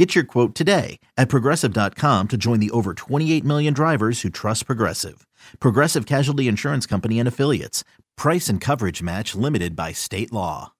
Get 0.00 0.14
your 0.14 0.24
quote 0.24 0.54
today 0.54 0.98
at 1.18 1.28
progressive.com 1.28 2.28
to 2.28 2.38
join 2.38 2.58
the 2.58 2.70
over 2.70 2.94
28 2.94 3.44
million 3.44 3.74
drivers 3.74 4.22
who 4.22 4.30
trust 4.30 4.64
Progressive. 4.64 5.26
Progressive 5.58 6.06
Casualty 6.06 6.48
Insurance 6.48 6.86
Company 6.86 7.18
and 7.18 7.28
Affiliates. 7.28 7.84
Price 8.16 8.48
and 8.48 8.62
coverage 8.62 9.02
match 9.02 9.34
limited 9.34 9.76
by 9.76 9.92
state 9.92 10.32
law. 10.32 10.72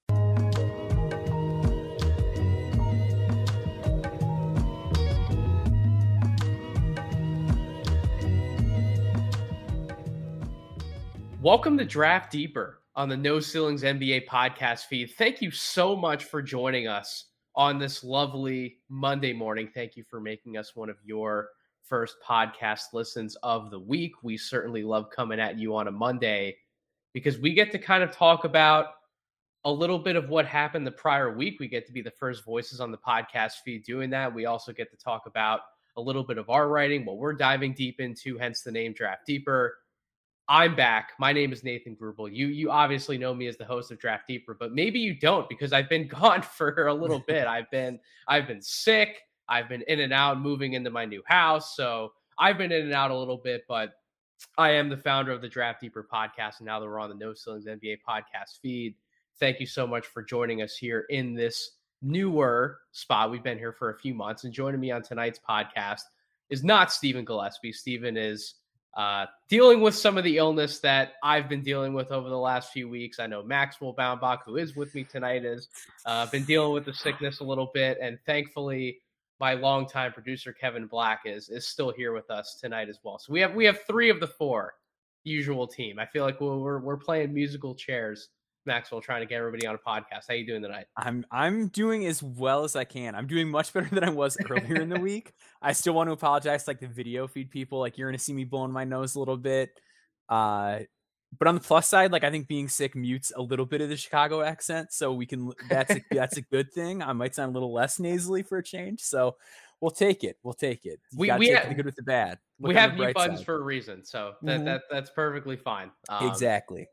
Welcome 11.42 11.77
to 11.77 11.84
Draft 11.84 12.33
Deeper 12.33 12.80
on 12.97 13.11
the 13.11 13.19
No 13.19 13.39
Ceilings 13.39 13.83
NBA 13.83 14.27
podcast 14.27 14.87
feed. 14.87 15.11
Thank 15.19 15.42
you 15.42 15.50
so 15.50 15.95
much 15.95 16.25
for 16.25 16.41
joining 16.41 16.89
us 16.89 17.27
on 17.60 17.78
this 17.78 18.02
lovely 18.02 18.78
Monday 18.88 19.34
morning. 19.34 19.69
Thank 19.74 19.95
you 19.95 20.02
for 20.02 20.19
making 20.19 20.56
us 20.56 20.74
one 20.74 20.88
of 20.88 20.96
your 21.05 21.50
first 21.83 22.16
podcast 22.27 22.95
listens 22.95 23.36
of 23.42 23.70
the 23.70 23.78
week. 23.78 24.14
We 24.23 24.38
certainly 24.38 24.83
love 24.83 25.10
coming 25.10 25.38
at 25.38 25.59
you 25.59 25.77
on 25.77 25.86
a 25.86 25.91
Monday 25.91 26.56
because 27.12 27.38
we 27.38 27.52
get 27.52 27.70
to 27.73 27.78
kind 27.78 28.02
of 28.02 28.12
talk 28.12 28.45
about 28.45 28.86
a 29.66 29.70
little 29.70 29.98
bit 29.98 30.16
of 30.16 30.30
what 30.30 30.46
happened 30.46 30.86
the 30.86 30.91
prior 30.91 31.36
week. 31.36 31.61
We 31.61 31.69
get 31.69 31.86
to 31.89 31.92
be 31.92 32.00
the 32.00 32.11
first 32.11 32.47
voices 32.47 32.80
on 32.80 32.91
the 32.91 32.97
podcast 32.97 33.56
feed 33.62 33.84
doing 33.84 34.08
that. 34.08 34.34
We 34.34 34.47
also 34.47 34.72
get 34.72 34.91
to 34.92 34.97
talk 34.97 35.27
about 35.27 35.61
a 35.98 36.00
little 36.00 36.24
bit 36.24 36.39
of 36.39 36.48
our 36.48 36.67
writing, 36.67 37.05
what 37.05 37.19
we're 37.19 37.34
diving 37.34 37.74
deep 37.74 38.00
into, 38.00 38.39
hence 38.39 38.62
the 38.62 38.72
name 38.72 38.95
Draft 38.95 39.27
Deeper. 39.27 39.77
I'm 40.53 40.75
back. 40.75 41.12
My 41.20 41.33
name 41.33 41.53
is 41.53 41.62
Nathan 41.62 41.95
Grubel. 41.95 42.29
You 42.29 42.48
you 42.48 42.73
obviously 42.73 43.17
know 43.17 43.33
me 43.33 43.47
as 43.47 43.56
the 43.56 43.65
host 43.65 43.93
of 43.93 44.01
Draft 44.01 44.27
Deeper, 44.27 44.57
but 44.59 44.73
maybe 44.73 44.98
you 44.98 45.15
don't 45.15 45.48
because 45.48 45.73
I've 45.73 45.89
been 45.89 46.09
gone 46.20 46.42
for 46.42 46.89
a 46.89 46.92
little 46.92 47.20
bit. 47.20 47.47
I've 47.47 47.70
been 47.70 48.01
I've 48.27 48.48
been 48.48 48.61
sick. 48.61 49.20
I've 49.48 49.69
been 49.69 49.83
in 49.87 50.01
and 50.01 50.12
out 50.12 50.41
moving 50.41 50.73
into 50.73 50.91
my 50.91 51.05
new 51.05 51.23
house, 51.27 51.77
so 51.77 52.12
I've 52.37 52.59
been 52.59 52.73
in 52.73 52.83
and 52.83 52.92
out 52.92 53.12
a 53.12 53.17
little 53.17 53.37
bit, 53.37 53.62
but 53.69 53.92
I 54.59 54.70
am 54.70 54.89
the 54.89 54.97
founder 54.97 55.31
of 55.31 55.41
the 55.41 55.48
Draft 55.48 55.83
Deeper 55.83 56.09
podcast 56.12 56.59
and 56.59 56.67
now 56.67 56.81
that 56.81 56.87
we're 56.87 56.98
on 56.98 57.11
the 57.11 57.14
No 57.14 57.33
Ceilings 57.33 57.67
NBA 57.67 57.98
podcast 58.07 58.59
feed. 58.61 58.97
Thank 59.39 59.61
you 59.61 59.67
so 59.67 59.87
much 59.87 60.07
for 60.07 60.20
joining 60.20 60.62
us 60.62 60.77
here 60.77 61.07
in 61.11 61.33
this 61.33 61.77
newer 62.03 62.79
spot. 62.91 63.31
We've 63.31 63.45
been 63.45 63.59
here 63.59 63.73
for 63.73 63.91
a 63.91 63.98
few 63.98 64.14
months 64.14 64.42
and 64.42 64.53
joining 64.53 64.81
me 64.81 64.91
on 64.91 65.03
tonight's 65.03 65.39
podcast 65.48 66.03
is 66.48 66.64
not 66.64 66.92
Stephen 66.92 67.25
Gillespie. 67.25 67.73
Stephen 67.73 68.17
is 68.17 68.55
uh, 68.94 69.27
dealing 69.48 69.80
with 69.80 69.94
some 69.94 70.19
of 70.19 70.24
the 70.24 70.36
illness 70.36 70.80
that 70.80 71.12
I've 71.22 71.48
been 71.48 71.62
dealing 71.62 71.94
with 71.94 72.10
over 72.10 72.28
the 72.28 72.38
last 72.38 72.72
few 72.72 72.88
weeks. 72.88 73.20
I 73.20 73.27
know 73.27 73.42
Maxwell 73.42 73.94
Baumbach, 73.94 74.41
who 74.44 74.56
is 74.56 74.74
with 74.74 74.94
me 74.94 75.05
tonight, 75.05 75.44
has 75.44 75.69
uh, 76.06 76.27
been 76.27 76.44
dealing 76.44 76.72
with 76.72 76.84
the 76.84 76.94
sickness 76.94 77.41
a 77.41 77.44
little 77.44 77.70
bit, 77.72 77.98
and 78.02 78.18
thankfully, 78.27 78.98
my 79.38 79.55
longtime 79.55 80.12
producer 80.12 80.52
Kevin 80.52 80.86
Black 80.86 81.22
is 81.24 81.48
is 81.48 81.66
still 81.66 81.92
here 81.92 82.12
with 82.12 82.30
us 82.30 82.58
tonight 82.61 82.88
as 82.88 82.98
well. 83.02 83.18
So 83.18 83.33
we 83.33 83.41
have 83.41 83.55
we 83.55 83.64
have 83.64 83.78
three 83.86 84.11
of 84.11 84.20
the 84.20 84.27
four 84.27 84.74
usual 85.24 85.66
team. 85.66 85.98
I 85.98 86.06
feel 86.06 86.24
like 86.24 86.41
we're 86.41 86.58
we're, 86.58 86.80
we're 86.80 86.96
playing 86.96 87.33
musical 87.33 87.74
chairs. 87.74 88.28
Maxwell 88.66 89.00
trying 89.00 89.20
to 89.20 89.27
get 89.27 89.36
everybody 89.36 89.66
on 89.66 89.75
a 89.75 89.78
podcast. 89.78 90.25
How 90.28 90.34
you 90.34 90.47
doing 90.47 90.62
tonight? 90.62 90.86
I'm 90.97 91.25
I'm 91.30 91.69
doing 91.69 92.06
as 92.06 92.22
well 92.22 92.64
as 92.64 92.77
I 92.77 92.84
can. 92.84 93.14
I'm 93.14 93.27
doing 93.27 93.48
much 93.48 93.72
better 93.75 93.89
than 93.92 94.05
I 94.05 94.11
was 94.11 94.36
earlier 94.48 94.80
in 94.80 94.89
the 94.89 95.01
week. 95.01 95.33
I 95.62 95.73
still 95.73 95.95
want 95.95 96.08
to 96.08 96.12
apologize 96.12 96.67
like 96.67 96.80
the 96.80 96.89
video 96.89 97.27
feed 97.27 97.51
people. 97.51 97.79
Like 97.79 97.98
you're 97.98 98.08
gonna 98.08 98.18
see 98.18 98.33
me 98.33 98.45
blowing 98.45 98.73
my 98.73 98.85
nose 98.85 99.14
a 99.14 99.18
little 99.18 99.36
bit. 99.36 99.70
Uh 100.29 100.80
but 101.39 101.46
on 101.46 101.55
the 101.55 101.61
plus 101.61 101.89
side, 101.89 102.12
like 102.12 102.24
I 102.24 102.30
think 102.30 102.48
being 102.48 102.68
sick 102.68 102.96
mutes 102.96 103.33
a 103.36 103.42
little 103.42 103.67
bit 103.67 103.80
of 103.80 103.89
the 103.89 103.96
Chicago 103.96 104.42
accent, 104.42 104.92
so 104.92 105.12
we 105.12 105.27
can 105.27 105.52
that's 105.68 105.95
a, 105.95 106.01
that's 106.11 106.36
a 106.36 106.42
good 106.42 106.73
thing. 106.73 107.02
I 107.02 107.12
might 107.12 107.35
sound 107.35 107.51
a 107.51 107.55
little 107.55 107.73
less 107.73 108.01
nasally 108.01 108.42
for 108.42 108.58
a 108.58 108.62
change, 108.62 109.01
so 109.01 109.36
we'll 109.80 109.92
take 109.92 110.24
it. 110.24 110.39
We'll 110.42 110.55
take 110.55 110.86
it. 110.86 111.01
You 111.12 111.18
we 111.18 111.33
we 111.33 111.46
take 111.46 111.56
have, 111.58 111.68
the 111.68 111.74
good 111.74 111.86
with 111.86 111.96
the 111.96 112.02
bad. 112.02 112.39
Look 112.58 112.70
we 112.70 112.74
have 112.74 112.95
mute 112.95 113.14
buttons 113.14 113.40
side. 113.40 113.46
for 113.46 113.56
a 113.56 113.62
reason, 113.62 114.05
so 114.05 114.33
that, 114.42 114.56
mm-hmm. 114.56 114.64
that 114.64 114.83
that's 114.90 115.11
perfectly 115.11 115.56
fine. 115.56 115.90
Um, 116.08 116.29
exactly. 116.29 116.89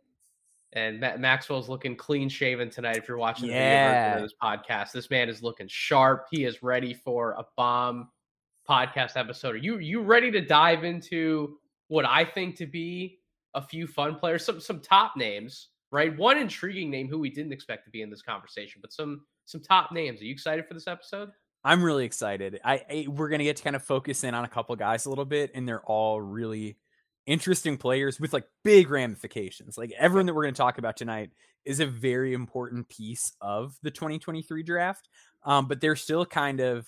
And 0.74 1.00
Ma- 1.00 1.18
Maxwell's 1.18 1.70
looking 1.70 1.96
clean 1.96 2.30
shaven 2.30 2.70
tonight. 2.70 2.98
If 2.98 3.08
you're 3.08 3.18
watching 3.18 3.48
the 3.48 3.54
yeah. 3.54 3.88
video 3.88 4.04
version 4.04 4.24
of 4.24 4.30
this 4.30 4.38
podcast, 4.42 4.92
this 4.92 5.10
man 5.10 5.30
is 5.30 5.42
looking 5.42 5.68
sharp. 5.70 6.28
He 6.30 6.44
is 6.44 6.62
ready 6.62 6.94
for 6.94 7.32
a 7.32 7.46
bomb 7.56 8.10
podcast 8.70 9.16
episode. 9.16 9.56
Are 9.56 9.60
you 9.60 9.78
you 9.80 10.02
ready 10.02 10.30
to 10.32 10.42
dive 10.42 10.84
into 10.84 11.58
what 11.88 12.06
I 12.06 12.26
think 12.26 12.58
to 12.58 12.66
be 12.66 13.20
a 13.54 13.62
few 13.62 13.88
fun 13.88 14.16
players, 14.16 14.44
some 14.44 14.60
some 14.60 14.82
top 14.82 15.14
names, 15.16 15.70
right? 15.92 16.16
One 16.18 16.38
intriguing 16.38 16.90
name 16.90 17.08
who 17.08 17.20
we 17.20 17.30
didn't 17.30 17.54
expect 17.54 17.86
to 17.86 17.92
be 17.92 18.02
in 18.02 18.10
this 18.10 18.22
conversation, 18.22 18.82
but 18.82 18.92
some 18.92 19.22
some 19.46 19.62
top 19.62 19.92
names. 19.92 20.22
Are 20.22 20.26
you 20.26 20.34
excited 20.34 20.68
for 20.68 20.74
this 20.74 20.88
episode? 20.88 21.32
I'm 21.64 21.84
really 21.84 22.06
excited. 22.06 22.60
I, 22.64 22.84
I 22.90 23.08
we're 23.10 23.30
gonna 23.30 23.44
get 23.44 23.58
to 23.58 23.64
kind 23.64 23.76
of 23.76 23.84
focus 23.84 24.24
in 24.24 24.34
on 24.34 24.46
a 24.46 24.50
couple 24.50 24.76
guys 24.76 25.06
a 25.06 25.10
little 25.10 25.26
bit, 25.26 25.52
and 25.54 25.68
they're 25.68 25.82
all 25.82 26.22
really 26.22 26.78
interesting 27.28 27.78
players 27.78 28.20
with 28.20 28.34
like 28.34 28.46
big 28.64 28.90
ramifications. 28.90 29.78
Like 29.78 29.92
everyone 29.98 30.26
that 30.26 30.34
we're 30.34 30.44
going 30.44 30.54
to 30.54 30.58
talk 30.58 30.78
about 30.80 30.98
tonight 30.98 31.32
is 31.66 31.80
a 31.80 31.86
very 31.86 32.34
important 32.34 32.90
piece 32.90 33.34
of 33.42 33.78
the 33.84 33.92
2023 33.92 34.64
draft. 34.64 35.10
Um, 35.44 35.68
but 35.68 35.82
they're 35.82 35.96
still 35.96 36.26
kind 36.26 36.62
of, 36.62 36.88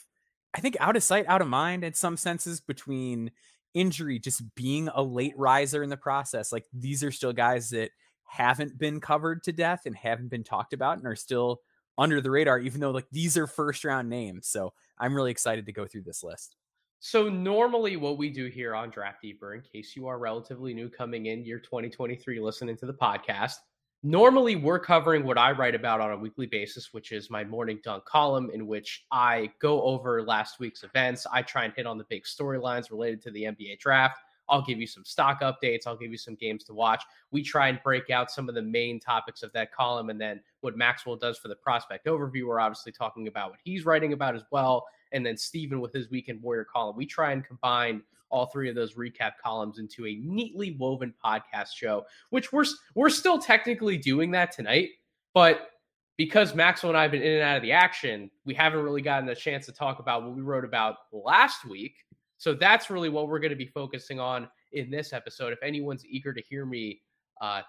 I 0.56 0.62
think, 0.62 0.78
out 0.80 0.96
of 0.96 1.04
sight, 1.04 1.26
out 1.28 1.42
of 1.42 1.48
mind 1.48 1.84
in 1.84 1.94
some 1.94 2.18
senses 2.18 2.62
between 2.62 3.32
injury, 3.74 4.18
just 4.18 4.42
being 4.56 4.90
a 4.96 5.04
late 5.04 5.38
riser 5.38 5.84
in 5.84 5.90
the 5.90 5.98
process. 5.98 6.52
Like 6.52 6.66
these 6.74 7.04
are 7.04 7.12
still 7.12 7.34
guys 7.34 7.70
that 7.70 7.92
haven't 8.24 8.78
been 8.78 9.02
covered 9.02 9.44
to 9.44 9.52
death 9.52 9.82
and 9.86 9.96
haven't 9.96 10.30
been 10.30 10.44
talked 10.44 10.74
about 10.74 10.98
and 10.98 11.08
are 11.08 11.16
still 11.16 11.60
under 11.98 12.22
the 12.22 12.32
radar, 12.32 12.60
even 12.60 12.80
though 12.80 12.92
like 12.92 13.08
these 13.12 13.38
are 13.38 13.48
first 13.48 13.84
round 13.84 14.10
names. 14.10 14.48
So 14.48 14.74
I'm 14.98 15.14
really 15.14 15.32
excited 15.32 15.66
to 15.66 15.74
go 15.74 15.86
through 15.86 16.04
this 16.04 16.24
list. 16.24 16.56
So 17.02 17.30
normally 17.30 17.96
what 17.96 18.18
we 18.18 18.30
do 18.30 18.48
here 18.48 18.76
on 18.76 18.90
Draft 18.90 19.22
Deeper, 19.22 19.54
in 19.54 19.62
case 19.62 19.96
you 19.96 20.08
are 20.08 20.20
relatively 20.20 20.74
new 20.74 20.90
coming 20.90 21.28
in 21.28 21.46
year 21.46 21.58
2023 21.58 22.42
listening 22.42 22.76
to 22.76 22.86
the 22.86 22.94
podcast, 22.94 23.56
normally 24.04 24.58
we're 24.58 24.80
covering 24.80 25.24
what 25.24 25.38
I 25.38 25.52
write 25.52 25.76
about 25.76 26.02
on 26.02 26.12
a 26.12 26.18
weekly 26.18 26.46
basis, 26.46 26.94
which 26.94 27.14
is 27.14 27.30
my 27.30 27.46
morning 27.46 27.80
dunk 27.86 28.04
column 28.04 28.50
in 28.54 28.68
which 28.68 29.06
I 29.14 29.50
go 29.62 29.82
over 29.84 30.24
last 30.24 30.60
week's 30.60 30.84
events. 30.84 31.26
I 31.32 31.42
try 31.42 31.64
and 31.64 31.74
hit 31.74 31.86
on 31.86 31.98
the 31.98 32.06
big 32.10 32.24
storylines 32.26 32.92
related 32.92 33.22
to 33.24 33.32
the 33.32 33.44
NBA 33.44 33.80
draft. 33.80 34.20
I'll 34.50 34.62
give 34.62 34.80
you 34.80 34.88
some 34.88 35.06
stock 35.06 35.42
updates. 35.42 35.88
I'll 35.88 35.98
give 35.98 36.12
you 36.12 36.18
some 36.18 36.36
games 36.36 36.64
to 36.66 36.74
watch. 36.74 37.04
We 37.32 37.44
try 37.44 37.70
and 37.70 37.80
break 37.84 38.10
out 38.10 38.32
some 38.32 38.50
of 38.50 38.56
the 38.56 38.62
main 38.62 39.00
topics 39.00 39.44
of 39.44 39.52
that 39.54 39.74
column. 39.74 40.10
And 40.10 40.20
then 40.20 40.42
what 40.62 40.76
Maxwell 40.76 41.16
does 41.16 41.38
for 41.38 41.48
the 41.48 41.56
prospect 41.56 42.06
overview, 42.06 42.48
we're 42.48 42.60
obviously 42.60 42.92
talking 42.92 43.28
about 43.28 43.52
what 43.52 43.60
he's 43.64 43.86
writing 43.86 44.14
about 44.14 44.36
as 44.36 44.44
well 44.52 44.86
and 45.12 45.26
then 45.26 45.38
Stephen 45.38 45.82
with 45.82 45.94
his 45.94 46.10
Weekend 46.10 46.42
Warrior 46.42 46.66
column. 46.66 46.96
We 46.96 47.06
try 47.06 47.32
and 47.32 47.44
combine 47.44 48.02
all 48.30 48.46
three 48.46 48.70
of 48.70 48.76
those 48.76 48.94
recap 48.94 49.34
columns 49.44 49.80
into 49.80 50.06
a 50.06 50.16
neatly 50.16 50.76
woven 50.80 51.14
podcast 51.24 51.70
show, 51.76 52.06
which 52.30 52.52
we're 52.54 52.66
we're 52.96 53.10
still 53.10 53.40
technically 53.40 53.98
doing 53.98 54.32
that 54.32 54.52
tonight, 54.52 54.90
but 55.34 55.72
because 56.18 56.54
Maxwell 56.54 56.90
and 56.90 56.98
I 56.98 57.04
have 57.04 57.12
been 57.12 57.22
in 57.22 57.36
and 57.36 57.42
out 57.42 57.56
of 57.56 57.64
the 57.64 57.72
action, 57.72 58.30
we 58.44 58.54
haven't 58.54 58.84
really 58.84 59.02
gotten 59.02 59.30
a 59.30 59.36
chance 59.36 59.66
to 59.68 59.72
talk 59.72 60.00
about 60.00 60.24
what 60.24 60.36
we 60.36 60.42
wrote 60.42 60.66
about 60.66 60.98
last 61.14 61.66
week. 61.66 61.96
So 62.40 62.54
that's 62.54 62.90
really 62.90 63.10
what 63.10 63.28
we're 63.28 63.40
going 63.40 63.52
to 63.52 63.58
be 63.58 63.68
focusing 63.68 64.20
on 64.20 64.48
in 64.72 64.90
this 64.90 65.12
episode. 65.12 65.52
If 65.52 65.62
anyone's 65.62 66.06
eager 66.06 66.34
to 66.34 66.42
hear 66.42 66.66
me 66.66 67.02
uh, 67.42 67.62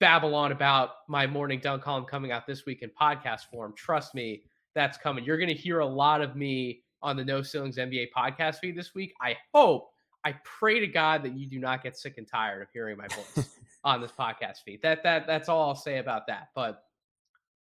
babble 0.00 0.34
on 0.34 0.50
about 0.50 0.90
my 1.08 1.28
morning 1.28 1.60
dunk 1.60 1.82
column 1.82 2.04
coming 2.04 2.32
out 2.32 2.44
this 2.44 2.66
week 2.66 2.82
in 2.82 2.90
podcast 3.00 3.42
form, 3.52 3.72
trust 3.76 4.12
me, 4.12 4.42
that's 4.74 4.98
coming. 4.98 5.24
You're 5.24 5.38
going 5.38 5.48
to 5.48 5.54
hear 5.54 5.78
a 5.78 5.86
lot 5.86 6.20
of 6.20 6.34
me 6.34 6.82
on 7.02 7.16
the 7.16 7.24
No 7.24 7.40
Ceilings 7.40 7.76
NBA 7.76 8.08
podcast 8.14 8.56
feed 8.56 8.76
this 8.76 8.96
week. 8.96 9.14
I 9.22 9.36
hope, 9.54 9.90
I 10.24 10.34
pray 10.42 10.80
to 10.80 10.88
God 10.88 11.22
that 11.22 11.36
you 11.36 11.46
do 11.46 11.60
not 11.60 11.84
get 11.84 11.96
sick 11.96 12.18
and 12.18 12.26
tired 12.26 12.62
of 12.62 12.68
hearing 12.72 12.96
my 12.96 13.06
voice 13.06 13.56
on 13.84 14.00
this 14.00 14.10
podcast 14.10 14.64
feed. 14.64 14.82
That 14.82 15.04
that 15.04 15.28
that's 15.28 15.48
all 15.48 15.68
I'll 15.68 15.76
say 15.76 15.98
about 15.98 16.26
that. 16.26 16.48
But 16.54 16.82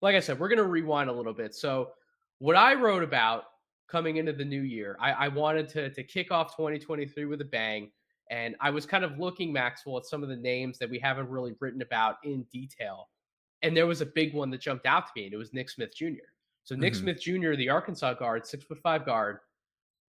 like 0.02 0.16
I 0.16 0.22
said, 0.22 0.40
we're 0.40 0.48
going 0.48 0.60
to 0.60 0.64
rewind 0.64 1.10
a 1.10 1.14
little 1.14 1.34
bit. 1.34 1.54
So 1.54 1.90
what 2.40 2.56
I 2.56 2.76
wrote 2.76 3.04
about 3.04 3.46
coming 3.92 4.18
into 4.18 4.34
the 4.34 4.46
new 4.46 4.62
year, 4.62 4.98
I, 5.00 5.12
I 5.12 5.28
wanted 5.28 5.68
to 5.70 5.90
to 5.90 6.04
kick 6.04 6.32
off 6.32 6.56
2023 6.56 7.26
with 7.26 7.42
a 7.42 7.46
bang. 7.46 7.92
And 8.30 8.56
I 8.62 8.70
was 8.70 8.86
kind 8.86 9.04
of 9.04 9.20
looking, 9.20 9.52
Maxwell, 9.52 9.98
at 9.98 10.06
some 10.06 10.24
of 10.24 10.30
the 10.30 10.38
names 10.38 10.78
that 10.78 10.90
we 10.90 10.98
haven't 11.00 11.28
really 11.28 11.54
written 11.60 11.82
about 11.82 12.16
in 12.24 12.44
detail. 12.44 13.10
And 13.62 13.76
there 13.76 13.88
was 13.88 14.00
a 14.00 14.06
big 14.06 14.34
one 14.34 14.50
that 14.52 14.62
jumped 14.62 14.86
out 14.86 15.08
to 15.08 15.12
me, 15.16 15.26
and 15.26 15.34
it 15.34 15.38
was 15.38 15.54
Nick 15.54 15.70
Smith 15.70 15.94
Jr. 15.94 16.30
So 16.64 16.76
Nick 16.76 16.94
mm-hmm. 16.94 17.02
Smith 17.02 17.22
Jr., 17.22 17.56
the 17.56 17.70
Arkansas 17.70 18.14
guard, 18.14 18.46
six 18.46 18.64
foot 18.64 18.80
five 18.82 19.06
guard, 19.06 19.40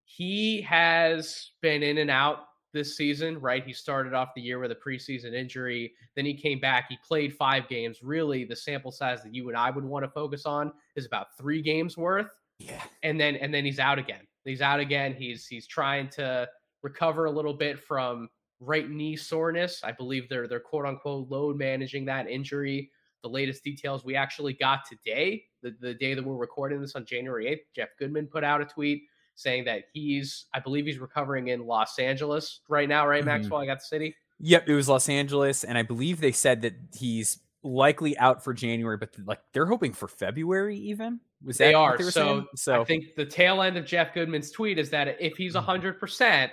he 0.05 0.61
has 0.61 1.51
been 1.61 1.83
in 1.83 1.97
and 1.97 2.09
out 2.09 2.45
this 2.73 2.97
season, 2.97 3.39
right? 3.39 3.65
He 3.65 3.73
started 3.73 4.13
off 4.13 4.33
the 4.35 4.41
year 4.41 4.59
with 4.59 4.71
a 4.71 4.75
preseason 4.75 5.33
injury. 5.33 5.93
Then 6.15 6.25
he 6.25 6.33
came 6.33 6.59
back. 6.59 6.85
He 6.89 6.97
played 7.05 7.35
five 7.35 7.67
games. 7.67 8.01
Really, 8.01 8.45
the 8.45 8.55
sample 8.55 8.91
size 8.91 9.21
that 9.23 9.33
you 9.33 9.47
and 9.49 9.57
I 9.57 9.69
would 9.69 9.83
want 9.83 10.03
to 10.03 10.09
focus 10.09 10.45
on 10.45 10.71
is 10.95 11.05
about 11.05 11.37
three 11.37 11.61
games 11.61 11.97
worth. 11.97 12.27
Yeah. 12.65 12.83
And 13.03 13.19
then 13.19 13.35
and 13.35 13.53
then 13.53 13.65
he's 13.65 13.79
out 13.79 13.99
again. 13.99 14.21
He's 14.45 14.61
out 14.61 14.79
again. 14.79 15.13
He's 15.13 15.47
he's 15.47 15.67
trying 15.67 16.09
to 16.11 16.47
recover 16.81 17.25
a 17.25 17.31
little 17.31 17.53
bit 17.53 17.79
from 17.79 18.29
right 18.59 18.89
knee 18.89 19.15
soreness. 19.15 19.81
I 19.83 19.91
believe 19.91 20.29
they're 20.29 20.47
they're 20.47 20.59
quote 20.59 20.85
unquote 20.85 21.29
load 21.29 21.57
managing 21.57 22.05
that 22.05 22.29
injury. 22.29 22.91
The 23.21 23.29
latest 23.29 23.63
details 23.63 24.03
we 24.03 24.17
actually 24.17 24.53
got 24.53 24.81
today, 24.85 25.45
the, 25.61 25.73
the 25.79 25.93
day 25.93 26.13
that 26.13 26.23
we're 26.23 26.35
recording 26.35 26.81
this 26.81 26.93
on 26.95 27.05
January 27.05 27.45
8th, 27.45 27.73
Jeff 27.73 27.89
Goodman 27.97 28.27
put 28.27 28.43
out 28.43 28.59
a 28.59 28.65
tweet 28.65 29.03
saying 29.35 29.65
that 29.65 29.85
he's, 29.93 30.45
I 30.53 30.59
believe 30.59 30.85
he's 30.85 30.99
recovering 30.99 31.47
in 31.47 31.65
Los 31.65 31.99
Angeles 31.99 32.59
right 32.67 32.87
now, 32.87 33.07
right, 33.07 33.21
mm-hmm. 33.21 33.29
Maxwell? 33.29 33.61
I 33.61 33.65
got 33.65 33.79
the 33.79 33.85
city. 33.85 34.15
Yep, 34.39 34.67
it 34.67 34.75
was 34.75 34.89
Los 34.89 35.07
Angeles, 35.09 35.63
and 35.63 35.77
I 35.77 35.83
believe 35.83 36.19
they 36.19 36.31
said 36.31 36.61
that 36.63 36.73
he's 36.93 37.39
likely 37.63 38.17
out 38.17 38.43
for 38.43 38.53
January, 38.53 38.97
but 38.97 39.15
like 39.25 39.39
they're 39.53 39.65
hoping 39.65 39.93
for 39.93 40.07
February 40.07 40.77
even. 40.77 41.19
Was 41.43 41.57
they 41.57 41.73
are 41.73 41.97
they 41.97 42.03
so? 42.05 42.45
So 42.55 42.81
I 42.81 42.83
think 42.85 43.15
the 43.15 43.25
tail 43.25 43.61
end 43.61 43.77
of 43.77 43.85
Jeff 43.85 44.13
Goodman's 44.13 44.51
tweet 44.51 44.77
is 44.77 44.89
that 44.91 45.17
if 45.19 45.35
he's 45.35 45.55
mm-hmm. 45.55 45.65
hundred 45.65 45.99
percent, 45.99 46.51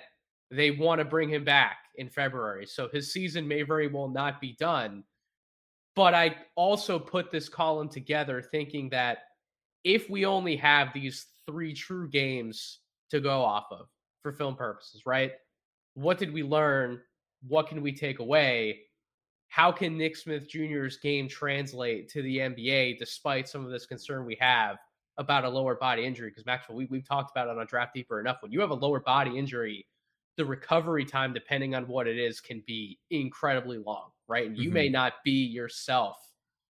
they 0.51 0.71
want 0.71 0.99
to 1.01 1.05
bring 1.05 1.29
him 1.29 1.45
back 1.45 1.79
in 1.97 2.09
February. 2.09 2.67
So 2.67 2.89
his 2.93 3.13
season 3.13 3.47
may 3.47 3.63
very 3.63 3.89
well 3.89 4.09
not 4.09 4.41
be 4.41 4.57
done. 4.59 5.05
But 5.97 6.15
I 6.15 6.37
also 6.55 6.99
put 6.99 7.31
this 7.31 7.49
column 7.49 7.89
together 7.89 8.41
thinking 8.41 8.89
that 8.91 9.19
if 9.85 10.09
we 10.09 10.25
only 10.25 10.57
have 10.57 10.93
these 10.95 11.27
three 11.47 11.75
true 11.75 12.09
games 12.09 12.79
to 13.11 13.21
go 13.21 13.43
off 13.43 13.67
of 13.71 13.87
for 14.23 14.33
film 14.33 14.55
purposes, 14.55 15.03
right? 15.05 15.33
What 15.95 16.19
did 16.19 16.33
we 16.33 16.43
learn? 16.43 17.01
What 17.47 17.69
can 17.69 17.83
we 17.83 17.93
take 17.93 18.21
away? 18.21 18.81
How 19.51 19.73
can 19.73 19.99
Nick 19.99 20.17
Smith 20.17 20.49
Jr.'s 20.49 20.97
game 20.97 21.29
translate 21.29 22.09
to 22.11 22.23
the 22.23 22.39
NBA 22.39 22.99
despite 22.99 23.49
some 23.49 23.65
of 23.65 23.73
this 23.73 23.85
concern 23.85 24.25
we 24.25 24.37
have 24.41 24.77
about 25.19 25.45
a 25.45 25.49
lower 25.49 25.75
body 25.75 26.05
injury? 26.05 26.31
Because 26.31 26.47
Maxwell, 26.47 26.79
we, 26.79 26.87
we've 26.87 27.07
talked 27.07 27.33
about 27.33 27.49
it 27.49 27.59
on 27.59 27.67
Draft 27.67 27.93
Deeper 27.93 28.21
enough. 28.21 28.37
When 28.43 28.53
you 28.53 28.61
have 28.61 28.71
a 28.71 28.75
lower 28.75 29.01
body 29.01 29.37
injury, 29.37 29.87
the 30.37 30.45
recovery 30.45 31.05
time, 31.05 31.33
depending 31.33 31.75
on 31.75 31.89
what 31.89 32.07
it 32.07 32.17
is, 32.17 32.41
can 32.41 32.63
be 32.65 32.97
incredibly 33.11 33.79
long, 33.79 34.11
right? 34.29 34.47
And 34.47 34.57
you 34.57 34.69
mm-hmm. 34.69 34.75
may 34.75 34.89
not 34.89 35.15
be 35.25 35.45
yourself 35.45 36.17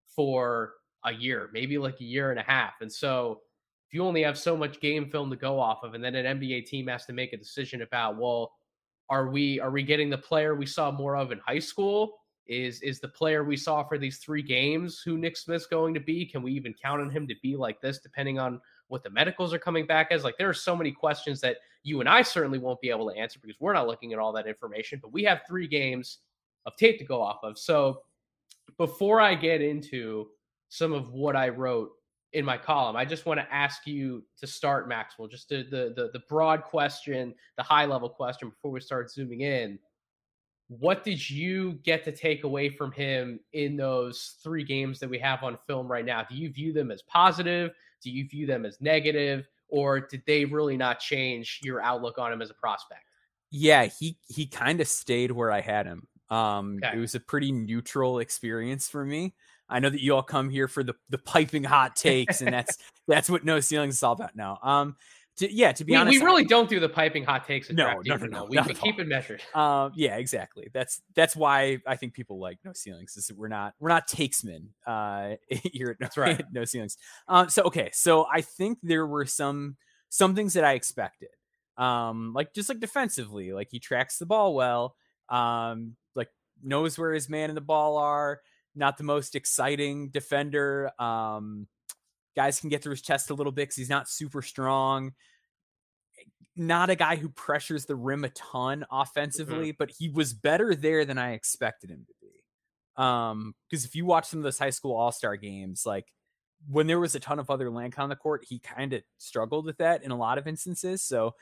for 0.06 0.72
a 1.04 1.12
year, 1.12 1.50
maybe 1.52 1.76
like 1.76 2.00
a 2.00 2.04
year 2.04 2.30
and 2.30 2.40
a 2.40 2.44
half. 2.44 2.80
And 2.80 2.90
so 2.90 3.42
if 3.88 3.92
you 3.92 4.02
only 4.02 4.22
have 4.22 4.38
so 4.38 4.56
much 4.56 4.80
game 4.80 5.10
film 5.10 5.28
to 5.28 5.36
go 5.36 5.60
off 5.60 5.82
of, 5.82 5.92
and 5.92 6.02
then 6.02 6.14
an 6.14 6.40
NBA 6.40 6.64
team 6.64 6.86
has 6.86 7.04
to 7.06 7.12
make 7.12 7.34
a 7.34 7.36
decision 7.36 7.82
about, 7.82 8.16
well, 8.16 8.52
are 9.10 9.28
we 9.28 9.60
are 9.60 9.70
we 9.70 9.82
getting 9.82 10.08
the 10.08 10.16
player 10.16 10.54
we 10.54 10.64
saw 10.64 10.90
more 10.90 11.16
of 11.16 11.30
in 11.30 11.40
high 11.40 11.58
school? 11.58 12.19
Is 12.50 12.82
is 12.82 12.98
the 12.98 13.08
player 13.08 13.44
we 13.44 13.56
saw 13.56 13.84
for 13.84 13.96
these 13.96 14.18
three 14.18 14.42
games 14.42 15.00
who 15.04 15.16
Nick 15.16 15.36
Smith's 15.36 15.66
going 15.66 15.94
to 15.94 16.00
be? 16.00 16.26
Can 16.26 16.42
we 16.42 16.52
even 16.52 16.74
count 16.74 17.00
on 17.00 17.08
him 17.08 17.28
to 17.28 17.34
be 17.42 17.56
like 17.56 17.80
this, 17.80 18.00
depending 18.00 18.40
on 18.40 18.60
what 18.88 19.04
the 19.04 19.10
medicals 19.10 19.54
are 19.54 19.58
coming 19.58 19.86
back 19.86 20.08
as? 20.10 20.24
Like 20.24 20.36
there 20.36 20.48
are 20.48 20.54
so 20.54 20.74
many 20.74 20.90
questions 20.90 21.40
that 21.42 21.58
you 21.84 22.00
and 22.00 22.08
I 22.08 22.22
certainly 22.22 22.58
won't 22.58 22.80
be 22.80 22.90
able 22.90 23.08
to 23.08 23.16
answer 23.16 23.38
because 23.40 23.56
we're 23.60 23.72
not 23.72 23.86
looking 23.86 24.12
at 24.12 24.18
all 24.18 24.32
that 24.32 24.48
information. 24.48 24.98
But 25.00 25.12
we 25.12 25.22
have 25.24 25.42
three 25.46 25.68
games 25.68 26.18
of 26.66 26.74
tape 26.76 26.98
to 26.98 27.04
go 27.04 27.22
off 27.22 27.38
of. 27.44 27.56
So 27.56 28.02
before 28.76 29.20
I 29.20 29.34
get 29.36 29.62
into 29.62 30.26
some 30.70 30.92
of 30.92 31.12
what 31.12 31.36
I 31.36 31.50
wrote 31.50 31.92
in 32.32 32.44
my 32.44 32.56
column. 32.56 32.96
I 32.96 33.04
just 33.04 33.26
want 33.26 33.40
to 33.40 33.54
ask 33.54 33.86
you 33.86 34.24
to 34.38 34.46
start, 34.46 34.88
Maxwell, 34.88 35.28
just 35.28 35.48
the, 35.48 35.64
the 35.70 35.92
the 35.96 36.10
the 36.12 36.22
broad 36.28 36.62
question, 36.62 37.34
the 37.56 37.62
high 37.62 37.84
level 37.84 38.08
question 38.08 38.50
before 38.50 38.70
we 38.70 38.80
start 38.80 39.10
zooming 39.10 39.40
in. 39.40 39.78
What 40.78 41.02
did 41.02 41.28
you 41.28 41.72
get 41.82 42.04
to 42.04 42.12
take 42.12 42.44
away 42.44 42.68
from 42.68 42.92
him 42.92 43.40
in 43.52 43.76
those 43.76 44.36
three 44.40 44.62
games 44.62 45.00
that 45.00 45.10
we 45.10 45.18
have 45.18 45.42
on 45.42 45.58
film 45.66 45.90
right 45.90 46.04
now? 46.04 46.22
Do 46.22 46.36
you 46.36 46.48
view 46.48 46.72
them 46.72 46.92
as 46.92 47.02
positive? 47.02 47.72
Do 48.00 48.08
you 48.08 48.28
view 48.28 48.46
them 48.46 48.64
as 48.64 48.80
negative? 48.80 49.48
Or 49.68 49.98
did 49.98 50.22
they 50.28 50.44
really 50.44 50.76
not 50.76 51.00
change 51.00 51.58
your 51.64 51.82
outlook 51.82 52.18
on 52.18 52.32
him 52.32 52.40
as 52.40 52.50
a 52.50 52.54
prospect? 52.54 53.02
Yeah, 53.50 53.86
he 53.86 54.16
he 54.28 54.46
kind 54.46 54.80
of 54.80 54.86
stayed 54.86 55.32
where 55.32 55.50
I 55.50 55.60
had 55.60 55.86
him. 55.86 56.06
Um, 56.30 56.78
okay. 56.84 56.96
It 56.96 57.00
was 57.00 57.16
a 57.16 57.20
pretty 57.20 57.50
neutral 57.50 58.20
experience 58.20 58.88
for 58.88 59.04
me. 59.04 59.34
I 59.68 59.80
know 59.80 59.90
that 59.90 60.00
you 60.00 60.14
all 60.14 60.22
come 60.22 60.50
here 60.50 60.68
for 60.68 60.84
the 60.84 60.94
the 61.08 61.18
piping 61.18 61.64
hot 61.64 61.96
takes, 61.96 62.42
and 62.42 62.54
that's 62.54 62.78
that's 63.08 63.28
what 63.28 63.44
no 63.44 63.58
ceilings 63.58 63.96
is 63.96 64.02
all 64.04 64.12
about 64.12 64.36
now. 64.36 64.60
Um, 64.62 64.96
to, 65.40 65.50
yeah, 65.50 65.72
to 65.72 65.84
be 65.84 65.92
we, 65.92 65.96
honest, 65.96 66.20
we 66.20 66.24
really 66.24 66.44
don't 66.44 66.68
do 66.68 66.80
the 66.80 66.88
piping 66.88 67.24
hot 67.24 67.46
takes. 67.46 67.70
No, 67.70 68.02
no, 68.04 68.16
no, 68.16 68.26
no, 68.26 68.44
We, 68.44 68.60
we 68.60 68.74
keep 68.74 68.98
it 68.98 69.08
measured. 69.08 69.40
Um, 69.54 69.90
yeah, 69.96 70.16
exactly. 70.16 70.68
That's 70.74 71.00
that's 71.14 71.34
why 71.34 71.78
I 71.86 71.96
think 71.96 72.12
people 72.12 72.38
like 72.38 72.58
no 72.62 72.74
ceilings. 72.74 73.16
Is 73.16 73.32
we're 73.34 73.48
not 73.48 73.72
we're 73.80 73.88
not 73.88 74.06
takesmen 74.06 74.68
uh, 74.86 75.36
here 75.48 75.92
at 75.92 76.00
no, 76.00 76.04
that's 76.04 76.18
right. 76.18 76.44
no 76.52 76.66
ceilings. 76.66 76.98
Um, 77.26 77.48
so 77.48 77.62
okay, 77.62 77.88
so 77.94 78.26
I 78.30 78.42
think 78.42 78.80
there 78.82 79.06
were 79.06 79.24
some 79.24 79.76
some 80.10 80.34
things 80.34 80.52
that 80.52 80.64
I 80.64 80.74
expected. 80.74 81.30
Um, 81.78 82.34
like 82.34 82.52
just 82.52 82.68
like 82.68 82.80
defensively, 82.80 83.54
like 83.54 83.68
he 83.70 83.78
tracks 83.78 84.18
the 84.18 84.26
ball 84.26 84.54
well. 84.54 84.94
Um, 85.30 85.96
like 86.14 86.28
knows 86.62 86.98
where 86.98 87.14
his 87.14 87.30
man 87.30 87.48
and 87.48 87.56
the 87.56 87.62
ball 87.62 87.96
are 87.96 88.40
not 88.74 88.98
the 88.98 89.04
most 89.04 89.34
exciting 89.34 90.10
defender. 90.10 90.90
Um, 90.98 91.66
guys 92.36 92.60
can 92.60 92.68
get 92.68 92.82
through 92.82 92.92
his 92.92 93.00
chest 93.00 93.30
a 93.30 93.34
little 93.34 93.52
bit 93.52 93.62
because 93.62 93.76
he's 93.76 93.88
not 93.88 94.06
super 94.06 94.42
strong. 94.42 95.12
Not 96.60 96.90
a 96.90 96.94
guy 96.94 97.16
who 97.16 97.30
pressures 97.30 97.86
the 97.86 97.96
rim 97.96 98.22
a 98.24 98.28
ton 98.28 98.80
mm-hmm. 98.80 99.00
offensively, 99.00 99.70
mm-hmm. 99.70 99.76
but 99.78 99.90
he 99.90 100.10
was 100.10 100.34
better 100.34 100.74
there 100.74 101.06
than 101.06 101.16
I 101.16 101.32
expected 101.32 101.88
him 101.88 102.04
to 102.06 102.14
be. 102.20 103.02
Um, 103.02 103.54
because 103.68 103.86
if 103.86 103.94
you 103.94 104.04
watch 104.04 104.26
some 104.26 104.40
of 104.40 104.44
those 104.44 104.58
high 104.58 104.70
school 104.70 104.94
all 104.94 105.10
star 105.10 105.36
games, 105.36 105.84
like 105.86 106.12
when 106.68 106.86
there 106.86 107.00
was 107.00 107.14
a 107.14 107.20
ton 107.20 107.38
of 107.38 107.48
other 107.48 107.70
Lank 107.70 107.98
on 107.98 108.10
the 108.10 108.16
court, 108.16 108.44
he 108.46 108.58
kind 108.58 108.92
of 108.92 109.02
struggled 109.16 109.64
with 109.64 109.78
that 109.78 110.02
in 110.02 110.10
a 110.10 110.16
lot 110.16 110.36
of 110.36 110.46
instances. 110.46 111.00
So 111.02 111.34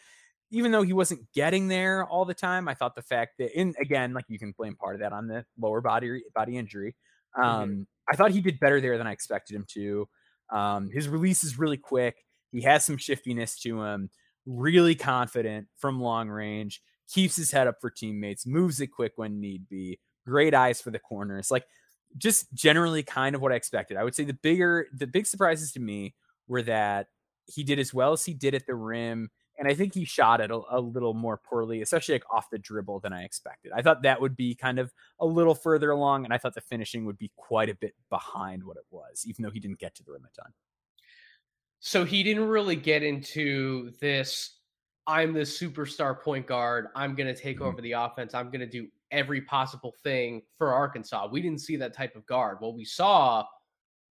even 0.52 0.70
though 0.70 0.82
he 0.82 0.92
wasn't 0.92 1.26
getting 1.34 1.66
there 1.66 2.04
all 2.04 2.24
the 2.24 2.32
time, 2.32 2.68
I 2.68 2.74
thought 2.74 2.94
the 2.94 3.02
fact 3.02 3.38
that, 3.38 3.58
in 3.58 3.74
again, 3.80 4.14
like 4.14 4.26
you 4.28 4.38
can 4.38 4.52
blame 4.52 4.76
part 4.76 4.94
of 4.94 5.00
that 5.00 5.12
on 5.12 5.26
the 5.26 5.44
lower 5.58 5.80
body 5.80 6.22
body 6.32 6.56
injury. 6.56 6.94
Mm-hmm. 7.36 7.48
Um, 7.48 7.70
mm-hmm. 7.70 7.82
I 8.08 8.14
thought 8.14 8.30
he 8.30 8.40
did 8.40 8.60
better 8.60 8.80
there 8.80 8.96
than 8.96 9.08
I 9.08 9.12
expected 9.12 9.56
him 9.56 9.66
to. 9.70 10.08
Um, 10.50 10.90
his 10.90 11.08
release 11.08 11.42
is 11.42 11.58
really 11.58 11.76
quick. 11.76 12.24
He 12.52 12.62
has 12.62 12.84
some 12.84 12.96
shiftiness 12.96 13.58
to 13.60 13.82
him. 13.82 14.10
Really 14.50 14.94
confident 14.94 15.68
from 15.76 16.00
long 16.00 16.28
range. 16.28 16.82
Keeps 17.12 17.36
his 17.36 17.50
head 17.50 17.66
up 17.66 17.76
for 17.80 17.90
teammates. 17.90 18.46
Moves 18.46 18.80
it 18.80 18.88
quick 18.88 19.12
when 19.16 19.40
need 19.40 19.68
be. 19.68 19.98
Great 20.26 20.54
eyes 20.54 20.80
for 20.80 20.90
the 20.90 20.98
corners. 20.98 21.50
Like 21.50 21.64
just 22.16 22.52
generally 22.54 23.02
kind 23.02 23.34
of 23.34 23.42
what 23.42 23.52
I 23.52 23.56
expected. 23.56 23.96
I 23.96 24.04
would 24.04 24.14
say 24.14 24.24
the 24.24 24.34
bigger, 24.34 24.86
the 24.92 25.06
big 25.06 25.26
surprises 25.26 25.72
to 25.72 25.80
me 25.80 26.14
were 26.46 26.62
that 26.62 27.08
he 27.46 27.62
did 27.62 27.78
as 27.78 27.92
well 27.92 28.12
as 28.12 28.24
he 28.24 28.34
did 28.34 28.54
at 28.54 28.66
the 28.66 28.74
rim 28.74 29.30
and 29.58 29.66
I 29.66 29.74
think 29.74 29.92
he 29.92 30.04
shot 30.04 30.40
it 30.40 30.52
a, 30.52 30.60
a, 30.70 30.80
little 30.80 31.14
more 31.14 31.36
poorly, 31.36 31.82
especially 31.82 32.14
like 32.14 32.32
off 32.32 32.48
the 32.50 32.58
dribble 32.58 33.00
than 33.00 33.12
I 33.12 33.24
expected. 33.24 33.72
I 33.74 33.82
thought 33.82 34.02
that 34.02 34.20
would 34.20 34.36
be 34.36 34.54
kind 34.54 34.78
of 34.78 34.94
a 35.18 35.26
little 35.26 35.54
further 35.54 35.90
along, 35.90 36.24
and 36.24 36.32
I 36.32 36.38
thought 36.38 36.54
the 36.54 36.60
finishing 36.60 37.04
would 37.06 37.18
be 37.18 37.32
quite 37.36 37.68
a 37.68 37.74
bit 37.74 37.94
behind 38.08 38.62
what 38.62 38.76
it 38.76 38.84
was, 38.90 39.24
even 39.26 39.42
though 39.42 39.50
he 39.50 39.58
didn't 39.58 39.80
get 39.80 39.96
to 39.96 40.04
the 40.04 40.12
rim 40.12 40.24
a 40.24 40.40
ton. 40.40 40.52
So 41.80 42.04
he 42.04 42.22
didn't 42.22 42.48
really 42.48 42.76
get 42.76 43.02
into 43.02 43.92
this. 44.00 44.58
I'm 45.06 45.32
the 45.32 45.40
superstar 45.40 46.20
point 46.20 46.46
guard. 46.46 46.88
I'm 46.94 47.14
going 47.14 47.32
to 47.32 47.40
take 47.40 47.56
mm-hmm. 47.56 47.66
over 47.66 47.80
the 47.80 47.92
offense. 47.92 48.34
I'm 48.34 48.50
going 48.50 48.60
to 48.60 48.66
do 48.66 48.88
every 49.10 49.40
possible 49.42 49.94
thing 50.02 50.42
for 50.58 50.72
Arkansas. 50.72 51.28
We 51.30 51.40
didn't 51.40 51.60
see 51.60 51.76
that 51.76 51.94
type 51.94 52.14
of 52.14 52.26
guard. 52.26 52.58
What 52.60 52.74
we 52.74 52.84
saw 52.84 53.44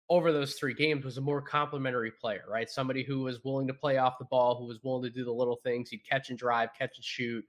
over 0.09 0.31
those 0.31 0.53
three 0.53 0.73
games 0.73 1.03
was 1.03 1.17
a 1.17 1.21
more 1.21 1.41
complimentary 1.41 2.11
player, 2.11 2.43
right? 2.47 2.69
Somebody 2.69 3.03
who 3.03 3.21
was 3.21 3.43
willing 3.43 3.67
to 3.67 3.73
play 3.73 3.97
off 3.97 4.19
the 4.19 4.25
ball, 4.25 4.55
who 4.57 4.67
was 4.67 4.79
willing 4.83 5.03
to 5.03 5.09
do 5.09 5.25
the 5.25 5.31
little 5.31 5.59
things. 5.63 5.89
He'd 5.89 6.07
catch 6.07 6.29
and 6.29 6.37
drive, 6.37 6.69
catch 6.77 6.95
and 6.97 7.03
shoot. 7.03 7.43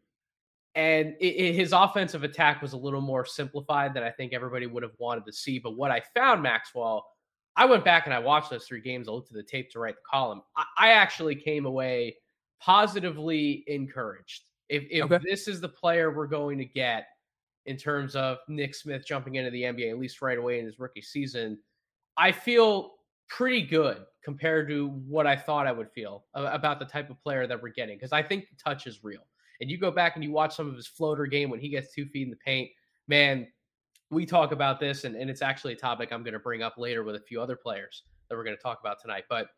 And 0.75 1.15
it, 1.21 1.27
it, 1.27 1.55
his 1.55 1.73
offensive 1.73 2.25
attack 2.25 2.61
was 2.63 2.73
a 2.73 2.77
little 2.77 3.01
more 3.01 3.25
simplified 3.25 3.95
than 3.95 4.03
I 4.03 4.11
think 4.11 4.33
everybody 4.33 4.67
would 4.67 4.83
have 4.83 4.93
wanted 4.99 5.25
to 5.27 5.33
see. 5.33 5.59
But 5.59 5.77
what 5.77 5.91
I 5.91 6.03
found, 6.15 6.43
Maxwell, 6.43 7.07
I 7.57 7.65
went 7.65 7.85
back 7.85 8.07
and 8.07 8.15
I 8.15 8.19
watched 8.19 8.51
those 8.51 8.67
three 8.67 8.81
games. 8.81 9.09
I 9.09 9.13
looked 9.13 9.31
at 9.31 9.37
the 9.37 9.43
tape 9.43 9.71
to 9.73 9.79
write 9.79 9.97
the 9.97 10.03
column. 10.11 10.43
I, 10.57 10.65
I 10.79 10.91
actually 10.91 11.35
came 11.35 11.67
away 11.67 12.17
positively 12.61 13.65
encouraged. 13.67 14.43
If, 14.69 14.85
if 14.91 15.05
okay. 15.05 15.19
this 15.25 15.49
is 15.49 15.61
the 15.61 15.69
player 15.69 16.11
we're 16.11 16.27
going 16.27 16.59
to 16.59 16.65
get 16.65 17.07
in 17.67 17.77
terms 17.77 18.17
of 18.17 18.39
Nick 18.49 18.75
Smith 18.75 19.07
jumping 19.07 19.37
into 19.37 19.51
the 19.51 19.63
NBA, 19.63 19.91
at 19.91 19.99
least 19.99 20.23
right 20.23 20.39
away 20.39 20.59
in 20.59 20.67
his 20.67 20.79
rookie 20.79 21.03
season– 21.03 21.59
I 22.17 22.33
feel 22.33 22.95
pretty 23.29 23.63
good 23.63 24.05
compared 24.25 24.69
to 24.69 24.89
what 25.07 25.27
I 25.27 25.37
thought 25.37 25.67
I 25.67 25.73
would 25.73 25.91
feel 25.91 26.25
about 26.35 26.79
the 26.79 26.85
type 26.85 27.11
of 27.11 27.21
player 27.23 27.47
that 27.47 27.63
we're 27.63 27.71
getting 27.71 27.97
because 27.97 28.13
I 28.13 28.23
think 28.23 28.49
the 28.49 28.57
touch 28.63 28.87
is 28.87 29.05
real. 29.05 29.27
And 29.61 29.71
you 29.71 29.79
go 29.79 29.91
back 29.91 30.17
and 30.17 30.25
you 30.25 30.33
watch 30.33 30.55
some 30.55 30.69
of 30.69 30.77
his 30.77 30.87
floater 30.87 31.27
game 31.27 31.51
when 31.51 31.61
he 31.61 31.69
gets 31.69 31.93
two 31.93 32.07
feet 32.07 32.25
in 32.25 32.31
the 32.31 32.37
paint, 32.37 32.71
man, 33.09 33.47
we 34.11 34.25
talk 34.27 34.53
about 34.53 34.79
this, 34.81 35.05
and, 35.05 35.17
and 35.17 35.29
it's 35.29 35.43
actually 35.43 35.73
a 35.73 35.77
topic 35.77 36.11
I'm 36.13 36.23
going 36.23 36.35
to 36.35 36.39
bring 36.39 36.63
up 36.63 36.79
later 36.79 37.03
with 37.03 37.17
a 37.17 37.21
few 37.21 37.41
other 37.41 37.57
players 37.57 38.05
that 38.29 38.37
we're 38.37 38.45
going 38.45 38.57
to 38.57 38.63
talk 38.63 38.81
about 38.81 39.01
tonight. 39.01 39.25
But 39.29 39.49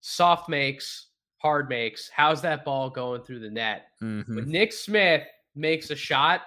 soft 0.00 0.48
makes, 0.48 1.08
hard 1.38 1.68
makes, 1.68 2.10
how's 2.14 2.42
that 2.42 2.64
ball 2.64 2.90
going 2.90 3.22
through 3.22 3.40
the 3.40 3.50
net? 3.50 3.86
Mm-hmm. 4.02 4.34
With 4.36 4.46
Nick 4.46 4.72
Smith, 4.72 5.22
makes 5.54 5.90
a 5.90 5.96
shot, 5.96 6.42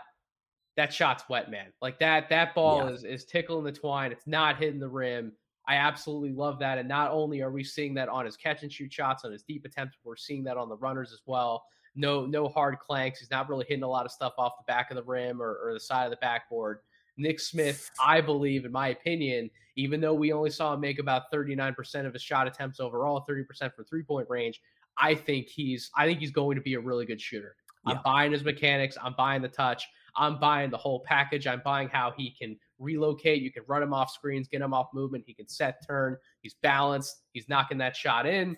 that 0.77 0.93
shot's 0.93 1.23
wet, 1.29 1.49
man. 1.51 1.73
Like 1.81 1.99
that 1.99 2.29
that 2.29 2.55
ball 2.55 2.85
Yeah. 2.85 2.91
is 2.93 3.03
is 3.03 3.25
tickling 3.25 3.65
the 3.65 3.71
twine. 3.71 4.11
It's 4.11 4.27
not 4.27 4.57
hitting 4.57 4.79
the 4.79 4.87
rim. 4.87 5.33
I 5.67 5.75
absolutely 5.75 6.31
love 6.31 6.57
that. 6.59 6.77
And 6.77 6.87
not 6.87 7.11
only 7.11 7.41
are 7.41 7.51
we 7.51 7.63
seeing 7.63 7.93
that 7.95 8.07
on 8.07 8.25
his 8.25 8.37
catch 8.37 8.63
and 8.63 8.71
shoot 8.71 8.93
shots, 8.93 9.25
on 9.25 9.31
his 9.31 9.43
deep 9.43 9.65
attempts, 9.65 9.97
we're 10.03 10.15
seeing 10.15 10.43
that 10.45 10.57
on 10.57 10.69
the 10.69 10.77
runners 10.77 11.11
as 11.11 11.21
well. 11.25 11.63
No, 11.95 12.25
no 12.25 12.47
hard 12.47 12.79
clanks. 12.79 13.19
He's 13.19 13.29
not 13.29 13.49
really 13.49 13.65
hitting 13.67 13.83
a 13.83 13.87
lot 13.89 14.05
of 14.05 14.11
stuff 14.11 14.33
off 14.37 14.53
the 14.57 14.63
back 14.71 14.89
of 14.89 14.95
the 14.95 15.03
rim 15.03 15.41
or, 15.41 15.59
or 15.63 15.73
the 15.73 15.79
side 15.79 16.05
of 16.05 16.11
the 16.11 16.17
backboard. 16.17 16.79
Nick 17.19 17.39
Smith, 17.39 17.91
I 18.03 18.21
believe, 18.21 18.65
in 18.65 18.71
my 18.71 18.87
opinion, 18.89 19.51
even 19.75 20.01
though 20.01 20.13
we 20.13 20.31
only 20.31 20.49
saw 20.49 20.73
him 20.73 20.79
make 20.79 20.99
about 20.99 21.31
39% 21.33 22.05
of 22.05 22.13
his 22.13 22.21
shot 22.21 22.47
attempts 22.47 22.79
overall, 22.79 23.25
30% 23.29 23.73
from 23.75 23.85
three 23.85 24.03
point 24.03 24.27
range, 24.29 24.61
I 24.97 25.15
think 25.15 25.47
he's 25.47 25.91
I 25.95 26.05
think 26.05 26.19
he's 26.19 26.31
going 26.31 26.55
to 26.55 26.61
be 26.61 26.73
a 26.73 26.79
really 26.79 27.05
good 27.05 27.21
shooter. 27.21 27.55
I'm 27.85 27.99
buying 28.03 28.31
his 28.31 28.43
mechanics. 28.43 28.97
I'm 29.01 29.15
buying 29.17 29.41
the 29.41 29.47
touch. 29.47 29.87
I'm 30.15 30.37
buying 30.37 30.69
the 30.69 30.77
whole 30.77 30.99
package. 30.99 31.47
I'm 31.47 31.61
buying 31.63 31.87
how 31.87 32.11
he 32.15 32.31
can 32.31 32.57
relocate. 32.77 33.41
You 33.41 33.51
can 33.51 33.63
run 33.67 33.81
him 33.81 33.93
off 33.93 34.11
screens, 34.11 34.47
get 34.47 34.61
him 34.61 34.73
off 34.73 34.87
movement. 34.93 35.23
He 35.25 35.33
can 35.33 35.47
set 35.47 35.85
turn. 35.87 36.17
He's 36.41 36.55
balanced. 36.61 37.21
He's 37.31 37.47
knocking 37.47 37.77
that 37.79 37.95
shot 37.95 38.25
in. 38.25 38.57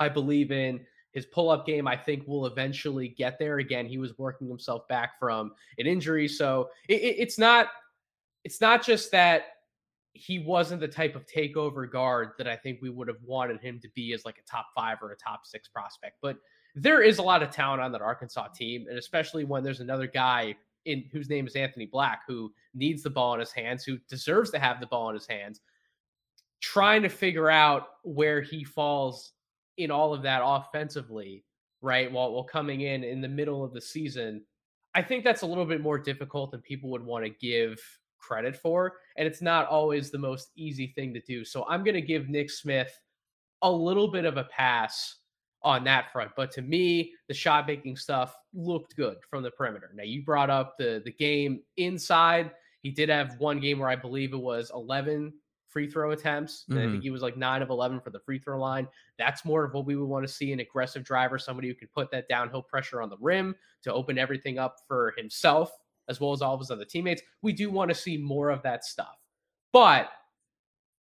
I 0.00 0.08
believe 0.08 0.50
in 0.52 0.80
his 1.12 1.26
pull 1.26 1.50
up 1.50 1.66
game. 1.66 1.86
I 1.86 1.96
think 1.96 2.26
will 2.26 2.46
eventually 2.46 3.08
get 3.08 3.38
there. 3.38 3.58
Again, 3.58 3.86
he 3.86 3.98
was 3.98 4.16
working 4.18 4.48
himself 4.48 4.88
back 4.88 5.18
from 5.18 5.52
an 5.78 5.86
injury, 5.86 6.28
so 6.28 6.68
it, 6.88 7.00
it, 7.00 7.16
it's 7.18 7.38
not 7.38 7.68
it's 8.46 8.60
not 8.60 8.80
just 8.80 9.10
that 9.10 9.46
he 10.12 10.38
wasn't 10.38 10.80
the 10.80 10.86
type 10.86 11.16
of 11.16 11.26
takeover 11.26 11.90
guard 11.90 12.30
that 12.38 12.46
I 12.46 12.54
think 12.54 12.78
we 12.80 12.90
would 12.90 13.08
have 13.08 13.20
wanted 13.24 13.60
him 13.60 13.80
to 13.80 13.88
be 13.96 14.12
as 14.12 14.24
like 14.24 14.38
a 14.38 14.48
top 14.48 14.66
five 14.72 14.98
or 15.02 15.10
a 15.10 15.16
top 15.16 15.40
six 15.44 15.66
prospect, 15.66 16.18
but 16.22 16.36
there 16.76 17.02
is 17.02 17.18
a 17.18 17.22
lot 17.22 17.42
of 17.42 17.50
talent 17.50 17.82
on 17.82 17.90
that 17.90 18.02
Arkansas 18.02 18.46
team, 18.54 18.86
and 18.88 18.98
especially 18.98 19.42
when 19.42 19.64
there's 19.64 19.80
another 19.80 20.06
guy 20.06 20.54
in 20.84 21.02
whose 21.10 21.28
name 21.28 21.48
is 21.48 21.56
Anthony 21.56 21.86
Black 21.86 22.20
who 22.28 22.52
needs 22.72 23.02
the 23.02 23.10
ball 23.10 23.34
in 23.34 23.40
his 23.40 23.50
hands, 23.50 23.82
who 23.82 23.98
deserves 24.08 24.52
to 24.52 24.60
have 24.60 24.78
the 24.78 24.86
ball 24.86 25.08
in 25.08 25.16
his 25.16 25.26
hands. 25.26 25.60
Trying 26.60 27.02
to 27.02 27.08
figure 27.08 27.50
out 27.50 27.88
where 28.04 28.40
he 28.40 28.62
falls 28.62 29.32
in 29.76 29.90
all 29.90 30.14
of 30.14 30.22
that 30.22 30.42
offensively, 30.44 31.42
right? 31.82 32.12
While 32.12 32.30
while 32.32 32.44
coming 32.44 32.82
in 32.82 33.02
in 33.02 33.20
the 33.20 33.28
middle 33.28 33.64
of 33.64 33.72
the 33.72 33.80
season, 33.80 34.44
I 34.94 35.02
think 35.02 35.24
that's 35.24 35.42
a 35.42 35.46
little 35.46 35.66
bit 35.66 35.80
more 35.80 35.98
difficult 35.98 36.52
than 36.52 36.60
people 36.60 36.90
would 36.90 37.04
want 37.04 37.24
to 37.24 37.30
give 37.30 37.80
credit 38.26 38.56
for, 38.56 38.94
and 39.16 39.26
it's 39.26 39.42
not 39.42 39.68
always 39.68 40.10
the 40.10 40.18
most 40.18 40.50
easy 40.56 40.92
thing 40.96 41.14
to 41.14 41.20
do. 41.20 41.44
So 41.44 41.64
I'm 41.68 41.84
going 41.84 41.94
to 41.94 42.02
give 42.02 42.28
Nick 42.28 42.50
Smith 42.50 42.92
a 43.62 43.70
little 43.70 44.08
bit 44.08 44.24
of 44.24 44.36
a 44.36 44.44
pass 44.44 45.16
on 45.62 45.84
that 45.84 46.12
front. 46.12 46.30
But 46.36 46.50
to 46.52 46.62
me, 46.62 47.12
the 47.28 47.34
shot 47.34 47.66
making 47.66 47.96
stuff 47.96 48.34
looked 48.54 48.96
good 48.96 49.16
from 49.28 49.42
the 49.42 49.50
perimeter. 49.50 49.90
Now 49.94 50.04
you 50.04 50.24
brought 50.24 50.50
up 50.50 50.76
the 50.78 51.02
the 51.04 51.12
game 51.12 51.60
inside. 51.76 52.50
He 52.82 52.90
did 52.90 53.08
have 53.08 53.38
one 53.38 53.60
game 53.60 53.78
where 53.78 53.88
I 53.88 53.96
believe 53.96 54.32
it 54.32 54.38
was 54.38 54.70
11 54.74 55.32
free 55.68 55.90
throw 55.90 56.12
attempts. 56.12 56.64
And 56.68 56.78
I 56.78 56.82
think 56.82 56.92
mm-hmm. 56.92 57.00
he 57.02 57.10
was 57.10 57.20
like 57.20 57.36
9 57.36 57.60
of 57.60 57.70
11 57.70 58.00
for 58.00 58.10
the 58.10 58.20
free 58.20 58.38
throw 58.38 58.58
line. 58.58 58.86
That's 59.18 59.44
more 59.44 59.64
of 59.64 59.74
what 59.74 59.84
we 59.84 59.96
would 59.96 60.06
want 60.06 60.26
to 60.26 60.32
see 60.32 60.52
an 60.52 60.60
aggressive 60.60 61.02
driver, 61.02 61.38
somebody 61.38 61.68
who 61.68 61.74
can 61.74 61.88
put 61.92 62.10
that 62.12 62.28
downhill 62.28 62.62
pressure 62.62 63.02
on 63.02 63.10
the 63.10 63.16
rim 63.20 63.54
to 63.82 63.92
open 63.92 64.18
everything 64.18 64.58
up 64.58 64.76
for 64.86 65.12
himself 65.18 65.70
as 66.08 66.20
well 66.20 66.32
as 66.32 66.42
all 66.42 66.54
of 66.54 66.60
his 66.60 66.70
other 66.70 66.84
teammates. 66.84 67.22
We 67.42 67.52
do 67.52 67.70
want 67.70 67.90
to 67.90 67.94
see 67.94 68.16
more 68.16 68.50
of 68.50 68.62
that 68.62 68.84
stuff. 68.84 69.18
But 69.72 70.10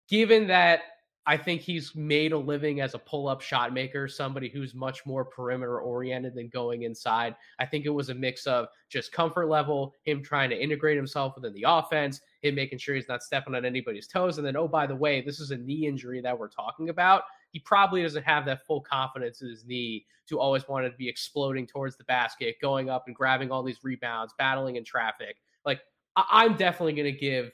given 0.07 0.47
that 0.47 0.81
I 1.27 1.37
think 1.37 1.61
he's 1.61 1.95
made 1.95 2.33
a 2.33 2.37
living 2.37 2.81
as 2.81 2.93
a 2.93 2.99
pull 2.99 3.27
up 3.27 3.41
shot 3.41 3.73
maker, 3.73 4.07
somebody 4.07 4.47
who's 4.47 4.75
much 4.75 5.05
more 5.07 5.25
perimeter 5.25 5.79
oriented 5.79 6.35
than 6.35 6.49
going 6.49 6.83
inside. 6.83 7.35
I 7.57 7.65
think 7.65 7.85
it 7.85 7.89
was 7.89 8.09
a 8.09 8.13
mix 8.13 8.45
of 8.45 8.67
just 8.89 9.11
comfort 9.11 9.47
level, 9.47 9.95
him 10.03 10.21
trying 10.21 10.51
to 10.51 10.61
integrate 10.61 10.97
himself 10.97 11.33
within 11.35 11.53
the 11.53 11.65
offense, 11.67 12.21
him 12.41 12.53
making 12.53 12.77
sure 12.77 12.93
he's 12.93 13.07
not 13.07 13.23
stepping 13.23 13.55
on 13.55 13.65
anybody's 13.65 14.07
toes. 14.07 14.37
And 14.37 14.45
then, 14.45 14.55
oh, 14.55 14.67
by 14.67 14.85
the 14.85 14.95
way, 14.95 15.21
this 15.21 15.39
is 15.39 15.49
a 15.49 15.57
knee 15.57 15.87
injury 15.87 16.21
that 16.21 16.37
we're 16.37 16.47
talking 16.47 16.89
about. 16.89 17.23
He 17.55 17.59
probably 17.61 18.01
doesn't 18.01 18.23
have 18.23 18.43
that 18.47 18.65
full 18.65 18.81
confidence 18.81 19.41
in 19.41 19.47
his 19.47 19.63
knee 19.63 20.05
to 20.27 20.41
always 20.41 20.67
want 20.67 20.85
to 20.85 20.91
be 20.97 21.07
exploding 21.07 21.65
towards 21.65 21.95
the 21.95 22.03
basket, 22.03 22.57
going 22.61 22.89
up 22.89 23.05
and 23.07 23.15
grabbing 23.15 23.49
all 23.49 23.63
these 23.63 23.79
rebounds, 23.81 24.33
battling 24.37 24.75
in 24.75 24.83
traffic. 24.83 25.37
Like, 25.65 25.79
I- 26.17 26.25
I'm 26.29 26.57
definitely 26.57 26.91
going 26.91 27.13
to 27.13 27.17
give 27.17 27.53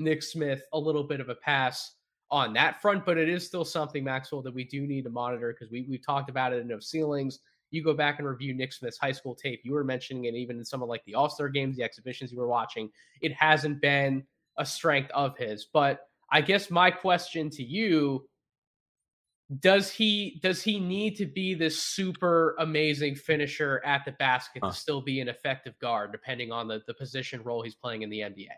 Nick 0.00 0.24
Smith 0.24 0.64
a 0.72 0.78
little 0.80 1.04
bit 1.04 1.20
of 1.20 1.28
a 1.28 1.36
pass 1.36 1.94
on 2.32 2.52
that 2.54 2.82
front, 2.82 3.06
but 3.06 3.18
it 3.18 3.28
is 3.28 3.46
still 3.46 3.64
something, 3.64 4.02
Maxwell, 4.02 4.42
that 4.42 4.52
we 4.52 4.64
do 4.64 4.84
need 4.84 5.04
to 5.04 5.10
monitor 5.10 5.52
because 5.52 5.70
we 5.70 5.86
we've 5.88 6.04
talked 6.04 6.28
about 6.28 6.52
it 6.52 6.58
in 6.58 6.66
no 6.66 6.80
ceilings. 6.80 7.38
You 7.70 7.84
go 7.84 7.94
back 7.94 8.18
and 8.18 8.26
review 8.26 8.52
Nick 8.52 8.72
Smith's 8.72 8.98
high 8.98 9.12
school 9.12 9.36
tape. 9.36 9.60
You 9.62 9.74
were 9.74 9.84
mentioning 9.84 10.24
it 10.24 10.34
even 10.34 10.58
in 10.58 10.64
some 10.64 10.82
of 10.82 10.88
like 10.88 11.04
the 11.04 11.14
All 11.14 11.30
Star 11.30 11.48
games, 11.48 11.76
the 11.76 11.84
exhibitions 11.84 12.32
you 12.32 12.38
were 12.38 12.48
watching. 12.48 12.90
It 13.20 13.32
hasn't 13.32 13.80
been 13.80 14.24
a 14.58 14.66
strength 14.66 15.12
of 15.12 15.38
his. 15.38 15.66
But 15.72 16.08
I 16.32 16.40
guess 16.40 16.68
my 16.68 16.90
question 16.90 17.48
to 17.50 17.62
you 17.62 18.28
does 19.58 19.90
he 19.90 20.38
does 20.42 20.62
he 20.62 20.78
need 20.78 21.16
to 21.16 21.26
be 21.26 21.54
this 21.54 21.82
super 21.82 22.54
amazing 22.60 23.16
finisher 23.16 23.82
at 23.84 24.04
the 24.04 24.12
basket 24.12 24.60
Huh. 24.62 24.70
to 24.70 24.76
still 24.76 25.00
be 25.00 25.20
an 25.20 25.28
effective 25.28 25.76
guard 25.80 26.12
depending 26.12 26.52
on 26.52 26.68
the, 26.68 26.82
the 26.86 26.94
position 26.94 27.42
role 27.42 27.62
he's 27.62 27.74
playing 27.74 28.02
in 28.02 28.10
the 28.10 28.20
NBA? 28.20 28.48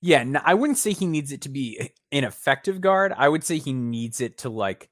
Yeah, 0.00 0.24
I 0.44 0.54
wouldn't 0.54 0.78
say 0.78 0.92
he 0.92 1.06
needs 1.06 1.30
it 1.32 1.40
to 1.42 1.48
be 1.48 1.92
an 2.12 2.24
effective 2.24 2.80
guard. 2.80 3.14
I 3.16 3.28
would 3.28 3.44
say 3.44 3.58
he 3.58 3.72
needs 3.72 4.20
it 4.20 4.38
to 4.38 4.48
like 4.48 4.90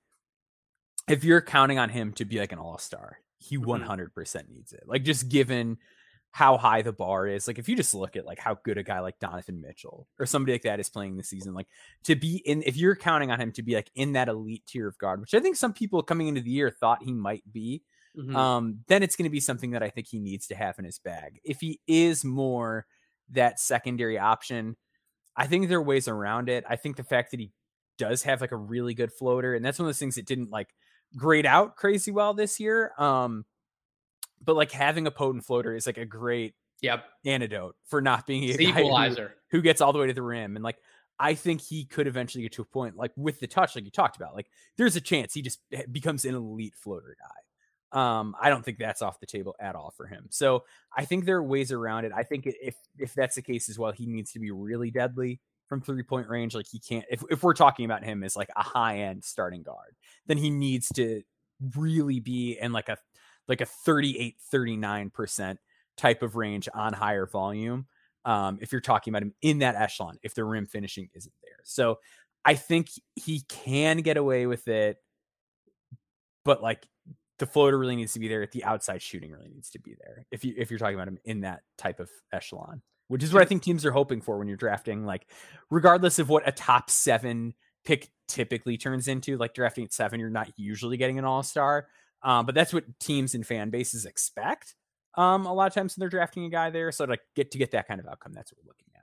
if 1.09 1.25
you're 1.25 1.41
counting 1.43 1.79
on 1.79 1.89
him 1.89 2.13
to 2.15 2.25
be 2.25 2.39
like 2.39 2.53
an 2.53 2.59
all-star, 2.59 3.19
he 3.39 3.59
Mhm. 3.59 3.65
100% 3.67 4.49
needs 4.49 4.73
it. 4.73 4.85
Like 4.87 5.03
just 5.03 5.29
given 5.29 5.79
how 6.33 6.57
high 6.57 6.81
the 6.83 6.93
bar 6.95 7.27
is. 7.27 7.47
Like 7.47 7.59
if 7.59 7.69
you 7.69 7.77
just 7.77 7.95
look 7.95 8.17
at 8.17 8.25
like 8.25 8.39
how 8.39 8.57
good 8.65 8.79
a 8.79 8.83
guy 8.83 9.01
like 9.01 9.19
Donovan 9.19 9.61
Mitchell 9.61 10.09
or 10.19 10.25
somebody 10.27 10.53
like 10.55 10.63
that 10.63 10.81
is 10.81 10.89
playing 10.89 11.17
this 11.17 11.29
season, 11.29 11.53
like 11.55 11.69
to 12.05 12.17
be 12.17 12.37
in 12.39 12.63
if 12.65 12.77
you're 12.77 12.97
counting 12.97 13.31
on 13.31 13.39
him 13.41 13.53
to 13.53 13.63
be 13.63 13.75
like 13.75 13.91
in 13.95 14.13
that 14.15 14.29
elite 14.29 14.65
tier 14.67 14.89
of 14.89 14.97
guard, 14.99 15.21
which 15.21 15.35
I 15.35 15.41
think 15.41 15.57
some 15.57 15.75
people 15.75 16.03
coming 16.03 16.29
into 16.29 16.41
the 16.41 16.51
year 16.51 16.71
thought 16.71 17.03
he 17.03 17.13
might 17.13 17.45
be, 17.53 17.83
Mhm. 18.17 18.35
um, 18.35 18.85
then 18.89 19.03
it's 19.03 19.15
going 19.17 19.25
to 19.25 19.31
be 19.31 19.41
something 19.41 19.71
that 19.73 19.83
I 19.83 19.91
think 19.91 20.07
he 20.09 20.19
needs 20.19 20.47
to 20.49 20.55
have 20.55 20.79
in 20.79 20.85
his 20.87 20.99
bag. 20.99 21.39
If 21.45 21.61
he 21.61 21.81
is 21.87 22.25
more 22.25 22.87
that 23.31 23.61
secondary 23.61 24.19
option, 24.19 24.77
I 25.37 25.47
think 25.47 25.69
there 25.69 25.79
are 25.79 25.83
ways 25.83 26.09
around 26.09 26.49
it. 26.49 26.65
I 26.69 26.77
think 26.77 26.97
the 26.97 27.05
fact 27.05 27.31
that 27.31 27.41
he 27.41 27.53
does 27.99 28.23
have 28.25 28.41
like 28.41 28.53
a 28.53 28.57
really 28.57 28.95
good 28.95 29.13
floater, 29.13 29.55
and 29.55 29.65
that's 29.65 29.79
one 29.79 29.85
of 29.85 29.89
those 29.89 29.99
things 29.99 30.15
that 30.17 30.27
didn't 30.27 30.51
like 30.51 30.69
grade 31.17 31.47
out 31.47 31.77
crazy 31.77 32.11
well 32.11 32.33
this 32.35 32.59
year. 32.59 32.93
Um, 32.99 33.45
but 34.45 34.57
like 34.57 34.73
having 34.73 35.07
a 35.07 35.11
potent 35.11 35.45
floater 35.45 35.75
is 35.75 35.87
like 35.87 35.99
a 35.99 36.05
great 36.05 36.55
yep. 36.81 37.05
antidote 37.25 37.77
for 37.87 38.01
not 38.01 38.27
being 38.27 38.45
a 38.45 38.57
guy 38.57 38.65
who- 38.65 38.81
equalizer. 38.81 39.35
who 39.51 39.63
gets 39.63 39.81
all 39.81 39.93
the 39.93 39.99
way 39.99 40.09
to 40.09 40.13
the 40.13 40.23
rim. 40.23 40.57
And 40.57 40.63
like, 40.63 40.79
I 41.19 41.35
think 41.35 41.61
he 41.61 41.85
could 41.85 42.07
eventually 42.07 42.43
get 42.43 42.53
to 42.53 42.63
a 42.63 42.65
point 42.65 42.97
like 42.97 43.13
with 43.17 43.39
the 43.39 43.47
touch, 43.47 43.77
like 43.77 43.85
you 43.85 43.91
talked 43.91 44.17
about. 44.17 44.35
Like, 44.35 44.49
there's 44.77 44.97
a 44.97 45.01
chance 45.01 45.33
he 45.33 45.43
just 45.43 45.61
becomes 45.91 46.25
an 46.25 46.35
elite 46.35 46.75
floater 46.75 47.17
guy. 47.21 47.43
Um, 47.93 48.35
I 48.41 48.49
don't 48.49 48.65
think 48.65 48.79
that's 48.79 49.03
off 49.03 49.21
the 49.21 49.27
table 49.27 49.55
at 49.61 49.77
all 49.77 49.93
for 49.97 50.07
him. 50.07 50.27
So 50.31 50.65
I 50.97 51.05
think 51.05 51.27
there 51.27 51.37
are 51.37 51.43
ways 51.43 51.71
around 51.71 52.07
it. 52.07 52.13
I 52.15 52.23
think 52.23 52.47
if 52.47 52.75
if 52.99 53.15
that's 53.15 53.37
the 53.37 53.43
case 53.43 53.69
as 53.69 53.79
well, 53.79 53.93
he 53.93 54.07
needs 54.07 54.33
to 54.33 54.41
be 54.41 54.51
really 54.51 54.91
deadly 54.91 55.41
from 55.69 55.83
three 55.83 56.03
point 56.03 56.29
range. 56.29 56.55
Like 56.55 56.67
he 56.71 56.79
can't. 56.79 57.05
If 57.11 57.23
if 57.31 57.43
we're 57.43 57.53
talking 57.53 57.85
about 57.85 58.03
him 58.03 58.25
as 58.25 58.35
like 58.35 58.49
a 58.57 58.63
high 58.63 59.01
end 59.01 59.25
starting 59.25 59.63
guard, 59.63 59.95
then 60.27 60.39
he 60.39 60.49
needs 60.49 60.89
to 60.95 61.23
really 61.77 62.19
be 62.19 62.59
in 62.61 62.73
like 62.73 62.89
a 62.89 62.97
like 63.53 63.61
a 63.61 63.67
38 63.67 64.37
39% 64.53 65.57
type 65.97 66.23
of 66.23 66.37
range 66.37 66.69
on 66.75 66.93
higher 66.93 67.27
volume 67.27 67.87
um, 68.25 68.59
if 68.61 68.73
you're 68.73 68.81
talking 68.81 69.13
about 69.13 69.23
him 69.23 69.35
in 69.43 69.59
that 69.59 69.75
echelon, 69.75 70.19
if 70.23 70.35
the 70.35 70.45
rim 70.45 70.67
finishing 70.67 71.09
isn't 71.15 71.35
there. 71.43 71.59
So 71.65 71.99
I 72.45 72.55
think 72.55 72.89
he 73.15 73.43
can 73.49 73.99
get 73.99 74.17
away 74.17 74.47
with 74.47 74.69
it, 74.69 74.99
but 76.45 76.63
like 76.63 76.87
the 77.39 77.47
floater 77.47 77.79
really 77.79 77.97
needs 77.97 78.13
to 78.13 78.21
be 78.21 78.29
there. 78.29 78.47
The 78.47 78.65
outside 78.65 79.03
shooting 79.03 79.33
really 79.33 79.49
needs 79.49 79.71
to 79.71 79.81
be 79.81 79.97
there. 80.01 80.27
If 80.31 80.45
you 80.45 80.55
if 80.57 80.71
you're 80.71 80.79
talking 80.79 80.95
about 80.95 81.09
him 81.09 81.19
in 81.25 81.41
that 81.41 81.63
type 81.79 82.01
of 82.01 82.11
echelon, 82.33 82.83
which 83.09 83.23
is 83.23 83.33
what 83.33 83.43
I 83.43 83.47
think 83.47 83.63
teams 83.63 83.85
are 83.85 83.93
hoping 83.93 84.21
for 84.21 84.39
when 84.39 84.49
you're 84.49 84.57
drafting. 84.57 85.05
Like, 85.05 85.27
regardless 85.71 86.19
of 86.19 86.29
what 86.29 86.47
a 86.47 86.53
top 86.53 86.91
seven 86.91 87.55
pick 87.85 88.11
typically 88.29 88.77
turns 88.77 89.09
into, 89.09 89.37
like 89.37 89.55
drafting 89.55 89.85
at 89.85 89.93
seven, 89.93 90.21
you're 90.21 90.31
not 90.31 90.53
usually 90.57 90.97
getting 90.97 91.19
an 91.19 91.25
all 91.25 91.43
star. 91.43 91.89
Um, 92.23 92.47
but 92.47 92.55
that's 92.55 92.73
what 92.73 92.85
teams 93.01 93.35
and 93.35 93.47
fan 93.47 93.71
bases 93.71 94.07
expect 94.07 94.75
um 95.17 95.45
a 95.45 95.53
lot 95.53 95.67
of 95.67 95.75
times 95.75 95.95
when 95.95 96.01
they're 96.01 96.09
drafting 96.09 96.45
a 96.47 96.49
guy 96.49 96.71
there 96.71 96.91
so 96.91 97.05
to 97.05 97.19
get 97.37 97.51
to 97.51 97.59
get 97.59 97.71
that 97.73 97.87
kind 97.87 98.01
of 98.01 98.07
outcome 98.07 98.33
that's 98.33 98.51
what 98.53 98.65
we're 98.65 98.69
looking 98.69 98.87
at 98.95 99.03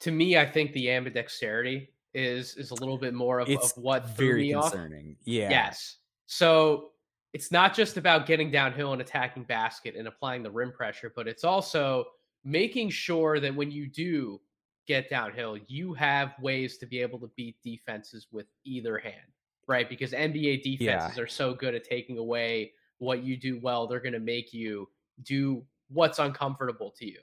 To 0.00 0.10
me, 0.10 0.36
I 0.36 0.44
think 0.44 0.72
the 0.72 0.86
ambidexterity 0.86 1.88
is 2.12 2.56
is 2.56 2.70
a 2.70 2.74
little 2.74 2.98
bit 2.98 3.14
more 3.14 3.38
of, 3.40 3.48
of 3.48 3.72
what 3.76 4.08
threw 4.16 4.28
very 4.28 4.42
me 4.42 4.54
off. 4.54 4.72
concerning 4.72 5.16
yeah 5.24 5.50
Yes. 5.50 5.98
So 6.26 6.90
it's 7.32 7.50
not 7.50 7.74
just 7.74 7.96
about 7.96 8.26
getting 8.26 8.50
downhill 8.50 8.92
and 8.92 9.00
attacking 9.02 9.44
basket 9.44 9.94
and 9.96 10.06
applying 10.08 10.42
the 10.42 10.50
rim 10.50 10.72
pressure, 10.72 11.12
but 11.14 11.26
it's 11.26 11.44
also 11.44 12.04
making 12.44 12.90
sure 12.90 13.40
that 13.40 13.54
when 13.54 13.70
you 13.70 13.88
do 13.88 14.40
get 14.86 15.10
downhill, 15.10 15.56
you 15.66 15.94
have 15.94 16.34
ways 16.40 16.78
to 16.78 16.86
be 16.86 17.00
able 17.00 17.18
to 17.18 17.30
beat 17.36 17.56
defenses 17.62 18.28
with 18.30 18.46
either 18.64 18.98
hand, 18.98 19.32
right? 19.68 19.88
Because 19.88 20.12
NBA 20.12 20.62
defenses 20.62 21.18
are 21.18 21.26
so 21.26 21.54
good 21.54 21.74
at 21.74 21.84
taking 21.84 22.18
away 22.18 22.72
what 22.98 23.22
you 23.22 23.36
do 23.36 23.58
well, 23.60 23.86
they're 23.86 24.00
going 24.00 24.12
to 24.12 24.20
make 24.20 24.52
you 24.52 24.88
do 25.22 25.64
what's 25.88 26.18
uncomfortable 26.18 26.92
to 26.98 27.06
you. 27.06 27.18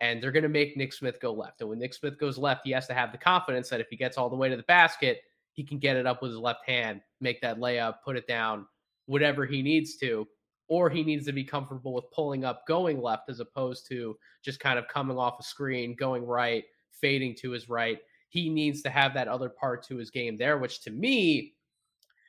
And 0.00 0.22
they're 0.22 0.32
going 0.32 0.42
to 0.42 0.48
make 0.48 0.76
Nick 0.76 0.92
Smith 0.92 1.20
go 1.20 1.32
left. 1.32 1.60
And 1.60 1.70
when 1.70 1.78
Nick 1.78 1.94
Smith 1.94 2.18
goes 2.18 2.36
left, 2.36 2.62
he 2.64 2.72
has 2.72 2.86
to 2.88 2.94
have 2.94 3.12
the 3.12 3.18
confidence 3.18 3.70
that 3.70 3.80
if 3.80 3.88
he 3.88 3.96
gets 3.96 4.18
all 4.18 4.28
the 4.28 4.36
way 4.36 4.48
to 4.48 4.56
the 4.56 4.62
basket, 4.64 5.22
he 5.52 5.64
can 5.64 5.78
get 5.78 5.96
it 5.96 6.06
up 6.06 6.20
with 6.20 6.32
his 6.32 6.40
left 6.40 6.66
hand, 6.66 7.00
make 7.20 7.40
that 7.40 7.58
layup, 7.58 7.96
put 8.04 8.16
it 8.16 8.26
down, 8.26 8.66
whatever 9.06 9.46
he 9.46 9.62
needs 9.62 9.96
to. 9.96 10.28
Or 10.68 10.90
he 10.90 11.02
needs 11.02 11.24
to 11.26 11.32
be 11.32 11.44
comfortable 11.44 11.94
with 11.94 12.10
pulling 12.10 12.44
up, 12.44 12.66
going 12.66 13.00
left, 13.00 13.30
as 13.30 13.40
opposed 13.40 13.86
to 13.88 14.18
just 14.42 14.60
kind 14.60 14.78
of 14.78 14.88
coming 14.88 15.16
off 15.16 15.40
a 15.40 15.42
screen, 15.42 15.94
going 15.94 16.26
right, 16.26 16.64
fading 16.90 17.34
to 17.36 17.52
his 17.52 17.68
right. 17.68 17.98
He 18.28 18.50
needs 18.50 18.82
to 18.82 18.90
have 18.90 19.14
that 19.14 19.28
other 19.28 19.48
part 19.48 19.82
to 19.84 19.96
his 19.96 20.10
game 20.10 20.36
there, 20.36 20.58
which 20.58 20.82
to 20.82 20.90
me, 20.90 21.54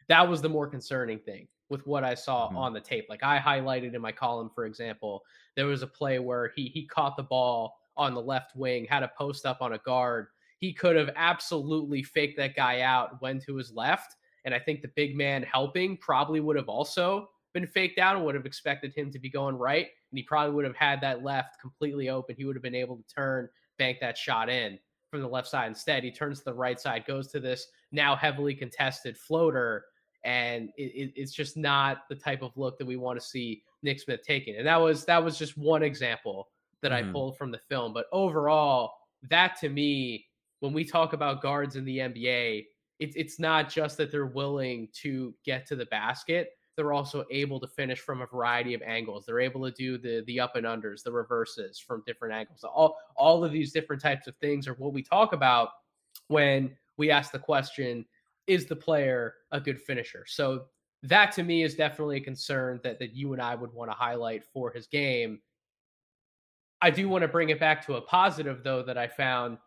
that 0.09 0.27
was 0.27 0.41
the 0.41 0.49
more 0.49 0.67
concerning 0.67 1.19
thing 1.19 1.47
with 1.69 1.85
what 1.85 2.03
I 2.03 2.13
saw 2.13 2.47
mm-hmm. 2.47 2.57
on 2.57 2.73
the 2.73 2.79
tape. 2.79 3.07
Like 3.09 3.23
I 3.23 3.39
highlighted 3.39 3.93
in 3.93 4.01
my 4.01 4.11
column, 4.11 4.49
for 4.53 4.65
example, 4.65 5.23
there 5.55 5.65
was 5.65 5.81
a 5.81 5.87
play 5.87 6.19
where 6.19 6.51
he 6.55 6.67
he 6.67 6.85
caught 6.85 7.17
the 7.17 7.23
ball 7.23 7.77
on 7.97 8.13
the 8.13 8.21
left 8.21 8.55
wing, 8.55 8.85
had 8.85 9.03
a 9.03 9.11
post 9.17 9.45
up 9.45 9.61
on 9.61 9.73
a 9.73 9.79
guard. 9.79 10.27
He 10.59 10.73
could 10.73 10.95
have 10.95 11.09
absolutely 11.15 12.03
faked 12.03 12.37
that 12.37 12.55
guy 12.55 12.81
out, 12.81 13.21
went 13.21 13.43
to 13.43 13.55
his 13.55 13.71
left. 13.71 14.15
And 14.45 14.53
I 14.53 14.59
think 14.59 14.81
the 14.81 14.91
big 14.95 15.15
man 15.15 15.43
helping 15.43 15.97
probably 15.97 16.39
would 16.39 16.55
have 16.55 16.69
also 16.69 17.29
been 17.53 17.67
faked 17.67 17.99
out 17.99 18.15
and 18.15 18.23
would 18.23 18.35
have 18.35 18.45
expected 18.45 18.93
him 18.93 19.11
to 19.11 19.19
be 19.19 19.29
going 19.29 19.55
right. 19.55 19.87
And 20.11 20.17
he 20.17 20.23
probably 20.23 20.53
would 20.53 20.65
have 20.65 20.75
had 20.75 21.01
that 21.01 21.23
left 21.23 21.59
completely 21.59 22.09
open. 22.09 22.35
He 22.37 22.45
would 22.45 22.55
have 22.55 22.63
been 22.63 22.75
able 22.75 22.97
to 22.97 23.03
turn, 23.13 23.49
bank 23.77 23.97
that 24.01 24.17
shot 24.17 24.49
in 24.49 24.79
from 25.11 25.21
the 25.21 25.27
left 25.27 25.47
side. 25.47 25.67
Instead, 25.67 26.03
he 26.03 26.11
turns 26.11 26.39
to 26.39 26.45
the 26.45 26.53
right 26.53 26.79
side, 26.79 27.05
goes 27.05 27.27
to 27.31 27.39
this 27.39 27.67
now 27.91 28.15
heavily 28.15 28.53
contested 28.53 29.17
floater 29.17 29.85
and 30.27 30.71
it, 30.77 30.91
it, 30.93 31.13
it's 31.15 31.31
just 31.31 31.55
not 31.55 31.99
the 32.09 32.15
type 32.15 32.41
of 32.41 32.51
look 32.57 32.77
that 32.77 32.85
we 32.85 32.97
want 32.97 33.17
to 33.17 33.25
see 33.25 33.63
Nick 33.81 34.01
Smith 34.01 34.19
taking. 34.27 34.57
And 34.57 34.67
that 34.67 34.75
was 34.75 35.05
that 35.05 35.23
was 35.23 35.39
just 35.39 35.57
one 35.57 35.81
example 35.81 36.49
that 36.81 36.91
mm-hmm. 36.91 37.09
I 37.09 37.11
pulled 37.11 37.37
from 37.37 37.49
the 37.49 37.61
film. 37.69 37.93
But 37.93 38.07
overall, 38.11 38.91
that 39.29 39.57
to 39.61 39.69
me, 39.69 40.25
when 40.59 40.73
we 40.73 40.83
talk 40.83 41.13
about 41.13 41.41
guards 41.41 41.77
in 41.77 41.85
the 41.85 41.99
NBA, 41.99 42.65
it's 42.99 43.15
it's 43.15 43.39
not 43.39 43.69
just 43.69 43.95
that 43.97 44.11
they're 44.11 44.25
willing 44.25 44.89
to 45.01 45.33
get 45.45 45.65
to 45.67 45.77
the 45.77 45.85
basket. 45.85 46.49
They're 46.75 46.93
also 46.93 47.23
able 47.31 47.61
to 47.61 47.67
finish 47.67 47.99
from 47.99 48.21
a 48.21 48.27
variety 48.27 48.73
of 48.73 48.81
angles. 48.81 49.25
They're 49.25 49.39
able 49.39 49.63
to 49.63 49.71
do 49.71 49.97
the 49.97 50.25
the 50.27 50.41
up 50.41 50.57
and 50.57 50.65
unders, 50.65 51.03
the 51.03 51.11
reverses 51.11 51.79
from 51.79 52.03
different 52.05 52.33
angles. 52.33 52.65
All 52.65 52.97
all 53.15 53.45
of 53.45 53.53
these 53.53 53.71
different 53.71 54.01
types 54.01 54.27
of 54.27 54.35
things 54.41 54.67
are 54.67 54.73
what 54.73 54.91
we 54.91 55.03
talk 55.03 55.31
about 55.31 55.69
when 56.27 56.75
we 56.97 57.11
ask 57.11 57.31
the 57.31 57.39
question 57.39 58.05
is 58.47 58.65
the 58.65 58.75
player 58.75 59.35
a 59.51 59.59
good 59.59 59.79
finisher? 59.79 60.25
So 60.27 60.65
that 61.03 61.31
to 61.33 61.43
me 61.43 61.63
is 61.63 61.75
definitely 61.75 62.17
a 62.17 62.21
concern 62.21 62.79
that 62.83 62.99
that 62.99 63.13
you 63.13 63.33
and 63.33 63.41
I 63.41 63.55
would 63.55 63.73
want 63.73 63.91
to 63.91 63.95
highlight 63.95 64.43
for 64.53 64.71
his 64.71 64.87
game. 64.87 65.39
I 66.81 66.91
do 66.91 67.09
want 67.09 67.23
to 67.23 67.27
bring 67.27 67.49
it 67.49 67.59
back 67.59 67.85
to 67.87 67.95
a 67.95 68.01
positive 68.01 68.63
though 68.63 68.83
that 68.83 68.97
I 68.97 69.07
found. 69.07 69.57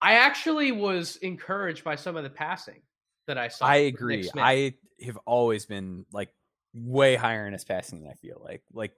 I 0.00 0.14
actually 0.14 0.72
was 0.72 1.16
encouraged 1.16 1.84
by 1.84 1.94
some 1.94 2.16
of 2.16 2.24
the 2.24 2.30
passing 2.30 2.82
that 3.26 3.38
I 3.38 3.48
saw. 3.48 3.66
I 3.66 3.76
agree. 3.76 4.28
I 4.36 4.74
have 5.04 5.18
always 5.26 5.66
been 5.66 6.04
like 6.12 6.30
way 6.74 7.14
higher 7.14 7.46
in 7.46 7.52
his 7.52 7.64
passing 7.64 8.00
than 8.00 8.10
I 8.10 8.14
feel 8.14 8.40
like. 8.44 8.62
Like 8.72 8.92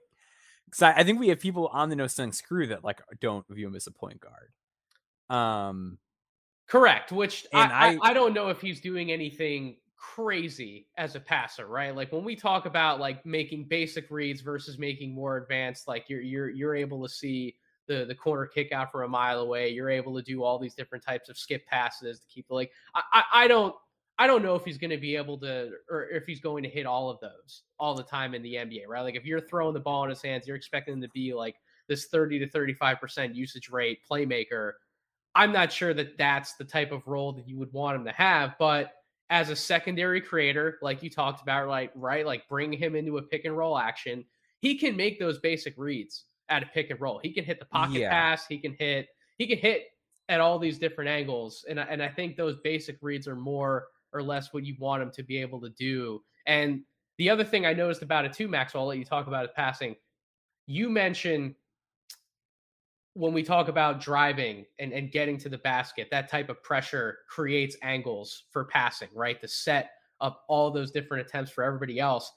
because 0.65 0.81
I, 0.81 0.93
I, 0.93 1.03
think 1.03 1.19
we 1.19 1.29
have 1.29 1.39
people 1.39 1.67
on 1.67 1.89
the 1.89 1.95
No 1.95 2.07
Ceilings 2.07 2.41
crew 2.41 2.67
that 2.67 2.83
like 2.83 3.01
don't 3.21 3.45
view 3.49 3.67
him 3.67 3.75
as 3.75 3.87
a 3.87 3.91
point 3.91 4.19
guard. 4.19 4.51
Um 5.29 5.99
Correct. 6.67 7.11
Which 7.11 7.45
I, 7.53 7.97
I, 8.03 8.09
I 8.09 8.13
don't 8.13 8.33
know 8.33 8.49
if 8.49 8.59
he's 8.59 8.81
doing 8.81 9.11
anything 9.11 9.77
crazy 9.97 10.87
as 10.97 11.15
a 11.15 11.19
passer, 11.19 11.67
right? 11.67 11.95
Like 11.95 12.11
when 12.11 12.23
we 12.23 12.35
talk 12.35 12.65
about 12.65 12.99
like 12.99 13.25
making 13.25 13.65
basic 13.65 14.09
reads 14.09 14.41
versus 14.41 14.77
making 14.77 15.13
more 15.13 15.37
advanced, 15.37 15.87
like 15.87 16.05
you're 16.09 16.21
you're 16.21 16.49
you're 16.49 16.75
able 16.75 17.03
to 17.03 17.09
see 17.09 17.55
the 17.87 18.05
the 18.05 18.15
corner 18.15 18.45
kick 18.45 18.71
out 18.71 18.91
from 18.91 19.03
a 19.03 19.07
mile 19.07 19.39
away. 19.39 19.69
You're 19.69 19.89
able 19.89 20.15
to 20.15 20.21
do 20.21 20.43
all 20.43 20.57
these 20.57 20.73
different 20.73 21.03
types 21.03 21.29
of 21.29 21.37
skip 21.37 21.65
passes 21.67 22.19
to 22.19 22.27
keep 22.27 22.47
the 22.47 22.53
like. 22.53 22.71
I 22.93 23.01
I, 23.13 23.23
I 23.43 23.47
don't 23.47 23.75
I 24.17 24.27
don't 24.27 24.43
know 24.43 24.55
if 24.55 24.63
he's 24.63 24.77
going 24.77 24.91
to 24.91 24.97
be 24.97 25.15
able 25.15 25.37
to 25.39 25.71
or 25.89 26.09
if 26.09 26.25
he's 26.25 26.39
going 26.39 26.63
to 26.63 26.69
hit 26.69 26.85
all 26.85 27.09
of 27.09 27.19
those 27.19 27.63
all 27.79 27.95
the 27.95 28.03
time 28.03 28.33
in 28.33 28.41
the 28.41 28.55
NBA, 28.55 28.87
right? 28.87 29.01
Like 29.01 29.15
if 29.15 29.25
you're 29.25 29.41
throwing 29.41 29.73
the 29.73 29.79
ball 29.79 30.03
in 30.03 30.09
his 30.09 30.21
hands, 30.21 30.47
you're 30.47 30.55
expecting 30.55 30.95
him 30.95 31.01
to 31.01 31.09
be 31.09 31.33
like 31.33 31.55
this 31.87 32.05
30 32.05 32.39
to 32.39 32.49
35 32.49 32.99
percent 32.99 33.35
usage 33.35 33.69
rate 33.69 33.99
playmaker 34.09 34.73
I'm 35.35 35.51
not 35.51 35.71
sure 35.71 35.93
that 35.93 36.17
that's 36.17 36.55
the 36.55 36.63
type 36.63 36.91
of 36.91 37.05
role 37.07 37.33
that 37.33 37.47
you 37.47 37.57
would 37.57 37.71
want 37.73 37.97
him 37.97 38.05
to 38.05 38.11
have. 38.11 38.55
But 38.57 38.93
as 39.29 39.49
a 39.49 39.55
secondary 39.55 40.21
creator, 40.21 40.77
like 40.81 41.03
you 41.03 41.09
talked 41.09 41.41
about, 41.41 41.67
like 41.67 41.91
right, 41.95 42.25
like 42.25 42.47
bring 42.47 42.71
him 42.71 42.95
into 42.95 43.17
a 43.17 43.21
pick 43.21 43.45
and 43.45 43.57
roll 43.57 43.77
action, 43.77 44.23
he 44.59 44.77
can 44.77 44.95
make 44.95 45.19
those 45.19 45.39
basic 45.39 45.73
reads 45.77 46.25
at 46.49 46.63
a 46.63 46.67
pick 46.67 46.89
and 46.89 47.01
roll. 47.01 47.19
He 47.21 47.33
can 47.33 47.43
hit 47.43 47.59
the 47.59 47.65
pocket 47.65 47.99
yeah. 47.99 48.09
pass. 48.09 48.47
He 48.47 48.57
can 48.57 48.75
hit. 48.79 49.07
He 49.37 49.47
can 49.47 49.57
hit 49.57 49.83
at 50.29 50.39
all 50.39 50.57
these 50.57 50.79
different 50.79 51.09
angles, 51.09 51.65
and 51.69 51.79
and 51.79 52.01
I 52.01 52.09
think 52.09 52.35
those 52.35 52.57
basic 52.63 52.97
reads 53.01 53.27
are 53.27 53.35
more 53.35 53.87
or 54.13 54.23
less 54.23 54.53
what 54.53 54.63
you 54.63 54.75
want 54.79 55.03
him 55.03 55.11
to 55.11 55.23
be 55.23 55.41
able 55.41 55.59
to 55.61 55.69
do. 55.71 56.21
And 56.45 56.81
the 57.17 57.29
other 57.29 57.43
thing 57.43 57.65
I 57.65 57.73
noticed 57.73 58.01
about 58.01 58.25
it 58.25 58.33
too, 58.33 58.47
Max, 58.47 58.75
I'll 58.75 58.85
let 58.85 58.97
you 58.97 59.05
talk 59.05 59.27
about 59.27 59.45
it 59.45 59.55
passing. 59.55 59.95
You 60.67 60.89
mentioned 60.89 61.55
when 63.15 63.31
we 63.31 63.43
talk 63.43 63.69
about 63.69 64.01
driving 64.01 64.65
and, 64.77 64.91
and 64.91 65.09
getting 65.09 65.37
to 65.37 65.49
the 65.49 65.57
basket, 65.57 66.09
that 66.11 66.29
type 66.29 66.49
of 66.49 66.61
pressure 66.61 67.19
creates 67.29 67.77
angles 67.81 68.43
for 68.51 68.65
passing, 68.65 69.07
right? 69.15 69.39
To 69.39 69.47
set 69.47 69.91
up 70.19 70.43
all 70.49 70.69
those 70.69 70.91
different 70.91 71.25
attempts 71.25 71.49
for 71.49 71.63
everybody 71.63 71.97
else. 71.97 72.31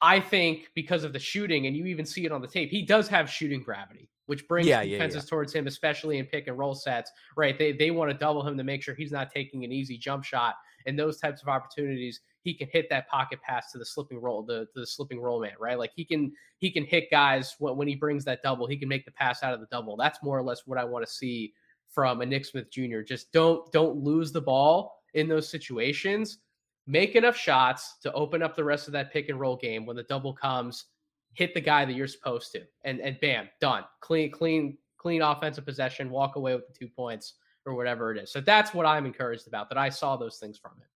I 0.00 0.20
think 0.20 0.68
because 0.74 1.02
of 1.02 1.12
the 1.12 1.18
shooting, 1.18 1.66
and 1.66 1.76
you 1.76 1.86
even 1.86 2.06
see 2.06 2.24
it 2.24 2.30
on 2.30 2.40
the 2.40 2.46
tape, 2.46 2.70
he 2.70 2.82
does 2.82 3.08
have 3.08 3.28
shooting 3.28 3.60
gravity, 3.60 4.08
which 4.26 4.46
brings 4.46 4.68
yeah, 4.68 4.84
defenses 4.84 5.16
yeah, 5.16 5.20
yeah. 5.22 5.30
towards 5.30 5.52
him, 5.52 5.66
especially 5.66 6.18
in 6.18 6.26
pick 6.26 6.46
and 6.46 6.56
roll 6.56 6.74
sets, 6.74 7.10
right? 7.36 7.58
They 7.58 7.72
they 7.72 7.90
want 7.90 8.12
to 8.12 8.16
double 8.16 8.46
him 8.46 8.56
to 8.58 8.64
make 8.64 8.82
sure 8.82 8.94
he's 8.94 9.10
not 9.10 9.32
taking 9.32 9.64
an 9.64 9.72
easy 9.72 9.98
jump 9.98 10.22
shot. 10.22 10.54
And 10.86 10.96
those 10.96 11.18
types 11.18 11.42
of 11.42 11.48
opportunities, 11.48 12.20
he 12.46 12.54
can 12.54 12.68
hit 12.72 12.88
that 12.88 13.08
pocket 13.08 13.42
pass 13.42 13.72
to 13.72 13.78
the 13.78 13.84
slipping 13.84 14.20
roll, 14.20 14.40
the, 14.40 14.68
the 14.76 14.86
slipping 14.86 15.20
roll 15.20 15.40
man, 15.40 15.54
right? 15.58 15.76
Like 15.76 15.90
he 15.96 16.04
can 16.04 16.32
he 16.58 16.70
can 16.70 16.84
hit 16.84 17.10
guys 17.10 17.56
when, 17.58 17.76
when 17.76 17.88
he 17.88 17.96
brings 17.96 18.24
that 18.24 18.40
double, 18.40 18.68
he 18.68 18.76
can 18.76 18.88
make 18.88 19.04
the 19.04 19.10
pass 19.10 19.42
out 19.42 19.52
of 19.52 19.58
the 19.58 19.66
double. 19.66 19.96
That's 19.96 20.22
more 20.22 20.38
or 20.38 20.44
less 20.44 20.62
what 20.64 20.78
I 20.78 20.84
want 20.84 21.04
to 21.04 21.12
see 21.12 21.52
from 21.90 22.20
a 22.20 22.26
Nick 22.26 22.44
Smith 22.44 22.70
Jr. 22.70 23.00
Just 23.00 23.32
don't 23.32 23.70
don't 23.72 23.96
lose 23.96 24.30
the 24.30 24.40
ball 24.40 25.02
in 25.14 25.28
those 25.28 25.48
situations. 25.48 26.38
Make 26.86 27.16
enough 27.16 27.36
shots 27.36 27.96
to 28.02 28.12
open 28.12 28.44
up 28.44 28.54
the 28.54 28.62
rest 28.62 28.86
of 28.86 28.92
that 28.92 29.12
pick 29.12 29.28
and 29.28 29.40
roll 29.40 29.56
game 29.56 29.84
when 29.84 29.96
the 29.96 30.04
double 30.04 30.32
comes. 30.32 30.84
Hit 31.32 31.52
the 31.52 31.60
guy 31.60 31.84
that 31.84 31.94
you're 31.94 32.06
supposed 32.06 32.52
to, 32.52 32.62
and 32.84 33.00
and 33.00 33.18
bam, 33.20 33.48
done. 33.60 33.82
Clean, 34.00 34.30
clean, 34.30 34.78
clean 34.98 35.20
offensive 35.20 35.66
possession. 35.66 36.10
Walk 36.10 36.36
away 36.36 36.54
with 36.54 36.68
the 36.68 36.78
two 36.78 36.88
points 36.88 37.34
or 37.66 37.74
whatever 37.74 38.12
it 38.12 38.22
is. 38.22 38.32
So 38.32 38.40
that's 38.40 38.72
what 38.72 38.86
I'm 38.86 39.04
encouraged 39.04 39.48
about. 39.48 39.68
That 39.68 39.78
I 39.78 39.88
saw 39.88 40.16
those 40.16 40.38
things 40.38 40.56
from 40.56 40.74
it. 40.80 40.86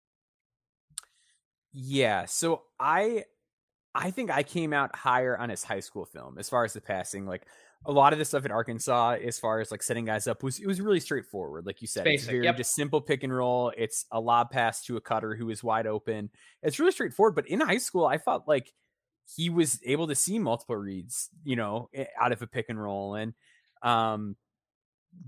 Yeah. 1.72 2.24
So 2.26 2.62
I 2.78 3.24
I 3.94 4.11
think 4.11 4.30
I 4.30 4.42
came 4.42 4.72
out 4.72 4.94
higher 4.94 5.37
on 5.37 5.50
his 5.50 5.64
high 5.64 5.80
school 5.80 6.04
film 6.04 6.38
as 6.38 6.48
far 6.48 6.64
as 6.64 6.72
the 6.72 6.80
passing. 6.80 7.26
Like 7.26 7.46
a 7.87 7.92
lot 7.92 8.12
of 8.12 8.18
the 8.18 8.24
stuff 8.24 8.44
at 8.44 8.50
Arkansas, 8.50 9.16
as 9.24 9.38
far 9.38 9.61
as 9.61 9.70
like 9.70 9.83
setting 9.83 10.04
guys 10.04 10.26
up, 10.26 10.42
was 10.42 10.59
it 10.59 10.66
was 10.66 10.80
really 10.80 11.00
straightforward. 11.00 11.66
Like 11.66 11.80
you 11.80 11.88
said, 11.88 12.04
Basic, 12.04 12.20
it's 12.20 12.30
very 12.30 12.44
yep. 12.44 12.56
just 12.56 12.74
simple 12.74 13.00
pick 13.00 13.22
and 13.22 13.35
roll. 13.35 13.72
It's 13.76 14.06
a 14.12 14.20
lob 14.20 14.50
pass 14.50 14.85
to 14.85 14.96
a 14.96 15.00
cutter 15.00 15.35
who 15.35 15.50
is 15.50 15.64
wide 15.64 15.87
open. 15.87 16.30
It's 16.62 16.78
really 16.78 16.92
straightforward. 16.92 17.35
But 17.35 17.48
in 17.48 17.61
high 17.61 17.78
school, 17.78 18.06
I 18.06 18.18
felt 18.18 18.46
like 18.46 18.72
he 19.37 19.48
was 19.48 19.80
able 19.85 20.09
to 20.09 20.14
see 20.14 20.38
multiple 20.38 20.76
reads, 20.76 21.28
you 21.44 21.56
know, 21.56 21.88
out 22.20 22.33
of 22.33 22.42
a 22.42 22.46
pick 22.46 22.66
and 22.68 22.80
roll, 22.80 23.14
and 23.14 23.33
um, 23.83 24.37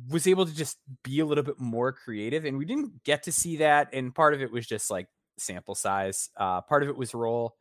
was 0.09 0.27
able 0.27 0.47
to 0.47 0.55
just 0.55 0.79
be 1.03 1.21
a 1.21 1.27
little 1.27 1.45
bit 1.45 1.59
more 1.59 1.93
creative. 1.93 2.45
And 2.45 2.59
we 2.59 2.65
didn't 2.65 3.03
get 3.05 3.25
to 3.25 3.33
see 3.33 3.57
that. 3.59 3.89
And 3.93 4.15
part 4.15 4.35
of 4.35 4.43
it 4.43 4.53
was 4.53 4.67
just 4.67 4.91
like 4.91 5.09
sample 5.39 5.75
size. 5.75 6.31
Uh, 6.37 6.61
part 6.61 6.83
of 6.83 6.89
it 6.89 6.97
was 6.97 7.15
role. 7.15 7.57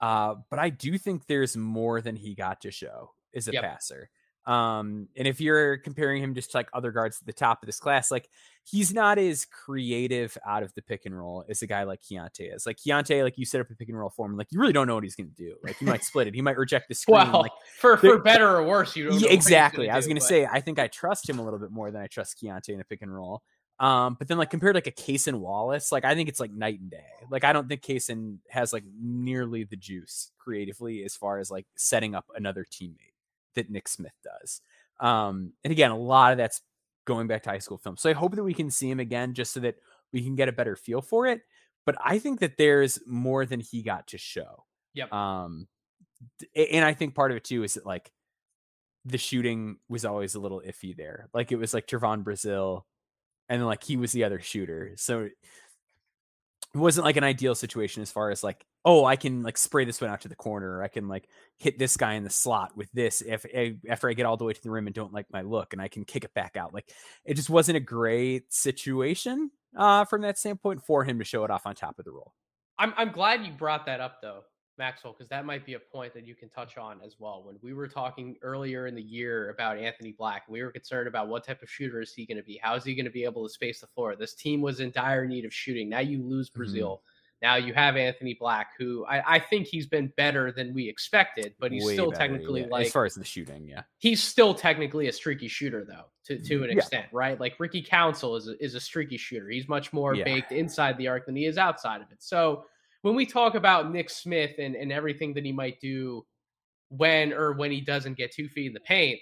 Uh, 0.00 0.34
but 0.50 0.58
I 0.58 0.68
do 0.68 0.98
think 0.98 1.26
there's 1.26 1.56
more 1.56 2.00
than 2.00 2.16
he 2.16 2.34
got 2.34 2.60
to 2.62 2.70
show 2.70 3.12
as 3.34 3.48
a 3.48 3.52
yep. 3.52 3.62
passer. 3.62 4.10
Um, 4.46 5.08
and 5.16 5.26
if 5.26 5.40
you're 5.40 5.78
comparing 5.78 6.22
him 6.22 6.34
just 6.34 6.52
to 6.52 6.58
like 6.58 6.68
other 6.72 6.92
guards 6.92 7.18
at 7.20 7.26
the 7.26 7.32
top 7.32 7.62
of 7.62 7.66
this 7.66 7.80
class, 7.80 8.12
like 8.12 8.28
he's 8.62 8.94
not 8.94 9.18
as 9.18 9.44
creative 9.44 10.38
out 10.46 10.62
of 10.62 10.72
the 10.74 10.82
pick 10.82 11.04
and 11.04 11.18
roll 11.18 11.44
as 11.48 11.62
a 11.62 11.66
guy 11.66 11.82
like 11.82 12.00
Keyonte 12.00 12.54
is. 12.54 12.64
Like 12.64 12.76
Keyonte, 12.76 13.24
like 13.24 13.36
you 13.38 13.44
set 13.44 13.60
up 13.60 13.70
a 13.70 13.74
pick 13.74 13.88
and 13.88 13.98
roll 13.98 14.10
for 14.10 14.24
him, 14.24 14.36
like 14.36 14.46
you 14.52 14.60
really 14.60 14.72
don't 14.72 14.86
know 14.86 14.94
what 14.94 15.02
he's 15.02 15.16
going 15.16 15.30
to 15.30 15.34
do. 15.34 15.56
Like 15.64 15.78
he 15.78 15.84
might 15.84 16.04
split 16.04 16.28
it, 16.28 16.34
he 16.34 16.42
might 16.42 16.56
reject 16.56 16.88
the 16.88 16.94
screen. 16.94 17.16
Well, 17.16 17.42
like 17.42 17.52
for 17.80 17.96
for 17.96 18.20
better 18.20 18.48
or 18.56 18.62
worse, 18.62 18.94
you 18.94 19.12
yeah, 19.14 19.30
exactly. 19.30 19.90
I 19.90 19.96
was 19.96 20.06
going 20.06 20.16
to 20.16 20.24
say, 20.24 20.46
I 20.46 20.60
think 20.60 20.78
I 20.78 20.86
trust 20.86 21.28
him 21.28 21.40
a 21.40 21.44
little 21.44 21.58
bit 21.58 21.72
more 21.72 21.90
than 21.90 22.00
I 22.00 22.06
trust 22.06 22.40
Keyonte 22.40 22.68
in 22.68 22.80
a 22.80 22.84
pick 22.84 23.02
and 23.02 23.12
roll. 23.12 23.42
Um, 23.78 24.16
but 24.18 24.28
then 24.28 24.38
like 24.38 24.50
compared 24.50 24.74
to 24.74 24.78
like 24.78 24.86
a 24.86 24.90
Cason 24.90 25.40
Wallace, 25.40 25.92
like 25.92 26.04
I 26.04 26.14
think 26.14 26.28
it's 26.28 26.40
like 26.40 26.52
night 26.52 26.80
and 26.80 26.90
day. 26.90 27.04
Like 27.30 27.44
I 27.44 27.52
don't 27.52 27.68
think 27.68 27.82
Cason 27.82 28.38
has 28.48 28.72
like 28.72 28.84
nearly 29.00 29.64
the 29.64 29.76
juice 29.76 30.30
creatively 30.38 31.04
as 31.04 31.16
far 31.16 31.38
as 31.38 31.50
like 31.50 31.66
setting 31.76 32.14
up 32.14 32.24
another 32.34 32.64
teammate 32.64 33.12
that 33.54 33.70
Nick 33.70 33.88
Smith 33.88 34.14
does. 34.24 34.62
Um, 34.98 35.52
and 35.62 35.72
again, 35.72 35.90
a 35.90 35.98
lot 35.98 36.32
of 36.32 36.38
that's 36.38 36.62
going 37.04 37.26
back 37.26 37.42
to 37.42 37.50
high 37.50 37.58
school 37.58 37.78
film. 37.78 37.96
So 37.96 38.08
I 38.08 38.14
hope 38.14 38.34
that 38.34 38.44
we 38.44 38.54
can 38.54 38.70
see 38.70 38.90
him 38.90 39.00
again 39.00 39.34
just 39.34 39.52
so 39.52 39.60
that 39.60 39.76
we 40.12 40.22
can 40.22 40.36
get 40.36 40.48
a 40.48 40.52
better 40.52 40.76
feel 40.76 41.02
for 41.02 41.26
it. 41.26 41.42
But 41.84 41.96
I 42.04 42.18
think 42.18 42.40
that 42.40 42.56
there's 42.56 42.98
more 43.06 43.44
than 43.46 43.60
he 43.60 43.82
got 43.82 44.08
to 44.08 44.18
show. 44.18 44.64
Yep. 44.94 45.12
Um, 45.12 45.68
and 46.54 46.84
I 46.84 46.94
think 46.94 47.14
part 47.14 47.30
of 47.30 47.36
it 47.36 47.44
too 47.44 47.62
is 47.62 47.74
that 47.74 47.86
like 47.86 48.10
the 49.04 49.18
shooting 49.18 49.76
was 49.88 50.04
always 50.04 50.34
a 50.34 50.40
little 50.40 50.62
iffy 50.66 50.96
there. 50.96 51.28
Like 51.32 51.52
it 51.52 51.56
was 51.56 51.74
like 51.74 51.86
Trevon 51.86 52.24
Brazile, 52.24 52.82
and 53.48 53.60
then 53.60 53.66
like 53.66 53.82
he 53.84 53.96
was 53.96 54.12
the 54.12 54.24
other 54.24 54.40
shooter. 54.40 54.92
So 54.96 55.22
it 55.22 55.32
wasn't 56.74 57.06
like 57.06 57.16
an 57.16 57.24
ideal 57.24 57.54
situation 57.54 58.02
as 58.02 58.10
far 58.10 58.30
as 58.30 58.42
like, 58.42 58.64
oh, 58.84 59.04
I 59.04 59.16
can 59.16 59.42
like 59.42 59.56
spray 59.56 59.84
this 59.84 60.00
one 60.00 60.10
out 60.10 60.20
to 60.22 60.28
the 60.28 60.36
corner, 60.36 60.78
or 60.78 60.82
I 60.82 60.88
can 60.88 61.08
like 61.08 61.28
hit 61.58 61.78
this 61.78 61.96
guy 61.96 62.14
in 62.14 62.24
the 62.24 62.30
slot 62.30 62.76
with 62.76 62.90
this 62.92 63.22
if, 63.22 63.44
if 63.46 63.54
eh, 63.54 63.72
after 63.88 64.08
I 64.08 64.12
get 64.12 64.26
all 64.26 64.36
the 64.36 64.44
way 64.44 64.52
to 64.52 64.62
the 64.62 64.70
rim 64.70 64.86
and 64.86 64.94
don't 64.94 65.12
like 65.12 65.26
my 65.32 65.42
look, 65.42 65.72
and 65.72 65.80
I 65.80 65.88
can 65.88 66.04
kick 66.04 66.24
it 66.24 66.34
back 66.34 66.56
out. 66.56 66.74
Like 66.74 66.90
it 67.24 67.34
just 67.34 67.50
wasn't 67.50 67.76
a 67.76 67.80
great 67.80 68.52
situation 68.52 69.50
uh, 69.76 70.04
from 70.04 70.22
that 70.22 70.38
standpoint 70.38 70.84
for 70.84 71.04
him 71.04 71.18
to 71.18 71.24
show 71.24 71.44
it 71.44 71.50
off 71.50 71.66
on 71.66 71.74
top 71.74 71.98
of 71.98 72.04
the 72.04 72.12
roll. 72.12 72.32
I'm 72.78 72.92
I'm 72.96 73.10
glad 73.10 73.44
you 73.44 73.52
brought 73.52 73.86
that 73.86 74.00
up 74.00 74.20
though, 74.20 74.42
Maxwell, 74.78 75.12
because 75.12 75.28
that 75.28 75.44
might 75.44 75.64
be 75.64 75.74
a 75.74 75.78
point 75.78 76.14
that 76.14 76.26
you 76.26 76.34
can 76.34 76.48
touch 76.48 76.76
on 76.76 77.00
as 77.04 77.16
well. 77.18 77.42
When 77.44 77.56
we 77.62 77.72
were 77.72 77.88
talking 77.88 78.36
earlier 78.42 78.86
in 78.86 78.94
the 78.94 79.02
year 79.02 79.50
about 79.50 79.78
Anthony 79.78 80.12
Black, 80.12 80.44
we 80.48 80.62
were 80.62 80.70
concerned 80.70 81.08
about 81.08 81.28
what 81.28 81.44
type 81.46 81.62
of 81.62 81.70
shooter 81.70 82.00
is 82.00 82.12
he 82.12 82.26
going 82.26 82.36
to 82.36 82.42
be? 82.42 82.58
How 82.62 82.74
is 82.74 82.84
he 82.84 82.94
going 82.94 83.06
to 83.06 83.10
be 83.10 83.24
able 83.24 83.46
to 83.46 83.52
space 83.52 83.80
the 83.80 83.86
floor? 83.88 84.16
This 84.16 84.34
team 84.34 84.60
was 84.60 84.80
in 84.80 84.90
dire 84.90 85.26
need 85.26 85.44
of 85.44 85.52
shooting. 85.52 85.88
Now 85.88 86.00
you 86.00 86.22
lose 86.22 86.50
Brazile. 86.50 86.98
Mm-hmm. 86.98 87.12
Now 87.42 87.56
you 87.56 87.74
have 87.74 87.96
Anthony 87.96 88.34
Black, 88.34 88.72
who 88.78 89.04
I, 89.04 89.34
I, 89.34 89.38
think 89.38 89.66
he's 89.66 89.86
been 89.86 90.10
better 90.16 90.50
than 90.50 90.72
we 90.72 90.88
expected, 90.88 91.54
but 91.60 91.70
he's 91.70 91.84
Way 91.84 91.92
still 91.92 92.10
better, 92.10 92.20
technically 92.20 92.62
yeah. 92.62 92.68
like 92.70 92.86
as 92.86 92.92
far 92.92 93.04
as 93.04 93.14
the 93.14 93.24
shooting, 93.24 93.68
yeah. 93.68 93.82
He's 93.98 94.22
still 94.22 94.54
technically 94.54 95.08
a 95.08 95.12
streaky 95.12 95.48
shooter 95.48 95.84
though, 95.84 96.06
to, 96.24 96.42
to 96.42 96.64
an 96.64 96.70
yeah. 96.70 96.76
extent, 96.76 97.06
right? 97.12 97.38
Like 97.38 97.56
Ricky 97.58 97.82
Council 97.82 98.36
is 98.36 98.48
a, 98.48 98.64
is 98.64 98.74
a 98.74 98.80
streaky 98.80 99.18
shooter. 99.18 99.50
He's 99.50 99.68
much 99.68 99.92
more 99.92 100.14
yeah. 100.14 100.24
baked 100.24 100.50
inside 100.50 100.96
the 100.96 101.08
arc 101.08 101.26
than 101.26 101.36
he 101.36 101.44
is 101.44 101.58
outside 101.58 102.00
of 102.00 102.10
it. 102.10 102.22
So 102.22 102.64
when 103.06 103.14
we 103.14 103.24
talk 103.24 103.54
about 103.54 103.92
Nick 103.92 104.10
Smith 104.10 104.56
and, 104.58 104.74
and 104.74 104.90
everything 104.90 105.32
that 105.34 105.44
he 105.44 105.52
might 105.52 105.80
do 105.80 106.26
when 106.88 107.32
or 107.32 107.52
when 107.52 107.70
he 107.70 107.80
doesn't 107.80 108.16
get 108.16 108.32
two 108.32 108.48
feet 108.48 108.66
in 108.66 108.72
the 108.72 108.80
paint, 108.80 109.20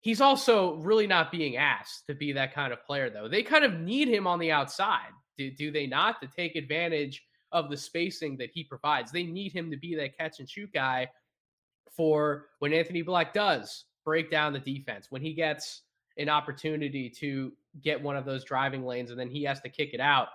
he's 0.00 0.20
also 0.20 0.76
really 0.76 1.08
not 1.08 1.32
being 1.32 1.56
asked 1.56 2.04
to 2.08 2.14
be 2.14 2.30
that 2.30 2.54
kind 2.54 2.72
of 2.72 2.84
player 2.84 3.10
though. 3.10 3.26
They 3.26 3.42
kind 3.42 3.64
of 3.64 3.80
need 3.80 4.06
him 4.06 4.28
on 4.28 4.38
the 4.38 4.52
outside. 4.52 5.10
Do, 5.36 5.50
do 5.50 5.72
they 5.72 5.88
not 5.88 6.20
to 6.20 6.28
take 6.28 6.54
advantage 6.54 7.24
of 7.50 7.68
the 7.68 7.76
spacing 7.76 8.36
that 8.36 8.50
he 8.54 8.62
provides. 8.62 9.10
They 9.10 9.24
need 9.24 9.52
him 9.52 9.72
to 9.72 9.76
be 9.76 9.96
that 9.96 10.16
catch 10.16 10.38
and 10.38 10.48
shoot 10.48 10.72
guy 10.72 11.08
for 11.96 12.46
when 12.60 12.72
Anthony 12.72 13.02
Black 13.02 13.34
does 13.34 13.86
break 14.04 14.30
down 14.30 14.52
the 14.52 14.60
defense, 14.60 15.08
when 15.10 15.20
he 15.20 15.34
gets 15.34 15.82
an 16.16 16.28
opportunity 16.28 17.10
to 17.10 17.50
get 17.82 18.00
one 18.00 18.16
of 18.16 18.24
those 18.24 18.44
driving 18.44 18.84
lanes 18.84 19.10
and 19.10 19.18
then 19.18 19.30
he 19.30 19.42
has 19.42 19.60
to 19.62 19.68
kick 19.68 19.94
it 19.94 20.00
out. 20.00 20.28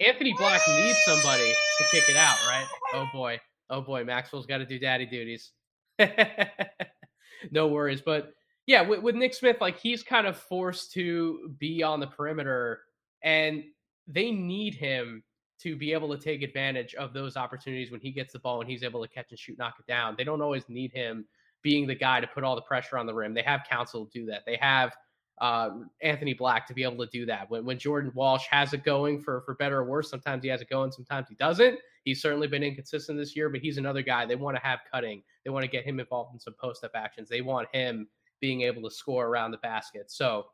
Anthony 0.00 0.34
Black 0.34 0.60
needs 0.68 0.98
somebody 1.04 1.52
to 1.78 1.84
kick 1.90 2.08
it 2.08 2.16
out, 2.16 2.36
right? 2.46 2.66
Oh 2.94 3.06
boy. 3.12 3.40
Oh 3.70 3.80
boy, 3.80 4.04
Maxwell's 4.04 4.46
got 4.46 4.58
to 4.58 4.66
do 4.66 4.78
daddy 4.78 5.06
duties. 5.06 5.52
no 7.50 7.68
worries. 7.68 8.02
But 8.02 8.32
yeah, 8.66 8.82
with, 8.82 9.02
with 9.02 9.14
Nick 9.14 9.34
Smith, 9.34 9.56
like 9.60 9.78
he's 9.78 10.02
kind 10.02 10.26
of 10.26 10.36
forced 10.36 10.92
to 10.92 11.54
be 11.58 11.82
on 11.82 12.00
the 12.00 12.06
perimeter 12.06 12.80
and 13.22 13.64
they 14.06 14.30
need 14.30 14.74
him 14.74 15.22
to 15.60 15.76
be 15.76 15.92
able 15.92 16.14
to 16.14 16.22
take 16.22 16.42
advantage 16.42 16.94
of 16.96 17.12
those 17.12 17.36
opportunities 17.36 17.90
when 17.90 18.00
he 18.00 18.10
gets 18.10 18.32
the 18.32 18.38
ball 18.40 18.60
and 18.60 18.68
he's 18.68 18.82
able 18.82 19.00
to 19.00 19.08
catch 19.08 19.30
and 19.30 19.38
shoot, 19.38 19.56
knock 19.58 19.74
it 19.78 19.86
down. 19.86 20.14
They 20.18 20.24
don't 20.24 20.42
always 20.42 20.68
need 20.68 20.92
him 20.92 21.24
being 21.62 21.86
the 21.86 21.94
guy 21.94 22.20
to 22.20 22.26
put 22.26 22.42
all 22.42 22.56
the 22.56 22.62
pressure 22.62 22.98
on 22.98 23.06
the 23.06 23.14
rim. 23.14 23.32
They 23.32 23.42
have 23.42 23.60
Council 23.70 24.06
to 24.06 24.20
do 24.20 24.26
that. 24.26 24.42
They 24.44 24.56
have 24.60 24.92
uh, 25.40 25.70
Anthony 26.02 26.34
Black 26.34 26.66
to 26.68 26.74
be 26.74 26.82
able 26.82 27.04
to 27.04 27.10
do 27.10 27.26
that. 27.26 27.50
When, 27.50 27.64
when 27.64 27.78
Jordan 27.78 28.12
Walsh 28.14 28.46
has 28.50 28.72
it 28.72 28.84
going 28.84 29.20
for 29.20 29.42
for 29.42 29.54
better 29.54 29.78
or 29.78 29.84
worse, 29.84 30.10
sometimes 30.10 30.42
he 30.42 30.50
has 30.50 30.60
it 30.60 30.70
going, 30.70 30.92
sometimes 30.92 31.28
he 31.28 31.34
doesn't. 31.36 31.78
He's 32.04 32.20
certainly 32.20 32.48
been 32.48 32.62
inconsistent 32.62 33.18
this 33.18 33.36
year, 33.36 33.48
but 33.48 33.60
he's 33.60 33.78
another 33.78 34.02
guy 34.02 34.26
they 34.26 34.34
want 34.34 34.56
to 34.56 34.62
have 34.62 34.80
cutting. 34.90 35.22
They 35.44 35.50
want 35.50 35.64
to 35.64 35.70
get 35.70 35.84
him 35.84 36.00
involved 36.00 36.34
in 36.34 36.40
some 36.40 36.54
post 36.60 36.84
up 36.84 36.92
actions. 36.94 37.28
They 37.28 37.42
want 37.42 37.68
him 37.72 38.08
being 38.40 38.62
able 38.62 38.82
to 38.82 38.90
score 38.94 39.26
around 39.26 39.52
the 39.52 39.58
basket. 39.58 40.10
So 40.10 40.46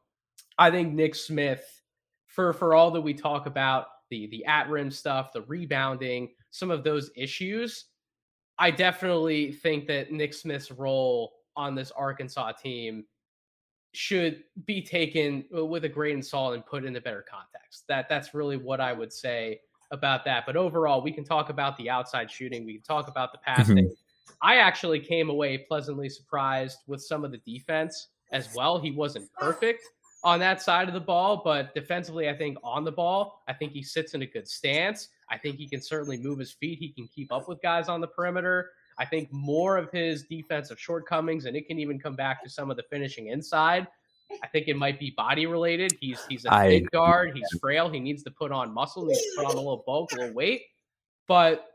I 0.59 0.71
think 0.71 0.93
Nick 0.93 1.15
Smith, 1.15 1.83
for 2.27 2.53
for 2.53 2.75
all 2.75 2.91
that 2.91 3.01
we 3.01 3.15
talk 3.15 3.47
about 3.47 3.87
the 4.11 4.27
the 4.29 4.45
at 4.45 4.69
rim 4.69 4.91
stuff, 4.91 5.33
the 5.33 5.43
rebounding, 5.43 6.31
some 6.51 6.71
of 6.71 6.85
those 6.85 7.11
issues. 7.17 7.87
I 8.59 8.71
definitely 8.71 9.53
think 9.53 9.87
that 9.87 10.11
Nick 10.11 10.35
Smith's 10.35 10.73
role 10.73 11.33
on 11.57 11.75
this 11.75 11.93
Arkansas 11.93 12.53
team 12.53 13.05
should 13.99 14.45
be 14.65 14.81
taken 14.81 15.45
with 15.51 15.85
a 15.85 15.89
grain 15.89 16.21
of 16.21 16.25
salt 16.25 16.55
and 16.55 16.65
put 16.65 16.85
in 16.85 16.95
a 16.95 17.01
better 17.01 17.25
context. 17.29 17.83
That 17.89 18.09
that's 18.09 18.33
really 18.33 18.57
what 18.57 18.81
I 18.81 18.93
would 18.93 19.13
say 19.13 19.59
about 19.91 20.25
that. 20.25 20.47
But 20.47 20.55
overall, 20.55 21.03
we 21.03 21.11
can 21.11 21.25
talk 21.25 21.51
about 21.51 21.77
the 21.77 21.91
outside 21.91 22.31
shooting. 22.31 22.65
We 22.65 22.75
can 22.75 22.83
talk 22.83 23.09
about 23.09 23.33
the 23.33 23.39
passing. 23.39 23.77
Mm-hmm. 23.77 23.93
I 24.41 24.59
actually 24.59 25.01
came 25.01 25.31
away 25.31 25.59
pleasantly 25.59 26.09
surprised 26.09 26.79
with 26.87 27.03
some 27.03 27.25
of 27.25 27.33
the 27.33 27.39
defense 27.39 28.07
as 28.31 28.55
well. 28.55 28.79
He 28.79 28.93
wasn't 28.93 29.33
perfect, 29.33 29.83
on 30.25 30.39
that 30.41 30.61
side 30.63 30.89
of 30.89 30.95
the 30.95 31.01
ball, 31.01 31.43
but 31.45 31.75
defensively, 31.75 32.29
I 32.29 32.37
think 32.37 32.59
on 32.63 32.85
the 32.85 32.93
ball, 32.93 33.43
I 33.49 33.53
think 33.53 33.73
he 33.73 33.83
sits 33.83 34.15
in 34.15 34.23
a 34.23 34.27
good 34.27 34.49
stance. 34.49 35.09
I 35.31 35.39
think 35.39 35.57
he 35.57 35.69
can 35.69 35.81
certainly 35.81 36.19
move 36.19 36.39
his 36.39 36.53
feet. 36.53 36.79
He 36.79 36.91
can 36.91 37.09
keep 37.09 37.33
up 37.33 37.49
with 37.49 37.61
guys 37.63 37.89
on 37.89 38.01
the 38.01 38.07
perimeter. 38.07 38.71
I 38.99 39.05
think 39.05 39.33
more 39.33 39.77
of 39.77 39.91
his 39.93 40.25
defensive 40.25 40.79
shortcomings, 40.79 41.45
and 41.45 41.57
it 41.57 41.67
can 41.67 41.79
even 41.79 41.99
come 41.99 42.17
back 42.17 42.43
to 42.43 42.51
some 42.51 42.71
of 42.71 42.77
the 42.77 42.83
finishing 42.91 43.29
inside. 43.29 43.87
I 44.43 44.47
think 44.49 44.69
it 44.69 44.77
might 44.77 44.99
be 44.99 45.15
body 45.17 45.47
related. 45.47 45.97
He's 46.01 46.21
he's 46.29 46.45
a 46.45 46.53
I, 46.53 46.69
big 46.69 46.91
guard. 46.91 47.33
He's 47.35 47.49
frail. 47.61 47.89
He 47.89 48.01
needs 48.01 48.23
to 48.25 48.31
put 48.31 48.53
on 48.53 48.75
muscle. 48.75 49.05
He 49.05 49.13
needs 49.13 49.23
to 49.23 49.33
put 49.39 49.47
on 49.47 49.53
a 49.53 49.59
little 49.59 49.85
bulk, 49.87 50.13
a 50.13 50.17
little 50.17 50.35
weight. 50.35 50.63
But 51.27 51.67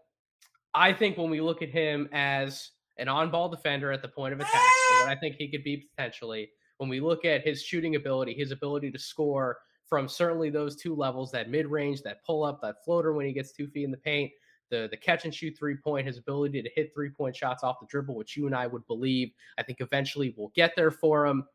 I 0.74 0.94
think 0.94 1.18
when 1.18 1.30
we 1.30 1.42
look 1.42 1.62
at 1.62 1.70
him 1.70 2.10
as 2.12 2.72
an 2.98 3.08
on-ball 3.08 3.50
defender 3.50 3.92
at 3.92 4.02
the 4.02 4.08
point 4.08 4.34
of 4.34 4.40
attack, 4.40 4.72
what 5.02 5.10
I 5.10 5.16
think 5.16 5.36
he 5.36 5.48
could 5.48 5.64
be 5.64 5.88
potentially, 5.96 6.50
when 6.78 6.90
we 6.90 7.00
look 7.00 7.26
at 7.26 7.42
his 7.42 7.64
shooting 7.64 7.96
ability, 7.96 8.34
his 8.34 8.52
ability 8.52 8.92
to 8.92 9.00
score 9.00 9.58
from 9.88 10.08
certainly 10.08 10.50
those 10.50 10.76
two 10.76 10.96
levels, 10.96 11.32
that 11.32 11.50
mid 11.50 11.68
range, 11.68 12.02
that 12.02 12.24
pull 12.24 12.44
up, 12.44 12.62
that 12.62 12.84
floater 12.84 13.14
when 13.14 13.26
he 13.26 13.34
gets 13.34 13.52
two 13.52 13.68
feet 13.68 13.84
in 13.84 13.92
the 13.92 13.98
paint, 13.98 14.32
the 14.74 14.88
the 14.90 14.98
catch 14.98 15.26
and 15.26 15.34
shoot 15.34 15.56
three 15.58 15.76
point, 15.76 16.08
his 16.08 16.18
ability 16.18 16.62
to 16.62 16.70
hit 16.76 16.94
three 16.94 17.10
point 17.10 17.36
shots 17.36 17.64
off 17.64 17.80
the 17.80 17.86
dribble, 17.88 18.16
which 18.16 18.36
you 18.36 18.46
and 18.48 18.56
I 18.56 18.68
would 18.68 18.86
believe, 18.88 19.32
I 19.58 19.64
think 19.64 19.82
eventually 19.82 20.34
will 20.38 20.52
get 20.56 20.74
there 20.76 20.92
for 20.92 21.26
him. 21.26 21.46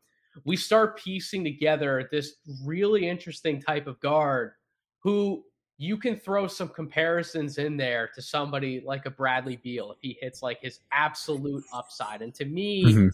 We 0.45 0.55
start 0.55 0.97
piecing 0.97 1.43
together 1.43 2.07
this 2.11 2.35
really 2.63 3.09
interesting 3.09 3.61
type 3.61 3.87
of 3.87 3.99
guard 3.99 4.51
who 4.99 5.43
you 5.77 5.97
can 5.97 6.17
throw 6.17 6.47
some 6.47 6.69
comparisons 6.69 7.57
in 7.57 7.77
there 7.77 8.09
to 8.13 8.21
somebody 8.21 8.81
like 8.85 9.05
a 9.05 9.09
Bradley 9.09 9.57
Beal 9.57 9.91
if 9.91 9.97
he 10.01 10.17
hits 10.21 10.41
like 10.41 10.59
his 10.61 10.81
absolute 10.91 11.63
upside. 11.73 12.21
And 12.21 12.33
to 12.35 12.45
me, 12.45 12.83
mm-hmm 12.85 13.07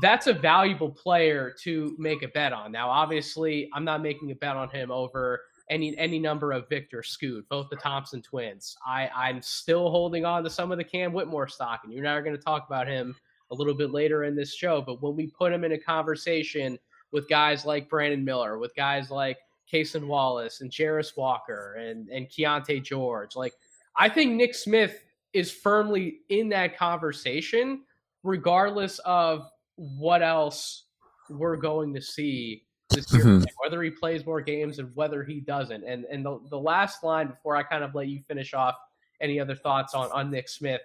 that's 0.00 0.26
a 0.26 0.34
valuable 0.34 0.90
player 0.90 1.54
to 1.62 1.96
make 1.98 2.22
a 2.22 2.28
bet 2.28 2.52
on. 2.52 2.70
Now, 2.72 2.90
obviously, 2.90 3.70
I'm 3.72 3.84
not 3.84 4.02
making 4.02 4.30
a 4.30 4.34
bet 4.34 4.56
on 4.56 4.68
him 4.68 4.90
over 4.90 5.42
any 5.70 5.96
any 5.98 6.18
number 6.18 6.52
of 6.52 6.68
Victor 6.68 7.02
Scoot, 7.02 7.48
both 7.48 7.68
the 7.70 7.76
Thompson 7.76 8.22
twins. 8.22 8.76
I, 8.86 9.10
I'm 9.14 9.42
still 9.42 9.90
holding 9.90 10.24
on 10.24 10.42
to 10.44 10.50
some 10.50 10.72
of 10.72 10.78
the 10.78 10.84
Cam 10.84 11.12
Whitmore 11.12 11.48
stock, 11.48 11.80
and 11.84 11.92
you're 11.92 12.22
going 12.22 12.36
to 12.36 12.42
talk 12.42 12.66
about 12.66 12.86
him 12.86 13.14
a 13.50 13.54
little 13.54 13.74
bit 13.74 13.90
later 13.90 14.24
in 14.24 14.34
this 14.36 14.54
show. 14.54 14.82
But 14.82 15.02
when 15.02 15.16
we 15.16 15.26
put 15.26 15.52
him 15.52 15.64
in 15.64 15.72
a 15.72 15.78
conversation 15.78 16.78
with 17.12 17.28
guys 17.28 17.64
like 17.64 17.88
Brandon 17.88 18.24
Miller, 18.24 18.58
with 18.58 18.74
guys 18.74 19.10
like 19.10 19.38
Cason 19.72 20.06
Wallace 20.06 20.60
and 20.60 20.70
Jarace 20.70 21.16
Walker 21.16 21.76
and, 21.78 22.08
and 22.08 22.28
Keyonte 22.28 22.82
George, 22.82 23.36
like 23.36 23.54
I 23.96 24.08
think 24.08 24.34
Nick 24.34 24.54
Smith 24.54 25.04
is 25.32 25.50
firmly 25.50 26.20
in 26.28 26.48
that 26.50 26.76
conversation, 26.76 27.82
regardless 28.22 28.98
of 29.00 29.48
what 29.76 30.22
else 30.22 30.84
we're 31.30 31.56
going 31.56 31.94
to 31.94 32.00
see 32.00 32.64
this 32.90 33.12
year, 33.12 33.24
mm-hmm. 33.24 33.44
whether 33.58 33.82
he 33.82 33.90
plays 33.90 34.24
more 34.24 34.40
games 34.40 34.78
and 34.78 34.90
whether 34.94 35.22
he 35.22 35.40
doesn't. 35.40 35.84
And 35.84 36.04
and 36.06 36.24
the, 36.24 36.40
the 36.50 36.58
last 36.58 37.04
line 37.04 37.28
before 37.28 37.56
I 37.56 37.62
kind 37.62 37.84
of 37.84 37.94
let 37.94 38.08
you 38.08 38.20
finish 38.26 38.54
off 38.54 38.76
any 39.20 39.40
other 39.40 39.54
thoughts 39.54 39.94
on, 39.94 40.10
on 40.12 40.30
Nick 40.30 40.48
Smith, 40.48 40.80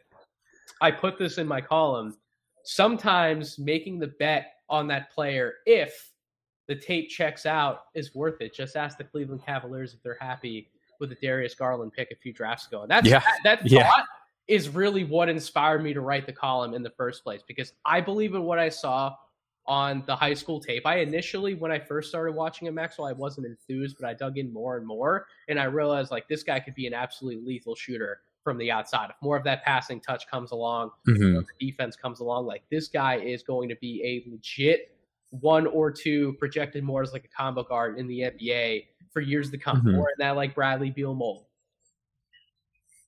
I 0.82 0.92
put 0.92 1.18
this 1.18 1.38
in 1.38 1.48
my 1.48 1.62
column. 1.62 2.18
Sometimes 2.63 3.60
making 3.60 4.00
the 4.00 4.08
bet 4.08 4.54
on 4.70 4.88
that 4.88 5.12
player, 5.12 5.56
if 5.66 6.12
the 6.68 6.76
tape 6.76 7.10
checks 7.10 7.46
out, 7.46 7.86
is 7.94 8.16
worth 8.16 8.42
it. 8.42 8.56
Just 8.56 8.76
ask 8.76 8.98
the 8.98 9.04
Cleveland 9.04 9.44
Cavaliers 9.46 9.94
if 9.94 10.02
they're 10.02 10.18
happy 10.20 10.70
with 11.00 11.10
the 11.10 11.16
Darius 11.16 11.54
Garland 11.54 11.92
pick 11.92 12.12
a 12.12 12.16
few 12.16 12.32
drafts 12.32 12.68
ago. 12.68 12.84
And 12.84 12.92
that's 12.92 13.08
yeah. 13.08 13.20
that, 13.44 13.60
that 13.62 13.70
yeah. 13.70 13.84
thought 13.84 14.06
is 14.48 14.70
really 14.70 15.04
what 15.04 15.30
inspired 15.30 15.84
me 15.84 15.94
to 15.94 16.02
write 16.02 16.26
the 16.26 16.34
column 16.34 16.74
in 16.74 16.84
the 16.84 16.89
first 16.92 17.24
place 17.24 17.42
because 17.48 17.74
I 17.86 18.02
believe 18.02 18.34
in 18.34 18.44
what 18.44 18.60
I 18.60 18.70
saw 18.70 19.16
on 19.65 20.04
the 20.06 20.15
high 20.15 20.34
school 20.34 20.60
tape. 20.60 20.86
I 20.86 20.97
initially, 20.97 21.54
when 21.56 21.71
I 21.71 21.80
first 21.80 22.10
started 22.10 22.34
watching 22.34 22.67
him, 22.67 22.76
Maxwell, 22.76 23.08
I 23.08 23.13
wasn't 23.13 23.47
enthused, 23.47 23.97
but 23.99 24.08
I 24.08 24.13
dug 24.13 24.38
in 24.38 24.52
more 24.52 24.78
and 24.78 24.86
more, 24.86 25.28
and 25.47 25.60
I 25.60 25.65
realized 25.65 26.12
like 26.12 26.28
this 26.28 26.43
guy 26.43 26.60
could 26.60 26.76
be 26.76 26.88
an 26.88 26.93
absolutely 26.93 27.45
lethal 27.45 27.76
shooter 27.76 28.21
from 28.43 28.58
the 28.58 28.69
outside. 28.71 29.10
If 29.10 29.15
more 29.21 29.38
of 29.38 29.43
that 29.45 29.63
passing 29.63 30.02
touch 30.02 30.28
comes 30.28 30.52
along, 30.52 30.91
mm-hmm. 31.08 31.39
the 31.39 31.45
defense 31.60 31.95
comes 31.95 32.19
along, 32.19 32.45
like 32.45 32.63
this 32.69 32.89
guy 32.89 33.15
is 33.15 33.41
going 33.41 33.69
to 33.69 33.76
be 33.76 34.02
a 34.04 34.30
legit 34.30 34.89
one 35.30 35.65
or 35.65 35.89
two 35.91 36.34
projected 36.34 36.84
more 36.84 37.02
as 37.02 37.12
like 37.13 37.26
a 37.26 37.36
combo 37.36 37.63
guard 37.63 37.97
in 37.97 38.08
the 38.08 38.19
NBA 38.19 38.86
for 39.12 39.21
years 39.21 39.49
to 39.52 39.58
come, 39.58 39.78
mm-hmm. 39.78 39.93
more 39.93 40.10
in 40.10 40.15
that 40.19 40.36
like 40.36 40.54
Bradley 40.54 40.91
Beal 40.91 41.15
mold. 41.15 41.45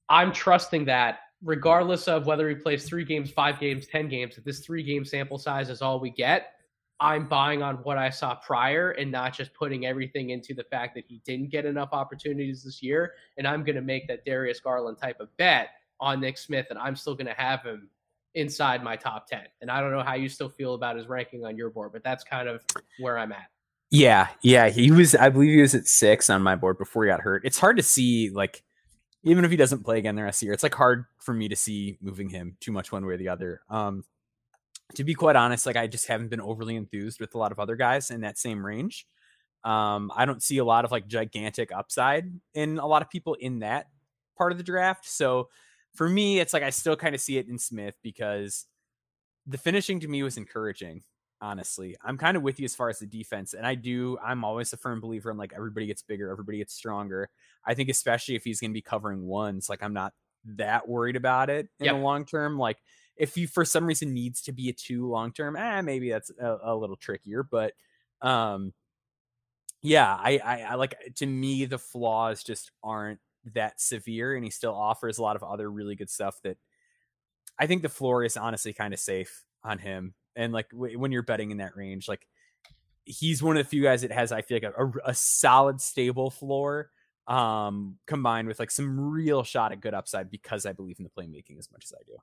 I'm 0.09 0.31
trusting 0.31 0.85
that 0.85 1.19
regardless 1.45 2.07
of 2.07 2.25
whether 2.25 2.49
he 2.49 2.55
plays 2.55 2.85
three 2.85 3.05
games, 3.05 3.29
five 3.29 3.59
games, 3.59 3.85
10 3.87 4.09
games, 4.09 4.37
if 4.37 4.43
this 4.43 4.59
three 4.59 4.83
game 4.83 5.05
sample 5.05 5.37
size 5.37 5.69
is 5.69 5.81
all 5.81 5.99
we 5.99 6.09
get, 6.09 6.53
I'm 6.99 7.27
buying 7.27 7.61
on 7.61 7.75
what 7.77 7.97
I 7.97 8.09
saw 8.09 8.35
prior 8.35 8.91
and 8.91 9.11
not 9.11 9.33
just 9.33 9.53
putting 9.53 9.85
everything 9.85 10.31
into 10.31 10.53
the 10.53 10.63
fact 10.63 10.95
that 10.95 11.05
he 11.07 11.21
didn't 11.23 11.51
get 11.51 11.65
enough 11.65 11.89
opportunities 11.91 12.63
this 12.63 12.81
year. 12.81 13.13
And 13.37 13.47
I'm 13.47 13.63
going 13.63 13.75
to 13.75 13.81
make 13.81 14.07
that 14.07 14.25
Darius 14.25 14.59
Garland 14.59 14.97
type 14.97 15.19
of 15.19 15.35
bet 15.37 15.69
on 15.99 16.19
Nick 16.19 16.37
Smith, 16.37 16.67
and 16.71 16.79
I'm 16.79 16.95
still 16.95 17.13
going 17.13 17.27
to 17.27 17.33
have 17.33 17.61
him 17.61 17.89
inside 18.33 18.83
my 18.83 18.95
top 18.95 19.27
10. 19.27 19.41
And 19.61 19.69
I 19.69 19.81
don't 19.81 19.91
know 19.91 20.03
how 20.03 20.15
you 20.15 20.27
still 20.29 20.49
feel 20.49 20.73
about 20.73 20.97
his 20.97 21.07
ranking 21.07 21.45
on 21.45 21.55
your 21.55 21.69
board, 21.69 21.91
but 21.93 22.03
that's 22.03 22.23
kind 22.23 22.49
of 22.49 22.63
where 22.99 23.17
I'm 23.17 23.31
at. 23.31 23.49
Yeah, 23.91 24.29
yeah, 24.41 24.69
he 24.69 24.91
was. 24.91 25.15
I 25.15 25.29
believe 25.29 25.53
he 25.53 25.61
was 25.61 25.75
at 25.75 25.85
six 25.85 26.29
on 26.29 26.41
my 26.41 26.55
board 26.55 26.77
before 26.77 27.05
he 27.05 27.09
got 27.09 27.21
hurt. 27.21 27.43
It's 27.45 27.59
hard 27.59 27.77
to 27.77 27.83
see, 27.83 28.29
like, 28.29 28.63
even 29.25 29.43
if 29.43 29.51
he 29.51 29.57
doesn't 29.57 29.83
play 29.83 29.97
again 29.97 30.15
the 30.15 30.23
rest 30.23 30.37
of 30.37 30.39
the 30.41 30.45
year, 30.45 30.53
it's 30.53 30.63
like 30.63 30.75
hard 30.75 31.05
for 31.17 31.33
me 31.33 31.49
to 31.49 31.55
see 31.55 31.97
moving 31.99 32.29
him 32.29 32.55
too 32.61 32.71
much 32.71 32.91
one 32.91 33.05
way 33.05 33.15
or 33.15 33.17
the 33.17 33.29
other. 33.29 33.61
Um, 33.69 34.05
to 34.93 35.03
be 35.03 35.15
quite 35.15 35.35
honest, 35.35 35.65
like 35.65 35.75
I 35.75 35.87
just 35.87 36.07
haven't 36.07 36.29
been 36.29 36.39
overly 36.39 36.75
enthused 36.75 37.19
with 37.19 37.33
a 37.33 37.37
lot 37.39 37.51
of 37.51 37.59
other 37.59 37.75
guys 37.75 38.11
in 38.11 38.21
that 38.21 38.37
same 38.37 38.63
range. 38.63 39.07
Um, 39.63 40.11
I 40.15 40.25
don't 40.25 40.43
see 40.43 40.59
a 40.59 40.63
lot 40.63 40.85
of 40.85 40.91
like 40.91 41.07
gigantic 41.07 41.71
upside 41.71 42.31
in 42.53 42.77
a 42.77 42.85
lot 42.85 43.01
of 43.01 43.09
people 43.09 43.33
in 43.33 43.59
that 43.59 43.87
part 44.37 44.51
of 44.51 44.59
the 44.59 44.63
draft. 44.63 45.09
So 45.09 45.49
for 45.95 46.07
me, 46.07 46.39
it's 46.39 46.53
like 46.53 46.61
I 46.61 46.69
still 46.69 46.95
kind 46.95 47.15
of 47.15 47.21
see 47.21 47.39
it 47.39 47.47
in 47.49 47.57
Smith 47.57 47.95
because 48.03 48.67
the 49.47 49.57
finishing 49.57 49.99
to 50.01 50.07
me 50.07 50.21
was 50.21 50.37
encouraging. 50.37 51.01
Honestly, 51.41 51.95
I'm 52.03 52.17
kind 52.17 52.37
of 52.37 52.43
with 52.43 52.59
you 52.59 52.65
as 52.65 52.75
far 52.75 52.89
as 52.89 52.99
the 52.99 53.05
defense, 53.05 53.53
and 53.53 53.67
I 53.67 53.75
do. 53.75 54.17
I'm 54.23 54.43
always 54.43 54.71
a 54.73 54.77
firm 54.77 55.01
believer 55.01 55.29
in 55.31 55.37
like 55.37 55.53
everybody 55.55 55.85
gets 55.85 56.01
bigger, 56.01 56.29
everybody 56.29 56.59
gets 56.59 56.73
stronger. 56.73 57.29
I 57.65 57.73
think 57.73 57.89
especially 57.89 58.35
if 58.35 58.43
he's 58.43 58.59
going 58.59 58.71
to 58.71 58.75
be 58.75 58.81
covering 58.81 59.25
ones, 59.25 59.69
like 59.69 59.83
I'm 59.83 59.93
not 59.93 60.13
that 60.45 60.87
worried 60.87 61.15
about 61.15 61.49
it 61.49 61.67
in 61.79 61.85
yep. 61.85 61.95
the 61.95 62.01
long 62.01 62.25
term. 62.25 62.57
Like 62.57 62.77
if 63.17 63.35
he 63.35 63.45
for 63.45 63.65
some 63.65 63.85
reason 63.85 64.13
needs 64.13 64.41
to 64.43 64.51
be 64.51 64.69
a 64.69 64.73
two 64.73 65.07
long 65.07 65.31
term, 65.31 65.55
eh, 65.55 65.81
maybe 65.81 66.09
that's 66.09 66.31
a, 66.39 66.57
a, 66.63 66.75
little 66.75 66.95
trickier. 66.95 67.43
But 67.43 67.73
um, 68.21 68.73
yeah, 69.81 70.13
I, 70.13 70.39
I, 70.43 70.61
I 70.61 70.75
like 70.75 70.95
to 71.15 71.25
me 71.25 71.65
the 71.65 71.77
flaws 71.77 72.43
just 72.43 72.71
aren't 72.83 73.19
that 73.53 73.79
severe, 73.79 74.35
and 74.35 74.43
he 74.43 74.51
still 74.51 74.75
offers 74.75 75.17
a 75.17 75.21
lot 75.21 75.35
of 75.35 75.43
other 75.43 75.69
really 75.69 75.95
good 75.95 76.09
stuff 76.09 76.39
that 76.43 76.57
I 77.57 77.67
think 77.67 77.81
the 77.81 77.89
floor 77.89 78.23
is 78.23 78.37
honestly 78.37 78.73
kind 78.73 78.93
of 78.93 78.99
safe 78.99 79.43
on 79.63 79.79
him. 79.79 80.13
And 80.35 80.53
like 80.53 80.69
w- 80.71 80.97
when 80.99 81.11
you're 81.11 81.23
betting 81.23 81.51
in 81.51 81.57
that 81.57 81.75
range, 81.75 82.07
like 82.07 82.27
he's 83.05 83.41
one 83.41 83.57
of 83.57 83.63
the 83.63 83.69
few 83.69 83.83
guys 83.83 84.01
that 84.01 84.11
has 84.11 84.31
I 84.31 84.41
feel 84.41 84.59
like 84.61 84.73
a, 84.77 85.09
a 85.09 85.13
solid 85.13 85.79
stable 85.79 86.29
floor 86.29 86.89
um 87.27 87.97
combined 88.05 88.47
with 88.47 88.59
like 88.59 88.69
some 88.69 88.99
real 88.99 89.43
shot 89.43 89.71
at 89.71 89.81
good 89.81 89.95
upside 89.95 90.29
because 90.29 90.65
I 90.65 90.73
believe 90.73 90.99
in 90.99 91.03
the 91.03 91.09
playmaking 91.09 91.57
as 91.57 91.71
much 91.71 91.85
as 91.85 91.93
I 91.93 92.03
do. 92.05 92.17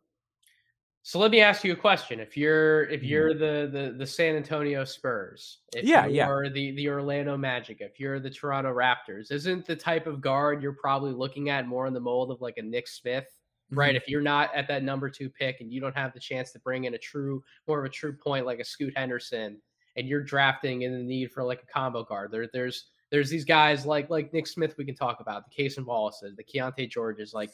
So 1.04 1.18
let 1.18 1.32
me 1.32 1.40
ask 1.40 1.64
you 1.64 1.72
a 1.72 1.76
question. 1.76 2.20
If 2.20 2.36
you're 2.36 2.84
if 2.84 3.00
mm-hmm. 3.00 3.08
you're 3.08 3.34
the 3.34 3.68
the, 3.72 3.94
the 3.98 4.06
San 4.06 4.36
Antonio 4.36 4.84
Spurs, 4.84 5.58
if 5.74 5.84
yeah, 5.84 6.06
you're 6.06 6.44
yeah. 6.44 6.50
the 6.50 6.70
the 6.72 6.88
Orlando 6.88 7.36
Magic, 7.36 7.78
if 7.80 7.98
you're 7.98 8.20
the 8.20 8.30
Toronto 8.30 8.72
Raptors, 8.72 9.32
isn't 9.32 9.66
the 9.66 9.74
type 9.74 10.06
of 10.06 10.20
guard 10.20 10.62
you're 10.62 10.72
probably 10.72 11.12
looking 11.12 11.50
at 11.50 11.66
more 11.66 11.88
in 11.88 11.92
the 11.92 12.00
mold 12.00 12.30
of 12.30 12.40
like 12.40 12.58
a 12.58 12.62
Nick 12.62 12.86
Smith. 12.86 13.26
Right? 13.72 13.96
If 13.96 14.08
you're 14.08 14.22
not 14.22 14.54
at 14.54 14.68
that 14.68 14.82
number 14.82 15.08
two 15.10 15.28
pick 15.28 15.60
and 15.60 15.72
you 15.72 15.80
don't 15.80 15.96
have 15.96 16.12
the 16.12 16.20
chance 16.20 16.52
to 16.52 16.58
bring 16.58 16.84
in 16.84 16.94
a 16.94 16.98
true 16.98 17.42
more 17.66 17.78
of 17.78 17.84
a 17.84 17.88
true 17.88 18.12
point 18.12 18.46
like 18.46 18.58
a 18.58 18.64
Scoot 18.64 18.92
Henderson, 18.96 19.58
and 19.96 20.08
you're 20.08 20.22
drafting 20.22 20.82
in 20.82 20.92
the 20.92 21.02
need 21.02 21.30
for 21.32 21.42
like 21.42 21.62
a 21.62 21.66
combo 21.66 22.04
guard, 22.04 22.30
there 22.30 22.48
there's 22.52 22.86
there's 23.10 23.28
these 23.28 23.44
guys 23.44 23.84
like 23.84 24.10
like 24.10 24.32
Nick 24.32 24.46
Smith 24.46 24.74
we 24.78 24.84
can 24.84 24.94
talk 24.94 25.20
about, 25.20 25.44
the 25.48 25.62
Cason 25.62 25.84
Wallaces, 25.84 26.36
the 26.36 26.44
Keyonte 26.44 26.90
Georges, 26.90 27.34
like 27.34 27.50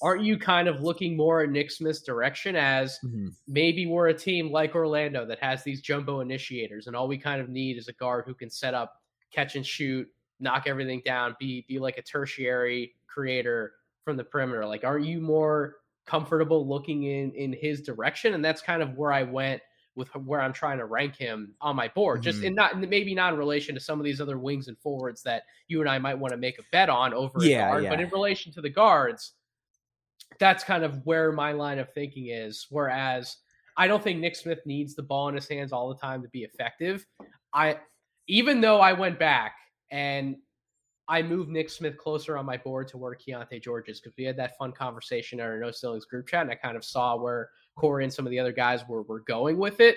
aren't 0.00 0.22
you 0.22 0.38
kind 0.38 0.68
of 0.68 0.80
looking 0.80 1.16
more 1.16 1.42
at 1.42 1.50
Nick 1.50 1.70
Smith's 1.70 2.02
direction 2.02 2.54
as 2.54 2.98
mm-hmm. 3.04 3.28
maybe 3.48 3.86
we're 3.86 4.08
a 4.08 4.14
team 4.14 4.50
like 4.50 4.74
Orlando 4.74 5.26
that 5.26 5.40
has 5.40 5.64
these 5.64 5.80
jumbo 5.80 6.20
initiators, 6.20 6.86
and 6.86 6.94
all 6.94 7.08
we 7.08 7.18
kind 7.18 7.40
of 7.40 7.48
need 7.48 7.76
is 7.76 7.88
a 7.88 7.92
guard 7.92 8.24
who 8.26 8.34
can 8.34 8.50
set 8.50 8.74
up, 8.74 9.00
catch 9.32 9.56
and 9.56 9.66
shoot, 9.66 10.08
knock 10.40 10.64
everything 10.66 11.02
down, 11.04 11.34
be 11.40 11.64
be 11.68 11.78
like 11.78 11.98
a 11.98 12.02
tertiary 12.02 12.94
creator 13.06 13.72
from 14.04 14.16
the 14.16 14.24
perimeter. 14.24 14.64
Like, 14.66 14.84
aren't 14.84 15.06
you 15.06 15.20
more 15.20 15.76
comfortable 16.06 16.66
looking 16.66 17.04
in 17.04 17.32
in 17.32 17.52
his 17.52 17.82
direction? 17.82 18.34
And 18.34 18.44
that's 18.44 18.62
kind 18.62 18.82
of 18.82 18.96
where 18.96 19.12
I 19.12 19.22
went 19.22 19.62
with 19.94 20.08
where 20.14 20.40
I'm 20.40 20.52
trying 20.52 20.78
to 20.78 20.84
rank 20.84 21.16
him 21.16 21.54
on 21.60 21.76
my 21.76 21.88
board. 21.88 22.20
Mm-hmm. 22.20 22.24
Just 22.24 22.42
in 22.42 22.54
not 22.54 22.78
maybe 22.78 23.14
not 23.14 23.32
in 23.32 23.38
relation 23.38 23.74
to 23.74 23.80
some 23.80 23.98
of 23.98 24.04
these 24.04 24.20
other 24.20 24.38
wings 24.38 24.68
and 24.68 24.78
forwards 24.78 25.22
that 25.22 25.42
you 25.66 25.80
and 25.80 25.90
I 25.90 25.98
might 25.98 26.18
want 26.18 26.32
to 26.32 26.38
make 26.38 26.58
a 26.58 26.62
bet 26.72 26.88
on 26.88 27.12
over 27.12 27.44
yeah, 27.44 27.68
guard, 27.68 27.84
yeah. 27.84 27.90
but 27.90 28.00
in 28.00 28.08
relation 28.10 28.52
to 28.52 28.60
the 28.60 28.70
guards 28.70 29.32
that's 30.38 30.64
kind 30.64 30.84
of 30.84 31.04
where 31.04 31.32
my 31.32 31.52
line 31.52 31.78
of 31.78 31.92
thinking 31.92 32.28
is. 32.28 32.66
Whereas 32.70 33.36
I 33.76 33.86
don't 33.86 34.02
think 34.02 34.20
Nick 34.20 34.36
Smith 34.36 34.60
needs 34.66 34.94
the 34.94 35.02
ball 35.02 35.28
in 35.28 35.34
his 35.34 35.48
hands 35.48 35.72
all 35.72 35.88
the 35.88 36.00
time 36.00 36.22
to 36.22 36.28
be 36.28 36.42
effective. 36.42 37.06
I 37.54 37.78
even 38.28 38.60
though 38.60 38.80
I 38.80 38.92
went 38.92 39.18
back 39.18 39.54
and 39.90 40.36
I 41.08 41.22
moved 41.22 41.48
Nick 41.48 41.70
Smith 41.70 41.96
closer 41.96 42.36
on 42.36 42.44
my 42.44 42.58
board 42.58 42.86
to 42.88 42.98
where 42.98 43.14
Keyonte 43.14 43.62
George 43.62 43.88
is 43.88 43.98
because 43.98 44.14
we 44.18 44.24
had 44.24 44.36
that 44.36 44.58
fun 44.58 44.72
conversation 44.72 45.40
in 45.40 45.46
our 45.46 45.58
No 45.58 45.70
Ceilings 45.70 46.04
group 46.04 46.26
chat, 46.26 46.42
and 46.42 46.50
I 46.50 46.54
kind 46.54 46.76
of 46.76 46.84
saw 46.84 47.16
where 47.16 47.50
Corey 47.76 48.04
and 48.04 48.12
some 48.12 48.26
of 48.26 48.30
the 48.30 48.38
other 48.38 48.52
guys 48.52 48.86
were 48.86 49.02
were 49.02 49.20
going 49.20 49.56
with 49.56 49.80
it. 49.80 49.96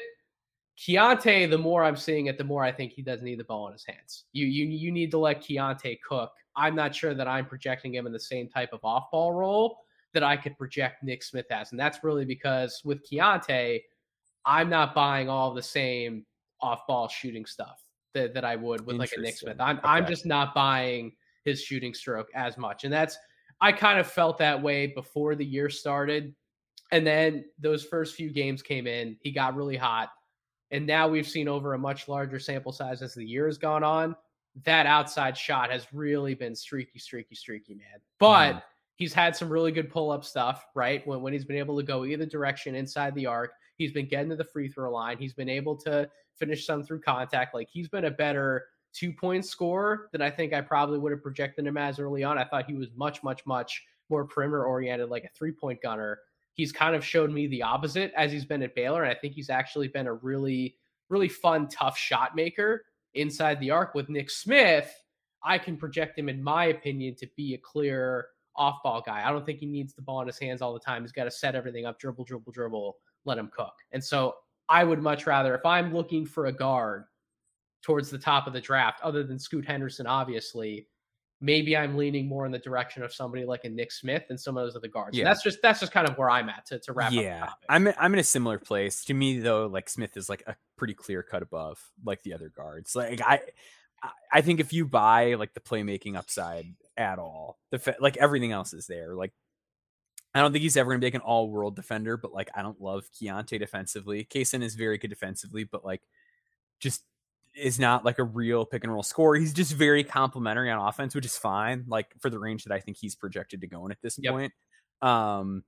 Keyonte, 0.77 1.49
the 1.49 1.57
more 1.57 1.83
I'm 1.83 1.97
seeing 1.97 2.27
it, 2.27 2.37
the 2.37 2.43
more 2.43 2.63
I 2.63 2.71
think 2.71 2.93
he 2.93 3.01
doesn't 3.01 3.25
need 3.25 3.39
the 3.39 3.43
ball 3.43 3.67
in 3.67 3.73
his 3.73 3.85
hands. 3.85 4.25
You 4.31 4.45
you 4.47 4.65
you 4.65 4.91
need 4.91 5.11
to 5.11 5.17
let 5.17 5.41
Keyonte 5.41 5.99
cook. 6.07 6.31
I'm 6.55 6.75
not 6.75 6.95
sure 6.95 7.13
that 7.13 7.27
I'm 7.27 7.45
projecting 7.45 7.93
him 7.93 8.07
in 8.07 8.13
the 8.13 8.19
same 8.19 8.47
type 8.47 8.69
of 8.71 8.79
off 8.83 9.11
ball 9.11 9.33
role 9.33 9.79
that 10.13 10.23
I 10.23 10.37
could 10.37 10.57
project 10.57 11.03
Nick 11.03 11.23
Smith 11.23 11.45
as. 11.51 11.71
And 11.71 11.79
that's 11.79 12.03
really 12.03 12.25
because 12.25 12.81
with 12.83 13.05
Keyonte, 13.09 13.81
I'm 14.45 14.69
not 14.69 14.95
buying 14.95 15.29
all 15.29 15.53
the 15.53 15.61
same 15.61 16.25
off 16.61 16.85
ball 16.87 17.07
shooting 17.07 17.45
stuff 17.45 17.83
that, 18.13 18.33
that 18.33 18.45
I 18.45 18.55
would 18.55 18.85
with 18.85 18.97
like 18.97 19.13
a 19.15 19.19
Nick 19.19 19.37
Smith. 19.37 19.57
I'm 19.59 19.77
okay. 19.77 19.87
I'm 19.87 20.05
just 20.05 20.25
not 20.25 20.53
buying 20.53 21.13
his 21.43 21.61
shooting 21.61 21.93
stroke 21.93 22.29
as 22.35 22.57
much. 22.57 22.83
And 22.83 22.93
that's 22.93 23.17
I 23.59 23.71
kind 23.71 23.99
of 23.99 24.07
felt 24.07 24.37
that 24.39 24.61
way 24.61 24.87
before 24.87 25.35
the 25.35 25.45
year 25.45 25.69
started. 25.69 26.33
And 26.91 27.05
then 27.05 27.45
those 27.59 27.83
first 27.83 28.15
few 28.15 28.31
games 28.31 28.61
came 28.61 28.87
in, 28.87 29.17
he 29.21 29.31
got 29.31 29.55
really 29.55 29.77
hot. 29.77 30.09
And 30.71 30.85
now 30.85 31.07
we've 31.07 31.27
seen 31.27 31.47
over 31.47 31.73
a 31.73 31.77
much 31.77 32.07
larger 32.07 32.39
sample 32.39 32.71
size 32.71 33.01
as 33.01 33.13
the 33.13 33.25
year 33.25 33.45
has 33.45 33.57
gone 33.57 33.83
on. 33.83 34.15
That 34.63 34.85
outside 34.85 35.37
shot 35.37 35.71
has 35.71 35.87
really 35.93 36.33
been 36.33 36.55
streaky, 36.55 36.99
streaky, 36.99 37.35
streaky, 37.35 37.75
man. 37.75 37.99
But 38.19 38.53
mm 38.53 38.61
he's 39.01 39.13
had 39.15 39.35
some 39.35 39.49
really 39.49 39.71
good 39.71 39.89
pull 39.89 40.11
up 40.11 40.23
stuff, 40.23 40.67
right? 40.75 41.05
When, 41.07 41.23
when 41.23 41.33
he's 41.33 41.43
been 41.43 41.55
able 41.55 41.75
to 41.75 41.81
go 41.81 42.05
either 42.05 42.23
direction 42.23 42.75
inside 42.75 43.15
the 43.15 43.25
arc, 43.25 43.53
he's 43.77 43.91
been 43.91 44.07
getting 44.07 44.29
to 44.29 44.35
the 44.35 44.43
free 44.43 44.69
throw 44.69 44.91
line. 44.91 45.17
He's 45.17 45.33
been 45.33 45.49
able 45.49 45.75
to 45.77 46.07
finish 46.41 46.65
some 46.65 46.83
through 46.83 47.01
contact. 47.01 47.53
Like 47.53 47.69
he's 47.71 47.87
been 47.87 48.05
a 48.05 48.11
better 48.11 48.65
two 48.93 49.13
point 49.13 49.45
scorer 49.45 50.09
than 50.11 50.21
I 50.21 50.29
think 50.29 50.53
I 50.53 50.61
probably 50.61 50.99
would 50.99 51.11
have 51.11 51.21
projected 51.21 51.65
him 51.65 51.77
as 51.77 51.99
early 51.99 52.23
on. 52.23 52.37
I 52.37 52.43
thought 52.43 52.65
he 52.65 52.73
was 52.73 52.89
much, 52.95 53.23
much, 53.23 53.45
much 53.45 53.85
more 54.09 54.25
perimeter 54.25 54.65
oriented, 54.65 55.09
like 55.09 55.23
a 55.23 55.29
three 55.29 55.51
point 55.51 55.81
gunner. 55.81 56.19
He's 56.53 56.71
kind 56.71 56.95
of 56.95 57.05
showed 57.05 57.31
me 57.31 57.47
the 57.47 57.63
opposite 57.63 58.11
as 58.17 58.31
he's 58.31 58.43
been 58.43 58.63
at 58.63 58.75
Baylor. 58.75 59.03
And 59.03 59.11
I 59.11 59.15
think 59.15 59.33
he's 59.33 59.49
actually 59.49 59.87
been 59.87 60.07
a 60.07 60.13
really, 60.13 60.75
really 61.09 61.29
fun, 61.29 61.69
tough 61.69 61.97
shot 61.97 62.35
maker 62.35 62.83
inside 63.13 63.59
the 63.59 63.71
arc 63.71 63.95
with 63.95 64.09
Nick 64.09 64.29
Smith. 64.29 64.91
I 65.43 65.57
can 65.57 65.77
project 65.77 66.19
him, 66.19 66.27
in 66.27 66.43
my 66.43 66.65
opinion, 66.65 67.15
to 67.15 67.27
be 67.37 67.53
a 67.53 67.57
clear 67.57 68.27
off 68.55 68.83
ball 68.83 69.01
guy. 69.05 69.27
I 69.27 69.31
don't 69.31 69.45
think 69.45 69.59
he 69.59 69.65
needs 69.65 69.93
the 69.93 70.01
ball 70.01 70.21
in 70.21 70.27
his 70.27 70.37
hands 70.37 70.61
all 70.61 70.73
the 70.73 70.79
time. 70.79 71.03
He's 71.03 71.11
got 71.11 71.23
to 71.23 71.31
set 71.31 71.55
everything 71.55 71.85
up, 71.85 71.99
dribble, 71.99 72.25
dribble, 72.25 72.51
dribble, 72.51 72.97
let 73.25 73.37
him 73.37 73.49
cook. 73.55 73.73
And 73.91 74.03
so 74.03 74.35
I 74.71 74.83
would 74.85 75.01
much 75.01 75.27
rather, 75.27 75.53
if 75.53 75.65
I'm 75.65 75.93
looking 75.93 76.25
for 76.25 76.45
a 76.45 76.51
guard 76.51 77.03
towards 77.81 78.09
the 78.09 78.17
top 78.17 78.47
of 78.47 78.53
the 78.53 78.61
draft, 78.61 79.01
other 79.01 79.23
than 79.23 79.37
Scoot 79.37 79.65
Henderson, 79.65 80.07
obviously, 80.07 80.87
maybe 81.41 81.75
I'm 81.75 81.97
leaning 81.97 82.27
more 82.27 82.45
in 82.45 82.51
the 82.51 82.59
direction 82.59 83.03
of 83.03 83.13
somebody 83.13 83.43
like 83.43 83.65
a 83.65 83.69
Nick 83.69 83.91
Smith 83.91 84.23
and 84.29 84.39
some 84.39 84.55
of 84.55 84.63
those 84.63 84.75
other 84.75 84.87
guards. 84.87 85.17
Yeah. 85.17 85.23
And 85.23 85.27
that's 85.27 85.43
just 85.43 85.61
that's 85.61 85.81
just 85.81 85.91
kind 85.91 86.07
of 86.07 86.17
where 86.17 86.29
I'm 86.29 86.47
at 86.47 86.65
to, 86.67 86.79
to 86.79 86.93
wrap 86.93 87.11
yeah. 87.11 87.49
I'm 87.67 87.89
I'm 87.99 88.13
in 88.13 88.19
a 88.19 88.23
similar 88.23 88.59
place. 88.59 89.03
To 89.05 89.13
me 89.13 89.39
though, 89.39 89.67
like 89.67 89.89
Smith 89.89 90.15
is 90.15 90.29
like 90.29 90.43
a 90.47 90.55
pretty 90.77 90.93
clear 90.93 91.21
cut 91.21 91.41
above 91.41 91.79
like 92.05 92.23
the 92.23 92.33
other 92.33 92.49
guards. 92.49 92.95
Like 92.95 93.21
I 93.25 93.41
I 94.31 94.41
think 94.41 94.59
if 94.59 94.71
you 94.71 94.85
buy 94.85 95.33
like 95.33 95.53
the 95.53 95.59
playmaking 95.59 96.15
upside 96.15 96.65
at 96.95 97.19
all. 97.19 97.57
The 97.71 97.95
like 97.99 98.17
everything 98.17 98.51
else 98.51 98.73
is 98.73 98.87
there. 98.87 99.15
Like 99.15 99.33
I 100.33 100.39
don't 100.39 100.51
think 100.51 100.63
he's 100.63 100.77
ever 100.77 100.91
gonna 100.91 100.99
be 100.99 101.07
like 101.07 101.15
an 101.15 101.21
all 101.21 101.49
world 101.49 101.75
defender, 101.75 102.17
but 102.17 102.33
like 102.33 102.49
I 102.55 102.61
don't 102.61 102.81
love 102.81 103.05
Keyonte 103.11 103.59
defensively. 103.59 104.25
Cason 104.25 104.63
is 104.63 104.75
very 104.75 104.97
good 104.97 105.09
defensively, 105.09 105.63
but 105.65 105.83
like 105.83 106.01
just 106.79 107.03
is 107.53 107.79
not 107.79 108.05
like 108.05 108.19
a 108.19 108.23
real 108.23 108.65
pick 108.65 108.83
and 108.83 108.93
roll 108.93 109.03
scorer. 109.03 109.35
He's 109.35 109.53
just 109.53 109.73
very 109.73 110.03
complimentary 110.03 110.71
on 110.71 110.79
offense, 110.87 111.13
which 111.13 111.25
is 111.25 111.37
fine, 111.37 111.83
like 111.87 112.07
for 112.19 112.29
the 112.29 112.39
range 112.39 112.63
that 112.63 112.73
I 112.73 112.79
think 112.79 112.97
he's 112.97 113.15
projected 113.15 113.61
to 113.61 113.67
go 113.67 113.85
in 113.85 113.91
at 113.91 114.01
this 114.01 114.17
yep. 114.21 114.33
point. 114.33 114.53
Um 115.01 115.63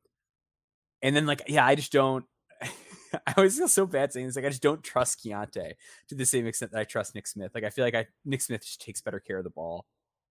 and 1.01 1.15
then 1.15 1.25
like 1.25 1.43
yeah, 1.47 1.65
I 1.65 1.75
just 1.75 1.91
don't 1.91 2.25
I 2.61 3.33
always 3.35 3.57
feel 3.57 3.67
so 3.67 3.85
bad 3.85 4.13
saying 4.13 4.27
this. 4.27 4.35
Like 4.35 4.45
I 4.45 4.49
just 4.49 4.63
don't 4.63 4.83
trust 4.83 5.23
Keyonte 5.23 5.73
to 6.07 6.15
the 6.15 6.25
same 6.25 6.47
extent 6.47 6.71
that 6.71 6.79
I 6.79 6.83
trust 6.85 7.15
Nick 7.15 7.27
Smith. 7.27 7.51
Like 7.53 7.65
I 7.65 7.69
feel 7.69 7.83
like 7.83 7.95
I 7.95 8.07
Nick 8.23 8.41
Smith 8.41 8.61
just 8.61 8.81
takes 8.81 9.01
better 9.01 9.19
care 9.19 9.39
of 9.39 9.43
the 9.43 9.49
ball. 9.49 9.85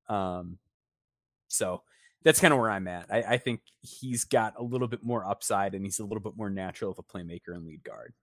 Um 0.09 0.59
so 1.49 1.83
that's 2.25 2.41
kind 2.41 2.53
of 2.53 2.61
where 2.61 2.71
I'm 2.71 2.87
at. 2.89 3.07
I, 3.11 3.23
I 3.23 3.39
think 3.39 3.61
he's 3.81 4.25
got 4.25 4.55
a 4.59 4.63
little 4.63 4.89
bit 4.89 5.03
more 5.05 5.25
upside 5.29 5.75
and 5.75 5.85
he's 5.85 5.99
a 5.99 6.05
little 6.05 6.21
bit 6.21 6.37
more 6.37 6.51
natural 6.51 6.91
of 6.91 6.99
a 6.99 7.03
playmaker 7.03 7.55
and 7.55 7.67
lead 7.67 7.83
guard. 7.85 8.15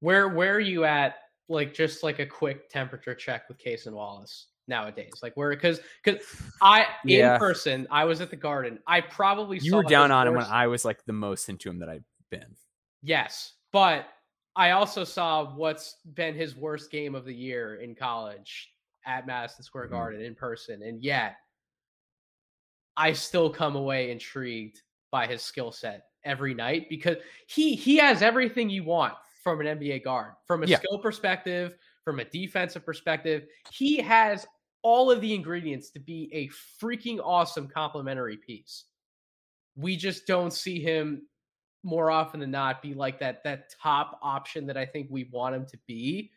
Where 0.00 0.28
where 0.28 0.54
are 0.54 0.60
you 0.60 0.84
at? 0.84 1.16
Like 1.48 1.74
just 1.74 2.02
like 2.02 2.18
a 2.20 2.26
quick 2.26 2.68
temperature 2.70 3.14
check 3.14 3.48
with 3.48 3.58
Cason 3.58 3.92
Wallace 3.92 4.48
nowadays. 4.68 5.12
Like 5.22 5.36
where 5.36 5.50
because 5.50 5.80
because 6.04 6.24
I 6.62 6.86
Yeah. 7.04 7.34
in 7.34 7.38
person 7.40 7.86
I 7.90 8.04
was 8.04 8.20
at 8.20 8.30
the 8.30 8.36
Garden. 8.36 8.78
I 8.86 9.00
probably 9.00 9.58
You 9.58 9.76
were 9.76 9.82
down 9.82 10.10
on 10.12 10.28
him 10.28 10.34
when 10.34 10.44
I 10.44 10.68
was 10.68 10.84
like 10.84 11.04
the 11.04 11.12
most 11.12 11.48
into 11.48 11.68
him 11.68 11.78
that 11.80 11.88
I've 11.88 12.04
been. 12.30 12.54
Yes, 13.02 13.54
but 13.72 14.06
I 14.56 14.70
also 14.72 15.04
saw 15.04 15.54
what's 15.56 15.96
been 16.14 16.34
his 16.34 16.54
worst 16.56 16.90
game 16.90 17.14
of 17.14 17.24
the 17.24 17.34
year 17.34 17.76
in 17.76 17.94
college 17.94 18.72
at 19.06 19.26
Madison 19.26 19.62
Square 19.64 19.88
Mhm. 19.88 19.90
Garden 19.90 20.20
in 20.22 20.34
person, 20.34 20.82
and 20.82 21.02
yet 21.02 21.36
I 23.00 23.14
still 23.14 23.48
come 23.48 23.76
away 23.76 24.10
intrigued 24.10 24.82
by 25.10 25.26
his 25.26 25.40
skill 25.40 25.72
set 25.72 26.08
every 26.22 26.52
night 26.52 26.90
because 26.90 27.16
he 27.46 27.74
he 27.74 27.96
has 27.96 28.20
everything 28.20 28.68
you 28.68 28.84
want 28.84 29.14
from 29.42 29.62
an 29.62 29.78
NBA 29.78 30.04
guard, 30.04 30.34
from 30.46 30.62
a 30.62 30.66
Yeah. 30.66 30.76
skill 30.76 30.98
perspective, 30.98 31.78
from 32.04 32.20
a 32.20 32.26
defensive 32.26 32.84
perspective. 32.84 33.46
He 33.72 33.96
has 33.96 34.46
all 34.82 35.10
of 35.10 35.22
the 35.22 35.32
ingredients 35.34 35.88
to 35.92 35.98
be 35.98 36.28
a 36.32 36.48
freaking 36.82 37.20
awesome 37.24 37.68
complementary 37.68 38.36
piece. 38.36 38.84
We 39.76 39.96
just 39.96 40.26
don't 40.26 40.52
see 40.52 40.78
him 40.78 41.26
more 41.82 42.10
often 42.10 42.40
than 42.40 42.50
not 42.50 42.82
be 42.82 42.92
like 42.92 43.18
that 43.20 43.42
that 43.44 43.70
top 43.82 44.18
option 44.22 44.66
that 44.66 44.76
I 44.76 44.84
think 44.84 45.06
we 45.10 45.24
want 45.32 45.54
him 45.54 45.64
to 45.64 45.78
be. 45.86 46.32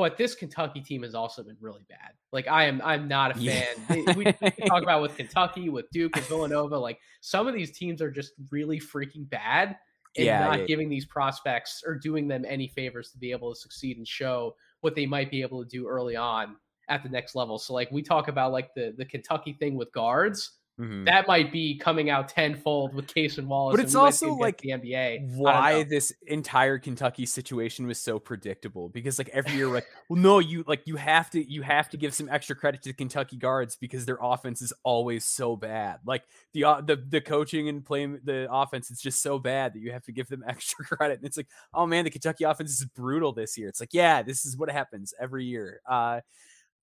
But 0.00 0.16
this 0.16 0.34
Kentucky 0.34 0.80
team 0.80 1.02
has 1.02 1.14
also 1.14 1.42
been 1.42 1.58
really 1.60 1.84
bad. 1.86 2.12
Like 2.32 2.48
I 2.48 2.64
am, 2.64 2.80
I'm 2.82 3.06
not 3.06 3.36
a 3.36 3.38
Yeah. 3.38 3.64
fan. 3.86 4.06
we, 4.16 4.24
we 4.24 4.24
talk 4.66 4.82
about 4.82 5.02
with 5.02 5.14
Kentucky, 5.18 5.68
with 5.68 5.90
Duke, 5.90 6.14
with 6.14 6.26
Villanova. 6.26 6.78
Like 6.78 6.98
some 7.20 7.46
of 7.46 7.52
these 7.52 7.76
teams 7.76 8.00
are 8.00 8.10
just 8.10 8.32
really 8.50 8.80
freaking 8.80 9.28
bad, 9.28 9.76
and 10.16 10.24
Yeah, 10.24 10.40
not 10.40 10.60
yeah. 10.60 10.64
giving 10.64 10.88
these 10.88 11.04
prospects 11.04 11.82
or 11.86 11.96
doing 11.96 12.28
them 12.28 12.46
any 12.48 12.66
favors 12.68 13.10
to 13.10 13.18
be 13.18 13.30
able 13.30 13.52
to 13.52 13.60
succeed 13.60 13.98
and 13.98 14.08
show 14.08 14.56
what 14.80 14.94
they 14.94 15.04
might 15.04 15.30
be 15.30 15.42
able 15.42 15.62
to 15.62 15.68
do 15.68 15.86
early 15.86 16.16
on 16.16 16.56
at 16.88 17.02
the 17.02 17.08
next 17.10 17.34
level. 17.34 17.58
So 17.58 17.74
like 17.74 17.90
we 17.90 18.00
talk 18.00 18.28
about 18.28 18.52
like 18.52 18.72
the 18.74 18.94
the 18.96 19.04
Kentucky 19.04 19.52
thing 19.52 19.74
with 19.76 19.92
guards, 19.92 20.59
Mhm. 20.80 21.04
that 21.04 21.28
might 21.28 21.52
be 21.52 21.76
coming 21.76 22.08
out 22.08 22.28
tenfold 22.28 22.94
with 22.94 23.06
Cason 23.06 23.46
Wallace. 23.46 23.76
But 23.76 23.84
it's 23.84 23.94
also, 23.94 24.32
like, 24.34 24.58
the 24.58 24.70
NBA. 24.70 25.18
Why 25.36 25.82
this 25.82 26.12
entire 26.26 26.78
Kentucky 26.78 27.26
situation 27.26 27.86
was 27.86 28.00
so 28.00 28.18
predictable 28.18 28.88
because 28.88 29.18
like 29.18 29.28
every 29.30 29.52
year 29.52 29.68
like 29.68 29.86
well 30.08 30.18
no 30.18 30.38
you 30.38 30.64
like 30.66 30.82
you 30.86 30.96
have 30.96 31.28
to 31.30 31.50
you 31.52 31.62
have 31.62 31.90
to 31.90 31.96
give 31.96 32.14
some 32.14 32.28
extra 32.30 32.56
credit 32.56 32.82
to 32.82 32.90
the 32.90 32.94
Kentucky 32.94 33.36
guards 33.36 33.76
because 33.76 34.06
their 34.06 34.18
offense 34.22 34.62
is 34.62 34.72
always 34.82 35.24
so 35.24 35.56
bad 35.56 35.98
like 36.06 36.22
the 36.54 36.64
uh, 36.64 36.80
the 36.80 36.96
the 36.96 37.20
coaching 37.20 37.68
and 37.68 37.84
playing 37.84 38.20
the 38.24 38.46
offense 38.50 38.90
is 38.90 39.00
just 39.00 39.20
so 39.22 39.38
bad 39.38 39.74
that 39.74 39.80
you 39.80 39.92
have 39.92 40.04
to 40.04 40.12
give 40.12 40.28
them 40.28 40.42
extra 40.48 40.84
credit 40.84 41.18
and 41.18 41.26
it's 41.26 41.36
like 41.36 41.48
oh 41.74 41.86
man 41.86 42.04
the 42.04 42.10
Kentucky 42.10 42.44
offense 42.44 42.70
is 42.70 42.84
brutal 42.86 43.32
this 43.32 43.58
year 43.58 43.68
it's 43.68 43.80
like 43.80 43.92
yeah 43.92 44.22
this 44.22 44.44
is 44.46 44.56
what 44.56 44.70
happens 44.70 45.12
every 45.20 45.44
year 45.44 45.80
uh 45.88 46.20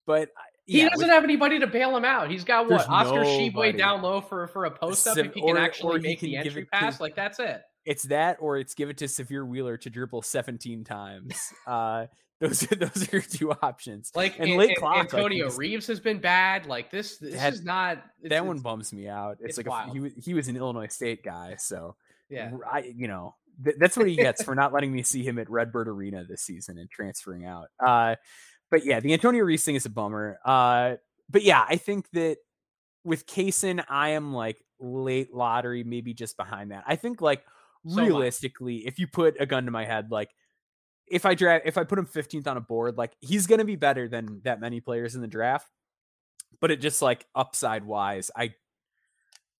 but 0.05 0.29
I- 0.37 0.56
He 0.67 0.79
yeah, 0.79 0.89
doesn't 0.89 1.07
with- 1.07 1.13
have 1.13 1.23
anybody 1.23 1.59
to 1.59 1.67
bail 1.67 1.95
him 1.95 2.05
out. 2.05 2.29
He's 2.29 2.43
got 2.43 2.69
what 2.69 2.87
Oscar 2.89 3.21
Tshiebwe 3.23 3.77
down 3.77 4.01
low 4.01 4.21
for 4.21 4.47
for 4.47 4.65
a 4.65 4.71
post 4.71 5.07
up 5.07 5.17
if 5.17 5.33
he 5.33 5.41
or- 5.41 5.55
can 5.55 5.57
or 5.57 5.65
actually 5.65 6.01
he 6.01 6.07
make 6.07 6.19
can 6.19 6.25
the 6.29 6.37
give 6.37 6.45
entry 6.47 6.61
it 6.63 6.65
to- 6.65 6.71
pass. 6.71 6.99
Like 6.99 7.15
that's 7.15 7.39
it. 7.39 7.61
it's 7.85 8.03
that 8.03 8.37
or 8.41 8.57
it's 8.57 8.73
give 8.73 8.89
it 8.89 8.97
to 8.97 9.05
Sahvir 9.05 9.47
Wheeler 9.47 9.77
to 9.77 9.89
dribble 9.89 10.21
17 10.21 10.83
times 10.83 11.33
uh 11.67 12.07
those 12.41 12.69
are 12.71 12.75
those 12.75 13.07
are 13.07 13.15
your 13.17 13.21
two 13.21 13.51
options 13.63 14.11
Like 14.13 14.37
And 14.39 14.49
and, 14.49 14.57
late 14.59 14.69
and 14.71 14.77
clock, 14.77 14.97
Antonio 14.97 15.45
he's- 15.45 15.57
Reeves 15.57 15.87
has 15.87 15.99
been 16.01 16.19
bad. 16.19 16.65
Like 16.67 16.91
this, 16.91 17.17
this 17.17 17.33
That- 17.35 17.53
is 17.53 17.63
not 17.63 18.03
that 18.23 18.45
one 18.45 18.59
bums 18.59 18.91
me 18.93 19.07
out. 19.07 19.37
It's, 19.39 19.57
it's 19.57 19.67
like 19.67 19.87
a, 19.87 19.91
he 19.93 19.99
was 20.01 20.13
he 20.23 20.33
was 20.33 20.47
an 20.49 20.57
Illinois 20.57 20.87
State 20.93 21.23
guy, 21.23 21.55
so 21.57 21.95
Yeah, 22.29 22.51
I 22.69 22.91
you 22.93 23.07
know 23.07 23.35
th- 23.63 23.77
that's 23.79 23.95
what 23.97 24.07
he 24.07 24.15
gets 24.17 24.43
for 24.43 24.53
not 24.53 24.73
letting 24.73 24.91
me 24.91 25.01
see 25.01 25.23
him 25.23 25.39
at 25.39 25.49
Redbird 25.49 25.87
Arena 25.87 26.25
this 26.25 26.41
season 26.41 26.77
and 26.77 26.89
transferring 26.91 27.45
out. 27.45 27.69
Uh, 27.79 28.15
but 28.69 28.85
yeah, 28.85 28.99
the 28.99 29.13
Antonio 29.13 29.43
Reeves 29.43 29.63
thing 29.63 29.75
is 29.75 29.85
a 29.85 29.89
bummer. 29.89 30.39
Uh, 30.43 30.95
but 31.29 31.43
yeah, 31.43 31.65
I 31.67 31.77
think 31.77 32.09
that 32.11 32.37
with 33.03 33.25
Cason, 33.25 33.83
I 33.89 34.09
am 34.09 34.33
like 34.33 34.63
late 34.79 35.33
lottery, 35.33 35.83
maybe 35.83 36.13
just 36.13 36.37
behind 36.37 36.71
that. 36.71 36.83
I 36.87 36.95
think 36.95 37.21
like 37.21 37.43
So 37.87 38.01
realistically, 38.01 38.87
if 38.87 38.99
you 38.99 39.07
put 39.07 39.35
a 39.39 39.45
gun 39.45 39.65
to 39.65 39.71
my 39.71 39.85
head, 39.85 40.11
like 40.11 40.29
if 41.07 41.25
I 41.25 41.35
draft, 41.35 41.65
if 41.65 41.77
I 41.77 41.83
put 41.83 41.99
him 41.99 42.05
15th 42.05 42.47
on 42.47 42.57
a 42.57 42.61
board, 42.61 42.97
like 42.97 43.15
he's 43.21 43.47
gonna 43.47 43.65
be 43.65 43.75
better 43.75 44.07
than 44.07 44.41
that 44.43 44.59
many 44.59 44.81
players 44.81 45.15
in 45.15 45.21
the 45.21 45.27
draft. 45.27 45.69
But 46.59 46.71
it 46.71 46.81
just 46.81 47.01
like 47.01 47.25
upside 47.35 47.85
wise, 47.85 48.31
I 48.35 48.53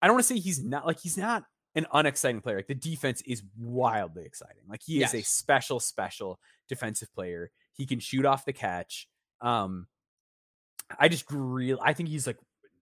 I 0.02 0.08
don't 0.08 0.16
want 0.16 0.26
to 0.28 0.34
say 0.34 0.40
he's 0.40 0.64
not 0.64 0.86
like 0.86 1.00
he's 1.00 1.18
not 1.18 1.44
an 1.76 1.86
unexciting 1.94 2.42
player. 2.42 2.58
Like 2.58 2.68
the 2.68 2.76
defense 2.76 3.22
is 3.22 3.44
wildly 3.58 4.26
exciting. 4.26 4.64
Like 4.68 4.82
he 4.84 5.04
is 5.04 5.14
a 5.14 5.22
special, 5.22 5.80
special 5.80 6.40
defensive 6.68 7.14
player. 7.14 7.52
He 7.78 7.86
can 7.86 8.00
shoot 8.00 8.26
off 8.26 8.46
the 8.46 8.54
catch. 8.54 9.08
Um, 9.42 9.88
I 11.00 11.08
just 11.10 11.26
real 11.30 11.80
I 11.82 11.94
think 11.94 12.10
he's 12.10 12.28
like 12.28 12.38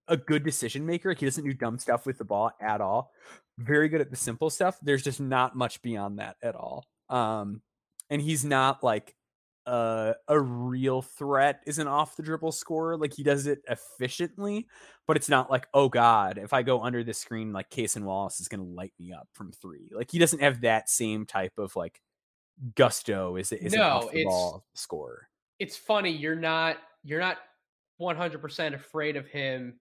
a 0.08 0.18
good 0.18 0.44
decision 0.44 0.86
maker. 0.86 1.14
He 1.14 1.26
doesn't 1.26 1.44
do 1.44 1.54
dumb 1.54 1.80
stuff 1.80 2.06
with 2.06 2.18
the 2.18 2.26
ball 2.26 2.52
at 2.62 2.82
all. 2.82 3.12
Very 3.58 3.90
good 3.90 4.02
at 4.02 4.12
the 4.12 4.16
simple 4.16 4.50
stuff. 4.50 4.78
There's 4.82 5.04
just 5.04 5.20
not 5.20 5.56
much 5.56 5.82
beyond 5.82 6.20
that 6.20 6.36
at 6.44 6.56
all. 6.56 6.86
Um, 7.10 7.62
and 8.10 8.22
he's 8.22 8.46
not 8.46 8.84
like 8.84 9.16
a 9.68 10.16
real 10.40 11.02
threat 11.02 11.62
is 11.66 11.80
an 11.80 11.88
off 11.88 12.16
the 12.16 12.24
dribble 12.24 12.52
scorer. 12.52 12.98
Like 12.98 13.14
he 13.14 13.24
does 13.24 13.48
it 13.48 13.62
efficiently, 13.68 14.68
but 15.08 15.18
it's 15.18 15.30
not 15.30 15.50
like, 15.50 15.68
oh 15.74 15.90
God, 15.90 16.38
if 16.38 16.54
I 16.54 16.62
go 16.62 16.84
under 16.84 17.04
the 17.04 17.14
screen, 17.14 17.52
like 17.52 17.70
Cason 17.70 18.04
Wallace 18.04 18.40
is 18.40 18.48
gonna 18.48 18.64
light 18.64 18.94
me 19.00 19.12
up 19.12 19.28
from 19.34 19.52
three. 19.52 19.90
Like 19.92 20.12
he 20.12 20.20
doesn't 20.20 20.42
have 20.42 20.62
that 20.62 20.90
same 20.90 21.26
type 21.26 21.54
of 21.58 21.76
like 21.76 22.00
gusto 22.76 23.36
is 23.36 23.52
is 23.52 23.74
an 23.74 23.80
No, 23.80 23.88
off 23.88 24.12
the 24.12 24.20
it's- 24.20 24.26
ball 24.26 24.66
scorer. 24.74 25.30
it's 25.60 25.76
funny. 25.78 26.12
You're 26.12 26.36
not 26.36 26.78
you're 27.04 27.20
not 27.20 27.38
100 27.98 28.40
percent 28.42 28.76
afraid 28.76 29.16
of 29.16 29.28
him 29.28 29.80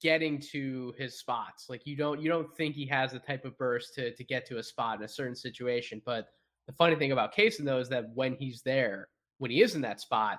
getting 0.00 0.38
to 0.38 0.94
his 0.98 1.18
spots. 1.18 1.66
Like 1.68 1.86
you 1.86 1.96
don't 1.96 2.20
you 2.20 2.28
don't 2.28 2.54
think 2.56 2.74
he 2.74 2.86
has 2.86 3.12
the 3.12 3.18
type 3.18 3.44
of 3.44 3.56
burst 3.58 3.94
to 3.94 4.14
to 4.14 4.24
get 4.24 4.46
to 4.46 4.58
a 4.58 4.62
spot 4.62 4.98
in 4.98 5.04
a 5.04 5.08
certain 5.08 5.34
situation. 5.36 6.00
But 6.04 6.28
the 6.66 6.72
funny 6.72 6.94
thing 6.96 7.12
about 7.12 7.34
Cason 7.34 7.64
though 7.64 7.78
is 7.80 7.88
that 7.88 8.10
when 8.14 8.34
he's 8.36 8.62
there, 8.62 9.08
when 9.38 9.50
he 9.50 9.62
is 9.62 9.74
in 9.74 9.80
that 9.82 10.00
spot, 10.00 10.38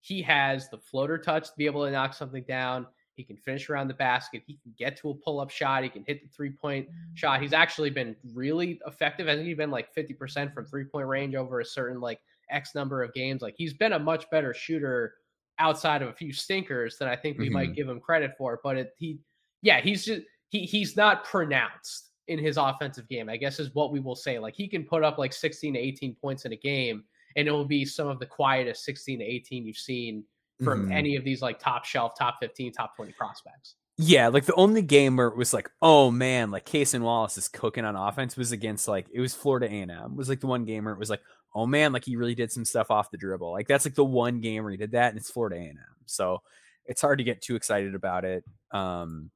he 0.00 0.22
has 0.22 0.68
the 0.70 0.78
floater 0.78 1.18
touch 1.18 1.44
to 1.48 1.52
be 1.58 1.66
able 1.66 1.84
to 1.84 1.90
knock 1.90 2.14
something 2.14 2.44
down. 2.48 2.86
He 3.20 3.24
can 3.24 3.36
finish 3.36 3.68
around 3.68 3.88
the 3.88 3.94
basket. 3.94 4.42
He 4.46 4.58
can 4.62 4.72
get 4.78 4.96
to 4.96 5.10
a 5.10 5.14
pull 5.14 5.40
up 5.40 5.50
shot. 5.50 5.82
He 5.82 5.90
can 5.90 6.02
hit 6.06 6.22
the 6.22 6.28
three 6.34 6.48
point 6.48 6.88
mm. 6.88 6.92
shot. 7.12 7.42
He's 7.42 7.52
actually 7.52 7.90
been 7.90 8.16
really 8.32 8.80
effective. 8.86 9.28
I 9.28 9.34
think 9.34 9.46
he's 9.46 9.58
been 9.58 9.70
like 9.70 9.94
50% 9.94 10.54
from 10.54 10.64
three 10.64 10.84
point 10.84 11.06
range 11.06 11.34
over 11.34 11.60
a 11.60 11.64
certain 11.64 12.00
like 12.00 12.18
X 12.48 12.74
number 12.74 13.02
of 13.02 13.12
games. 13.12 13.42
Like 13.42 13.56
he's 13.58 13.74
been 13.74 13.92
a 13.92 13.98
much 13.98 14.24
better 14.30 14.54
shooter 14.54 15.16
outside 15.58 16.00
of 16.00 16.08
a 16.08 16.14
few 16.14 16.32
stinkers 16.32 16.96
than 16.96 17.08
I 17.08 17.14
think 17.14 17.36
we 17.36 17.50
might 17.50 17.66
mm-hmm. 17.66 17.74
give 17.74 17.88
him 17.90 18.00
credit 18.00 18.32
for. 18.38 18.58
But 18.64 18.78
it, 18.78 18.94
he, 18.96 19.18
yeah, 19.60 19.82
he's 19.82 20.06
just 20.06 20.22
he 20.48 20.60
he's 20.60 20.96
not 20.96 21.24
pronounced 21.24 22.08
in 22.26 22.38
his 22.38 22.56
offensive 22.56 23.06
game. 23.06 23.28
I 23.28 23.36
guess 23.36 23.60
is 23.60 23.74
what 23.74 23.92
we 23.92 24.00
will 24.00 24.16
say. 24.16 24.38
Like 24.38 24.54
he 24.54 24.66
can 24.66 24.84
put 24.84 25.04
up 25.04 25.18
like 25.18 25.34
16 25.34 25.74
to 25.74 25.78
18 25.78 26.14
points 26.14 26.46
in 26.46 26.52
a 26.52 26.56
game, 26.56 27.04
and 27.36 27.46
it 27.46 27.50
will 27.50 27.66
be 27.66 27.84
some 27.84 28.08
of 28.08 28.18
the 28.18 28.26
quietest 28.26 28.84
16 28.86 29.18
to 29.18 29.24
18 29.24 29.66
you've 29.66 29.76
seen 29.76 30.24
from 30.64 30.88
Mhm. 30.88 30.92
any 30.94 31.16
of 31.16 31.24
these 31.24 31.42
like 31.42 31.58
top 31.58 31.84
shelf, 31.84 32.12
top 32.18 32.36
15, 32.40 32.72
top 32.72 32.94
20 32.96 33.12
prospects. 33.12 33.76
Yeah, 33.96 34.28
like 34.28 34.46
the 34.46 34.54
only 34.54 34.80
game 34.82 35.16
where 35.16 35.28
it 35.28 35.36
was 35.36 35.52
like, 35.52 35.70
oh 35.82 36.10
man, 36.10 36.50
like 36.50 36.64
Cason 36.64 37.02
Wallace 37.02 37.36
is 37.36 37.48
cooking 37.48 37.84
on 37.84 37.96
offense 37.96 38.36
was 38.36 38.50
against 38.52 38.88
like 38.88 39.06
it 39.12 39.20
was 39.20 39.34
Florida 39.34 39.66
A 39.66 39.80
and 39.82 39.90
M. 39.90 40.16
Was 40.16 40.28
like 40.28 40.40
the 40.40 40.46
one 40.46 40.64
game 40.64 40.84
where 40.84 40.94
it 40.94 40.98
was 40.98 41.10
like, 41.10 41.20
oh 41.54 41.66
man, 41.66 41.92
like 41.92 42.04
he 42.04 42.16
really 42.16 42.34
did 42.34 42.50
some 42.50 42.64
stuff 42.64 42.90
off 42.90 43.10
the 43.10 43.18
dribble. 43.18 43.52
Like 43.52 43.68
that's 43.68 43.84
like 43.84 43.94
the 43.94 44.04
one 44.04 44.40
game 44.40 44.62
where 44.62 44.70
he 44.70 44.78
did 44.78 44.92
that, 44.92 45.10
and 45.10 45.18
it's 45.18 45.30
Florida 45.30 45.56
A 45.56 45.60
and 45.60 45.78
M. 45.78 45.84
So 46.06 46.40
it's 46.86 47.02
hard 47.02 47.18
to 47.18 47.24
get 47.24 47.42
too 47.42 47.56
excited 47.56 47.94
about 47.94 48.24
it 48.24 48.42
um 48.72 49.30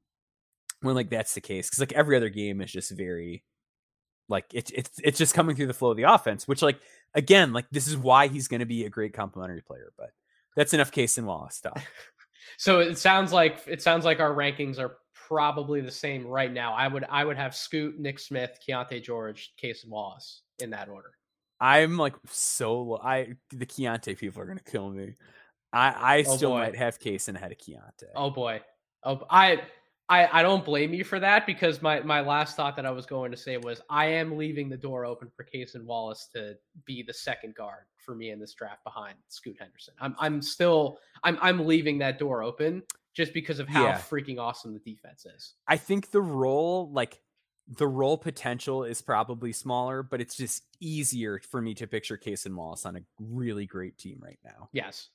when 0.80 0.94
like 0.94 1.10
that's 1.10 1.34
the 1.34 1.40
case 1.40 1.68
because 1.68 1.78
like 1.80 1.92
every 1.92 2.16
other 2.16 2.30
game 2.30 2.60
is 2.62 2.72
just 2.72 2.90
very 2.90 3.44
like 4.28 4.44
it's 4.52 4.70
it's 4.70 4.90
it's 5.04 5.18
just 5.18 5.34
coming 5.34 5.54
through 5.54 5.66
the 5.66 5.74
flow 5.74 5.90
of 5.90 5.96
the 5.98 6.02
offense, 6.04 6.48
which 6.48 6.62
like 6.62 6.80
again, 7.14 7.52
like 7.52 7.66
this 7.70 7.86
is 7.86 7.96
why 7.98 8.28
he's 8.28 8.48
going 8.48 8.60
to 8.60 8.66
be 8.66 8.84
a 8.86 8.90
great 8.90 9.12
complementary 9.12 9.60
player. 9.60 9.92
But 9.98 10.10
that's 10.56 10.74
enough 10.74 10.90
Cason 10.92 11.24
Wallace 11.24 11.56
stuff. 11.56 11.84
So 12.56 12.78
it 12.78 12.96
sounds 12.98 13.32
like 13.32 13.62
it 13.66 13.82
sounds 13.82 14.04
like 14.04 14.20
our 14.20 14.32
rankings 14.32 14.78
are 14.78 14.98
probably 15.26 15.80
the 15.80 15.90
same 15.90 16.24
right 16.24 16.52
now. 16.52 16.72
I 16.74 16.86
would 16.86 17.04
I 17.10 17.24
would 17.24 17.36
have 17.36 17.52
Scoot, 17.56 17.98
Nick 17.98 18.20
Smith, 18.20 18.58
Keyonte 18.64 19.02
George, 19.02 19.54
Cason 19.60 19.88
Wallace 19.88 20.42
in 20.60 20.70
that 20.70 20.88
order. 20.88 21.10
I'm 21.60 21.96
like 21.96 22.14
so 22.30 23.00
I 23.02 23.34
the 23.50 23.66
Keyonte 23.66 24.16
people 24.16 24.40
are 24.40 24.46
gonna 24.46 24.60
kill 24.60 24.88
me. 24.90 25.16
I 25.72 25.88
I 25.88 26.24
Oh, 26.28 26.36
still 26.36 26.50
boy. 26.50 26.58
might 26.58 26.76
have 26.76 27.00
Cason 27.00 27.34
ahead 27.34 27.50
of 27.50 27.58
Keyonte. 27.58 28.04
Oh 28.14 28.30
boy. 28.30 28.60
Oh 29.02 29.22
I 29.28 29.62
I 30.08 30.40
I 30.40 30.42
don't 30.42 30.64
blame 30.64 30.92
you 30.92 31.04
for 31.04 31.18
that 31.20 31.46
because 31.46 31.80
my 31.80 32.00
my 32.00 32.20
last 32.20 32.56
thought 32.56 32.76
that 32.76 32.84
I 32.86 32.90
was 32.90 33.06
going 33.06 33.30
to 33.30 33.36
say 33.36 33.56
was 33.56 33.80
I 33.88 34.06
am 34.06 34.36
leaving 34.36 34.68
the 34.68 34.76
door 34.76 35.04
open 35.06 35.30
for 35.34 35.44
Cason 35.44 35.84
Wallace 35.84 36.28
to 36.34 36.56
be 36.84 37.02
the 37.02 37.14
second 37.14 37.54
guard 37.54 37.84
for 37.96 38.14
me 38.14 38.30
in 38.30 38.38
this 38.38 38.52
draft 38.52 38.84
behind 38.84 39.16
Scoot 39.28 39.56
Henderson. 39.58 39.94
I'm 40.00 40.14
I'm 40.18 40.42
still 40.42 40.98
I'm 41.22 41.38
I'm 41.40 41.66
leaving 41.66 41.98
that 41.98 42.18
door 42.18 42.42
open 42.42 42.82
just 43.14 43.32
because 43.32 43.60
of 43.60 43.68
how 43.68 43.84
Yeah. 43.84 43.98
freaking 43.98 44.38
awesome 44.38 44.74
the 44.74 44.80
defense 44.80 45.24
is. 45.24 45.54
I 45.68 45.76
think 45.76 46.10
the 46.10 46.20
role, 46.20 46.90
like 46.92 47.22
the 47.68 47.86
role 47.86 48.18
potential, 48.18 48.84
is 48.84 49.00
probably 49.00 49.52
smaller, 49.52 50.02
but 50.02 50.20
it's 50.20 50.36
just 50.36 50.64
easier 50.80 51.40
for 51.50 51.62
me 51.62 51.74
to 51.74 51.86
picture 51.86 52.18
Cason 52.18 52.54
Wallace 52.56 52.84
on 52.84 52.96
a 52.96 53.00
really 53.18 53.66
great 53.66 53.96
team 53.96 54.18
right 54.20 54.38
now, 54.44 54.68
Yes. 54.72 55.08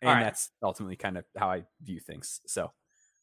and 0.00 0.08
right. 0.12 0.22
that's 0.22 0.50
ultimately 0.62 0.96
kind 0.96 1.18
of 1.18 1.24
how 1.36 1.50
I 1.50 1.64
view 1.82 1.98
things. 2.00 2.40
So 2.46 2.72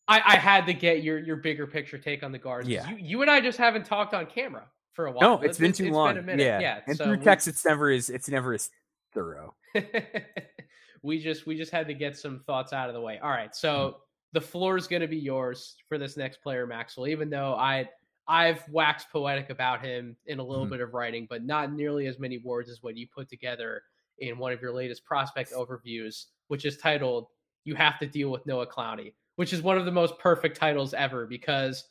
I, 0.10 0.22
I 0.26 0.36
had 0.38 0.66
to 0.66 0.74
get 0.74 1.04
your 1.04 1.20
your 1.20 1.36
bigger 1.38 1.66
picture 1.68 1.98
take 1.98 2.24
on 2.24 2.32
the 2.32 2.38
guards. 2.40 2.68
Yeah. 2.68 2.90
You, 2.90 2.98
you 2.98 3.22
and 3.22 3.30
I 3.32 3.40
just 3.40 3.58
haven't 3.58 3.86
talked 3.86 4.14
on 4.14 4.26
camera 4.26 4.66
for 4.94 5.06
a 5.06 5.12
while. 5.12 5.38
no, 5.38 5.42
it's 5.42 5.58
been 5.58 5.72
too 5.72 5.92
long. 5.92 6.18
a 6.18 6.22
minute. 6.22 6.44
Yeah, 6.44 6.60
yeah. 6.60 6.80
and 6.88 6.98
so 6.98 7.06
through 7.06 7.18
text, 7.18 7.48
it's 7.48 7.64
never 7.64 7.90
as 7.92 8.10
it's 8.10 8.28
never 8.28 8.54
as 8.54 8.70
thorough. 9.14 9.54
we 11.04 11.20
just 11.20 11.46
we 11.46 11.56
just 11.56 11.72
had 11.72 11.88
to 11.88 11.94
get 11.94 12.18
some 12.18 12.40
thoughts 12.46 12.74
out 12.74 12.90
of 12.90 12.96
the 12.96 13.02
way. 13.02 13.20
All 13.20 13.30
right, 13.30 13.56
so 13.56 13.70
Mm-hmm. 13.72 13.98
the 14.34 14.42
floor 14.42 14.78
is 14.78 14.88
going 14.88 15.02
to 15.02 15.08
be 15.08 15.18
yours 15.18 15.76
for 15.88 15.98
this 15.98 16.18
next 16.18 16.42
player, 16.42 16.68
Maxwell. 16.68 17.08
Even 17.08 17.30
though 17.30 17.54
I 17.56 17.88
I've 18.28 18.64
waxed 18.70 19.10
poetic 19.12 19.50
about 19.50 19.84
him 19.84 20.16
in 20.28 20.40
a 20.40 20.44
little 20.44 20.66
Mhm. 20.68 20.72
bit 20.72 20.82
of 20.82 20.94
writing, 20.94 21.26
but 21.30 21.44
not 21.44 21.72
nearly 21.74 22.06
as 22.08 22.20
many 22.20 22.38
words 22.38 22.70
as 22.70 22.84
what 22.84 22.96
you 22.98 23.08
put 23.08 23.28
together 23.30 23.82
in 24.20 24.38
one 24.38 24.52
of 24.52 24.62
your 24.62 24.74
latest 24.74 25.04
prospect 25.06 25.52
overviews, 25.54 26.26
which 26.48 26.66
is 26.66 26.78
titled 26.78 27.28
"You 27.64 27.76
Have 27.76 27.98
to 28.00 28.06
Deal 28.08 28.30
with 28.30 28.46
Noah 28.46 28.68
Clowney," 28.68 29.14
which 29.40 29.54
is 29.54 29.62
one 29.62 29.78
of 29.78 29.86
the 29.86 29.92
most 29.92 30.20
perfect 30.20 30.58
titles 30.58 30.94
ever 30.94 31.26
because 31.26 31.86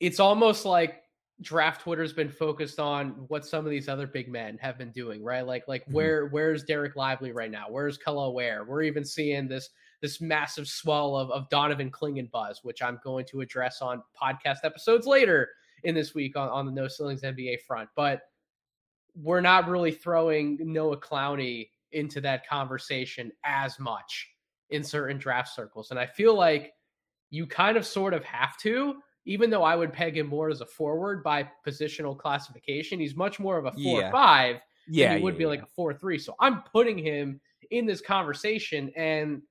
it's 0.00 0.18
almost 0.18 0.64
like 0.64 1.04
draft 1.42 1.82
Twitter's 1.82 2.12
been 2.12 2.28
focused 2.28 2.80
on 2.80 3.10
what 3.28 3.46
some 3.46 3.64
of 3.64 3.70
these 3.70 3.88
other 3.88 4.08
big 4.08 4.28
men 4.28 4.58
have 4.60 4.76
been 4.76 4.90
doing, 4.90 5.22
right? 5.22 5.46
Like 5.46 5.68
like 5.68 5.86
Mhm. 5.86 5.92
where 5.92 6.26
where's 6.26 6.64
Derek 6.64 6.96
Lively 6.96 7.30
right 7.30 7.52
now? 7.52 7.66
Where's 7.70 7.98
Kel'el 7.98 8.34
Ware? 8.34 8.64
We're 8.64 8.82
even 8.82 9.04
seeing 9.04 9.46
this 9.46 9.70
this 10.00 10.20
massive 10.20 10.66
swell 10.66 11.14
of, 11.14 11.30
of 11.30 11.48
Donovan 11.50 11.92
Clingan 11.92 12.28
buzz, 12.32 12.64
which 12.64 12.82
I'm 12.82 12.98
going 13.04 13.24
to 13.26 13.40
address 13.40 13.80
on 13.80 14.02
podcast 14.20 14.64
episodes 14.64 15.06
later 15.06 15.50
in 15.84 15.94
this 15.94 16.16
week 16.16 16.36
on, 16.36 16.48
on 16.48 16.66
the 16.66 16.72
No 16.72 16.88
Ceilings 16.88 17.22
NBA 17.22 17.58
front. 17.60 17.88
But 17.94 18.22
we're 19.14 19.40
not 19.40 19.68
really 19.68 19.92
throwing 19.92 20.58
Noah 20.60 20.96
Clowney 20.98 21.70
into 21.92 22.20
that 22.22 22.44
conversation 22.48 23.30
as 23.44 23.78
much 23.78 24.31
in 24.72 24.82
certain 24.82 25.18
draft 25.18 25.54
circles. 25.54 25.90
And 25.90 26.00
I 26.00 26.06
feel 26.06 26.34
like 26.34 26.72
you 27.30 27.46
kind 27.46 27.76
of 27.76 27.86
sort 27.86 28.14
of 28.14 28.24
have 28.24 28.56
to, 28.58 28.96
even 29.24 29.50
though 29.50 29.62
I 29.62 29.76
would 29.76 29.92
peg 29.92 30.16
him 30.16 30.26
more 30.26 30.50
as 30.50 30.60
a 30.60 30.66
forward 30.66 31.22
by 31.22 31.48
positional 31.66 32.18
classification. 32.18 33.00
He's 33.00 33.14
much 33.14 33.38
more 33.38 33.56
of 33.58 33.66
a 33.66 33.72
four 33.72 34.00
Yeah. 34.00 34.10
five 34.10 34.56
Yeah, 34.88 35.16
he 35.16 35.22
would 35.22 35.34
yeah, 35.34 35.38
be 35.38 35.44
yeah. 35.44 35.50
like 35.50 35.62
a 35.62 35.66
four 35.66 35.94
three. 35.94 36.18
So 36.18 36.34
I'm 36.40 36.62
putting 36.62 36.98
him 36.98 37.40
in 37.70 37.86
this 37.86 38.00
conversation, 38.00 38.92
and 38.96 39.42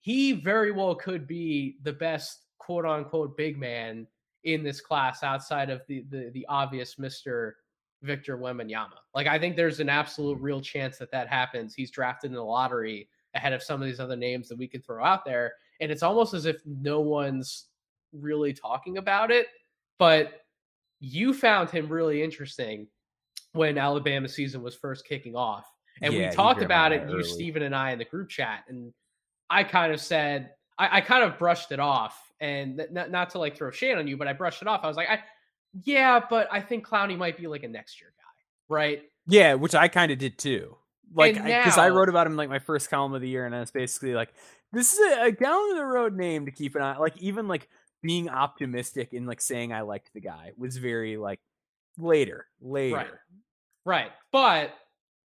he 0.00 0.32
very 0.32 0.70
well 0.70 0.94
could 0.94 1.26
be 1.26 1.76
the 1.82 1.92
best 1.92 2.42
quote 2.58 2.86
unquote 2.86 3.36
big 3.36 3.58
man 3.58 4.06
in 4.44 4.62
this 4.62 4.80
class 4.80 5.22
outside 5.22 5.70
of 5.70 5.82
the 5.88 6.04
the, 6.10 6.30
the 6.32 6.46
obvious 6.48 6.98
Mister 6.98 7.56
Victor 8.02 8.38
Wembanyama. 8.38 8.98
Like 9.14 9.26
I 9.26 9.38
think 9.38 9.56
there's 9.56 9.80
an 9.80 9.88
absolute 9.88 10.40
real 10.40 10.60
chance 10.60 10.98
that 10.98 11.10
that 11.10 11.28
happens. 11.28 11.74
He's 11.74 11.90
drafted 11.90 12.30
in 12.30 12.36
the 12.36 12.44
lottery 12.44 13.08
ahead 13.36 13.52
of 13.52 13.62
some 13.62 13.80
of 13.80 13.86
these 13.86 14.00
other 14.00 14.16
names 14.16 14.48
that 14.48 14.58
we 14.58 14.66
can 14.66 14.82
throw 14.82 15.04
out 15.04 15.24
there, 15.24 15.52
and 15.80 15.92
it's 15.92 16.02
almost 16.02 16.34
as 16.34 16.46
if 16.46 16.56
no 16.64 17.00
one's 17.00 17.66
really 18.12 18.52
talking 18.52 18.98
about 18.98 19.30
it. 19.30 19.46
But 19.98 20.40
you 21.00 21.32
found 21.32 21.70
him 21.70 21.88
really 21.88 22.22
interesting 22.22 22.88
when 23.52 23.78
Alabama 23.78 24.28
season 24.28 24.62
was 24.62 24.74
first 24.74 25.06
kicking 25.06 25.34
off. 25.34 25.66
And 26.02 26.12
Yeah, 26.12 26.30
we 26.30 26.34
talked 26.34 26.62
about 26.62 26.92
it, 26.92 27.08
you, 27.08 27.14
early. 27.14 27.22
Steven, 27.24 27.62
and 27.62 27.74
I 27.74 27.92
in 27.92 27.98
the 27.98 28.04
group 28.04 28.28
chat. 28.28 28.64
And 28.68 28.92
I 29.48 29.64
kind 29.64 29.92
of 29.92 30.00
said, 30.00 30.50
I, 30.78 30.98
I 30.98 31.00
kind 31.00 31.24
of 31.24 31.38
brushed 31.38 31.72
it 31.72 31.80
off. 31.80 32.20
And 32.40 32.76
th- 32.78 32.90
not, 32.90 33.10
not 33.10 33.30
to 33.30 33.38
like 33.38 33.56
throw 33.56 33.70
shade 33.70 33.96
on 33.96 34.06
you, 34.06 34.16
but 34.16 34.28
I 34.28 34.34
brushed 34.34 34.60
it 34.60 34.68
off. 34.68 34.80
I 34.84 34.88
was 34.88 34.96
like, 34.96 35.08
I, 35.08 35.20
yeah, 35.84 36.20
but 36.28 36.48
I 36.52 36.60
think 36.60 36.86
Clowney 36.86 37.16
might 37.16 37.38
be 37.38 37.46
like 37.46 37.62
a 37.62 37.68
next 37.68 38.00
year 38.00 38.12
guy, 38.16 38.74
right? 38.74 39.02
Yeah, 39.26 39.54
which 39.54 39.74
I 39.74 39.88
kind 39.88 40.12
of 40.12 40.18
did 40.18 40.38
too. 40.38 40.76
Like, 41.14 41.34
because 41.34 41.78
I 41.78 41.88
now- 41.88 41.94
wrote 41.94 42.08
about 42.08 42.26
him 42.26 42.36
like 42.36 42.48
my 42.48 42.58
first 42.58 42.90
column 42.90 43.14
of 43.14 43.20
the 43.20 43.28
year, 43.28 43.46
and 43.46 43.54
it's 43.54 43.70
basically 43.70 44.14
like, 44.14 44.32
"This 44.72 44.92
is 44.92 44.98
a, 44.98 45.26
a 45.26 45.32
down 45.32 45.76
the 45.76 45.84
road 45.84 46.14
name 46.14 46.46
to 46.46 46.50
keep 46.50 46.74
an 46.74 46.82
eye." 46.82 46.96
Like, 46.98 47.16
even 47.18 47.48
like 47.48 47.68
being 48.02 48.28
optimistic 48.28 49.12
and 49.12 49.26
like 49.26 49.40
saying 49.40 49.72
I 49.72 49.80
liked 49.82 50.12
the 50.14 50.20
guy 50.20 50.52
was 50.56 50.76
very 50.76 51.16
like 51.16 51.40
later, 51.98 52.46
later. 52.60 53.20
Right. 53.84 54.10
But 54.32 54.74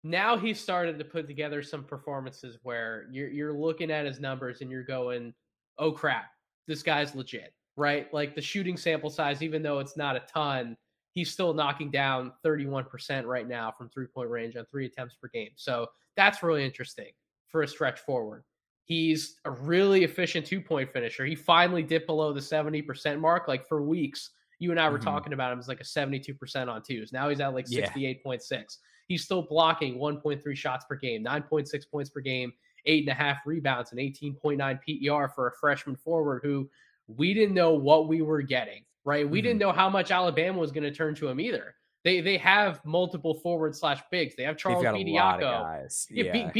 now 0.02 0.36
he's 0.36 0.60
started 0.60 0.98
to 0.98 1.04
put 1.04 1.26
together 1.26 1.62
some 1.62 1.84
performances 1.84 2.58
where 2.62 3.06
you're 3.10 3.28
you're 3.28 3.52
looking 3.52 3.90
at 3.90 4.06
his 4.06 4.20
numbers 4.20 4.60
and 4.60 4.70
you're 4.70 4.84
going, 4.84 5.34
"Oh 5.78 5.92
crap, 5.92 6.26
this 6.66 6.82
guy's 6.82 7.14
legit." 7.14 7.52
Right? 7.76 8.12
Like 8.12 8.34
the 8.34 8.40
shooting 8.40 8.76
sample 8.76 9.10
size 9.10 9.42
even 9.42 9.62
though 9.62 9.78
it's 9.78 9.96
not 9.96 10.16
a 10.16 10.20
ton, 10.32 10.76
he's 11.16 11.30
still 11.32 11.54
knocking 11.54 11.90
down 11.90 12.30
31% 12.44 13.24
right 13.24 13.48
now 13.48 13.72
from 13.76 13.88
three-point 13.88 14.28
range 14.28 14.54
on 14.54 14.66
3 14.66 14.84
attempts 14.84 15.14
per 15.14 15.28
game. 15.28 15.50
So, 15.56 15.88
that's 16.14 16.42
really 16.42 16.62
interesting 16.64 17.12
for 17.48 17.62
a 17.62 17.66
stretch 17.68 18.00
forward. 18.00 18.44
He's 18.84 19.40
a 19.46 19.50
really 19.50 20.04
efficient 20.04 20.46
two-point 20.46 20.92
finisher. 20.92 21.24
He 21.24 21.34
finally 21.34 21.82
dipped 21.82 22.06
below 22.06 22.32
the 22.32 22.40
70% 22.40 23.18
mark 23.18 23.48
like 23.48 23.66
for 23.66 23.82
weeks. 23.82 24.30
You 24.58 24.70
and 24.70 24.78
I 24.80 24.88
were 24.88 24.98
Mhm. 24.98 25.04
talking 25.04 25.32
about 25.32 25.52
him 25.52 25.58
as 25.58 25.68
like 25.68 25.80
a 25.80 25.84
72% 25.84 26.68
on 26.70 26.82
twos. 26.82 27.12
Now 27.12 27.28
he's 27.30 27.40
at 27.40 27.52
like 27.54 27.66
Yeah. 27.68 27.80
68.6. 27.86 28.78
He's 29.08 29.24
still 29.24 29.42
blocking 29.42 29.98
1.3 29.98 30.54
shots 30.56 30.84
per 30.84 30.96
game, 30.96 31.22
9.6 31.22 31.84
points 31.86 32.10
per 32.10 32.20
game, 32.20 32.52
eight 32.84 33.04
and 33.04 33.10
a 33.10 33.14
half 33.14 33.38
rebounds, 33.46 33.90
and 33.90 34.00
18.9 34.00 34.78
PER 34.78 35.28
for 35.28 35.48
a 35.48 35.52
freshman 35.52 35.96
forward 35.96 36.40
who 36.42 36.70
we 37.08 37.34
didn't 37.34 37.54
know 37.54 37.74
what 37.74 38.06
we 38.08 38.22
were 38.22 38.42
getting, 38.42 38.84
right? 39.06 39.26
We 39.28 39.38
Mm-hmm. 39.38 39.46
didn't 39.46 39.60
know 39.60 39.72
how 39.72 39.88
much 39.88 40.10
Alabama 40.10 40.58
was 40.58 40.70
going 40.72 40.84
to 40.84 40.90
turn 40.90 41.14
to 41.14 41.28
him 41.28 41.40
either. 41.40 41.74
They 42.04 42.20
they 42.20 42.36
have 42.38 42.84
multiple 42.84 43.34
forward 43.34 43.74
slash 43.74 44.00
bigs. 44.10 44.36
They 44.36 44.42
have 44.44 44.56
Charles 44.56 44.78
They've 44.82 44.92
got 44.92 44.94
a 44.94 45.12
lot 45.14 45.42
of 45.42 45.48
Bediako. 45.90 46.06
Yeah, 46.10 46.24
Yeah, 46.24 46.32
B- 46.32 46.50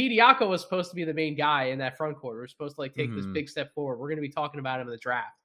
was 0.47 0.61
supposed 0.61 0.89
to 0.89 0.95
be 0.95 1.03
the 1.05 1.13
main 1.13 1.35
guy 1.35 1.65
in 1.65 1.77
that 1.79 1.95
front 1.95 2.17
court. 2.17 2.35
We're 2.37 2.47
supposed 2.47 2.75
to 2.75 2.81
like 2.81 2.93
take 2.95 3.13
this 3.15 3.25
Mhm. 3.25 3.33
big 3.33 3.47
step 3.47 3.73
forward. 3.73 3.97
We're 3.97 4.07
going 4.09 4.17
to 4.17 4.21
be 4.21 4.29
talking 4.29 4.59
about 4.59 4.79
him 4.81 4.87
in 4.87 4.91
the 4.91 4.97
draft. 4.97 5.37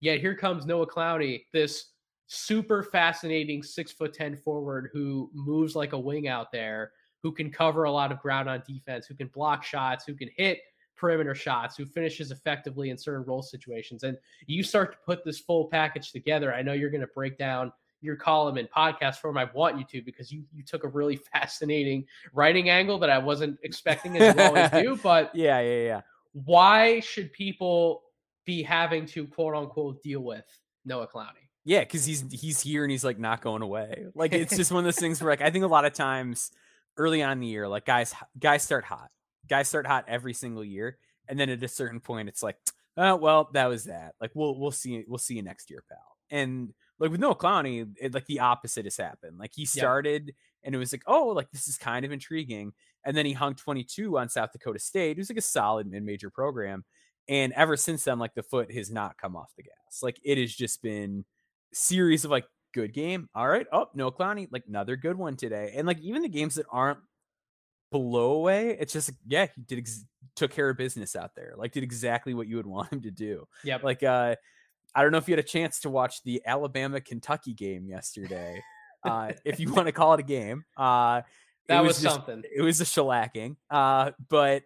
Yet 0.00 0.20
here 0.20 0.34
comes 0.34 0.66
Noah 0.66 0.86
Clowney, 0.86 1.44
this 1.54 1.92
super 2.26 2.82
fascinating 2.82 3.62
six 3.62 3.92
foot 3.92 4.12
ten 4.12 4.36
forward 4.36 4.90
who 4.92 5.30
moves 5.32 5.74
like 5.76 5.92
a 5.94 5.98
wing 5.98 6.28
out 6.28 6.50
there, 6.52 6.92
who 7.22 7.32
can 7.32 7.50
cover 7.50 7.84
a 7.84 7.90
lot 7.90 8.12
of 8.12 8.18
ground 8.20 8.48
on 8.50 8.62
defense, 8.66 9.06
who 9.06 9.14
can 9.14 9.28
block 9.28 9.62
shots, 9.64 10.04
who 10.04 10.14
can 10.14 10.28
hit 10.36 10.60
perimeter 10.96 11.34
shots, 11.34 11.76
who 11.76 11.86
finishes 11.86 12.30
effectively 12.30 12.90
in 12.90 12.98
certain 12.98 13.24
role 13.24 13.42
situations. 13.42 14.02
And 14.02 14.16
you 14.46 14.62
start 14.62 14.92
to 14.92 14.98
put 15.04 15.24
this 15.24 15.38
full 15.38 15.66
package 15.66 16.12
together. 16.12 16.54
I 16.54 16.62
know 16.62 16.72
you're 16.72 16.90
going 16.90 17.00
to 17.02 17.06
break 17.08 17.38
down 17.38 17.72
your 18.00 18.16
column 18.16 18.58
in 18.58 18.66
podcast 18.68 19.16
form. 19.16 19.36
I 19.36 19.44
want 19.54 19.78
you 19.78 19.84
to 19.84 20.02
because 20.02 20.32
you 20.32 20.44
you 20.52 20.62
took 20.62 20.84
a 20.84 20.88
really 20.88 21.16
fascinating 21.32 22.06
writing 22.32 22.70
angle 22.70 22.98
that 22.98 23.10
I 23.10 23.18
wasn't 23.18 23.58
expecting 23.62 24.16
as 24.16 24.34
you 24.34 24.42
always 24.42 24.70
do. 24.70 24.96
But 25.02 25.34
yeah, 25.34 25.60
yeah, 25.60 25.82
yeah. 25.82 26.00
why 26.32 27.00
should 27.00 27.32
people 27.32 28.02
be 28.44 28.62
having 28.62 29.06
to 29.06 29.26
quote 29.26 29.54
unquote 29.54 30.02
deal 30.02 30.20
with 30.20 30.44
Noah 30.84 31.06
Clowney? 31.06 31.46
Yeah, 31.64 31.80
because 31.80 32.04
he's 32.04 32.24
he's 32.30 32.60
here 32.60 32.84
and 32.84 32.90
he's 32.90 33.04
like 33.04 33.18
not 33.18 33.40
going 33.40 33.62
away. 33.62 34.06
Like 34.14 34.32
it's 34.32 34.56
just 34.56 34.70
one 34.70 34.78
of 34.78 34.84
those 34.84 34.98
things 34.98 35.20
where 35.20 35.32
like 35.32 35.42
I 35.42 35.50
think 35.50 35.64
a 35.64 35.68
lot 35.68 35.84
of 35.84 35.92
times 35.92 36.52
early 36.96 37.22
on 37.22 37.32
in 37.32 37.40
the 37.40 37.46
year, 37.48 37.68
like 37.68 37.84
guys 37.84 38.14
guys 38.38 38.62
start 38.62 38.84
hot. 38.84 39.10
Guys 39.48 39.68
start 39.68 39.86
hot 39.86 40.04
every 40.08 40.34
single 40.34 40.64
year, 40.64 40.98
and 41.28 41.38
then 41.38 41.50
at 41.50 41.62
a 41.62 41.68
certain 41.68 42.00
point, 42.00 42.28
it's 42.28 42.42
like, 42.42 42.56
oh 42.96 43.16
well, 43.16 43.50
that 43.52 43.66
was 43.66 43.84
that. 43.84 44.14
Like 44.20 44.32
we'll 44.34 44.58
we'll 44.58 44.70
see 44.72 45.04
we'll 45.06 45.18
see 45.18 45.34
you 45.34 45.42
next 45.42 45.70
year, 45.70 45.82
pal. 45.88 45.98
And 46.30 46.72
like 46.98 47.10
with 47.10 47.20
Noah 47.20 47.36
Clowney, 47.36 47.88
it, 48.00 48.14
like 48.14 48.26
the 48.26 48.40
opposite 48.40 48.86
has 48.86 48.96
happened. 48.96 49.38
Like 49.38 49.52
he 49.54 49.66
started 49.66 50.34
and 50.64 50.74
it 50.74 50.78
was 50.78 50.92
like, 50.92 51.02
oh, 51.06 51.28
like 51.28 51.50
this 51.52 51.68
is 51.68 51.76
kind 51.76 52.04
of 52.04 52.12
intriguing. 52.12 52.72
And 53.04 53.16
then 53.16 53.26
he 53.26 53.32
hung 53.32 53.54
22 53.54 54.18
on 54.18 54.28
South 54.28 54.50
Dakota 54.52 54.78
State. 54.78 55.16
It 55.16 55.18
was 55.18 55.30
like 55.30 55.38
a 55.38 55.42
solid 55.42 55.86
mid-major 55.86 56.30
program. 56.30 56.84
And 57.28 57.52
ever 57.52 57.76
since 57.76 58.04
then, 58.04 58.18
like 58.18 58.34
the 58.34 58.42
foot 58.42 58.72
has 58.72 58.90
not 58.90 59.18
come 59.18 59.36
off 59.36 59.52
the 59.56 59.62
gas. 59.62 60.02
Like 60.02 60.18
it 60.24 60.38
has 60.38 60.54
just 60.54 60.82
been 60.82 61.24
series 61.72 62.24
of 62.24 62.30
like 62.30 62.46
good 62.72 62.92
game. 62.92 63.28
All 63.34 63.48
right. 63.48 63.66
Oh, 63.72 63.86
no 63.94 64.10
Clowney, 64.10 64.48
like 64.50 64.64
another 64.66 64.96
good 64.96 65.16
one 65.16 65.36
today. 65.36 65.72
And 65.76 65.86
like 65.86 66.00
even 66.00 66.22
the 66.22 66.28
games 66.28 66.54
that 66.56 66.66
aren't 66.70 66.98
below 67.90 68.32
away, 68.32 68.76
it's 68.78 68.92
just 68.92 69.10
yeah, 69.26 69.46
he 69.54 69.62
did 69.62 69.78
ex- 69.78 70.04
took 70.34 70.50
care 70.50 70.68
of 70.68 70.76
business 70.76 71.16
out 71.16 71.34
there. 71.34 71.54
Like 71.56 71.72
did 71.72 71.82
exactly 71.82 72.34
what 72.34 72.46
you 72.46 72.56
would 72.56 72.66
want 72.76 72.92
him 72.92 73.02
to 73.02 73.10
do. 73.10 73.46
Yep. 73.64 73.82
Like 73.82 74.02
uh 74.02 74.36
I 74.94 75.02
don't 75.02 75.12
know 75.12 75.18
if 75.18 75.28
you 75.28 75.32
had 75.32 75.38
a 75.44 75.48
chance 75.48 75.80
to 75.80 75.90
watch 75.90 76.22
the 76.22 76.42
Alabama 76.46 77.00
Kentucky 77.00 77.52
game 77.54 77.86
yesterday. 77.86 78.62
uh 79.04 79.32
if 79.44 79.60
you 79.60 79.72
want 79.72 79.86
to 79.86 79.92
call 79.92 80.14
it 80.14 80.20
a 80.20 80.24
game. 80.24 80.64
Uh 80.76 81.22
that 81.68 81.82
was, 81.82 82.00
just- 82.00 82.14
something. 82.14 82.42
it 82.54 82.62
was 82.62 82.80
a 82.80 82.84
shellacking. 82.84 83.56
Uh, 83.68 84.12
but 84.28 84.62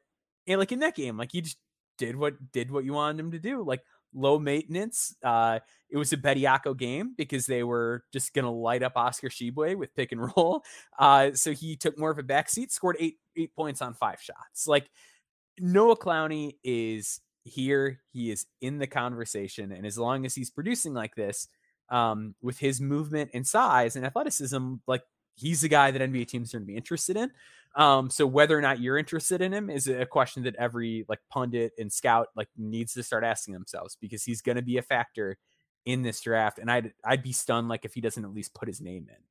and 0.47 0.59
like 0.59 0.71
in 0.71 0.81
that 0.81 0.95
game, 0.95 1.17
like 1.17 1.31
he 1.33 1.41
just 1.41 1.57
did 1.97 2.15
what 2.15 2.35
did 2.53 2.71
what 2.71 2.85
you 2.85 2.93
wanted 2.93 3.21
him 3.21 3.31
to 3.33 3.39
do. 3.39 3.63
Like 3.65 3.81
low 4.15 4.39
maintenance. 4.39 5.15
Uh, 5.23 5.61
it 5.89 5.97
was 5.97 6.13
a 6.13 6.17
Bediako 6.17 6.77
game 6.77 7.15
because 7.17 7.47
they 7.47 7.63
were 7.63 8.05
just 8.13 8.33
gonna 8.35 8.53
light 8.53 8.83
up 8.83 8.93
Oscar 8.97 9.29
Tshiebwe 9.29 9.77
with 9.77 9.95
pick 9.95 10.13
and 10.13 10.21
roll. 10.37 10.63
Uh, 10.99 11.33
so 11.35 11.53
he 11.53 11.77
took 11.77 11.99
more 11.99 12.11
of 12.11 12.19
a 12.19 12.23
backseat, 12.23 12.71
scored 12.71 12.97
eight 12.99 13.19
eight 13.37 13.55
points 13.55 13.83
on 13.83 13.95
five 13.95 14.21
shots. 14.21 14.67
Like 14.67 14.91
Noah 15.59 15.97
Clowney 15.97 16.57
is 16.63 17.21
here 17.45 18.01
he 18.13 18.31
is 18.31 18.47
in 18.61 18.79
the 18.79 18.87
conversation. 18.87 19.73
And 19.73 19.87
as 19.87 19.99
long 19.99 20.27
as 20.27 20.35
he's 20.35 20.51
producing 20.51 20.95
like 20.95 21.15
this, 21.15 21.49
um, 21.91 22.35
with 22.41 22.59
his 22.59 22.81
movement 22.81 23.31
and 23.35 23.47
size 23.47 23.97
and 23.97 24.07
athleticism, 24.07 24.75
like 24.87 25.03
he's 25.35 25.61
the 25.61 25.69
guy 25.69 25.91
that 25.91 26.03
NBA 26.03 26.29
teams 26.29 26.55
are 26.55 26.59
going 26.59 26.67
to 26.67 26.73
be 26.73 26.77
interested 26.77 27.17
in. 27.17 27.31
Um, 27.77 28.11
so 28.11 28.27
whether 28.27 28.59
or 28.59 28.61
not 28.61 28.81
you're 28.81 28.99
interested 28.99 29.41
in 29.41 29.53
him 29.53 29.71
is 29.71 29.87
a 29.87 30.05
question 30.07 30.43
that 30.43 30.57
every 30.57 31.05
like 31.09 31.21
pundit 31.31 31.73
and 31.79 31.93
scout 31.93 32.29
like 32.35 32.49
needs 32.57 32.95
to 32.95 33.03
start 33.03 33.23
asking 33.25 33.55
themselves 33.55 33.97
because 34.01 34.25
he's 34.25 34.43
going 34.43 34.57
to 34.57 34.63
be 34.63 34.77
a 34.79 34.83
factor 34.83 35.39
in 35.87 36.03
this 36.03 36.21
draft. 36.21 36.59
And 36.59 36.71
I'd 36.71 36.93
I'd 37.05 37.23
be 37.23 37.33
stunned 37.33 37.69
like 37.69 37.85
if 37.85 37.95
he 37.95 38.01
doesn't 38.01 38.25
at 38.25 38.33
least 38.35 38.55
put 38.55 38.69
his 38.69 38.81
name 38.81 39.07
in, 39.09 39.23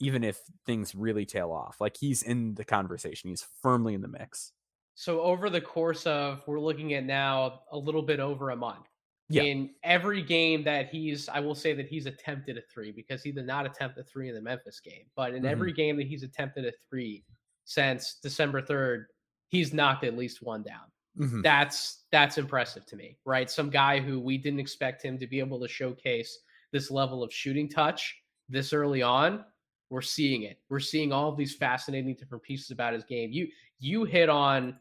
even 0.00 0.24
if 0.24 0.40
things 0.66 0.94
really 0.94 1.26
tail 1.26 1.52
off. 1.52 1.80
Like 1.80 1.96
he's 1.98 2.22
in 2.22 2.54
the 2.54 2.64
conversation. 2.64 3.28
He's 3.30 3.46
firmly 3.62 3.94
in 3.94 4.00
the 4.00 4.08
mix. 4.08 4.52
So 4.94 5.20
over 5.22 5.48
the 5.50 5.60
course 5.60 6.06
of 6.06 6.42
we're 6.46 6.60
looking 6.60 6.94
at 6.94 7.04
now 7.04 7.62
a 7.70 7.78
little 7.78 8.02
bit 8.02 8.20
over 8.20 8.50
a 8.50 8.56
month. 8.56 8.86
Yeah. 9.28 9.42
In 9.42 9.74
every 9.82 10.22
game 10.22 10.62
that 10.64 10.88
he's, 10.90 11.28
I 11.28 11.40
will 11.40 11.54
say 11.54 11.72
that 11.74 11.86
he's 11.88 12.04
attempted 12.06 12.58
a 12.58 12.62
three 12.72 12.90
because 12.92 13.22
he 13.22 13.32
did 13.32 13.46
not 13.46 13.64
attempt 13.64 13.96
a 13.98 14.02
three 14.04 14.28
in 14.28 14.34
the 14.34 14.42
Memphis 14.42 14.80
game. 14.80 15.06
But 15.16 15.34
in 15.34 15.44
Mhm. 15.44 15.48
every 15.48 15.72
game 15.72 15.96
that 15.96 16.06
he's 16.06 16.22
attempted 16.22 16.66
a 16.66 16.72
three 16.90 17.24
since 17.64 18.18
December 18.22 18.60
third, 18.60 19.06
he's 19.48 19.72
knocked 19.72 20.04
at 20.04 20.16
least 20.16 20.42
one 20.42 20.62
down. 20.62 20.90
Mhm. 21.18 21.42
That's 21.42 22.04
that's 22.10 22.38
impressive 22.38 22.86
to 22.86 22.96
me, 22.96 23.18
right? 23.24 23.50
Some 23.50 23.70
guy 23.70 24.00
who 24.00 24.18
we 24.18 24.38
didn't 24.38 24.60
expect 24.60 25.02
him 25.04 25.18
to 25.18 25.26
be 25.26 25.38
able 25.38 25.60
to 25.60 25.68
showcase 25.68 26.38
this 26.72 26.90
level 26.90 27.22
of 27.22 27.32
shooting 27.32 27.68
touch 27.68 28.16
this 28.48 28.72
early 28.72 29.02
on. 29.02 29.44
We're 29.90 30.00
seeing 30.00 30.44
it. 30.44 30.58
We're 30.70 30.80
seeing 30.80 31.12
all 31.12 31.28
of 31.28 31.36
these 31.36 31.54
fascinating 31.54 32.14
different 32.14 32.42
pieces 32.44 32.70
about 32.70 32.94
his 32.94 33.04
game. 33.04 33.30
You 33.30 33.48
you 33.78 34.04
hit 34.04 34.30
on 34.30 34.78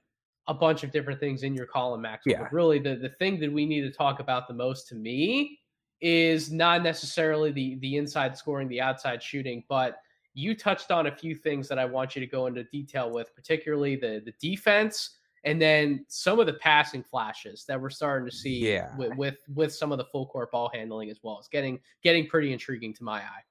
a 0.48 0.54
bunch 0.54 0.84
of 0.84 0.92
different 0.92 1.20
things 1.20 1.44
in 1.44 1.54
your 1.54 1.66
column, 1.66 2.02
Max. 2.02 2.24
Yeah. 2.26 2.44
But 2.44 2.54
really, 2.54 2.80
the 2.80 2.96
the 2.96 3.10
thing 3.10 3.40
that 3.42 3.52
we 3.52 3.66
need 3.66 3.82
to 3.82 3.92
talk 3.92 4.22
about 4.22 4.48
the 4.48 4.54
most 4.54 4.88
to 4.90 4.96
me 4.96 5.60
is 6.00 6.52
not 6.52 6.82
necessarily 6.82 7.52
the 7.52 7.76
the 7.82 7.98
inside 7.98 8.38
scoring, 8.38 8.70
the 8.70 8.82
outside 8.82 9.22
shooting, 9.22 9.66
but 9.68 9.98
you 10.34 10.56
touched 10.56 10.92
on 10.92 11.08
a 11.08 11.12
few 11.16 11.36
things 11.36 11.68
that 11.68 11.78
I 11.80 11.86
want 11.86 12.16
you 12.16 12.20
to 12.22 12.28
go 12.28 12.48
into 12.48 12.64
detail 12.66 13.12
with, 13.12 13.34
particularly 13.36 13.96
the 13.96 14.22
the 14.26 14.34
defense 14.40 15.18
and 15.44 15.60
then 15.60 16.06
some 16.08 16.40
of 16.40 16.46
the 16.46 16.54
passing 16.54 17.02
flashes 17.04 17.66
that 17.68 17.82
we're 17.82 17.90
starting 17.90 18.30
to 18.30 18.36
see 18.36 18.72
Yeah. 18.72 18.96
with, 18.96 19.16
with 19.18 19.38
with 19.56 19.74
some 19.74 19.92
of 19.92 19.98
the 19.98 20.06
full 20.06 20.28
court 20.28 20.52
ball 20.52 20.70
handling 20.74 21.10
as 21.10 21.20
well. 21.24 21.40
It's 21.40 21.48
getting 21.48 21.80
getting 22.04 22.28
pretty 22.28 22.54
intriguing 22.54 22.94
to 22.96 23.04
my 23.04 23.20
eye. 23.22 23.44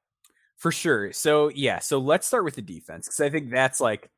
For 0.57 0.71
sure. 0.71 1.13
So 1.13 1.49
yeah, 1.55 1.79
so 1.81 1.99
let's 1.99 2.27
start 2.27 2.45
with 2.45 2.55
the 2.55 2.63
defense 2.63 3.07
because 3.07 3.21
I 3.21 3.29
think 3.31 3.51
that's 3.51 3.81
like 3.81 4.09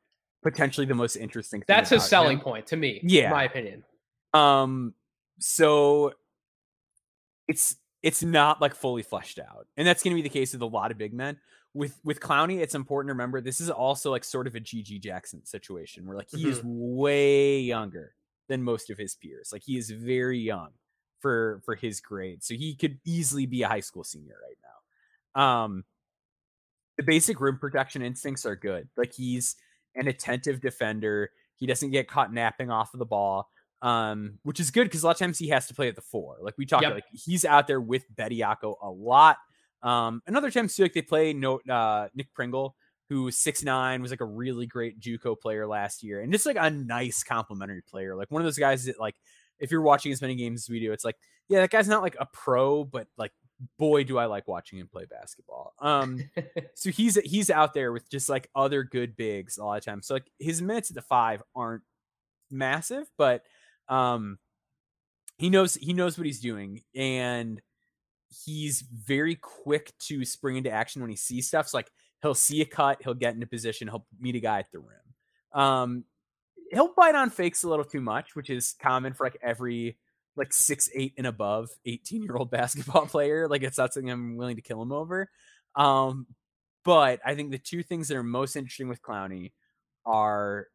potentially 0.43 0.85
the 0.85 0.93
most 0.93 1.15
interesting 1.15 1.61
thing. 1.61 1.65
That's 1.67 1.89
his 1.89 2.01
about 2.03 2.09
selling 2.09 2.37
him. 2.37 2.43
point 2.43 2.67
to 2.67 2.75
me. 2.77 2.99
Yeah. 3.03 3.25
in 3.25 3.29
my 3.31 3.43
opinion. 3.45 3.83
Um, 4.33 4.93
so 5.39 6.13
it's 7.47 7.75
it's 8.01 8.21
not 8.23 8.61
like 8.61 8.75
fully 8.75 9.01
fleshed 9.01 9.39
out, 9.39 9.67
and 9.77 9.87
that's 9.87 10.03
going 10.03 10.11
to 10.15 10.21
be 10.21 10.27
the 10.27 10.33
case 10.33 10.53
with 10.53 10.61
a 10.61 10.65
lot 10.67 10.91
of 10.91 10.97
big 10.97 11.13
men. 11.13 11.37
With 11.73 11.99
with 12.03 12.19
Clowney, 12.19 12.59
it's 12.59 12.75
important 12.75 13.09
to 13.09 13.13
remember 13.13 13.41
this 13.41 13.59
is 13.59 13.69
also 13.69 14.11
like 14.11 14.23
sort 14.23 14.47
of 14.47 14.55
a 14.55 14.59
GG 14.59 15.01
Jackson 15.01 15.43
situation 15.45 16.05
where 16.05 16.15
like 16.15 16.29
he 16.29 16.47
is 16.47 16.61
way 16.63 17.59
younger 17.59 18.13
than 18.47 18.61
most 18.61 18.89
of 18.89 18.97
his 18.97 19.15
peers. 19.15 19.49
Like 19.51 19.63
he 19.63 19.77
is 19.77 19.89
very 19.89 20.37
young 20.39 20.69
for 21.19 21.61
for 21.65 21.75
his 21.75 21.99
grade, 21.99 22.43
so 22.43 22.53
he 22.53 22.75
could 22.75 22.99
easily 23.05 23.45
be 23.47 23.63
a 23.63 23.67
high 23.67 23.79
school 23.79 24.03
senior 24.03 24.35
right 24.47 24.57
now. 25.35 25.41
Um, 25.41 25.83
the 26.97 27.03
basic 27.03 27.41
rim 27.41 27.57
protection 27.57 28.03
instincts 28.03 28.45
are 28.45 28.55
good. 28.55 28.87
Like 28.95 29.13
he's 29.13 29.55
an 29.95 30.07
attentive 30.07 30.61
defender. 30.61 31.31
He 31.55 31.65
doesn't 31.65 31.89
get 31.91 32.07
caught 32.07 32.31
napping 32.31 32.69
off 32.69 32.93
of 32.93 32.99
the 32.99 33.05
ball 33.05 33.49
um, 33.83 34.39
which 34.43 34.61
is 34.61 34.71
good 34.71 34.85
because 34.85 35.03
a 35.03 35.05
lot 35.05 35.11
of 35.11 35.19
times 35.19 35.37
he 35.37 35.49
has 35.49 35.67
to 35.67 35.73
play 35.73 35.89
at 35.89 35.95
the 35.95 36.01
four. 36.01 36.37
Like 36.41 36.57
we 36.57 36.65
talked, 36.65 36.83
Yep. 36.83 36.93
like 36.93 37.03
he's 37.11 37.43
out 37.43 37.67
there 37.67 37.81
with 37.81 38.05
Bediako 38.15 38.75
a 38.81 38.89
lot. 38.89 39.37
Um, 39.83 40.21
and 40.25 40.35
other 40.35 40.49
too, 40.49 40.63
like 40.79 40.93
they 40.93 41.01
play 41.01 41.33
no 41.33 41.59
uh, 41.69 42.07
Nick 42.15 42.33
Pringle, 42.33 42.75
who 43.09 43.29
six 43.29 43.63
nine 43.63 44.01
was 44.01 44.11
like 44.11 44.21
a 44.21 44.25
really 44.25 44.65
great 44.65 44.99
JUCO 44.99 45.39
player 45.39 45.67
last 45.67 46.03
year, 46.03 46.21
and 46.21 46.31
just 46.31 46.45
like 46.45 46.57
a 46.59 46.69
nice 46.69 47.23
complimentary 47.23 47.83
player, 47.83 48.15
like 48.15 48.31
one 48.31 48.41
of 48.41 48.45
those 48.45 48.57
guys 48.57 48.85
that 48.85 48.99
like 48.99 49.15
if 49.59 49.71
you're 49.71 49.81
watching 49.81 50.11
as 50.11 50.21
many 50.21 50.35
games 50.35 50.63
as 50.63 50.69
we 50.69 50.79
do, 50.79 50.93
it's 50.93 51.05
like 51.05 51.17
yeah, 51.49 51.59
that 51.59 51.69
guy's 51.69 51.87
not 51.87 52.01
like 52.01 52.15
a 52.19 52.25
pro, 52.31 52.85
but 52.85 53.07
like 53.17 53.31
boy, 53.77 54.03
do 54.03 54.17
I 54.17 54.25
like 54.25 54.47
watching 54.47 54.79
him 54.79 54.87
play 54.87 55.05
basketball. 55.05 55.73
Um, 55.79 56.29
so 56.75 56.89
he's 56.89 57.15
he's 57.25 57.49
out 57.49 57.73
there 57.73 57.91
with 57.91 58.09
just 58.09 58.29
like 58.29 58.49
other 58.55 58.83
good 58.83 59.15
bigs 59.15 59.57
a 59.57 59.65
lot 59.65 59.77
of 59.77 59.85
times. 59.85 60.07
So 60.07 60.15
like 60.15 60.31
his 60.39 60.61
minutes 60.61 60.89
at 60.89 60.95
the 60.95 61.01
five 61.01 61.43
aren't 61.55 61.83
massive, 62.49 63.07
but 63.17 63.43
um 63.89 64.37
he 65.37 65.49
knows 65.49 65.75
he 65.75 65.93
knows 65.93 66.17
what 66.17 66.25
he's 66.25 66.39
doing 66.39 66.81
and 66.95 67.61
he's 68.45 68.81
very 68.81 69.35
quick 69.35 69.93
to 69.99 70.25
spring 70.25 70.57
into 70.57 70.71
action 70.71 71.01
when 71.01 71.09
he 71.09 71.15
sees 71.15 71.47
stuff. 71.47 71.67
So 71.67 71.77
like 71.77 71.91
he'll 72.21 72.33
see 72.33 72.61
a 72.61 72.65
cut, 72.65 73.01
he'll 73.03 73.13
get 73.13 73.33
into 73.33 73.47
position, 73.47 73.87
he'll 73.87 74.05
meet 74.19 74.35
a 74.35 74.39
guy 74.39 74.59
at 74.59 74.71
the 74.71 74.79
rim. 74.79 75.61
Um 75.61 76.03
he'll 76.71 76.93
bite 76.95 77.15
on 77.15 77.29
fakes 77.29 77.63
a 77.63 77.69
little 77.69 77.85
too 77.85 78.01
much, 78.01 78.35
which 78.35 78.49
is 78.49 78.75
common 78.81 79.13
for 79.13 79.25
like 79.25 79.37
every 79.43 79.97
like 80.35 80.51
six, 80.51 80.89
eight 80.95 81.13
and 81.17 81.27
above 81.27 81.69
18 81.85 82.23
year 82.23 82.35
old 82.35 82.49
basketball 82.51 83.05
player. 83.05 83.47
Like 83.47 83.63
it's 83.63 83.77
not 83.77 83.93
something 83.93 84.11
I'm 84.11 84.37
willing 84.37 84.55
to 84.55 84.61
kill 84.61 84.81
him 84.81 84.91
over. 84.91 85.29
Um, 85.75 86.27
but 86.85 87.19
I 87.25 87.35
think 87.35 87.51
the 87.51 87.57
two 87.57 87.83
things 87.83 88.07
that 88.07 88.17
are 88.17 88.23
most 88.23 88.55
interesting 88.55 88.89
with 88.89 89.01
Clowney 89.01 89.51
are 90.05 90.67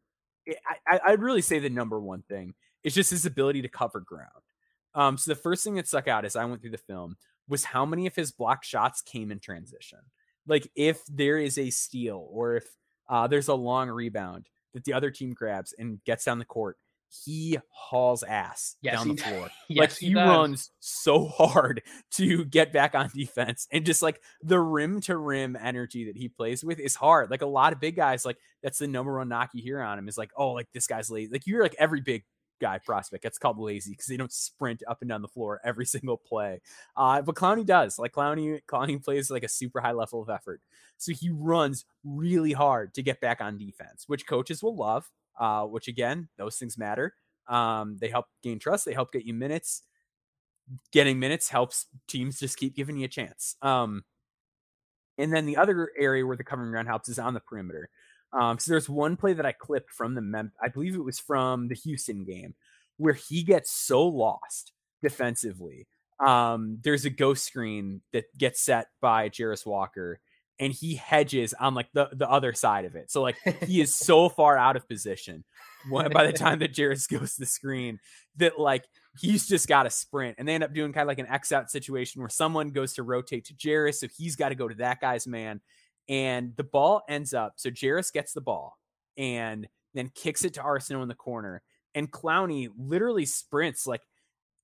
I, 0.47 0.95
I, 0.95 0.99
I'd 1.07 1.21
really 1.21 1.41
say 1.41 1.59
the 1.59 1.69
number 1.69 1.99
one 1.99 2.23
thing 2.23 2.53
is 2.83 2.95
just 2.95 3.11
his 3.11 3.25
ability 3.25 3.61
to 3.61 3.69
cover 3.69 3.99
ground. 3.99 4.29
Um, 4.95 5.17
so 5.17 5.31
the 5.31 5.39
first 5.39 5.63
thing 5.63 5.75
that 5.75 5.87
stuck 5.87 6.07
out 6.07 6.25
as 6.25 6.35
I 6.35 6.45
went 6.45 6.61
through 6.61 6.71
the 6.71 6.77
film 6.77 7.15
was 7.49 7.65
how 7.65 7.85
many 7.85 8.07
of 8.07 8.15
his 8.15 8.31
block 8.31 8.63
shots 8.63 9.01
came 9.01 9.31
in 9.31 9.39
transition. 9.39 9.99
Like 10.47 10.69
if 10.75 11.05
there 11.07 11.37
is 11.37 11.57
a 11.57 11.69
steal 11.69 12.27
or 12.31 12.57
if 12.57 12.67
uh, 13.09 13.27
there's 13.27 13.47
a 13.47 13.55
long 13.55 13.89
rebound 13.89 14.47
that 14.73 14.83
the 14.85 14.93
other 14.93 15.11
team 15.11 15.33
grabs 15.33 15.73
and 15.77 16.01
gets 16.05 16.25
down 16.25 16.39
the 16.39 16.45
court, 16.45 16.77
he 17.25 17.57
hauls 17.71 18.21
ass 18.21 18.75
Yes, 18.81 18.93
down 18.93 19.15
the 19.15 19.21
floor. 19.21 19.49
Yes, 19.67 19.79
like 19.79 19.97
he 19.97 20.07
he 20.09 20.15
runs 20.15 20.71
so 20.79 21.25
hard 21.25 21.81
to 22.11 22.45
get 22.45 22.71
back 22.71 22.93
on 22.93 23.09
defense 23.13 23.67
and 23.71 23.85
just 23.85 24.01
like 24.01 24.21
the 24.43 24.59
rim 24.59 25.01
to 25.01 25.17
rim 25.17 25.57
energy 25.59 26.05
that 26.05 26.15
he 26.15 26.29
plays 26.29 26.63
with 26.63 26.79
is 26.79 26.95
hard. 26.95 27.31
Like 27.31 27.41
a 27.41 27.47
lot 27.47 27.73
of 27.73 27.79
big 27.79 27.95
guys, 27.95 28.25
like 28.25 28.37
that's 28.61 28.77
the 28.77 28.87
number 28.87 29.17
one 29.17 29.27
knock 29.27 29.49
you 29.53 29.63
hear 29.63 29.81
on 29.81 29.97
him 29.97 30.07
is 30.07 30.17
like, 30.17 30.31
oh, 30.37 30.51
like 30.51 30.67
this 30.71 30.87
guy's 30.87 31.09
lazy. 31.09 31.31
Like 31.31 31.47
you're 31.47 31.63
like 31.63 31.75
every 31.79 32.01
big 32.01 32.23
guy 32.59 32.77
prospect 32.77 33.23
gets 33.23 33.37
called 33.37 33.59
lazy 33.59 33.91
because 33.91 34.07
they 34.07 34.17
don't 34.17 34.31
sprint 34.31 34.83
up 34.87 35.01
and 35.01 35.09
down 35.09 35.21
the 35.21 35.27
floor 35.27 35.59
every 35.63 35.85
single 35.87 36.17
play. 36.17 36.61
Uh, 36.95 37.21
but 37.21 37.35
Clowney 37.35 37.65
does. 37.65 37.99
Like 37.99 38.13
Clowney, 38.13 38.61
Clowney 38.67 39.03
plays 39.03 39.31
like 39.31 39.43
a 39.43 39.49
super 39.49 39.81
high 39.81 39.91
level 39.93 40.21
of 40.21 40.29
effort. 40.29 40.61
So 40.97 41.13
he 41.13 41.29
runs 41.29 41.85
really 42.03 42.51
hard 42.51 42.93
to 42.95 43.03
get 43.03 43.21
back 43.21 43.41
on 43.41 43.57
defense, 43.57 44.05
which 44.07 44.27
coaches 44.27 44.61
will 44.61 44.75
love. 44.75 45.09
Uh, 45.39 45.63
which 45.63 45.87
again, 45.87 46.27
those 46.37 46.57
things 46.57 46.77
matter. 46.77 47.13
Um, 47.47 47.97
they 47.99 48.09
help 48.09 48.25
gain 48.43 48.59
trust. 48.59 48.83
They 48.83 48.93
help 48.93 49.13
get 49.13 49.23
you 49.23 49.33
minutes. 49.33 49.83
Getting 50.91 51.17
minutes 51.17 51.49
helps 51.49 51.87
teams 52.07 52.39
just 52.39 52.57
keep 52.57 52.75
giving 52.75 52.97
you 52.97 53.05
a 53.05 53.09
chance. 53.09 53.55
Um, 53.61 54.03
and 55.17 55.33
then 55.33 55.45
the 55.45 55.57
other 55.57 55.91
area 55.97 56.25
where 56.25 56.37
the 56.37 56.43
covering 56.43 56.71
ground 56.71 56.87
helps 56.87 57.09
is 57.09 57.19
on 57.19 57.33
the 57.33 57.39
perimeter. 57.39 57.89
Um, 58.31 58.59
so 58.59 58.71
there's 58.71 58.89
one 58.89 59.17
play 59.17 59.33
that 59.33 59.45
I 59.45 59.51
clipped 59.51 59.91
from 59.91 60.15
the 60.15 60.21
Mem- 60.21 60.51
I 60.61 60.67
believe 60.67 60.95
it 60.95 61.03
was 61.03 61.19
from 61.19 61.67
the 61.67 61.75
Houston 61.75 62.23
game 62.23 62.53
where 62.97 63.13
he 63.13 63.43
gets 63.43 63.71
so 63.71 64.05
lost 64.05 64.73
defensively. 65.01 65.87
Um, 66.19 66.79
there's 66.83 67.05
a 67.05 67.09
ghost 67.09 67.45
screen 67.45 68.01
that 68.11 68.25
gets 68.37 68.61
set 68.61 68.87
by 69.01 69.29
Jarace 69.29 69.65
Walker, 69.65 70.19
and 70.59 70.73
he 70.73 70.95
hedges 70.95 71.53
on 71.53 71.73
like 71.73 71.87
the, 71.93 72.09
the 72.11 72.29
other 72.29 72.51
side 72.53 72.83
of 72.83 72.95
it. 72.95 73.09
So 73.09 73.21
like 73.21 73.37
he 73.65 73.79
is 73.79 73.95
so 73.99 74.27
far 74.27 74.57
out 74.57 74.75
of 74.75 74.87
position 74.87 75.45
by 75.89 76.25
the 76.25 76.33
time 76.33 76.59
that 76.59 76.73
Jarace 76.73 77.09
goes 77.09 77.35
to 77.35 77.39
the 77.39 77.45
screen 77.45 77.99
that 78.35 78.59
like 78.59 78.83
he's 79.17 79.47
just 79.47 79.67
got 79.67 79.83
to 79.83 79.89
sprint. 79.89 80.35
And 80.37 80.47
they 80.47 80.53
end 80.53 80.63
up 80.65 80.73
doing 80.73 80.91
kind 80.91 81.03
of 81.03 81.07
like 81.07 81.19
an 81.19 81.27
X 81.27 81.53
out 81.53 81.71
situation 81.71 82.21
where 82.21 82.29
someone 82.29 82.71
goes 82.71 82.93
to 82.95 83.03
rotate 83.03 83.45
to 83.45 83.53
Jarace, 83.53 83.95
so 83.95 84.07
he's 84.15 84.35
got 84.35 84.49
to 84.49 84.55
go 84.55 84.67
to 84.67 84.75
that 84.75 84.99
guy's 84.99 85.25
man. 85.25 85.61
And 86.09 86.55
the 86.57 86.63
ball 86.63 87.03
ends 87.07 87.33
up 87.33 87.53
so 87.57 87.69
Jarace 87.69 88.11
gets 88.11 88.33
the 88.33 88.41
ball 88.41 88.77
and 89.17 89.67
then 89.93 90.11
kicks 90.15 90.43
it 90.43 90.55
to 90.55 90.61
Arsenault 90.61 91.03
in 91.03 91.07
the 91.07 91.15
corner. 91.15 91.61
And 91.95 92.11
Clowney 92.11 92.69
literally 92.77 93.25
sprints 93.25 93.85
like 93.85 94.01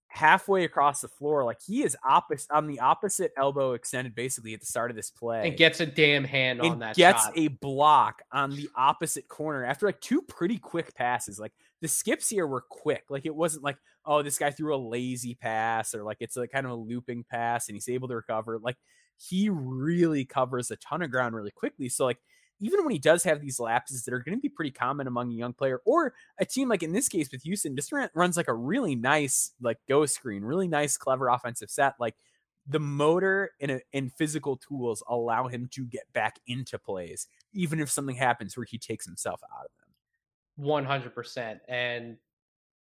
halfway 0.08 0.64
across 0.64 1.02
the 1.02 1.08
floor. 1.08 1.44
Like 1.44 1.60
he 1.66 1.84
is 1.84 1.96
opposite 2.04 2.50
on 2.52 2.68
the 2.68 2.80
opposite 2.80 3.32
elbow 3.38 3.74
extended 3.74 4.16
basically 4.16 4.54
at 4.54 4.60
the 4.62 4.66
start 4.66 4.90
of 4.90 4.96
this 4.96 5.12
play 5.12 5.48
and 5.48 5.58
gets 5.58 5.82
a 5.82 5.86
damn 5.86 6.24
hand 6.24 6.62
on 6.62 6.80
that 6.80 6.96
gets 6.96 7.26
shot. 7.26 7.34
a 7.36 7.50
block 7.50 8.22
on 8.32 8.52
the 8.52 8.70
opposite 8.76 9.28
corner 9.28 9.66
after 9.66 9.86
like 9.86 10.00
two 10.02 10.22
pretty 10.22 10.58
quick 10.58 10.96
passes. 10.96 11.38
Like 11.38 11.52
the 11.82 11.88
skips 11.88 12.30
here 12.30 12.48
were 12.48 12.64
quick. 12.70 13.04
Like 13.10 13.26
it 13.26 13.36
wasn't 13.36 13.64
like, 13.64 13.78
oh, 14.06 14.22
this 14.22 14.38
guy 14.38 14.52
threw 14.52 14.74
a 14.74 14.78
lazy 14.78 15.36
pass 15.36 15.94
or 15.94 16.04
like 16.04 16.18
it's 16.22 16.38
like 16.38 16.52
kind 16.52 16.66
of 16.66 16.72
a 16.72 16.76
looping 16.76 17.26
pass 17.30 17.68
and 17.68 17.76
he's 17.76 17.90
able 17.90 18.08
to 18.08 18.16
recover. 18.16 18.58
Like 18.58 18.78
he 19.18 19.50
really 19.50 20.26
covers 20.26 20.72
a 20.72 20.76
ton 20.78 21.02
of 21.02 21.12
ground 21.12 21.36
really 21.36 21.52
quickly. 21.52 21.90
So 21.90 22.06
like 22.06 22.20
even 22.60 22.84
when 22.84 22.92
he 22.92 23.00
does 23.00 23.24
have 23.24 23.42
these 23.42 23.60
lapses 23.60 24.04
that 24.04 24.14
are 24.14 24.20
going 24.20 24.38
to 24.38 24.42
be 24.42 24.50
pretty 24.50 24.72
common 24.72 25.08
among 25.08 25.32
a 25.32 25.36
young 25.36 25.54
player 25.54 25.82
or 25.86 26.14
a 26.40 26.46
team 26.46 26.70
like 26.70 26.84
in 26.84 26.94
this 26.94 27.10
case 27.10 27.30
with 27.32 27.44
Houston, 27.44 27.76
just 27.76 27.92
runs 28.14 28.38
like 28.38 28.48
a 28.48 28.54
really 28.54 28.96
nice 28.96 29.52
like 29.62 29.78
go 29.88 30.06
screen, 30.06 30.44
really 30.44 30.68
nice, 30.68 30.98
clever 30.98 31.28
offensive 31.28 31.70
set. 31.70 31.96
Like 32.00 32.16
the 32.68 32.80
motor 32.80 33.52
and, 33.62 33.72
a, 33.72 33.82
and 33.94 34.12
physical 34.14 34.58
tools 34.58 35.04
allow 35.08 35.48
him 35.48 35.68
to 35.74 35.86
get 35.86 36.12
back 36.14 36.40
into 36.48 36.80
plays, 36.80 37.28
even 37.54 37.80
if 37.80 37.90
something 37.92 38.16
happens 38.16 38.56
where 38.56 38.66
he 38.70 38.78
takes 38.78 39.06
himself 39.06 39.42
out 39.44 39.66
of 39.66 39.72
them. 39.78 40.86
100%. 40.86 41.60
And 41.68 42.18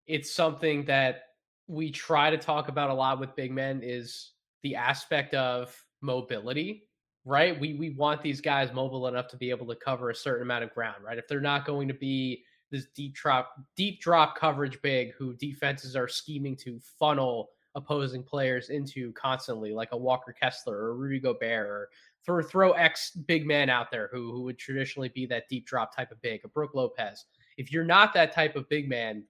it's 0.05 0.31
something 0.31 0.85
that 0.85 1.23
we 1.67 1.91
try 1.91 2.29
to 2.29 2.37
talk 2.37 2.67
about 2.67 2.89
a 2.89 2.93
lot 2.93 3.19
with 3.19 3.35
big 3.35 3.51
men 3.51 3.81
is 3.83 4.31
the 4.61 4.75
aspect 4.75 5.33
of 5.33 5.75
mobility 6.03 6.83
right? 7.25 7.59
We 7.59 7.73
we 7.75 7.91
want 7.91 8.21
these 8.21 8.41
guys 8.41 8.73
mobile 8.73 9.07
enough 9.07 9.27
to 9.29 9.37
be 9.37 9.49
able 9.49 9.67
to 9.67 9.75
cover 9.75 10.09
a 10.09 10.15
certain 10.15 10.43
amount 10.43 10.63
of 10.63 10.73
ground, 10.73 11.03
right? 11.03 11.17
If 11.17 11.27
they're 11.27 11.41
not 11.41 11.65
going 11.65 11.87
to 11.87 11.93
be 11.93 12.43
this 12.71 12.87
deep 12.95 13.13
drop 13.13 13.55
deep 13.75 14.01
drop 14.01 14.37
coverage 14.37 14.81
big 14.81 15.13
who 15.13 15.33
defenses 15.35 15.95
are 15.95 16.07
scheming 16.07 16.55
to 16.57 16.79
funnel 16.99 17.49
opposing 17.75 18.23
players 18.23 18.69
into 18.69 19.11
constantly, 19.13 19.73
like 19.73 19.89
a 19.93 19.97
Walker 19.97 20.33
Kessler 20.33 20.77
or 20.77 20.95
Rudy 20.95 21.19
Gobert, 21.19 21.67
or 21.67 21.89
throw 22.25 22.41
throw 22.41 22.71
X 22.73 23.11
big 23.11 23.45
man 23.45 23.69
out 23.69 23.89
there 23.91 24.09
who 24.11 24.31
who 24.31 24.41
would 24.41 24.57
traditionally 24.57 25.09
be 25.09 25.25
that 25.27 25.47
deep 25.49 25.65
drop 25.65 25.95
type 25.95 26.11
of 26.11 26.21
big, 26.21 26.41
a 26.43 26.47
Brook 26.47 26.71
Lopez. 26.73 27.25
If 27.57 27.71
you're 27.71 27.85
not 27.85 28.13
that 28.15 28.33
type 28.33 28.55
of 28.55 28.67
big 28.69 28.89
man, 28.89 29.23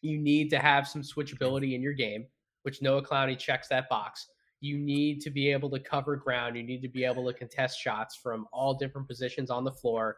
you 0.00 0.18
need 0.18 0.50
to 0.50 0.58
have 0.58 0.88
some 0.88 1.02
switchability 1.02 1.74
in 1.74 1.82
your 1.82 1.92
game, 1.92 2.26
which 2.62 2.80
Noah 2.80 3.02
Clowney 3.02 3.38
checks 3.38 3.68
that 3.68 3.88
box 3.88 4.28
you 4.60 4.78
need 4.78 5.20
to 5.22 5.30
be 5.30 5.50
able 5.50 5.70
to 5.70 5.78
cover 5.78 6.16
ground. 6.16 6.56
You 6.56 6.62
need 6.62 6.82
to 6.82 6.88
be 6.88 7.04
able 7.04 7.26
to 7.26 7.32
contest 7.32 7.80
shots 7.80 8.16
from 8.16 8.46
all 8.52 8.74
different 8.74 9.08
positions 9.08 9.50
on 9.50 9.64
the 9.64 9.72
floor. 9.72 10.16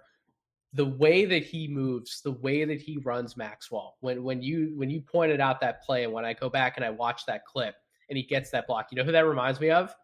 The 0.75 0.85
way 0.85 1.25
that 1.25 1.45
he 1.45 1.67
moves, 1.67 2.21
the 2.23 2.33
way 2.33 2.65
that 2.65 2.81
he 2.81 2.99
runs 2.99 3.37
Maxwell. 3.37 3.97
When 4.01 4.23
when 4.23 4.43
you 4.43 4.73
when 4.77 4.91
you 4.91 5.01
pointed 5.01 5.41
out 5.41 5.61
that 5.61 5.83
play, 5.83 6.05
and 6.05 6.13
when 6.13 6.25
I 6.25 6.35
go 6.35 6.49
back 6.49 6.75
and 6.77 6.85
I 6.85 6.91
watch 6.91 7.25
that 7.27 7.45
clip, 7.47 7.75
and 8.09 8.17
he 8.17 8.23
gets 8.23 8.51
that 8.51 8.67
block, 8.67 8.89
you 8.91 8.97
know 8.97 9.05
who 9.05 9.13
that 9.13 9.27
reminds 9.27 9.61
me 9.61 9.71
of? 9.71 9.95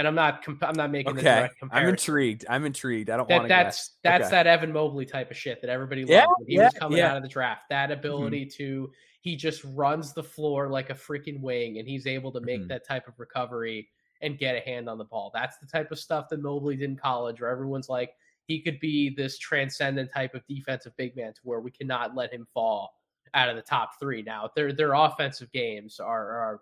And 0.00 0.08
I'm 0.08 0.14
not 0.14 0.42
comp- 0.42 0.64
I'm 0.64 0.74
not 0.74 0.90
making 0.90 1.18
okay. 1.18 1.50
I'm 1.70 1.86
intrigued. 1.86 2.46
I'm 2.48 2.64
intrigued. 2.64 3.10
I 3.10 3.18
don't 3.18 3.28
that, 3.28 3.34
want 3.34 3.44
to. 3.44 3.48
That's 3.50 3.76
guess. 3.76 3.96
that's 4.02 4.26
okay. 4.28 4.30
that 4.30 4.46
Evan 4.46 4.72
Mobley 4.72 5.04
type 5.04 5.30
of 5.30 5.36
shit 5.36 5.60
that 5.60 5.68
everybody 5.68 6.06
yeah, 6.08 6.24
loved 6.24 6.38
when 6.38 6.48
he 6.48 6.54
yeah, 6.54 6.64
was 6.64 6.72
coming 6.72 6.98
yeah. 6.98 7.10
out 7.10 7.18
of 7.18 7.22
the 7.22 7.28
draft. 7.28 7.64
That 7.68 7.90
mm-hmm. 7.90 7.98
ability 7.98 8.46
mm-hmm. 8.46 8.56
to 8.56 8.90
he 9.20 9.36
just 9.36 9.62
runs 9.74 10.14
the 10.14 10.22
floor 10.22 10.70
like 10.70 10.88
a 10.88 10.94
freaking 10.94 11.42
wing 11.42 11.78
and 11.78 11.86
he's 11.86 12.06
able 12.06 12.32
to 12.32 12.40
make 12.40 12.60
mm-hmm. 12.60 12.68
that 12.68 12.88
type 12.88 13.08
of 13.08 13.20
recovery 13.20 13.90
and 14.22 14.38
get 14.38 14.56
a 14.56 14.60
hand 14.60 14.88
on 14.88 14.96
the 14.96 15.04
ball. 15.04 15.30
That's 15.34 15.58
the 15.58 15.66
type 15.66 15.92
of 15.92 15.98
stuff 15.98 16.30
that 16.30 16.40
Mobley 16.40 16.76
did 16.76 16.88
in 16.88 16.96
college 16.96 17.42
where 17.42 17.50
everyone's 17.50 17.90
like, 17.90 18.14
he 18.46 18.62
could 18.62 18.80
be 18.80 19.14
this 19.14 19.36
transcendent 19.36 20.10
type 20.10 20.34
of 20.34 20.46
defensive 20.48 20.96
big 20.96 21.14
man 21.14 21.34
to 21.34 21.40
where 21.44 21.60
we 21.60 21.70
cannot 21.70 22.16
let 22.16 22.32
him 22.32 22.46
fall 22.54 22.94
out 23.34 23.50
of 23.50 23.56
the 23.56 23.62
top 23.62 24.00
three. 24.00 24.22
Now, 24.22 24.48
their 24.56 24.72
their 24.72 24.94
offensive 24.94 25.52
games 25.52 26.00
are, 26.00 26.30
are 26.30 26.60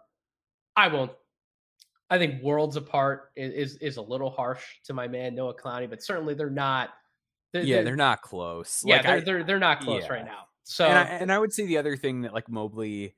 I 0.76 0.88
won't 0.88 1.12
I 2.10 2.18
think 2.18 2.42
worlds 2.42 2.76
apart 2.76 3.30
is 3.36 3.76
is 3.76 3.96
a 3.96 4.02
little 4.02 4.30
harsh 4.30 4.64
to 4.84 4.94
my 4.94 5.08
man 5.08 5.34
Noah 5.34 5.54
Clowney, 5.54 5.88
but 5.88 6.02
certainly 6.02 6.34
they're 6.34 6.50
not. 6.50 6.90
They're, 7.52 7.62
yeah, 7.62 7.76
they're, 7.76 7.84
they're, 7.84 7.96
not 7.96 8.20
close. 8.22 8.82
Yeah, 8.84 8.96
like 8.96 9.04
they're, 9.04 9.16
I, 9.16 9.20
they're 9.20 9.44
they're 9.44 9.58
not 9.58 9.80
close 9.80 10.02
yeah. 10.04 10.12
right 10.12 10.24
now. 10.24 10.44
So, 10.64 10.84
and 10.84 10.98
I, 10.98 11.02
and 11.02 11.32
I 11.32 11.38
would 11.38 11.52
say 11.52 11.66
the 11.66 11.78
other 11.78 11.96
thing 11.96 12.22
that 12.22 12.34
like 12.34 12.48
Mobley 12.48 13.14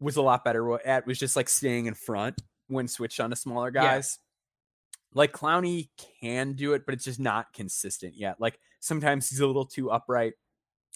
was 0.00 0.16
a 0.16 0.22
lot 0.22 0.44
better 0.44 0.84
at 0.86 1.06
was 1.06 1.18
just 1.18 1.36
like 1.36 1.48
staying 1.48 1.86
in 1.86 1.94
front 1.94 2.42
when 2.68 2.88
switched 2.88 3.20
on 3.20 3.30
to 3.30 3.36
smaller 3.36 3.70
guys. 3.70 4.18
Yeah. 4.18 4.24
Like 5.14 5.32
Clowney 5.32 5.88
can 6.20 6.52
do 6.52 6.74
it, 6.74 6.84
but 6.84 6.94
it's 6.94 7.04
just 7.04 7.20
not 7.20 7.52
consistent 7.52 8.14
yet. 8.16 8.40
Like 8.40 8.58
sometimes 8.80 9.28
he's 9.28 9.40
a 9.40 9.46
little 9.46 9.64
too 9.64 9.90
upright. 9.90 10.34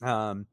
Um, 0.02 0.46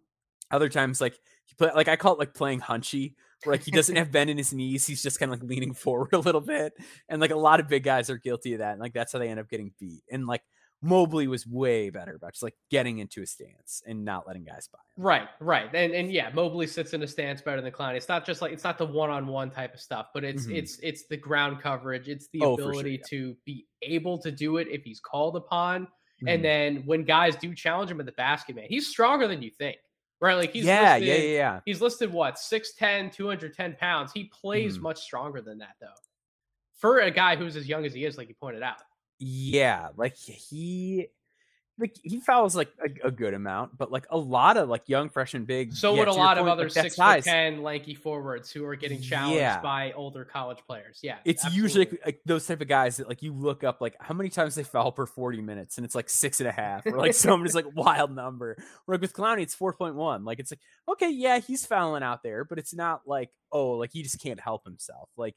other 0.52 0.70
times 0.70 1.02
like 1.02 1.20
he 1.46 1.56
play 1.56 1.72
like 1.76 1.88
I 1.88 1.96
call 1.96 2.14
it 2.14 2.20
like 2.20 2.34
playing 2.34 2.62
hunchy, 2.62 3.16
where 3.44 3.56
like 3.56 3.64
he 3.64 3.72
doesn't 3.72 3.96
have 3.96 4.12
bend 4.12 4.30
in 4.30 4.38
his 4.38 4.54
knees. 4.54 4.86
He's 4.86 5.02
just 5.02 5.20
kind 5.20 5.32
of 5.32 5.40
like 5.40 5.50
leaning 5.50 5.74
forward 5.76 6.14
a 6.14 6.20
little 6.20 6.42
bit. 6.42 6.74
And 7.08 7.22
like 7.22 7.32
a 7.32 7.36
lot 7.36 7.60
of 7.60 7.68
big 7.68 7.84
guys 7.84 8.10
are 8.10 8.18
guilty 8.18 8.54
of 8.54 8.60
that. 8.60 8.74
And 8.74 8.82
like 8.82 8.94
that's 8.94 9.14
how 9.14 9.20
they 9.20 9.30
end 9.30 9.40
up 9.40 9.50
getting 9.50 9.72
beat. 9.80 10.04
And 10.12 10.28
like 10.28 10.42
Mobley 10.82 11.28
was 11.28 11.46
way 11.46 11.90
better 11.90 12.16
about 12.16 12.34
just 12.34 12.44
like 12.44 12.56
getting 12.72 13.00
into 13.00 13.22
a 13.22 13.26
stance 13.26 13.84
and 13.86 14.06
not 14.06 14.26
letting 14.26 14.46
guys 14.46 14.70
by 14.72 14.78
him. 14.78 15.04
Right, 15.04 15.28
right. 15.40 15.70
And 15.74 15.94
and 15.94 16.12
yeah, 16.12 16.30
Mobley 16.34 16.68
sits 16.68 16.94
in 16.94 17.04
a 17.04 17.08
stance 17.08 17.42
better 17.42 17.62
than 17.62 17.72
Clowney. 17.72 17.96
It's 17.96 18.08
not 18.08 18.26
just 18.26 18.42
like 18.42 18.54
it's 18.54 18.64
not 18.64 18.78
the 18.78 18.86
one-on-one 18.86 19.52
type 19.52 19.74
of 19.74 19.82
stuff, 19.82 20.08
but 20.14 20.24
it's 20.24 20.44
mm-hmm. 20.44 20.56
it's 20.56 20.80
it's 20.82 21.06
the 21.08 21.18
ground 21.18 21.62
coverage. 21.62 22.08
It's 22.08 22.30
the 22.32 22.42
oh, 22.44 22.54
ability 22.54 23.02
sure, 23.10 23.20
yeah. 23.20 23.32
to 23.32 23.38
be 23.46 23.66
able 23.82 24.18
to 24.20 24.32
do 24.32 24.58
it 24.58 24.68
if 24.70 24.84
he's 24.84 25.02
called 25.02 25.36
upon. 25.36 25.84
Mm-hmm. 25.84 26.28
And 26.28 26.44
then 26.44 26.84
when 26.86 27.04
guys 27.04 27.36
do 27.36 27.54
challenge 27.54 27.92
him 27.92 28.00
at 28.00 28.06
the 28.06 28.14
basket, 28.14 28.56
man, 28.56 28.66
he's 28.70 28.88
stronger 28.88 29.28
than 29.28 29.42
you 29.42 29.52
think. 29.52 29.78
Right? 30.22 30.36
Like 30.36 30.52
he's 30.52 30.66
yeah, 30.66 30.96
listed, 30.96 31.08
yeah, 31.08 31.16
yeah, 31.16 31.38
yeah. 31.38 31.60
He's 31.66 31.82
listed 31.82 32.12
what, 32.12 32.36
6'10, 32.36 33.12
210 33.12 33.76
pounds. 33.76 34.12
He 34.12 34.26
plays 34.26 34.74
mm-hmm. 34.74 34.84
much 34.84 35.02
stronger 35.02 35.42
than 35.42 35.60
that 35.60 35.76
though. 35.80 35.88
For 36.74 37.00
a 37.00 37.12
guy 37.12 37.36
who's 37.36 37.56
as 37.56 37.68
young 37.68 37.86
as 37.86 37.94
he 37.94 38.06
is, 38.06 38.18
like 38.18 38.30
you 38.30 38.36
pointed 38.36 38.64
out. 38.64 38.78
Yeah, 39.20 39.90
like 39.98 40.16
he 40.16 41.08
like 41.80 41.98
he 42.04 42.20
fouls 42.20 42.56
like 42.56 42.72
a, 42.84 43.08
a, 43.08 43.12
good 43.12 43.34
amount, 43.34 43.78
but 43.78 43.92
like 43.92 44.06
a 44.10 44.18
lot 44.18 44.58
of 44.58 44.68
like 44.68 44.90
young 44.90 45.10
freshman 45.10 45.46
big. 45.46 45.74
So 45.74 45.94
yeah, 45.94 46.00
would 46.00 46.08
a 46.10 46.14
lot 46.14 46.38
point, 46.38 46.48
of 46.48 46.52
other 46.52 46.64
like, 46.64 46.72
six 46.72 46.96
foot 46.96 47.24
ten 47.24 47.64
lanky 47.64 47.96
forwards 47.96 48.52
who 48.52 48.66
are 48.66 48.76
getting 48.76 49.02
challenged 49.02 49.38
yeah. 49.38 49.62
by 49.62 49.94
older 49.94 50.26
college 50.26 50.60
players. 50.68 51.00
Yeah, 51.02 51.18
it's 51.26 51.46
absolutely. 51.46 51.64
usually 51.64 52.00
like 52.06 52.22
those 52.26 52.46
type 52.46 52.62
of 52.62 52.68
guys 52.68 52.98
that 52.98 53.08
like 53.08 53.22
you 53.22 53.34
look 53.34 53.64
up 53.64 53.82
like 53.82 53.96
how 54.00 54.14
many 54.14 54.30
times 54.30 54.56
they 54.56 54.64
foul 54.64 54.92
per 54.92 55.06
forty 55.06 55.42
minutes, 55.42 55.78
and 55.78 55.86
it's 55.86 55.96
like 55.96 56.10
six 56.10 56.40
and 56.40 56.50
a 56.50 56.52
half, 56.52 56.86
or 56.86 56.98
like 56.98 57.14
some 57.14 57.44
just 57.44 57.56
like 57.56 57.66
wild 57.74 58.14
number. 58.14 58.58
Where 58.86 58.96
like 58.96 59.02
with 59.02 59.14
Clowney, 59.14 59.42
it's 59.42 59.56
four 59.56 59.74
point 59.74 59.96
one. 59.96 60.26
Like 60.26 60.40
it's 60.40 60.52
like 60.52 60.62
okay, 60.90 61.10
yeah, 61.10 61.40
he's 61.40 61.66
fouling 61.66 62.04
out 62.04 62.24
there, 62.24 62.44
but 62.44 62.60
it's 62.60 62.74
not 62.74 63.02
like 63.06 63.30
oh, 63.52 63.72
like 63.72 63.92
he 63.94 64.04
just 64.04 64.22
can't 64.22 64.40
help 64.40 64.66
himself. 64.66 65.10
Like 65.18 65.36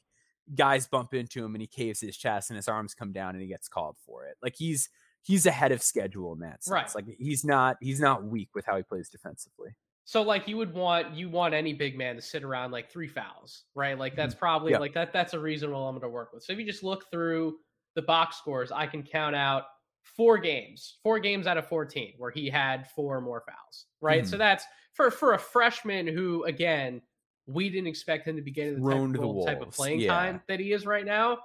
guys 0.54 0.86
bump 0.86 1.14
into 1.14 1.44
him 1.44 1.54
and 1.54 1.62
he 1.62 1.66
caves 1.66 2.00
his 2.00 2.16
chest 2.16 2.50
and 2.50 2.56
his 2.56 2.68
arms 2.68 2.94
come 2.94 3.12
down 3.12 3.30
and 3.30 3.40
he 3.40 3.48
gets 3.48 3.68
called 3.68 3.96
for 4.04 4.26
it. 4.26 4.36
Like 4.42 4.54
he's 4.56 4.88
he's 5.22 5.46
ahead 5.46 5.72
of 5.72 5.82
schedule 5.82 6.32
in 6.32 6.40
that 6.40 6.64
sense. 6.64 6.94
Right. 6.94 6.94
Like 6.94 7.16
he's 7.18 7.44
not 7.44 7.76
he's 7.80 8.00
not 8.00 8.24
weak 8.24 8.50
with 8.54 8.66
how 8.66 8.76
he 8.76 8.82
plays 8.82 9.08
defensively. 9.08 9.70
So 10.04 10.22
like 10.22 10.48
you 10.48 10.56
would 10.56 10.74
want 10.74 11.14
you 11.14 11.28
want 11.28 11.54
any 11.54 11.72
big 11.72 11.96
man 11.96 12.16
to 12.16 12.22
sit 12.22 12.42
around 12.42 12.72
like 12.72 12.90
three 12.90 13.08
fouls, 13.08 13.64
right? 13.74 13.98
Like 13.98 14.16
that's 14.16 14.34
mm-hmm. 14.34 14.40
probably 14.40 14.74
like 14.74 14.94
that 14.94 15.12
that's 15.12 15.34
a 15.34 15.38
reasonable 15.38 15.84
number 15.84 16.00
to 16.00 16.08
work 16.08 16.32
with. 16.32 16.42
So 16.42 16.52
if 16.52 16.58
you 16.58 16.66
just 16.66 16.82
look 16.82 17.10
through 17.10 17.56
the 17.94 18.02
box 18.02 18.36
scores, 18.36 18.72
I 18.72 18.86
can 18.86 19.02
count 19.02 19.36
out 19.36 19.64
four 20.02 20.38
games, 20.38 20.98
four 21.02 21.20
games 21.20 21.46
out 21.46 21.56
of 21.56 21.68
14 21.68 22.14
where 22.18 22.30
he 22.30 22.50
had 22.50 22.88
four 22.90 23.20
more 23.20 23.44
fouls, 23.46 23.86
right? 24.00 24.22
Mm-hmm. 24.22 24.30
So 24.30 24.38
that's 24.38 24.64
for 24.94 25.10
for 25.10 25.34
a 25.34 25.38
freshman 25.38 26.06
who 26.06 26.44
again 26.44 27.00
we 27.46 27.68
didn't 27.68 27.88
expect 27.88 28.26
him 28.26 28.36
to 28.36 28.42
be 28.42 28.50
getting 28.50 28.82
the 28.82 28.90
type, 28.90 29.12
the 29.12 29.44
type 29.46 29.62
of 29.62 29.70
playing 29.70 30.00
yeah. 30.00 30.08
time 30.08 30.42
that 30.48 30.60
he 30.60 30.72
is 30.72 30.86
right 30.86 31.04
now. 31.04 31.38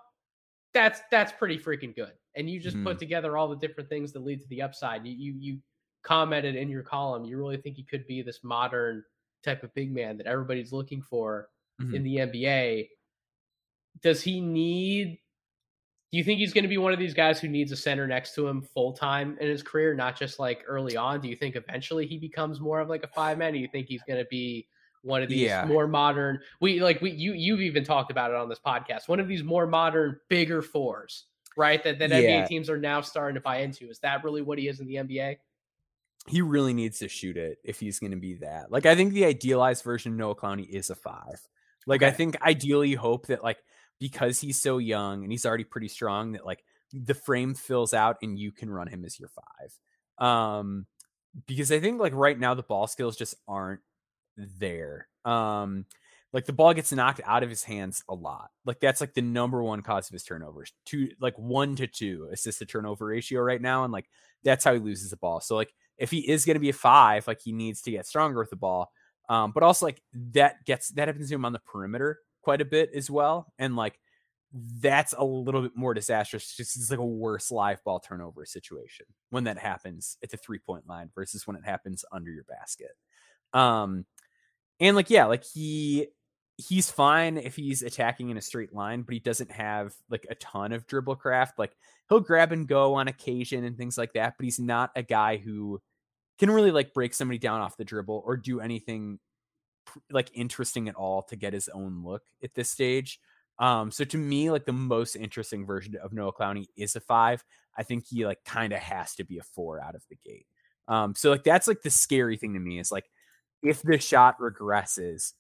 That's 0.74 1.00
that's 1.12 1.32
pretty 1.32 1.58
freaking 1.58 1.96
good. 1.96 2.12
And 2.38 2.50
you 2.50 2.60
just 2.60 2.76
mm-hmm. 2.76 2.86
put 2.86 3.00
together 3.00 3.36
all 3.36 3.48
the 3.48 3.56
different 3.56 3.90
things 3.90 4.14
that 4.14 4.24
lead 4.24 4.42
to 4.42 4.48
the 4.48 4.62
upside. 4.62 5.06
You, 5.06 5.14
you 5.14 5.36
you 5.40 5.60
commented 6.04 6.56
in 6.56 6.70
your 6.70 6.84
column. 6.84 7.26
You 7.26 7.38
really 7.38 7.58
think 7.58 7.76
he 7.76 7.84
could 7.84 8.06
be 8.08 8.22
this 8.22 8.44
modern 8.44 9.04
type 9.44 9.64
of 9.64 9.74
big 9.74 9.94
man 9.94 10.18
that 10.18 10.28
everybody's 10.28 10.72
looking 10.72 11.02
for 11.02 11.50
mm-hmm. 11.82 11.96
in 11.96 12.04
the 12.04 12.16
NBA. 12.18 12.90
Does 14.02 14.22
he 14.22 14.40
need? 14.40 15.20
Do 16.12 16.18
you 16.18 16.24
think 16.24 16.40
he's 16.40 16.54
going 16.54 16.64
to 16.64 16.70
be 16.70 16.78
one 16.78 16.94
of 16.94 17.00
these 17.00 17.14
guys 17.14 17.42
who 17.42 17.50
needs 17.50 17.74
a 17.74 17.76
center 17.76 18.08
next 18.08 18.34
to 18.36 18.48
him 18.48 18.62
full 18.62 18.94
time 18.94 19.38
in 19.42 19.50
his 19.50 19.62
career, 19.62 19.94
not 19.94 20.18
just 20.18 20.40
like 20.40 20.64
early 20.66 20.96
on? 20.96 21.20
Do 21.20 21.28
you 21.28 21.36
think 21.36 21.56
eventually 21.56 22.08
he 22.08 22.18
becomes 22.18 22.62
more 22.62 22.80
of 22.80 22.88
like 22.88 23.04
a 23.04 23.08
five 23.08 23.38
man? 23.38 23.52
Do 23.52 23.60
you 23.60 23.68
think 23.68 23.88
he's 23.88 24.04
going 24.04 24.20
to 24.20 24.28
be 24.30 24.68
one 25.08 25.24
of 25.24 25.30
these 25.30 25.42
yeah. 25.42 25.66
more 25.66 25.88
modern 25.88 26.40
we 26.60 26.82
like 26.82 27.02
we 27.02 27.12
you 27.12 27.34
you've 27.34 27.62
even 27.62 27.84
talked 27.84 28.12
about 28.12 28.32
it 28.32 28.36
on 28.36 28.50
this 28.50 28.60
podcast 28.60 29.08
one 29.08 29.20
of 29.20 29.28
these 29.28 29.44
more 29.44 29.66
modern 29.68 30.20
bigger 30.28 30.62
fours 30.62 31.26
right 31.58 31.84
that, 31.84 32.00
that 32.00 32.10
yeah. 32.10 32.44
nba 32.44 32.48
teams 32.48 32.70
are 32.70 32.78
now 32.78 33.02
starting 33.02 33.36
to 33.36 33.42
buy 33.42 33.58
into 33.58 33.90
is 33.90 34.00
that 34.00 34.24
really 34.24 34.42
what 34.42 34.58
he 34.58 34.68
is 34.68 34.80
in 34.80 34.88
the 34.88 34.96
nba 34.96 35.38
he 36.28 36.42
really 36.42 36.74
needs 36.74 37.00
to 37.00 37.08
shoot 37.08 37.38
it 37.38 37.58
if 37.64 37.80
he's 37.80 38.00
going 38.00 38.12
to 38.12 38.18
be 38.18 38.36
that 38.36 38.72
like 38.72 38.86
i 38.86 38.96
think 38.96 39.14
the 39.14 39.26
idealized 39.26 39.84
version 39.84 40.12
of 40.14 40.18
noah 40.18 40.36
clowney 40.36 40.68
is 40.68 40.90
a 40.90 40.96
five 40.96 41.40
like 41.86 42.02
okay. 42.02 42.10
i 42.10 42.12
think 42.12 42.40
ideally 42.42 42.90
you 42.90 42.98
hope 42.98 43.28
that 43.28 43.44
like 43.44 43.58
because 44.00 44.40
he's 44.40 44.62
so 44.62 44.78
young 44.78 45.24
and 45.24 45.32
he's 45.32 45.46
already 45.46 45.64
pretty 45.64 45.88
strong 45.88 46.34
that 46.34 46.46
like 46.46 46.64
the 46.94 47.16
frame 47.16 47.54
fills 47.54 47.94
out 47.94 48.18
and 48.22 48.40
you 48.40 48.52
can 48.52 48.70
run 48.70 48.88
him 48.88 49.04
as 49.04 49.20
your 49.20 49.30
five 49.30 50.26
um 50.26 50.86
because 51.46 51.72
i 51.72 51.80
think 51.80 52.00
like 52.00 52.14
right 52.14 52.40
now 52.40 52.54
the 52.54 52.64
ball 52.64 52.88
skills 52.88 53.16
just 53.16 53.36
aren't 53.48 53.82
there. 54.38 55.08
Um, 55.26 55.86
like 56.38 56.46
the 56.46 56.54
ball 56.54 56.72
gets 56.72 56.92
knocked 56.92 57.20
out 57.26 57.42
of 57.42 57.50
his 57.50 57.64
hands 57.64 58.04
a 58.08 58.14
lot. 58.14 58.52
Like 58.64 58.80
that's 58.80 59.02
like 59.02 59.16
the 59.16 59.24
number 59.24 59.64
one 59.64 59.82
cause 59.82 60.08
of 60.08 60.14
his 60.14 60.22
turnovers. 60.22 60.72
Two, 60.86 61.10
like 61.20 61.34
one 61.36 61.76
to 61.78 61.88
two 61.88 62.30
assist 62.32 62.60
to 62.60 62.66
turnover 62.68 63.08
ratio 63.08 63.42
right 63.42 63.60
now, 63.60 63.84
and 63.84 63.92
like 63.92 64.06
that's 64.44 64.64
how 64.64 64.72
he 64.74 64.80
loses 64.80 65.10
the 65.10 65.18
ball. 65.18 65.42
So 65.42 65.56
like 65.56 65.74
if 65.98 66.12
he 66.12 66.20
is 66.20 66.46
going 66.46 66.54
to 66.54 66.60
be 66.60 66.70
a 66.70 66.74
five, 66.74 67.26
like 67.26 67.42
he 67.42 67.54
needs 67.54 67.82
to 67.82 67.92
get 67.92 68.06
stronger 68.06 68.38
with 68.38 68.52
the 68.52 68.56
ball. 68.56 68.92
Um, 69.28 69.52
but 69.52 69.64
also 69.64 69.88
like 69.88 70.00
that 70.34 70.64
gets 70.64 70.90
that 70.90 71.08
happens 71.08 71.30
to 71.30 71.34
him 71.34 71.44
on 71.44 71.54
the 71.54 71.60
perimeter 71.66 72.20
quite 72.44 72.62
a 72.62 72.66
bit 72.66 72.92
as 72.94 73.10
well. 73.10 73.52
And 73.58 73.76
like 73.76 74.00
that's 74.54 75.16
a 75.18 75.24
little 75.24 75.64
bit 75.64 75.76
more 75.76 75.96
disastrous. 75.96 76.56
Just 76.56 76.78
it's 76.78 76.92
like 76.92 77.00
a 77.00 77.04
worse 77.04 77.50
live 77.50 77.84
ball 77.84 78.00
turnover 78.00 78.46
situation 78.46 79.08
when 79.32 79.46
that 79.46 79.58
happens 79.58 80.18
at 80.22 80.30
the 80.30 80.38
three 80.38 80.60
point 80.60 80.88
line 80.88 81.10
versus 81.16 81.48
when 81.48 81.56
it 81.56 81.66
happens 81.66 82.06
under 82.12 82.30
your 82.30 82.44
basket. 82.44 82.92
Um, 83.54 84.06
and 84.80 84.96
like 84.96 85.10
yeah, 85.10 85.26
like 85.26 85.44
he 85.44 86.10
he's 86.58 86.90
fine 86.90 87.38
if 87.38 87.56
he's 87.56 87.84
attacking 87.84 88.30
in 88.30 88.38
a 88.38 88.42
straight 88.42 88.74
line, 88.74 89.04
but 89.04 89.14
he 89.14 89.20
doesn't 89.20 89.52
have 89.52 89.94
like 90.10 90.26
a 90.30 90.36
ton 90.36 90.72
of 90.72 90.88
dribble 90.88 91.16
craft. 91.16 91.60
Like 91.60 91.76
he'll 92.10 92.20
grab 92.20 92.52
and 92.52 92.68
go 92.68 92.96
on 92.96 93.08
occasion 93.08 93.64
and 93.64 93.78
things 93.78 93.98
like 93.98 94.14
that, 94.14 94.36
but 94.38 94.44
he's 94.44 94.60
not 94.60 94.92
a 94.96 95.04
guy 95.04 95.38
who 95.38 95.80
can 96.40 96.50
really 96.50 96.72
like 96.72 96.94
break 96.94 97.14
somebody 97.14 97.38
down 97.38 97.62
off 97.62 97.78
the 97.78 97.86
dribble 97.86 98.24
or 98.26 98.38
do 98.38 98.60
anything 98.60 99.20
like 100.12 100.30
interesting 100.34 100.90
at 100.90 100.96
all 100.96 101.24
to 101.24 101.36
get 101.36 101.54
his 101.54 101.70
own 101.70 102.04
look 102.04 102.24
at 102.44 102.54
this 102.56 102.70
stage. 102.70 103.20
Um, 103.60 103.92
so 103.92 104.04
to 104.04 104.18
me, 104.18 104.52
like 104.52 104.66
the 104.66 104.74
most 104.74 105.16
interesting 105.16 105.66
version 105.66 105.96
of 106.04 106.14
Noah 106.14 106.34
Clowney 106.34 106.66
is 106.76 106.96
a 106.96 107.00
five. 107.00 107.44
I 107.78 107.84
think 107.84 108.06
he 108.08 108.26
like 108.26 108.44
kind 108.46 108.74
of 108.74 108.80
has 108.80 109.16
to 109.16 109.24
be 109.24 109.38
a 109.38 109.44
four 109.44 109.80
out 109.82 109.96
of 109.96 110.04
the 110.10 110.18
gate. 110.26 110.48
Um, 110.88 111.16
so 111.16 111.30
like 111.32 111.44
that's 111.44 111.68
like 111.68 111.82
the 111.82 111.90
scary 111.90 112.38
thing 112.38 112.54
to 112.54 112.60
me 112.60 112.80
is 112.80 112.92
like 112.92 113.06
if 113.64 113.82
the 113.82 113.98
shot 114.00 114.40
regresses, 114.40 115.34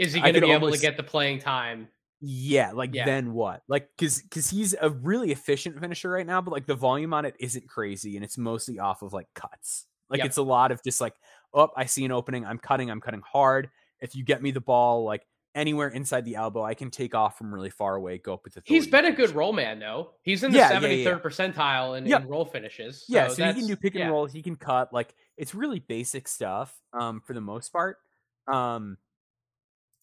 is 0.00 0.14
he 0.14 0.20
going 0.20 0.34
to 0.34 0.40
be 0.40 0.50
able 0.50 0.72
to 0.72 0.78
get 0.78 0.96
the 0.96 1.02
playing 1.02 1.38
time? 1.38 1.88
Yeah, 2.22 2.72
like 2.72 2.94
yeah. 2.94 3.04
then 3.04 3.32
what? 3.32 3.62
Like 3.68 3.88
because 3.96 4.20
because 4.22 4.48
he's 4.50 4.74
a 4.80 4.90
really 4.90 5.30
efficient 5.30 5.78
finisher 5.78 6.10
right 6.10 6.26
now, 6.26 6.40
but 6.40 6.52
like 6.52 6.66
the 6.66 6.74
volume 6.74 7.14
on 7.14 7.24
it 7.24 7.34
isn't 7.38 7.68
crazy, 7.68 8.16
and 8.16 8.24
it's 8.24 8.36
mostly 8.36 8.78
off 8.78 9.02
of 9.02 9.12
like 9.12 9.28
cuts. 9.34 9.86
Like 10.08 10.18
yep. 10.18 10.26
it's 10.26 10.36
a 10.38 10.42
lot 10.42 10.72
of 10.72 10.82
just 10.82 11.00
like, 11.00 11.14
oh, 11.54 11.68
I 11.76 11.84
see 11.84 12.04
an 12.04 12.12
opening, 12.12 12.44
I'm 12.44 12.58
cutting, 12.58 12.90
I'm 12.90 13.00
cutting 13.00 13.22
hard. 13.30 13.70
If 14.00 14.14
you 14.14 14.24
get 14.24 14.42
me 14.42 14.50
the 14.50 14.60
ball, 14.60 15.04
like 15.04 15.26
anywhere 15.54 15.88
inside 15.88 16.24
the 16.24 16.34
elbow, 16.34 16.62
I 16.62 16.74
can 16.74 16.90
take 16.90 17.14
off 17.14 17.38
from 17.38 17.54
really 17.54 17.70
far 17.70 17.94
away, 17.94 18.18
go 18.18 18.34
up 18.34 18.44
with 18.44 18.54
the. 18.54 18.62
He's 18.64 18.86
been 18.86 19.06
a 19.06 19.12
good 19.12 19.34
roll 19.34 19.52
man 19.52 19.78
though. 19.78 20.12
He's 20.22 20.42
in 20.42 20.52
the 20.52 20.58
seventy 20.58 21.04
third 21.04 21.22
yeah, 21.24 21.30
yeah, 21.30 21.50
percentile 21.52 21.98
in, 21.98 22.10
in, 22.10 22.28
roll 22.28 22.44
finishes. 22.44 23.06
So 23.06 23.14
yeah, 23.14 23.28
so 23.28 23.46
he 23.46 23.54
can 23.54 23.66
do 23.66 23.76
pick 23.76 23.94
and 23.94 24.10
roll. 24.10 24.26
He 24.26 24.42
can 24.42 24.56
cut. 24.56 24.92
Like 24.92 25.14
it's 25.38 25.54
really 25.54 25.78
basic 25.78 26.28
stuff. 26.28 26.74
Um, 26.92 27.20
for 27.20 27.32
the 27.32 27.40
most 27.40 27.70
part. 27.70 27.96
Um, 28.46 28.98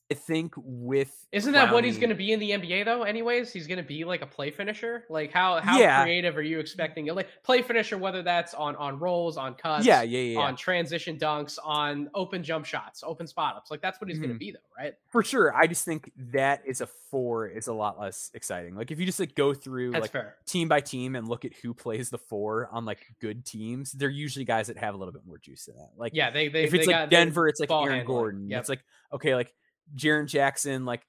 I 0.09 0.13
think 0.13 0.53
with 0.55 1.11
isn't 1.33 1.51
that 1.51 1.73
what 1.73 1.83
he's 1.83 1.97
going 1.97 2.09
to 2.09 2.15
be 2.15 2.31
in 2.31 2.39
the 2.39 2.51
NBA 2.51 2.85
though? 2.85 3.03
Anyways, 3.03 3.51
he's 3.51 3.67
going 3.67 3.77
to 3.77 3.83
be 3.83 4.05
like 4.05 4.21
a 4.21 4.25
play 4.25 4.51
finisher. 4.51 5.03
Like 5.09 5.33
how 5.33 5.59
how 5.59 5.77
yeah. 5.77 6.01
creative 6.01 6.37
are 6.37 6.41
you 6.41 6.59
expecting? 6.59 7.07
Like 7.07 7.27
play 7.43 7.61
finisher, 7.61 7.97
whether 7.97 8.23
that's 8.23 8.53
on 8.53 8.77
on 8.77 8.99
rolls, 8.99 9.35
on 9.35 9.55
cuts, 9.55 9.85
yeah, 9.85 10.03
yeah, 10.03 10.19
yeah, 10.19 10.39
on 10.39 10.55
transition 10.55 11.17
dunks, 11.17 11.57
on 11.61 12.09
open 12.13 12.41
jump 12.41 12.65
shots, 12.65 13.03
open 13.05 13.27
spot 13.27 13.57
ups. 13.57 13.69
Like 13.69 13.81
that's 13.81 13.99
what 13.99 14.09
he's 14.09 14.17
mm-hmm. 14.17 14.27
going 14.27 14.35
to 14.35 14.39
be 14.39 14.51
though, 14.51 14.59
right? 14.77 14.93
For 15.09 15.23
sure. 15.23 15.53
I 15.53 15.67
just 15.67 15.83
think 15.83 16.09
that 16.31 16.61
is 16.65 16.79
a 16.79 16.87
four 17.11 17.47
is 17.47 17.67
a 17.67 17.73
lot 17.73 17.99
less 17.99 18.31
exciting. 18.33 18.75
Like 18.75 18.91
if 18.91 18.99
you 19.01 19.05
just 19.05 19.19
like 19.19 19.35
go 19.35 19.53
through 19.53 19.91
that's 19.91 20.03
like 20.03 20.11
fair. 20.11 20.35
team 20.45 20.69
by 20.69 20.79
team 20.79 21.17
and 21.17 21.27
look 21.27 21.43
at 21.43 21.51
who 21.61 21.73
plays 21.73 22.09
the 22.09 22.17
four 22.17 22.69
on 22.71 22.85
like 22.85 22.99
good 23.19 23.45
teams, 23.45 23.91
they're 23.91 24.09
usually 24.09 24.45
guys 24.45 24.67
that 24.67 24.77
have 24.77 24.95
a 24.95 24.97
little 24.97 25.13
bit 25.13 25.23
more 25.27 25.37
juice 25.37 25.67
in 25.67 25.75
that. 25.75 25.91
Like 25.97 26.13
yeah, 26.15 26.29
they 26.29 26.47
they 26.47 26.63
if 26.63 26.73
it's 26.73 26.87
they 26.87 26.93
like 26.93 27.09
Denver, 27.09 27.49
it's 27.49 27.59
like 27.59 27.71
Aaron 27.71 27.87
handling. 27.87 28.05
Gordon. 28.05 28.49
Yep. 28.49 28.59
It's 28.61 28.69
like 28.69 28.83
okay, 29.11 29.35
like 29.35 29.53
Jaren 29.95 30.27
Jackson, 30.27 30.85
like 30.85 31.05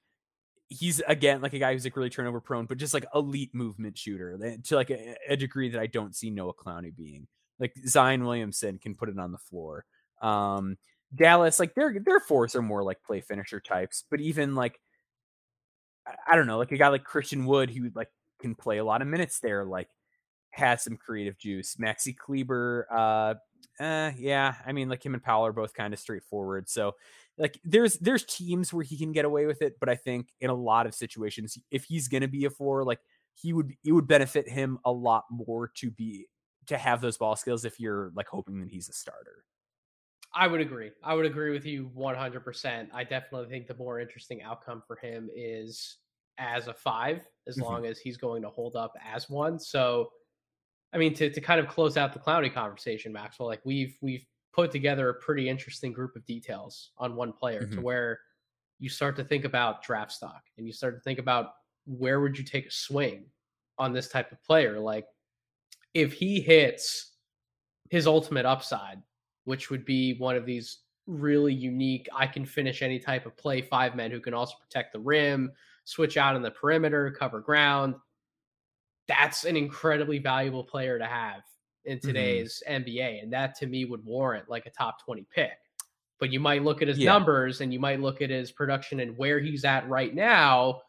he's 0.69 1.01
again 1.07 1.41
like 1.41 1.53
a 1.53 1.59
guy 1.59 1.73
who's 1.73 1.83
like 1.83 1.95
really 1.97 2.09
turnover 2.09 2.39
prone, 2.39 2.65
but 2.65 2.77
just 2.77 2.93
like 2.93 3.05
elite 3.13 3.53
movement 3.53 3.97
shooter 3.97 4.39
eh, 4.43 4.57
to 4.65 4.75
like 4.75 4.91
a, 4.91 5.15
a 5.27 5.35
degree 5.35 5.69
that 5.69 5.81
I 5.81 5.87
don't 5.87 6.15
see 6.15 6.29
Noah 6.29 6.53
Clowney 6.53 6.95
being. 6.95 7.27
Like 7.59 7.73
Zion 7.87 8.23
Williamson 8.23 8.77
can 8.77 8.95
put 8.95 9.09
it 9.09 9.19
on 9.19 9.31
the 9.31 9.37
floor. 9.37 9.85
Um, 10.21 10.77
Dallas, 11.13 11.59
like 11.59 11.73
their 11.75 11.97
their 11.99 12.19
fours 12.19 12.55
are 12.55 12.61
more 12.61 12.83
like 12.83 13.03
play 13.03 13.21
finisher 13.21 13.59
types, 13.59 14.03
but 14.09 14.21
even 14.21 14.55
like 14.55 14.79
I 16.27 16.35
don't 16.35 16.47
know, 16.47 16.57
like 16.57 16.71
a 16.71 16.77
guy 16.77 16.87
like 16.89 17.03
Christian 17.03 17.45
Wood 17.45 17.69
who 17.69 17.91
like 17.95 18.09
can 18.39 18.55
play 18.55 18.77
a 18.77 18.85
lot 18.85 19.01
of 19.01 19.07
minutes 19.07 19.39
there, 19.39 19.65
like 19.65 19.89
has 20.51 20.83
some 20.83 20.97
creative 20.97 21.37
juice. 21.37 21.75
Maxi 21.75 22.15
Kleber, 22.15 22.87
uh, 22.91 23.33
eh, 23.79 24.11
yeah, 24.17 24.55
I 24.65 24.71
mean, 24.71 24.89
like 24.89 25.05
him 25.05 25.13
and 25.13 25.23
Powell 25.23 25.45
are 25.45 25.53
both 25.53 25.73
kind 25.73 25.93
of 25.93 25.99
straightforward. 25.99 26.69
So 26.69 26.93
like 27.39 27.59
there's 27.63 27.95
there's 27.99 28.25
teams 28.25 28.73
where 28.73 28.83
he 28.83 28.97
can 28.97 29.11
get 29.13 29.25
away 29.25 29.45
with 29.45 29.61
it, 29.61 29.77
but 29.79 29.89
I 29.89 29.95
think 29.95 30.27
in 30.41 30.49
a 30.49 30.53
lot 30.53 30.85
of 30.85 30.93
situations, 30.93 31.57
if 31.71 31.85
he's 31.85 32.07
gonna 32.07 32.27
be 32.27 32.45
a 32.45 32.49
four, 32.49 32.83
like 32.83 32.99
he 33.33 33.53
would 33.53 33.73
it 33.83 33.93
would 33.93 34.07
benefit 34.07 34.47
him 34.47 34.77
a 34.85 34.91
lot 34.91 35.23
more 35.31 35.71
to 35.75 35.89
be 35.89 36.27
to 36.67 36.77
have 36.77 37.01
those 37.01 37.17
ball 37.17 37.35
skills 37.35 37.65
if 37.65 37.79
you're 37.79 38.11
like 38.13 38.27
hoping 38.27 38.59
that 38.59 38.69
he's 38.69 38.89
a 38.89 38.93
starter. 38.93 39.45
I 40.33 40.45
would 40.45 40.61
agree. 40.61 40.91
I 41.03 41.15
would 41.15 41.25
agree 41.25 41.51
with 41.51 41.65
you 41.65 41.89
100%. 41.97 42.87
I 42.93 43.03
definitely 43.03 43.49
think 43.49 43.67
the 43.67 43.73
more 43.73 43.99
interesting 43.99 44.43
outcome 44.43 44.83
for 44.85 44.95
him 44.97 45.29
is 45.35 45.97
as 46.37 46.67
a 46.67 46.73
five, 46.73 47.21
as 47.47 47.55
mm-hmm. 47.55 47.63
long 47.63 47.85
as 47.87 47.99
he's 47.99 48.17
going 48.17 48.43
to 48.43 48.49
hold 48.49 48.75
up 48.75 48.93
as 49.03 49.27
one. 49.27 49.57
So, 49.57 50.11
I 50.93 50.99
mean, 50.99 51.15
to, 51.15 51.31
to 51.31 51.41
kind 51.41 51.59
of 51.59 51.67
close 51.67 51.97
out 51.97 52.13
the 52.13 52.19
Clowney 52.19 52.53
conversation, 52.53 53.11
Maxwell, 53.11 53.47
like 53.47 53.61
we've 53.65 53.97
we've 54.01 54.25
put 54.53 54.71
together 54.71 55.09
a 55.09 55.13
pretty 55.13 55.47
interesting 55.47 55.93
group 55.93 56.15
of 56.15 56.25
details 56.25 56.91
on 56.97 57.15
one 57.15 57.31
player 57.31 57.63
mm-hmm. 57.63 57.75
to 57.75 57.81
where 57.81 58.19
you 58.79 58.89
start 58.89 59.15
to 59.17 59.23
think 59.23 59.45
about 59.45 59.83
draft 59.83 60.11
stock 60.11 60.41
and 60.57 60.65
you 60.65 60.73
start 60.73 60.95
to 60.95 61.01
think 61.01 61.19
about 61.19 61.51
where 61.85 62.19
would 62.19 62.37
you 62.37 62.43
take 62.43 62.67
a 62.67 62.71
swing 62.71 63.25
on 63.77 63.93
this 63.93 64.09
type 64.09 64.31
of 64.31 64.43
player 64.43 64.79
like 64.79 65.05
if 65.93 66.13
he 66.13 66.39
hits 66.39 67.13
his 67.89 68.07
ultimate 68.07 68.45
upside 68.45 69.01
which 69.45 69.69
would 69.69 69.85
be 69.85 70.15
one 70.15 70.35
of 70.35 70.45
these 70.45 70.79
really 71.07 71.53
unique 71.53 72.07
i 72.15 72.25
can 72.25 72.45
finish 72.45 72.81
any 72.81 72.99
type 72.99 73.25
of 73.25 73.35
play 73.37 73.61
five 73.61 73.95
men 73.95 74.11
who 74.11 74.19
can 74.19 74.33
also 74.33 74.53
protect 74.61 74.93
the 74.93 74.99
rim 74.99 75.51
switch 75.85 76.17
out 76.17 76.35
in 76.35 76.41
the 76.41 76.51
perimeter 76.51 77.11
cover 77.11 77.39
ground 77.39 77.95
that's 79.07 79.43
an 79.43 79.57
incredibly 79.57 80.19
valuable 80.19 80.63
player 80.63 80.99
to 80.99 81.05
have 81.05 81.41
in 81.85 81.97
mm-hmm. 81.97 82.07
today's 82.07 82.61
mm-hmm. 82.67 82.83
NBA. 82.83 83.23
And 83.23 83.33
that 83.33 83.55
to 83.55 83.67
me 83.67 83.85
would 83.85 84.03
warrant 84.05 84.49
like 84.49 84.65
a 84.65 84.69
top 84.69 85.03
20 85.03 85.25
pick. 85.33 85.51
But 86.19 86.31
you 86.31 86.39
might 86.39 86.63
look 86.63 86.81
at 86.81 86.87
his 86.87 86.97
yeah. 86.97 87.11
numbers 87.11 87.61
and 87.61 87.71
you 87.73 87.79
might 87.79 88.01
look 88.01 88.21
at 88.21 88.29
his 88.29 88.51
production 88.51 88.99
and 88.99 89.17
where 89.17 89.39
he's 89.39 89.63
at 89.63 89.87
right 89.89 90.13
now. 90.13 90.81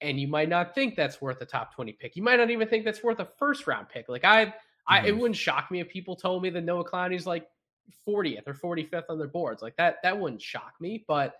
And 0.00 0.20
you 0.20 0.28
might 0.28 0.48
not 0.48 0.74
think 0.74 0.96
that's 0.96 1.20
worth 1.20 1.40
a 1.40 1.44
top 1.46 1.74
20 1.74 1.92
pick. 1.92 2.16
You 2.16 2.22
might 2.22 2.36
not 2.36 2.50
even 2.50 2.68
think 2.68 2.84
that's 2.84 3.02
worth 3.02 3.20
a 3.20 3.28
first 3.38 3.66
round 3.66 3.88
pick. 3.88 4.08
Like 4.08 4.24
I, 4.24 4.46
mm-hmm. 4.46 4.52
I 4.88 4.98
it 5.00 5.10
mm-hmm. 5.10 5.20
wouldn't 5.20 5.36
shock 5.36 5.70
me 5.70 5.80
if 5.80 5.88
people 5.88 6.16
told 6.16 6.42
me 6.42 6.50
that 6.50 6.64
Noah 6.64 6.84
Clowney's 6.84 7.26
like 7.26 7.46
40th 8.06 8.46
or 8.46 8.54
45th 8.54 9.04
on 9.08 9.18
their 9.18 9.28
boards. 9.28 9.62
Like 9.62 9.76
that, 9.76 9.96
that 10.02 10.18
wouldn't 10.18 10.42
shock 10.42 10.74
me. 10.80 11.04
But 11.06 11.34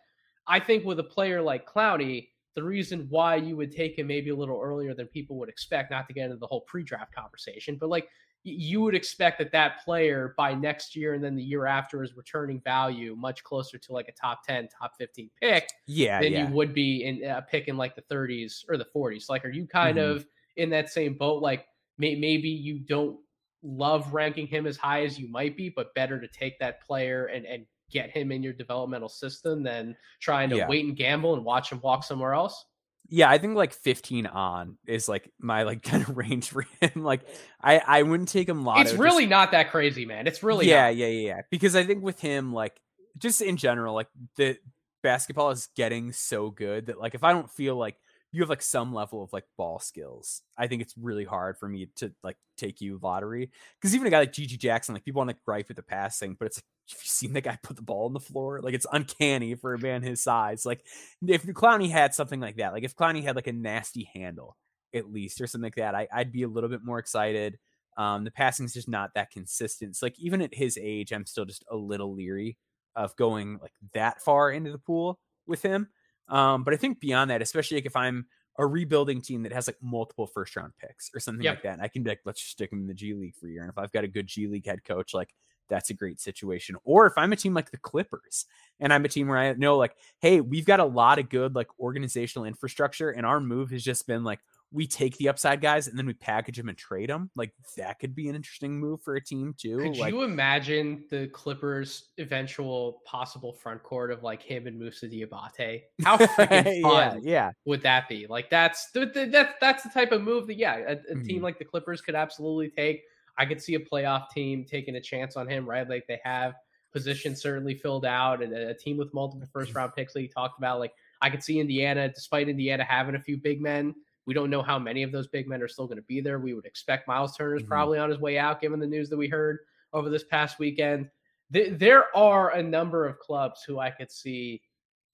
I 0.47 0.61
think 0.61 0.85
with 0.85 0.99
a 1.01 1.05
player 1.05 1.43
like 1.43 1.69
Clowney, 1.69 2.29
the 2.55 2.65
reason 2.65 3.07
why 3.09 3.37
you 3.37 3.57
would 3.57 3.71
take 3.71 3.99
him 3.99 4.09
maybe 4.09 4.31
a 4.31 4.37
little 4.37 4.61
earlier 4.61 4.95
than 4.95 5.07
people 5.07 5.37
would 5.39 5.49
expect, 5.49 5.91
not 5.91 6.09
to 6.09 6.13
get 6.13 6.25
into 6.25 6.37
the 6.37 6.47
whole 6.47 6.63
pre-draft 6.63 7.15
conversation, 7.15 7.77
but 7.77 7.89
like 7.89 8.09
you 8.45 8.81
would 8.81 8.95
expect 8.95 9.39
that 9.39 9.53
that 9.53 9.85
player 9.85 10.35
by 10.37 10.55
next 10.55 10.95
year 10.95 11.15
and 11.15 11.23
then 11.23 11.35
the 11.35 11.43
year 11.43 11.67
after 11.67 12.03
is 12.03 12.17
returning 12.17 12.61
value 12.61 13.15
much 13.17 13.43
closer 13.45 13.79
to 13.79 13.93
like 13.93 14.09
a 14.09 14.13
top 14.13 14.43
10 14.45 14.69
top 14.69 14.93
15 14.99 15.29
pick 15.41 15.69
yeah 15.87 16.21
than 16.21 16.33
yeah. 16.33 16.49
you 16.49 16.55
would 16.55 16.73
be 16.73 17.05
in 17.05 17.25
a 17.25 17.43
pick 17.43 17.69
in 17.69 17.77
like 17.77 17.95
the 17.95 18.03
30s 18.03 18.65
or 18.69 18.77
the 18.77 18.87
40s 18.95 19.29
like 19.29 19.45
are 19.45 19.51
you 19.51 19.67
kind 19.67 19.99
mm-hmm. 19.99 20.17
of 20.17 20.27
in 20.57 20.71
that 20.71 20.91
same 20.91 21.15
boat 21.15 21.43
like 21.43 21.67
may, 21.99 22.15
maybe 22.15 22.49
you 22.49 22.79
don't 22.79 23.19
love 23.63 24.13
ranking 24.15 24.47
him 24.47 24.67
as 24.67 24.77
high 24.77 25.05
as 25.05 25.19
you 25.19 25.29
might 25.29 25.57
be 25.57 25.69
but 25.69 25.93
better 25.95 26.21
to 26.21 26.29
take 26.29 26.59
that 26.59 26.81
player 26.87 27.27
and 27.27 27.45
and 27.45 27.67
get 27.91 28.11
him 28.11 28.31
in 28.31 28.43
your 28.43 28.53
developmental 28.53 29.09
system 29.09 29.63
than 29.63 29.97
trying 30.21 30.51
to 30.51 30.57
yeah. 30.57 30.69
wait 30.69 30.85
and 30.85 30.97
gamble 30.97 31.35
and 31.35 31.45
watch 31.45 31.73
him 31.73 31.81
walk 31.83 32.05
somewhere 32.05 32.35
else 32.35 32.67
yeah, 33.09 33.31
I 33.31 33.39
think 33.39 33.57
like 33.57 33.73
15 33.73 34.27
on 34.27 34.77
is 34.87 35.09
like 35.09 35.33
my 35.39 35.63
like 35.63 35.83
kind 35.85 36.03
of 36.03 36.17
range 36.17 36.51
for 36.51 36.67
him. 36.81 37.03
Like 37.03 37.23
I 37.63 37.79
I 37.79 38.03
wouldn't 38.03 38.29
take 38.29 38.49
him 38.49 38.65
lotto. 38.65 38.83
It's 38.83 38.93
really 38.93 39.25
just... 39.25 39.31
not 39.31 39.53
that 39.53 39.71
crazy, 39.71 40.05
man. 40.05 40.27
It's 40.27 40.43
really 40.43 40.69
yeah, 40.69 40.87
not. 40.87 40.97
yeah, 40.97 41.07
yeah, 41.07 41.27
yeah. 41.29 41.41
Because 41.51 41.75
I 41.77 41.85
think 41.85 42.03
with 42.03 42.21
him, 42.21 42.53
like 42.53 42.81
just 43.17 43.41
in 43.41 43.57
general, 43.57 43.95
like 43.95 44.09
the 44.37 44.59
basketball 45.03 45.51
is 45.51 45.69
getting 45.77 46.13
so 46.13 46.51
good 46.51 46.87
that 46.87 47.01
like 47.01 47.15
if 47.15 47.25
I 47.25 47.33
don't 47.33 47.51
feel 47.51 47.77
like 47.77 47.97
you 48.33 48.43
have 48.43 48.51
like 48.51 48.63
some 48.63 48.93
level 48.93 49.23
of 49.23 49.33
like 49.33 49.45
ball 49.57 49.79
skills. 49.79 50.43
I 50.57 50.67
think 50.67 50.83
it's 50.83 50.95
really 50.99 51.25
hard 51.25 51.57
for 51.57 51.69
me 51.69 51.89
to 51.97 52.13
like 52.23 52.37
take 52.57 52.81
you 52.81 52.99
lottery 53.03 53.51
because 53.81 53.95
even 53.95 54.07
a 54.07 54.11
guy 54.11 54.21
like 54.21 54.33
GG 54.33 54.59
Jackson, 54.59 54.95
like 54.95 55.05
people 55.05 55.21
want 55.21 55.31
to 55.31 55.37
gripe 55.47 55.69
with 55.69 55.77
the 55.77 55.83
passing, 55.83 56.37
but 56.39 56.47
it's 56.47 56.59
like, 56.59 56.65
have 56.91 57.01
you 57.03 57.09
seen 57.09 57.33
the 57.33 57.41
guy 57.41 57.59
put 57.63 57.77
the 57.77 57.83
ball 57.83 58.07
on 58.07 58.13
the 58.13 58.21
floor? 58.21 58.61
Like 58.63 58.75
it's 58.75 58.87
uncanny 58.93 59.55
for 59.55 59.75
a 59.75 59.79
man 59.79 60.03
his 60.03 60.23
size. 60.23 60.65
Like 60.65 60.85
if 61.27 61.45
Clowney 61.47 61.91
had 61.91 62.15
something 62.15 62.41
like 62.41 62.57
that, 62.57 62.73
like 62.73 62.85
if 62.85 62.97
Clowney 62.97 63.23
had 63.23 63.37
like 63.37 63.47
a 63.47 63.53
nasty 63.53 64.09
handle 64.15 64.57
at 64.95 65.13
least 65.13 65.41
or 65.41 65.47
something 65.47 65.67
like 65.67 65.77
that, 65.77 65.95
I, 65.95 66.07
would 66.17 66.33
be 66.33 66.43
a 66.43 66.49
little 66.49 66.71
bit 66.71 66.83
more 66.83 66.99
excited. 66.99 67.59
Um, 67.97 68.25
the 68.25 68.31
passing 68.31 68.65
is 68.65 68.73
just 68.73 68.89
not 68.89 69.11
that 69.15 69.31
consistent. 69.31 69.97
So 69.97 70.07
like 70.07 70.19
even 70.19 70.41
at 70.41 70.55
his 70.55 70.79
age, 70.81 71.13
I'm 71.13 71.27
still 71.27 71.45
just 71.45 71.65
a 71.71 71.77
little 71.77 72.15
leery 72.15 72.57
of 72.97 73.15
going 73.17 73.59
like 73.61 73.73
that 73.95 74.23
far 74.23 74.51
into 74.51 74.73
the 74.73 74.79
pool 74.79 75.19
with 75.47 75.63
him. 75.63 75.89
Um, 76.29 76.65
but 76.65 76.75
I 76.75 76.77
think 76.77 77.01
beyond 77.01 77.31
that, 77.31 77.43
especially 77.43 77.79
like 77.79 77.87
if 77.87 77.97
I'm 77.97 78.27
a 78.59 78.67
rebuilding 78.67 79.21
team 79.21 79.43
that 79.45 79.53
has 79.53 79.67
like 79.67 79.79
multiple 79.81 80.27
first 80.27 80.57
round 80.57 80.73
picks 80.81 81.11
or 81.15 81.21
something 81.21 81.45
yep. 81.45 81.57
like 81.57 81.63
that, 81.65 81.81
I 81.81 81.89
can 81.89 82.03
be 82.03 82.11
like, 82.11 82.21
let's 82.25 82.41
just 82.41 82.53
stick 82.53 82.73
him 82.73 82.81
in 82.81 82.87
the 82.87 82.95
G 82.95 83.15
League 83.15 83.35
for 83.37 83.47
a 83.47 83.51
year. 83.51 83.63
And 83.63 83.71
if 83.71 83.79
I've 83.79 83.93
got 83.93 84.05
a 84.05 84.09
good 84.09 84.27
G 84.27 84.47
League 84.47 84.67
head 84.67 84.85
coach, 84.85 85.15
like 85.15 85.35
that's 85.69 85.91
a 85.91 85.95
great 85.95 86.21
situation. 86.21 86.77
Or 86.85 87.07
if 87.07 87.15
I'm 87.17 87.33
a 87.33 87.37
team 87.37 87.55
like 87.55 87.71
the 87.71 87.77
Clippers 87.77 88.47
and 88.81 88.93
I'm 88.93 89.05
a 89.05 89.09
team 89.09 89.29
where 89.29 89.39
I 89.39 89.53
know 89.55 89.77
like, 89.77 89.97
hey, 90.21 90.41
we've 90.41 90.67
got 90.67 90.81
a 90.81 90.85
lot 90.85 91.19
of 91.19 91.29
good 91.29 91.55
like 91.55 91.69
organizational 91.79 92.47
infrastructure 92.47 93.11
and 93.11 93.27
our 93.27 93.41
move 93.41 93.71
has 93.71 93.83
just 93.83 94.07
been 94.07 94.25
like 94.25 94.41
we 94.71 94.87
take 94.87 95.17
the 95.17 95.31
upside 95.31 95.63
guys 95.63 95.89
and 95.89 95.99
then 95.99 96.07
we 96.07 96.13
package 96.13 96.59
them 96.59 96.69
and 96.69 96.77
trade 96.77 97.09
them. 97.09 97.31
Like 97.35 97.53
that 97.77 97.99
could 97.99 98.15
be 98.15 98.29
an 98.29 98.37
interesting 98.37 98.79
move 98.79 99.01
for 99.03 99.17
a 99.17 99.21
team 99.21 99.55
too. 99.57 99.79
Could 99.79 99.97
like, 99.97 100.13
you 100.13 100.23
imagine 100.23 101.05
the 101.09 101.29
Clippers' 101.29 102.11
eventual 102.19 103.01
possible 103.07 103.53
front 103.55 103.83
court 103.83 104.11
of 104.11 104.23
like 104.23 104.43
him 104.43 104.67
and 104.67 104.79
Moussa 104.79 105.09
Diabate? 105.09 105.85
How 106.03 106.17
freaking 106.19 106.83
fun 106.83 107.23
yeah, 107.23 107.31
yeah. 107.31 107.51
would 107.65 107.81
that 107.83 108.09
be? 108.09 108.27
Like 108.27 108.51
that's 108.51 108.91
that's 108.93 109.55
that's 109.61 109.83
the 109.83 109.91
type 109.93 110.13
of 110.13 110.23
move 110.23 110.47
that 110.49 110.57
yeah, 110.57 110.77
a, 110.77 110.93
a 111.13 111.17
Mhm. 111.17 111.25
team 111.27 111.43
like 111.43 111.59
the 111.59 111.65
Clippers 111.65 112.03
could 112.03 112.15
absolutely 112.15 112.69
take. 112.69 113.05
I 113.39 113.47
could 113.47 113.63
see 113.63 113.75
a 113.75 113.81
playoff 113.81 114.31
team 114.31 114.65
taking 114.65 114.97
a 114.97 115.01
chance 115.01 115.37
on 115.37 115.49
him, 115.49 115.69
right? 115.69 115.89
Like 115.89 116.07
they 116.09 116.21
have 116.25 116.55
positions 116.93 117.41
certainly 117.41 117.75
filled 117.75 118.05
out, 118.05 118.43
and 118.43 118.53
a, 118.53 118.75
team 118.75 118.97
with 118.97 119.13
multiple 119.15 119.47
first 119.53 119.75
round 119.75 119.93
picks 119.95 120.13
that 120.15 120.23
you 120.23 120.29
talked 120.29 120.59
about. 120.59 120.81
Like 120.81 120.93
I 121.21 121.31
could 121.31 121.43
see 121.43 121.61
Indiana, 121.61 122.09
despite 122.09 122.49
Indiana 122.49 122.85
having 122.85 123.15
a 123.15 123.21
few 123.21 123.37
big 123.37 123.61
men, 123.61 123.95
we 124.27 124.35
don't 124.35 124.51
know 124.51 124.63
how 124.63 124.79
many 124.79 125.03
of 125.03 125.13
those 125.13 125.29
big 125.29 125.49
men 125.49 125.63
are 125.63 125.69
still 125.69 125.87
going 125.87 125.99
to 125.99 126.03
be 126.05 126.21
there. 126.21 126.39
We 126.39 126.55
would 126.55 126.67
expect 126.67 127.09
Miles 127.09 127.37
Turner's 127.37 127.63
Mhm. 127.63 127.69
probably 127.69 127.99
on 127.99 128.11
his 128.11 128.19
way 128.19 128.39
out, 128.39 128.61
given 128.61 128.81
the 128.81 128.87
news 128.87 129.09
that 129.11 129.17
we 129.17 129.29
heard 129.29 129.59
over 129.93 130.11
this 130.11 130.25
past 130.25 130.59
weekend. 130.59 131.09
Th- 131.53 131.79
there 131.79 132.15
are 132.17 132.51
a 132.55 132.63
number 132.63 133.07
of 133.07 133.19
clubs 133.19 133.63
who 133.63 133.79
I 133.79 133.91
could 133.91 134.11
see 134.11 134.61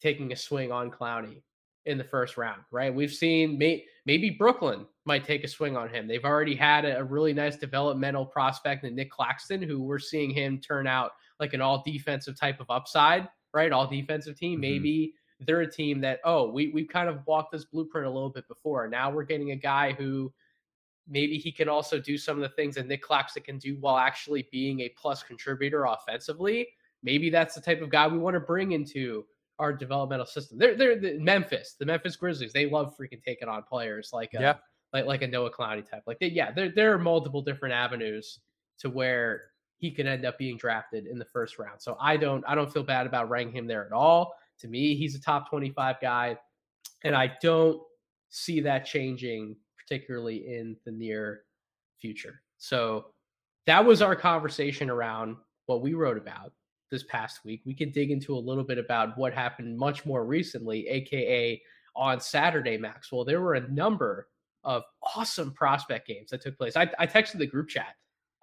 taking 0.01 0.33
a 0.33 0.37
swing 0.37 0.73
on 0.73 0.91
Clowney 0.91 1.43
in 1.87 1.99
the 1.99 2.05
first 2.05 2.37
round, 2.37 2.63
right? 2.71 2.93
We've 2.93 3.13
seen 3.13 3.57
may- 3.59 3.87
maybe 4.07 4.31
Brooklyn 4.31 4.87
might 5.05 5.25
take 5.25 5.45
a 5.45 5.49
swing 5.49 5.77
on 5.77 5.89
him. 5.89 6.07
They've 6.07 6.25
already 6.25 6.55
had 6.55 6.85
a, 6.85 7.03
really 7.03 7.33
nice 7.33 7.57
developmental 7.57 8.27
prospect 8.27 8.85
in 8.85 8.95
Nick 8.95 9.11
Claxton, 9.11 9.63
who 9.63 9.83
we're 9.83 9.99
seeing 9.99 10.31
him 10.31 10.61
turn 10.61 10.87
out 10.87 11.13
like 11.41 11.53
an 11.53 11.61
all 11.61 11.83
defensive 11.85 12.39
type 12.39 12.61
of 12.61 12.71
upside, 12.71 13.29
right? 13.53 13.73
All 13.73 13.87
defensive 13.87 14.39
team. 14.39 14.59
Mhm. 14.59 14.63
Maybe 14.63 15.15
they're 15.41 15.63
a 15.63 15.71
team 15.71 16.01
that, 16.01 16.21
oh, 16.25 16.51
we, 16.51 16.69
we've 16.69 16.89
kind 16.89 17.09
of 17.09 17.27
walked 17.27 17.53
this 17.53 17.65
blueprint 17.65 18.07
a 18.07 18.11
little 18.11 18.31
bit 18.31 18.47
before. 18.49 18.89
Now 18.89 19.11
we're 19.11 19.25
getting 19.25 19.51
a 19.51 19.57
guy 19.57 19.93
who 19.93 20.33
maybe 21.09 21.37
he 21.37 21.53
can 21.53 21.69
also 21.69 21.99
do 21.99 22.17
some 22.17 22.37
of 22.37 22.43
the 22.43 22.55
things 22.57 22.77
that 22.77 22.87
Nick 22.87 23.03
Claxton 23.03 23.43
can 23.43 23.59
do 23.59 23.77
while 23.81 23.99
actually 23.99 24.49
being 24.51 24.81
a 24.81 24.89
plus 24.91 25.23
contributor 25.23 25.85
offensively. 25.85 26.69
Maybe 27.03 27.29
that's 27.29 27.55
the 27.55 27.61
type 27.61 27.83
of 27.83 27.91
guy 27.91 28.07
we 28.07 28.19
want 28.19 28.35
to 28.35 28.41
bring 28.41 28.73
into 28.73 29.27
our 29.59 29.73
developmental 29.73 30.27
system. 30.27 30.59
They're 30.59 30.77
they're 30.77 30.99
the 30.99 31.19
Memphis, 31.19 31.77
the 31.79 31.87
Memphis 31.87 32.17
Grizzlies. 32.17 32.53
They 32.53 32.67
love 32.67 32.97
freaking 32.97 33.23
taking 33.23 33.49
on 33.49 33.63
players 33.63 34.11
like 34.13 34.35
a, 34.35 34.41
Yeah. 34.41 34.55
like 34.93 35.07
like 35.07 35.23
a 35.23 35.29
Noah 35.29 35.51
Clowney 35.51 35.89
type. 35.89 36.03
Like 36.07 36.19
they, 36.19 36.29
yeah, 36.29 36.51
there 36.51 36.71
there 36.75 36.93
are 36.93 36.99
multiple 36.99 37.43
different 37.43 37.75
avenues 37.75 38.41
to 38.79 38.91
where 38.91 39.43
he 39.79 39.91
could 39.91 40.07
end 40.07 40.25
up 40.25 40.39
being 40.39 40.57
drafted 40.57 41.07
in 41.07 41.19
the 41.19 41.25
first 41.27 41.59
round. 41.59 41.81
So 41.81 41.97
I 42.01 42.17
don't 42.17 42.45
I 42.49 42.55
don't 42.55 42.73
feel 42.73 42.83
bad 42.83 43.07
about 43.07 43.29
ranking 43.29 43.57
him 43.57 43.67
there 43.67 43.87
at 43.87 43.93
all. 43.93 44.35
To 44.61 44.69
me, 44.69 44.95
he's 44.97 45.15
a 45.15 45.21
top 45.21 45.49
25 45.51 45.97
guy 46.01 46.37
and 47.05 47.15
I 47.15 47.33
don't 47.43 47.81
see 48.31 48.61
that 48.61 48.87
changing 48.87 49.57
particularly 49.77 50.47
in 50.57 50.77
the 50.85 50.91
near 50.93 51.43
future. 52.01 52.41
So 52.57 53.07
that 53.67 53.85
was 53.85 54.01
our 54.03 54.17
conversation 54.17 54.89
around 54.91 55.37
what 55.67 55.83
we 55.83 55.95
wrote 55.95 56.17
about 56.19 56.53
this 56.91 57.05
past 57.05 57.45
week. 57.45 57.63
We 57.65 57.75
can 57.75 57.91
dig 57.91 58.11
into 58.11 58.35
a 58.35 58.39
little 58.39 58.65
bit 58.65 58.79
about 58.79 59.17
what 59.19 59.33
happened 59.33 59.77
much 59.77 60.05
more 60.07 60.25
recently, 60.25 60.87
aka 60.89 61.61
on 61.97 62.21
Saturday, 62.21 62.77
Maxwell. 62.77 63.25
There 63.25 63.41
were 63.41 63.55
a 63.55 63.69
number 63.69 64.29
of 64.65 64.83
awesome 65.17 65.53
prospect 65.53 66.09
games 66.09 66.31
that 66.31 66.41
took 66.43 66.57
place. 66.57 66.77
I, 66.77 66.91
I 66.99 67.07
texted 67.07 67.39
the 67.39 67.47
group 67.47 67.69
chat. 67.69 67.95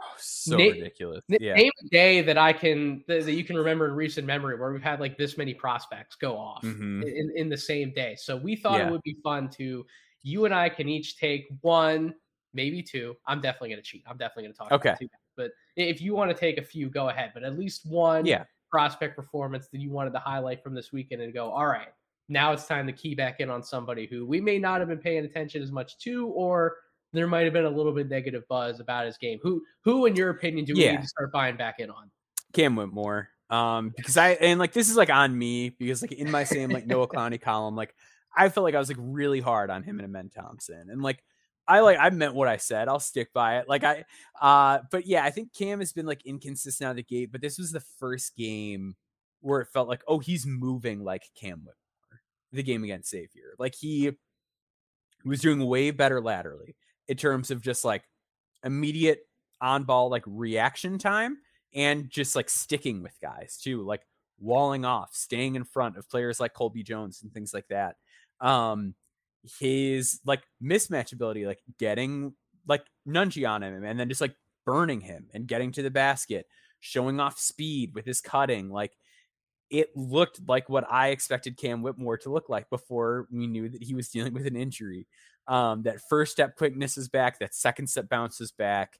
Oh, 0.03 0.05
so 0.17 0.57
ridiculous. 0.57 1.23
Yeah. 1.27 1.53
Name 1.53 1.71
a 1.85 1.87
day 1.89 2.21
that 2.21 2.37
I 2.37 2.53
can 2.53 3.03
that, 3.07 3.25
that 3.25 3.33
you 3.33 3.43
can 3.43 3.55
remember 3.55 3.87
in 3.87 3.93
recent 3.93 4.25
memory 4.25 4.57
where 4.59 4.71
we've 4.71 4.81
had 4.81 4.99
like 4.99 5.15
this 5.17 5.37
many 5.37 5.53
prospects 5.53 6.15
go 6.15 6.35
off 6.37 6.63
Mhm. 6.63 7.03
in, 7.03 7.31
in 7.35 7.49
the 7.49 7.57
same 7.57 7.93
day. 7.93 8.15
So 8.17 8.35
we 8.35 8.55
thought 8.55 8.79
Yeah. 8.79 8.87
it 8.87 8.91
would 8.91 9.03
be 9.03 9.17
fun 9.23 9.49
to 9.57 9.85
you 10.23 10.45
and 10.45 10.53
I 10.55 10.69
can 10.69 10.89
each 10.89 11.17
take 11.17 11.47
one, 11.61 12.15
maybe 12.53 12.81
two. 12.81 13.15
I'm 13.27 13.41
definitely 13.41 13.69
gonna 13.69 13.81
cheat. 13.83 14.03
I'm 14.07 14.17
definitely 14.17 14.43
gonna 14.43 14.55
talk 14.55 14.71
Okay. 14.71 14.89
about 14.89 14.99
two. 14.99 15.09
But 15.41 15.51
if 15.75 16.01
you 16.01 16.13
want 16.13 16.29
to 16.31 16.37
take 16.37 16.57
a 16.57 16.63
few, 16.63 16.89
go 16.89 17.09
ahead. 17.09 17.31
But 17.33 17.43
at 17.43 17.57
least 17.57 17.85
one 17.85 18.25
Yeah. 18.25 18.43
prospect 18.69 19.15
performance 19.15 19.67
that 19.69 19.79
you 19.81 19.89
wanted 19.89 20.13
to 20.13 20.19
highlight 20.19 20.63
from 20.63 20.73
this 20.75 20.91
weekend 20.91 21.21
and 21.21 21.33
go, 21.33 21.49
all 21.51 21.67
right, 21.67 21.89
now 22.29 22.51
it's 22.53 22.67
time 22.67 22.85
to 22.87 22.93
key 22.93 23.15
back 23.15 23.39
in 23.39 23.49
on 23.49 23.63
somebody 23.63 24.05
who 24.07 24.25
we 24.25 24.39
may 24.39 24.57
not 24.59 24.79
have 24.79 24.87
been 24.89 24.99
paying 24.99 25.25
attention 25.25 25.61
as 25.61 25.71
much 25.71 25.97
to, 25.99 26.27
or 26.27 26.77
there 27.13 27.27
might 27.27 27.43
have 27.43 27.53
been 27.53 27.65
a 27.65 27.69
little 27.69 27.91
bit 27.91 28.07
negative 28.09 28.43
buzz 28.47 28.79
about 28.79 29.05
his 29.05 29.17
game. 29.17 29.39
Who 29.43 29.63
who 29.83 30.05
in 30.05 30.15
your 30.15 30.29
opinion 30.29 30.65
do 30.65 30.75
we 30.75 30.83
Yeah. 30.83 30.91
need 30.91 31.01
to 31.01 31.07
start 31.07 31.31
buying 31.33 31.57
back 31.57 31.79
in 31.79 31.89
on? 31.89 32.09
Cam 32.53 32.75
Whitmore. 32.75 33.29
Um, 33.49 33.89
because 33.97 34.15
I 34.15 34.31
and 34.31 34.59
like 34.59 34.71
this 34.71 34.89
is 34.89 34.95
like 34.95 35.09
on 35.09 35.37
me 35.37 35.69
because 35.71 36.01
like 36.01 36.13
in 36.13 36.31
my 36.31 36.45
same 36.45 36.71
like 36.71 36.85
Noah 36.87 37.07
Clowney 37.09 37.41
column, 37.41 37.75
like 37.75 37.93
I 38.33 38.47
felt 38.47 38.63
like 38.63 38.75
I 38.75 38.79
was 38.79 38.87
like 38.87 38.97
really 38.97 39.41
hard 39.41 39.69
on 39.69 39.83
him 39.83 39.99
and 39.99 40.05
Amen 40.05 40.29
Thompson, 40.33 40.89
and 40.89 41.01
like 41.01 41.21
I 41.71 41.79
like 41.79 41.97
I 42.01 42.09
meant 42.09 42.35
what 42.35 42.49
I 42.49 42.57
said. 42.57 42.89
I'll 42.89 42.99
stick 42.99 43.31
by 43.31 43.59
it. 43.59 43.69
Like 43.69 43.85
I, 43.85 44.03
uh, 44.41 44.79
but 44.91 45.07
yeah, 45.07 45.23
I 45.23 45.29
think 45.29 45.53
Cam 45.53 45.79
has 45.79 45.93
been 45.93 46.05
like 46.05 46.25
inconsistent 46.25 46.85
out 46.85 46.91
of 46.91 46.97
the 46.97 47.03
gate, 47.03 47.31
but 47.31 47.39
this 47.39 47.57
was 47.57 47.71
the 47.71 47.79
first 47.79 48.35
game 48.35 48.95
where 49.39 49.61
it 49.61 49.69
felt 49.69 49.87
like 49.87 50.03
oh 50.05 50.19
he's 50.19 50.45
moving 50.45 51.01
like 51.01 51.23
Cam 51.33 51.59
Whitmore, 51.59 52.21
the 52.51 52.61
game 52.61 52.83
against 52.83 53.09
Xavier. 53.09 53.53
Like 53.57 53.73
he 53.73 54.11
was 55.23 55.39
doing 55.39 55.65
way 55.65 55.91
better 55.91 56.19
laterally 56.19 56.75
in 57.07 57.15
terms 57.15 57.51
of 57.51 57.61
just 57.61 57.85
like 57.85 58.03
immediate 58.65 59.21
on 59.61 59.85
ball 59.85 60.09
like 60.09 60.23
reaction 60.27 60.97
time 60.97 61.37
and 61.73 62.09
just 62.09 62.35
like 62.35 62.49
sticking 62.49 63.01
with 63.01 63.17
guys 63.21 63.57
too, 63.63 63.81
like 63.83 64.01
walling 64.41 64.83
off, 64.83 65.11
staying 65.13 65.55
in 65.55 65.63
front 65.63 65.95
of 65.95 66.09
players 66.09 66.37
like 66.37 66.53
Colby 66.53 66.83
Jones 66.83 67.21
and 67.23 67.31
things 67.31 67.53
like 67.53 67.69
that. 67.69 67.95
Um, 68.41 68.93
his 69.59 70.19
like 70.25 70.43
mismatch 70.63 71.13
ability, 71.13 71.45
like 71.45 71.59
getting 71.79 72.33
like 72.67 72.83
Nunge 73.07 73.47
on 73.49 73.63
him 73.63 73.83
and 73.83 73.99
then 73.99 74.09
just 74.09 74.21
like 74.21 74.35
burning 74.65 75.01
him 75.01 75.27
and 75.33 75.47
getting 75.47 75.71
to 75.73 75.81
the 75.81 75.91
basket, 75.91 76.45
showing 76.79 77.19
off 77.19 77.39
speed 77.39 77.91
with 77.93 78.05
his 78.05 78.21
cutting, 78.21 78.69
like 78.69 78.93
it 79.69 79.89
looked 79.95 80.41
like 80.47 80.67
what 80.67 80.85
I 80.91 81.09
expected 81.09 81.57
Cam 81.57 81.81
Whitmore 81.81 82.17
to 82.19 82.29
look 82.29 82.49
like 82.49 82.69
before 82.69 83.27
we 83.31 83.47
knew 83.47 83.69
that 83.69 83.81
he 83.81 83.95
was 83.95 84.09
dealing 84.09 84.33
with 84.33 84.45
an 84.45 84.55
injury. 84.55 85.07
Um, 85.47 85.83
that 85.83 86.01
first 86.09 86.31
step 86.31 86.55
quickness 86.55 86.97
is 86.97 87.09
back, 87.09 87.39
that 87.39 87.55
second 87.55 87.87
step 87.87 88.09
bounce 88.09 88.39
is 88.41 88.51
back. 88.51 88.99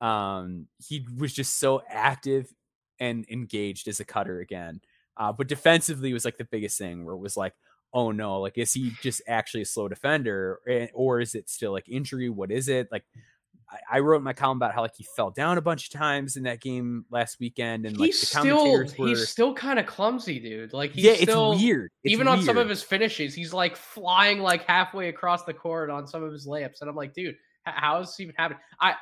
Um, 0.00 0.66
he 0.78 1.06
was 1.16 1.32
just 1.32 1.58
so 1.58 1.82
active 1.88 2.52
and 3.00 3.24
engaged 3.30 3.88
as 3.88 4.00
a 4.00 4.04
cutter 4.04 4.40
again. 4.40 4.80
Uh, 5.16 5.32
but 5.32 5.48
defensively 5.48 6.12
was 6.12 6.24
like 6.24 6.36
the 6.36 6.44
biggest 6.44 6.78
thing 6.78 7.04
where 7.04 7.14
it 7.14 7.20
was 7.20 7.36
like, 7.36 7.54
oh 7.92 8.10
no, 8.10 8.40
like 8.40 8.58
is 8.58 8.72
he 8.72 8.92
just 9.02 9.22
actually 9.26 9.62
a 9.62 9.66
slow 9.66 9.88
defender 9.88 10.60
Eh, 10.68 10.88
or 10.94 11.20
is 11.20 11.34
it 11.34 11.48
still 11.48 11.72
like 11.72 11.88
injury? 11.88 12.28
What 12.28 12.50
is 12.50 12.68
it? 12.68 12.88
Like 12.90 13.04
I, 13.90 13.98
wrote 14.00 14.16
in 14.16 14.22
my 14.22 14.32
column 14.32 14.56
about 14.56 14.74
how 14.74 14.80
like 14.80 14.94
he 14.96 15.04
fell 15.14 15.30
down 15.30 15.58
a 15.58 15.60
bunch 15.60 15.86
of 15.86 15.92
times 15.98 16.36
in 16.36 16.44
that 16.44 16.60
game 16.60 17.04
last 17.10 17.38
weekend, 17.38 17.84
and 17.84 17.98
like 17.98 18.08
he's 18.08 18.20
the 18.20 18.26
still 18.26 18.72
were 18.72 18.84
he's 18.84 19.28
still 19.28 19.52
kind 19.52 19.78
of 19.78 19.86
clumsy, 19.86 20.40
dude. 20.40 20.72
Like 20.72 20.92
he's 20.92 21.04
yeah, 21.04 21.14
still, 21.14 21.52
it's 21.52 21.62
weird. 21.62 21.90
It's 22.02 22.12
even 22.12 22.28
on 22.28 22.42
some 22.42 22.56
of 22.56 22.68
his 22.68 22.82
finishes, 22.82 23.34
he's 23.34 23.52
like 23.52 23.76
flying 23.76 24.40
like 24.40 24.64
halfway 24.64 25.08
across 25.08 25.44
the 25.44 25.52
court 25.52 25.90
on 25.90 26.06
some 26.06 26.22
of 26.22 26.32
his 26.32 26.46
layups, 26.46 26.80
and 26.80 26.88
I'm 26.88 26.96
like, 26.96 27.12
dude, 27.12 27.36
how 27.64 28.00
is 28.00 28.08
this 28.08 28.20
even 28.20 28.34
happening? 28.38 28.60
I 28.80 28.94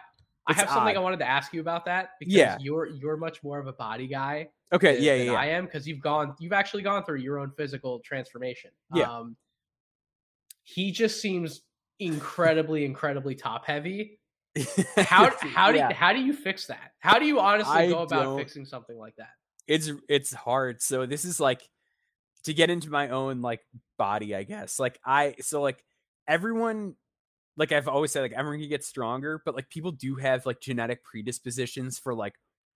I 0.49 0.53
It's 0.53 0.61
have 0.61 0.69
something 0.71 0.97
odd. 0.97 1.01
I 1.01 1.03
wanted 1.03 1.19
to 1.21 1.29
ask 1.29 1.53
you 1.53 1.61
about 1.61 1.85
that 1.85 2.11
because 2.19 2.35
Yeah. 2.35 2.57
you're 2.61 2.87
you're 2.87 3.17
much 3.17 3.43
more 3.45 3.59
of 3.61 3.67
a 3.69 3.73
body 3.73 4.09
guy 4.09 4.49
Okay, 4.73 4.99
yeah, 5.01 5.15
yeah, 5.15 5.33
yeah. 5.33 5.39
I 5.39 5.47
am 5.47 5.65
because 5.67 5.87
you've 5.87 6.01
gone 6.01 6.35
you've 6.41 6.53
actually 6.53 6.83
gone 6.83 7.05
through 7.05 7.19
your 7.21 7.39
own 7.39 7.53
physical 7.57 8.01
transformation. 8.01 8.71
Yeah. 8.95 9.05
Um, 9.11 9.37
he 10.65 10.91
just 10.91 11.21
seems 11.21 11.63
incredibly, 12.01 12.85
incredibly 12.85 13.35
top 13.35 13.65
heavy. 13.67 14.19
How 14.97 15.31
how 15.41 15.71
do 15.73 15.79
Yeah. 15.79 15.89
you, 15.91 15.95
how 15.95 16.13
do 16.13 16.21
you 16.21 16.33
fix 16.33 16.67
that? 16.67 16.93
How 16.99 17.19
do 17.19 17.27
you 17.27 17.39
honestly 17.41 17.73
I 17.77 17.89
go 17.89 18.01
about 18.01 18.23
don't- 18.25 18.39
fixing 18.39 18.65
something 18.67 18.97
like 18.99 19.17
that? 19.17 19.31
it's 19.69 19.91
it's 20.09 20.33
hard. 20.33 20.81
So 20.81 21.07
this 21.07 21.25
is 21.25 21.41
like 21.41 21.63
to 22.45 22.55
get 22.55 22.71
into 22.71 22.91
my 22.91 23.09
own 23.11 23.43
like 23.43 23.61
body, 23.99 24.35
I 24.35 24.43
guess. 24.45 24.79
Like 24.79 24.99
I 25.05 25.35
so 25.41 25.61
like 25.63 25.83
everyone 26.29 26.95
like 27.57 27.73
I've 27.73 27.89
always 27.89 28.13
said 28.13 28.21
like 28.23 28.33
everyone 28.33 28.61
can 28.61 28.69
get 28.69 28.85
stronger, 28.85 29.41
but 29.45 29.55
like 29.55 29.69
people 29.69 29.91
do 29.93 30.17
have 30.17 30.45
like 30.47 30.61
genetic 30.61 31.03
predispositions 31.05 31.99
for 31.99 32.15
like 32.15 32.35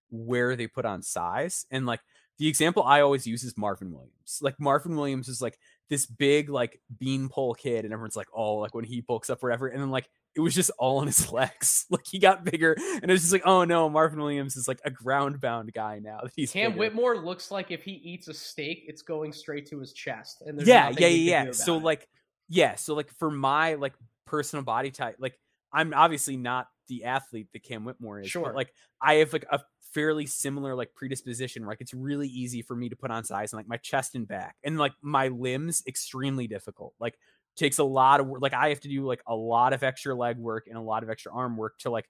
where 0.10 0.56
they 0.56 0.68
put 0.68 0.86
on 0.86 1.02
size. 1.02 1.66
And 1.72 1.86
like 1.86 2.02
the 2.40 2.48
example 2.48 2.84
I 2.84 3.02
always 3.02 3.28
use 3.28 3.44
is 3.44 3.58
Marvin 3.58 3.92
Williams. 3.92 4.40
Like 4.42 4.60
Marvin 4.60 4.96
Williams 4.96 5.28
is 5.28 5.42
like 5.42 5.60
this 5.90 6.06
big 6.06 6.50
like 6.50 6.80
beanpole 6.98 7.54
kid, 7.54 7.84
and 7.84 7.94
everyone's 7.94 8.16
like, 8.16 8.30
oh, 8.34 8.56
like 8.56 8.74
when 8.74 8.86
he 8.86 9.02
bulks 9.02 9.30
up, 9.30 9.44
whatever. 9.44 9.68
And 9.68 9.82
then 9.82 9.92
like 9.92 10.10
it 10.36 10.40
was 10.40 10.56
just 10.56 10.72
all 10.80 11.00
on 11.00 11.08
his 11.08 11.32
legs. 11.34 11.86
Like 11.90 12.06
he 12.10 12.18
got 12.18 12.46
bigger, 12.46 12.78
and 13.02 13.12
it's 13.12 13.24
just 13.24 13.34
like, 13.34 13.46
oh 13.46 13.66
no, 13.66 13.90
Marvin 13.90 14.20
Williams 14.20 14.56
is 14.56 14.70
like 14.70 14.80
a 14.86 14.90
ground 14.90 15.42
bound 15.42 15.74
guy 15.74 16.00
now. 16.00 16.22
That 16.24 16.32
he's 16.34 16.52
Cam 16.52 16.72
bigger. 16.72 16.80
Whitmore 16.80 17.18
looks 17.18 17.52
like 17.52 17.72
if 17.72 17.84
he 17.84 17.92
eats 17.92 18.30
a 18.30 18.34
steak, 18.34 18.86
it's 18.88 19.02
going 19.02 19.34
straight 19.34 19.68
to 19.68 19.80
his 19.80 19.92
chest. 19.92 20.42
And 20.46 20.58
there's 20.58 20.68
yeah, 20.68 20.92
yeah, 20.98 21.08
yeah, 21.08 21.44
yeah. 21.46 21.52
So 21.52 21.76
it. 21.76 21.84
like, 21.84 22.08
yeah, 22.48 22.76
so 22.76 22.96
like 22.96 23.12
for 23.18 23.30
my 23.30 23.74
like 23.74 23.94
personal 24.26 24.64
body 24.64 24.92
type, 24.92 25.18
like 25.20 25.38
I'm 25.74 25.94
obviously 25.94 26.38
not 26.38 26.68
the 26.88 27.06
athlete 27.06 27.48
that 27.54 27.64
Cam 27.64 27.84
Whitmore 27.86 28.22
is. 28.22 28.30
Sure. 28.30 28.44
But 28.44 28.56
like 28.56 28.74
I 29.02 29.16
have 29.16 29.34
like 29.34 29.46
a 29.52 29.60
fairly 29.94 30.26
similar 30.26 30.76
like 30.76 30.94
predisposition 30.94 31.66
like 31.66 31.82
it's 31.82 31.94
really 31.94 32.28
easy 32.28 32.62
for 32.62 32.76
me 32.76 32.90
to 32.90 32.96
put 32.96 33.12
on 33.12 33.24
size 33.24 33.54
and 33.54 33.58
like 33.58 33.68
my 33.68 33.78
chest 33.78 34.16
and 34.16 34.28
back 34.28 34.56
and 34.64 34.78
like 34.78 34.94
my 35.02 35.30
limbs 35.30 35.84
extremely 35.88 36.48
difficult 36.48 36.94
like 37.00 37.18
takes 37.56 37.80
a 37.80 37.84
lot 37.84 38.20
of 38.20 38.28
work 38.28 38.42
like 38.42 38.54
i 38.54 38.70
have 38.70 38.80
to 38.80 38.88
do 38.88 39.06
like 39.06 39.22
a 39.28 39.36
lot 39.36 39.74
of 39.74 39.84
extra 39.84 40.16
leg 40.16 40.38
work 40.38 40.68
and 40.68 40.78
a 40.78 40.82
lot 40.82 41.04
of 41.04 41.10
extra 41.10 41.34
arm 41.34 41.58
work 41.58 41.78
to 41.80 41.90
like 41.90 42.08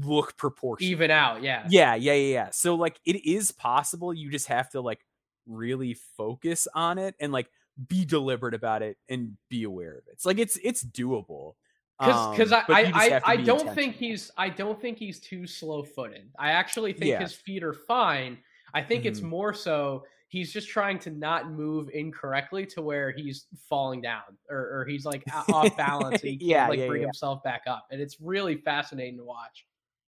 look 0.00 0.36
proportional 0.36 0.90
even 0.90 1.10
out 1.10 1.42
yeah. 1.42 1.64
Yeah 1.68 1.94
yeah 1.94 2.12
yeah 2.12 2.32
yeah. 2.34 2.50
So 2.50 2.74
like 2.74 2.98
it 3.04 3.24
is 3.24 3.52
possible 3.52 4.12
you 4.12 4.30
just 4.30 4.48
have 4.48 4.70
to 4.70 4.80
like 4.80 5.00
really 5.46 5.94
focus 6.16 6.66
on 6.74 6.98
it 6.98 7.14
and 7.20 7.32
like 7.32 7.48
be 7.88 8.04
deliberate 8.04 8.54
about 8.54 8.82
it 8.82 8.96
and 9.08 9.36
be 9.48 9.62
aware 9.64 9.92
of 9.92 10.06
it. 10.08 10.14
It's 10.14 10.26
like 10.26 10.38
it's 10.38 10.58
it's 10.62 10.84
doable 10.84 11.54
because 11.98 12.52
um, 12.52 12.62
I 12.68 12.92
I, 12.94 13.20
I, 13.24 13.36
don't 13.36 13.72
think 13.72 13.94
he's 13.94 14.30
I 14.36 14.48
don't 14.48 14.80
think 14.80 14.98
he's 14.98 15.20
too 15.20 15.46
slow 15.46 15.84
footed. 15.84 16.28
I 16.38 16.50
actually 16.50 16.92
think 16.92 17.10
yeah. 17.10 17.20
his 17.20 17.32
feet 17.32 17.62
are 17.62 17.72
fine. 17.72 18.38
I 18.72 18.82
think 18.82 19.02
mm-hmm. 19.02 19.08
it's 19.10 19.20
more 19.20 19.54
so 19.54 20.04
he's 20.34 20.52
just 20.52 20.68
trying 20.68 20.98
to 20.98 21.10
not 21.10 21.52
move 21.52 21.88
incorrectly 21.94 22.66
to 22.66 22.82
where 22.82 23.12
he's 23.12 23.46
falling 23.68 24.00
down 24.00 24.22
or, 24.50 24.80
or 24.80 24.84
he's 24.84 25.04
like 25.04 25.22
off 25.48 25.76
balance 25.76 26.22
and 26.22 26.30
he 26.32 26.38
yeah, 26.40 26.66
like 26.66 26.80
yeah, 26.80 26.88
bring 26.88 27.02
yeah. 27.02 27.06
himself 27.06 27.40
back 27.44 27.62
up. 27.68 27.86
And 27.92 28.00
it's 28.00 28.20
really 28.20 28.56
fascinating 28.56 29.18
to 29.18 29.24
watch. 29.24 29.64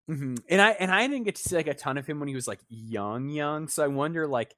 Mm-hmm. 0.09 0.35
And 0.49 0.61
I 0.61 0.69
and 0.71 0.91
I 0.91 1.05
didn't 1.07 1.25
get 1.25 1.35
to 1.35 1.41
see 1.43 1.57
like 1.57 1.67
a 1.67 1.73
ton 1.73 1.97
of 1.97 2.05
him 2.05 2.19
when 2.19 2.29
he 2.29 2.35
was 2.35 2.47
like 2.47 2.61
young, 2.69 3.29
young. 3.29 3.67
So 3.67 3.83
I 3.83 3.87
wonder 3.87 4.25
like 4.25 4.55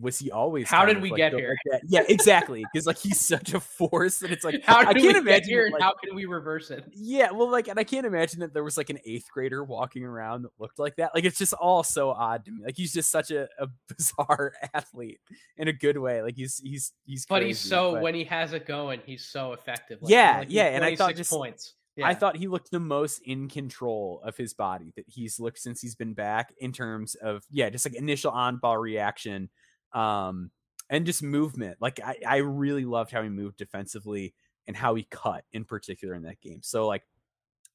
was 0.00 0.18
he 0.18 0.30
always 0.30 0.68
how 0.68 0.84
did 0.84 1.02
we 1.02 1.10
like, 1.10 1.16
get 1.16 1.32
here 1.32 1.56
like 1.70 1.82
yeah 1.86 2.02
exactly 2.08 2.64
because 2.72 2.86
like 2.86 2.98
he's 2.98 3.20
such 3.20 3.54
a 3.54 3.60
force 3.60 4.22
and 4.22 4.32
it's 4.32 4.44
like 4.44 4.62
how 4.64 4.78
did 4.84 4.88
I 4.96 5.00
can't 5.00 5.16
imagine 5.16 5.48
here 5.48 5.68
like, 5.72 5.82
how 5.82 5.94
can 6.02 6.14
we 6.14 6.26
reverse 6.26 6.70
it 6.70 6.84
yeah 6.92 7.32
well 7.32 7.50
like 7.50 7.66
and 7.66 7.78
i 7.78 7.82
can't 7.82 8.06
imagine 8.06 8.40
that 8.40 8.54
there 8.54 8.62
was 8.62 8.76
like 8.76 8.90
an 8.90 8.98
eighth 9.04 9.26
grader 9.32 9.64
walking 9.64 10.04
around 10.04 10.42
that 10.42 10.50
looked 10.60 10.78
like 10.78 10.94
that 10.96 11.10
like 11.12 11.24
it's 11.24 11.38
just 11.38 11.54
all 11.54 11.82
so 11.82 12.10
odd 12.10 12.44
to 12.44 12.52
me 12.52 12.62
like 12.64 12.76
he's 12.76 12.92
just 12.92 13.10
such 13.10 13.32
a, 13.32 13.48
a 13.58 13.66
bizarre 13.96 14.52
athlete 14.74 15.18
in 15.56 15.66
a 15.66 15.72
good 15.72 15.98
way 15.98 16.22
like 16.22 16.36
he's 16.36 16.60
he's 16.62 16.92
he's 17.04 17.26
but 17.26 17.42
he's 17.42 17.58
so 17.58 17.92
but... 17.92 18.02
when 18.02 18.14
he 18.14 18.22
has 18.22 18.52
it 18.52 18.66
going 18.66 19.00
he's 19.04 19.24
so 19.24 19.52
effective 19.52 20.00
like, 20.02 20.10
yeah 20.10 20.44
yeah 20.46 20.66
and 20.66 20.84
i 20.84 20.94
thought 20.94 21.16
just 21.16 21.30
points 21.30 21.74
yeah. 21.96 22.08
I 22.08 22.14
thought 22.14 22.36
he 22.36 22.48
looked 22.48 22.72
the 22.72 22.80
most 22.80 23.20
in 23.24 23.48
control 23.48 24.20
of 24.24 24.36
his 24.36 24.52
body 24.52 24.92
that 24.96 25.04
he's 25.06 25.38
looked 25.38 25.60
since 25.60 25.80
he's 25.80 25.94
been 25.94 26.12
back 26.12 26.52
in 26.58 26.72
terms 26.72 27.14
of 27.14 27.44
yeah, 27.50 27.70
just 27.70 27.86
like 27.86 27.94
initial 27.94 28.32
on 28.32 28.56
ball 28.56 28.78
reaction, 28.78 29.48
um, 29.94 30.50
and 30.90 31.06
just 31.06 31.22
movement. 31.22 31.78
Like 31.80 32.00
I, 32.04 32.16
I 32.26 32.36
really 32.38 32.84
loved 32.84 33.10
how 33.10 33.22
he 33.22 33.28
moved 33.28 33.56
defensively 33.56 34.34
and 34.66 34.76
how 34.76 34.94
he 34.94 35.06
cut 35.10 35.44
in 35.52 35.64
particular 35.64 36.14
in 36.14 36.22
that 36.22 36.40
game. 36.40 36.60
So 36.62 36.86
like 36.86 37.02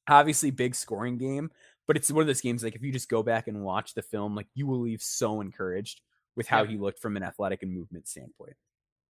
obviously 0.08 0.50
big 0.50 0.74
scoring 0.74 1.18
game, 1.18 1.50
but 1.86 1.96
it's 1.96 2.10
one 2.10 2.20
of 2.22 2.26
those 2.26 2.40
games 2.40 2.62
like 2.62 2.74
if 2.74 2.82
you 2.82 2.92
just 2.92 3.08
go 3.08 3.22
back 3.22 3.48
and 3.48 3.62
watch 3.62 3.94
the 3.94 4.02
film, 4.02 4.34
like 4.34 4.48
you 4.54 4.66
will 4.66 4.80
leave 4.80 5.02
so 5.02 5.40
encouraged 5.40 6.00
with 6.36 6.46
how 6.46 6.60
yep. 6.60 6.70
he 6.70 6.78
looked 6.78 7.00
from 7.00 7.16
an 7.16 7.22
athletic 7.22 7.62
and 7.62 7.72
movement 7.72 8.06
standpoint. 8.06 8.54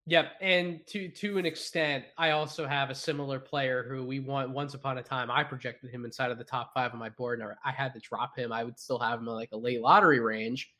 Yep, 0.09 0.33
and 0.41 0.87
to 0.87 1.09
to 1.09 1.37
an 1.37 1.47
extent, 1.47 2.05
I 2.17 2.31
also 2.31 2.65
have 2.65 2.91
a 2.91 2.95
similar 2.95 3.41
player 3.41 3.85
who 3.89 4.05
we 4.05 4.21
want. 4.21 4.51
Once 4.51 4.75
upon 4.75 4.99
a 4.99 5.03
time, 5.03 5.33
I 5.33 5.43
projected 5.43 5.91
him 5.91 6.05
inside 6.05 6.31
of 6.31 6.39
the 6.39 6.45
top 6.45 6.73
five 6.73 6.93
on 6.93 7.01
my 7.01 7.09
board, 7.09 7.41
and 7.41 7.51
I 7.65 7.73
had 7.73 7.93
to 7.95 7.99
drop 7.99 8.39
him. 8.39 8.53
I 8.53 8.63
would 8.63 8.79
still 8.79 9.01
have 9.01 9.19
him 9.19 9.27
in 9.27 9.35
like 9.35 9.49
a 9.53 9.57
late 9.57 9.81
lottery 9.81 10.21
range. 10.21 10.71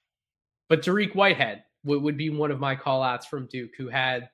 But 0.69 0.83
Dariq 0.83 1.17
Whitehead, 1.17 1.65
would, 1.87 2.03
would 2.03 2.17
be 2.17 2.31
one 2.31 2.51
of 2.51 2.61
my 2.61 2.77
call 2.77 3.03
outs 3.03 3.27
from 3.27 3.47
Duke, 3.47 3.71
who 3.79 3.89
had 3.89 4.29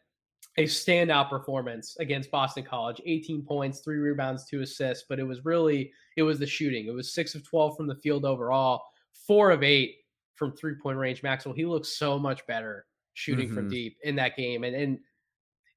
a 0.58 0.64
standout 0.64 1.30
performance 1.30 1.96
against 1.98 2.30
Boston 2.30 2.64
College 2.64 3.00
18 3.06 3.42
points, 3.42 3.80
three 3.80 3.98
rebounds, 3.98 4.44
two 4.44 4.60
assists. 4.60 5.04
But 5.08 5.18
it 5.18 5.24
was 5.24 5.44
really, 5.44 5.92
it 6.16 6.22
was 6.22 6.38
the 6.38 6.46
shooting. 6.46 6.86
It 6.86 6.94
was 6.94 7.14
six 7.14 7.34
of 7.34 7.48
12 7.48 7.76
from 7.76 7.86
the 7.86 7.94
field 7.96 8.24
overall, 8.24 8.82
four 9.26 9.50
of 9.50 9.62
eight 9.62 9.96
from 10.34 10.52
three 10.52 10.74
point 10.74 10.98
range. 10.98 11.22
Maxwell, 11.22 11.54
he 11.54 11.64
looks 11.64 11.90
so 11.90 12.18
much 12.18 12.46
better 12.46 12.86
shooting 13.14 13.46
mm-hmm. 13.46 13.54
from 13.54 13.70
deep 13.70 13.96
in 14.02 14.16
that 14.16 14.36
game. 14.36 14.64
And, 14.64 14.74
and 14.74 14.98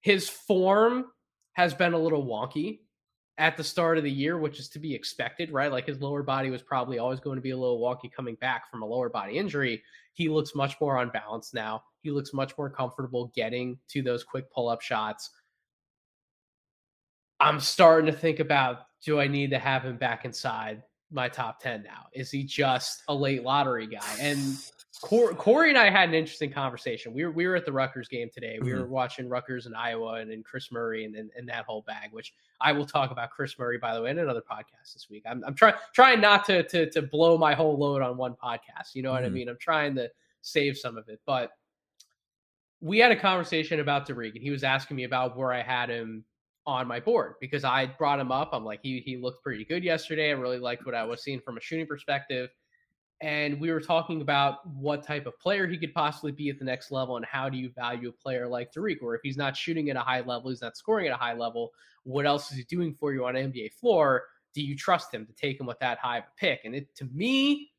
his 0.02 0.30
form 0.30 1.06
has 1.54 1.74
been 1.74 1.94
a 1.94 2.00
little 2.00 2.26
wonky 2.26 2.80
at 3.38 3.58
the 3.58 3.64
start 3.64 3.98
of 3.98 4.04
the 4.04 4.12
year, 4.12 4.38
which 4.38 4.60
is 4.60 4.70
to 4.70 4.80
be 4.80 4.96
expected, 4.96 5.52
right? 5.52 5.72
Like 5.72 5.86
his 5.86 6.00
lower 6.00 6.24
body 6.24 6.50
was 6.50 6.62
probably 6.62 7.00
always 7.00 7.20
going 7.20 7.36
to 7.36 7.42
be 7.42 7.50
a 7.50 7.58
little 7.58 7.80
wonky 7.80 8.12
coming 8.12 8.36
back 8.36 8.70
from 8.70 8.82
a 8.82 8.86
lower 8.86 9.10
body 9.10 9.38
injury. 9.38 9.84
He 10.14 10.30
looks 10.30 10.56
much 10.56 10.80
more 10.80 11.02
unbalanced 11.02 11.54
now. 11.54 11.84
He 12.02 12.12
looks 12.12 12.34
much 12.34 12.58
more 12.58 12.70
comfortable 12.70 13.32
getting 13.36 13.78
to 13.90 14.02
those 14.02 14.24
quick 14.24 14.50
pull 14.52 14.70
up 14.70 14.82
shots. 14.82 15.32
I'm 17.40 17.60
starting 17.60 18.06
to 18.06 18.18
think 18.18 18.40
about 18.40 18.86
do 19.04 19.20
I 19.20 19.28
need 19.28 19.50
to 19.52 19.60
have 19.60 19.84
him 19.84 19.98
back 19.98 20.24
inside 20.24 20.82
my 21.12 21.28
top 21.28 21.60
10 21.60 21.84
now? 21.84 22.06
Is 22.14 22.32
he 22.32 22.44
just 22.44 23.04
a 23.10 23.14
late 23.14 23.44
lottery 23.44 23.88
guy? 23.88 24.18
And 24.20 24.58
Corey 25.02 25.70
and 25.70 25.78
I 25.78 25.90
had 25.90 26.10
an 26.10 26.16
interesting 26.16 26.52
conversation. 26.52 27.14
We 27.14 27.26
were 27.26 27.32
we 27.32 27.48
were 27.48 27.56
at 27.56 27.66
the 27.66 27.72
Rutgers 27.72 28.08
game 28.08 28.30
today. 28.34 28.60
We 28.62 28.70
mm-hmm. 28.70 28.80
were 28.80 28.88
watching 28.88 29.28
Rutgers 29.28 29.66
and 29.66 29.76
Iowa 29.76 30.16
and, 30.16 30.32
and 30.32 30.44
Kris 30.44 30.72
Murray 30.72 31.06
and, 31.06 31.16
and, 31.16 31.30
and 31.38 31.48
that 31.50 31.66
whole 31.66 31.82
bag. 31.82 32.10
Which 32.12 32.34
I 32.62 32.72
will 32.72 32.86
talk 32.86 33.12
about 33.12 33.32
Kris 33.32 33.60
Murray 33.60 33.78
by 33.78 33.94
the 33.94 34.02
way 34.02 34.12
in 34.12 34.20
another 34.20 34.42
podcast 34.42 34.94
this 34.94 35.08
week. 35.10 35.24
I'm 35.30 35.44
I'm 35.46 35.54
trying 35.54 35.76
trying 35.94 36.22
not 36.22 36.46
to 36.46 36.64
to 36.64 36.90
to 36.92 37.02
blow 37.02 37.38
my 37.38 37.54
whole 37.54 37.78
load 37.78 38.02
on 38.02 38.16
one 38.16 38.36
podcast. 38.42 38.94
You 38.94 39.04
know 39.04 39.12
what 39.12 39.24
mm-hmm. 39.24 39.28
I 39.28 39.30
mean? 39.30 39.50
I'm 39.50 39.58
trying 39.60 39.96
to 39.96 40.10
save 40.42 40.78
some 40.78 40.98
of 40.98 41.10
it. 41.10 41.20
But 41.26 41.52
we 42.80 43.00
had 43.00 43.12
a 43.12 43.16
conversation 43.16 43.82
about 43.82 44.08
Dariq, 44.08 44.34
and 44.34 44.44
he 44.44 44.52
was 44.52 44.64
asking 44.64 44.96
me 44.98 45.04
about 45.04 45.36
where 45.36 45.52
I 45.52 45.62
had 45.62 45.90
him 45.90 46.24
on 46.68 46.88
my 46.88 47.00
board 47.00 47.36
because 47.42 47.64
I 47.64 47.86
brought 47.86 48.20
him 48.20 48.32
up. 48.32 48.52
I'm 48.54 48.64
like, 48.64 48.80
he 48.82 49.02
he 49.02 49.18
looked 49.18 49.44
pretty 49.44 49.66
good 49.66 49.84
yesterday. 49.84 50.30
I 50.30 50.34
really 50.34 50.60
liked 50.60 50.86
what 50.86 50.96
I 50.96 51.04
was 51.04 51.22
seeing 51.22 51.42
from 51.42 51.58
a 51.58 51.62
shooting 51.62 51.86
perspective 51.86 52.50
and 53.26 53.60
we 53.60 53.72
were 53.72 53.82
talking 53.82 54.22
about 54.22 54.60
what 54.68 55.02
type 55.02 55.26
of 55.26 55.38
player 55.40 55.66
he 55.66 55.80
could 55.80 55.96
possibly 55.96 56.32
be 56.32 56.48
at 56.52 56.60
the 56.60 56.64
next 56.64 56.92
level 56.92 57.18
and 57.18 57.26
how 57.26 57.50
do 57.50 57.58
you 57.58 57.72
value 57.72 58.10
a 58.10 58.12
player 58.12 58.48
like 58.48 58.72
Dariq, 58.72 58.98
or 59.02 59.16
if 59.16 59.22
he's 59.24 59.36
not 59.36 59.58
shooting 59.58 59.90
at 59.90 59.96
a 59.96 60.02
high 60.02 60.20
level, 60.20 60.52
he's 60.52 60.62
not 60.62 60.78
scoring 60.78 61.08
at 61.08 61.12
a 61.12 61.18
high 61.18 61.34
level, 61.34 61.72
what 62.04 62.28
else 62.28 62.52
is 62.52 62.58
he 62.58 62.64
doing 62.66 62.94
for 62.94 63.16
you 63.16 63.26
on 63.26 63.36
an 63.36 63.52
NBA 63.52 63.74
floor? 63.74 64.26
Do 64.54 64.62
you 64.62 64.78
trust 64.78 65.12
him 65.12 65.26
to 65.26 65.34
take 65.34 65.60
him 65.60 65.66
with 65.66 65.80
that 65.80 65.98
high 65.98 66.20
of 66.20 66.26
a 66.26 66.40
pick? 66.40 66.62
And 66.66 66.76
it 66.76 66.96
to 66.98 67.06
me, 67.16 67.72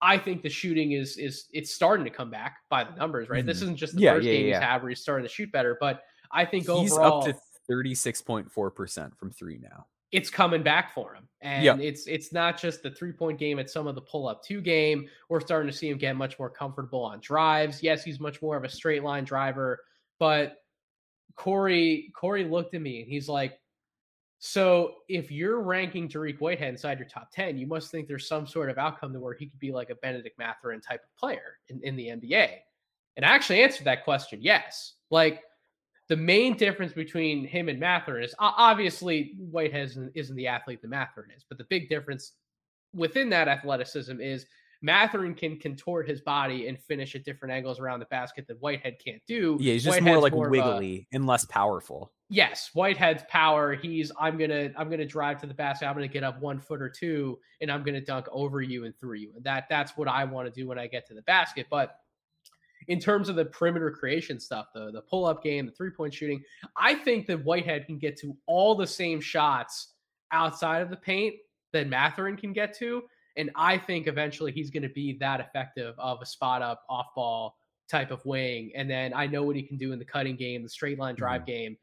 I 0.00 0.18
think 0.18 0.42
the 0.42 0.50
shooting 0.50 0.92
is 0.92 1.16
is 1.16 1.46
it's 1.52 1.72
starting 1.72 2.04
to 2.04 2.10
come 2.10 2.28
back 2.28 2.56
by 2.68 2.82
the 2.82 2.96
numbers, 2.96 3.28
right? 3.28 3.38
Mm-hmm. 3.38 3.46
This 3.46 3.62
isn't 3.62 3.76
just 3.76 3.94
the 3.94 4.00
yeah, 4.00 4.14
first 4.14 4.26
yeah, 4.26 4.32
game 4.32 4.46
yeah. 4.48 4.58
he's 4.58 4.64
had 4.64 4.82
where 4.82 4.88
he's 4.88 5.00
starting 5.00 5.24
to 5.24 5.32
shoot 5.32 5.52
better, 5.52 5.76
but 5.78 6.02
I 6.32 6.44
think 6.44 6.68
overall. 6.68 6.82
he's 6.82 6.92
overall 6.92 7.28
up 7.28 7.36
to 7.36 7.72
36.4% 7.72 9.16
from 9.16 9.30
three 9.30 9.60
now 9.62 9.86
it's 10.12 10.30
coming 10.30 10.62
back 10.62 10.94
for 10.94 11.14
him. 11.14 11.26
And 11.40 11.64
it's 11.80 12.06
it's 12.06 12.32
not 12.32 12.60
just 12.60 12.84
the 12.84 12.90
three 12.90 13.12
point 13.12 13.38
game, 13.38 13.58
it's 13.58 13.72
some 13.72 13.88
of 13.88 13.96
the 13.96 14.00
pull 14.00 14.28
up 14.28 14.44
two 14.44 14.60
game. 14.60 15.08
We're 15.28 15.40
starting 15.40 15.70
to 15.70 15.76
see 15.76 15.88
him 15.88 15.98
get 15.98 16.14
much 16.14 16.38
more 16.38 16.50
comfortable 16.50 17.02
on 17.02 17.18
drives. 17.20 17.82
Yes, 17.82 18.04
he's 18.04 18.20
much 18.20 18.40
more 18.40 18.56
of 18.56 18.62
a 18.62 18.68
straight 18.68 19.02
line 19.02 19.24
driver, 19.24 19.80
but 20.20 20.58
Corey 21.34 22.12
Corey 22.14 22.44
looked 22.44 22.74
at 22.74 22.80
me 22.80 23.00
and 23.00 23.08
he's 23.08 23.28
like, 23.28 23.58
so 24.38 24.94
if 25.08 25.32
you're 25.32 25.60
ranking 25.60 26.08
Dariq 26.08 26.38
Whitehead 26.40 26.68
inside 26.68 26.98
your 26.98 27.08
top 27.08 27.30
10, 27.32 27.58
you 27.58 27.66
must 27.66 27.90
think 27.90 28.06
there's 28.06 28.28
some 28.28 28.46
sort 28.46 28.70
of 28.70 28.78
outcome 28.78 29.12
to 29.12 29.20
where 29.20 29.34
he 29.34 29.46
could 29.46 29.58
be 29.58 29.72
like 29.72 29.90
a 29.90 29.94
Benedict 29.96 30.38
Mathurin 30.38 30.80
type 30.80 31.02
of 31.02 31.16
player 31.16 31.58
in, 31.68 31.80
in 31.82 31.96
the 31.96 32.06
NBA. 32.06 32.56
And 33.16 33.26
I 33.26 33.30
actually 33.30 33.62
answered 33.62 33.84
that 33.84 34.04
question, 34.04 34.40
yes. 34.42 34.94
Like 35.10 35.42
the 36.12 36.16
main 36.16 36.58
difference 36.58 36.92
between 36.92 37.46
him 37.46 37.70
and 37.70 37.80
Mathurin 37.80 38.22
is 38.22 38.34
obviously 38.38 39.32
Whitehead 39.38 39.84
isn't, 39.84 40.12
isn't 40.14 40.36
the 40.36 40.46
athlete 40.46 40.82
that 40.82 40.88
Mathurin 40.88 41.30
is, 41.34 41.42
but 41.48 41.56
the 41.56 41.64
big 41.64 41.88
difference 41.88 42.32
within 42.92 43.30
that 43.30 43.48
athleticism 43.48 44.20
is 44.20 44.44
Mathurin 44.82 45.34
can 45.34 45.58
contort 45.58 46.06
his 46.06 46.20
body 46.20 46.68
and 46.68 46.78
finish 46.78 47.14
at 47.14 47.24
different 47.24 47.54
angles 47.54 47.80
around 47.80 48.00
the 48.00 48.04
basket 48.06 48.46
that 48.48 48.60
Whitehead 48.60 48.98
can't 49.02 49.22
do. 49.26 49.56
Yeah, 49.58 49.72
he's 49.72 49.84
just 49.84 49.96
Whitehead's 49.96 50.12
more 50.12 50.20
like 50.20 50.34
more 50.34 50.50
wiggly 50.50 51.08
a, 51.10 51.16
and 51.16 51.26
less 51.26 51.46
powerful. 51.46 52.12
Yes, 52.28 52.68
Whitehead's 52.74 53.24
power. 53.30 53.74
He's 53.74 54.12
I'm 54.20 54.36
gonna 54.36 54.68
I'm 54.76 54.90
gonna 54.90 55.06
drive 55.06 55.40
to 55.40 55.46
the 55.46 55.54
basket. 55.54 55.86
I'm 55.86 55.94
gonna 55.94 56.08
get 56.08 56.24
up 56.24 56.42
one 56.42 56.60
foot 56.60 56.82
or 56.82 56.90
two, 56.90 57.38
and 57.62 57.72
I'm 57.72 57.84
gonna 57.84 58.02
dunk 58.02 58.26
over 58.30 58.60
you 58.60 58.84
and 58.84 58.94
through 59.00 59.16
you. 59.16 59.32
And 59.34 59.44
that 59.44 59.64
that's 59.70 59.96
what 59.96 60.08
I 60.08 60.24
want 60.24 60.52
to 60.52 60.60
do 60.60 60.68
when 60.68 60.78
I 60.78 60.88
get 60.88 61.06
to 61.08 61.14
the 61.14 61.22
basket. 61.22 61.68
But 61.70 61.96
in 62.88 62.98
terms 62.98 63.28
of 63.28 63.36
the 63.36 63.44
perimeter 63.44 63.90
creation 63.90 64.38
stuff, 64.40 64.66
the 64.74 64.90
the 64.90 65.02
pull 65.02 65.24
up 65.24 65.42
game, 65.42 65.66
the 65.66 65.72
three 65.72 65.90
point 65.90 66.14
shooting, 66.14 66.42
I 66.76 66.94
think 66.94 67.26
that 67.26 67.44
Whitehead 67.44 67.86
can 67.86 67.98
get 67.98 68.16
to 68.18 68.36
all 68.46 68.74
the 68.74 68.86
same 68.86 69.20
shots 69.20 69.94
outside 70.32 70.82
of 70.82 70.90
the 70.90 70.96
paint 70.96 71.36
that 71.72 71.88
Mathurin 71.88 72.36
can 72.36 72.52
get 72.52 72.76
to. 72.78 73.02
And 73.36 73.50
I 73.56 73.78
think 73.78 74.06
eventually 74.06 74.52
he's 74.52 74.70
going 74.70 74.82
to 74.82 74.90
be 74.90 75.16
that 75.18 75.40
effective 75.40 75.94
of 75.98 76.20
a 76.20 76.26
spot 76.26 76.62
up 76.62 76.82
off 76.88 77.06
ball 77.14 77.56
type 77.88 78.10
of 78.10 78.24
wing. 78.26 78.72
And 78.74 78.90
then 78.90 79.12
I 79.14 79.26
know 79.26 79.42
what 79.42 79.56
he 79.56 79.62
can 79.62 79.76
do 79.76 79.92
in 79.92 79.98
the 79.98 80.04
cutting 80.04 80.36
game, 80.36 80.62
the 80.62 80.68
straight 80.68 80.98
line 80.98 81.14
drive 81.14 81.42
mm-hmm. 81.42 81.50
game. 81.50 81.76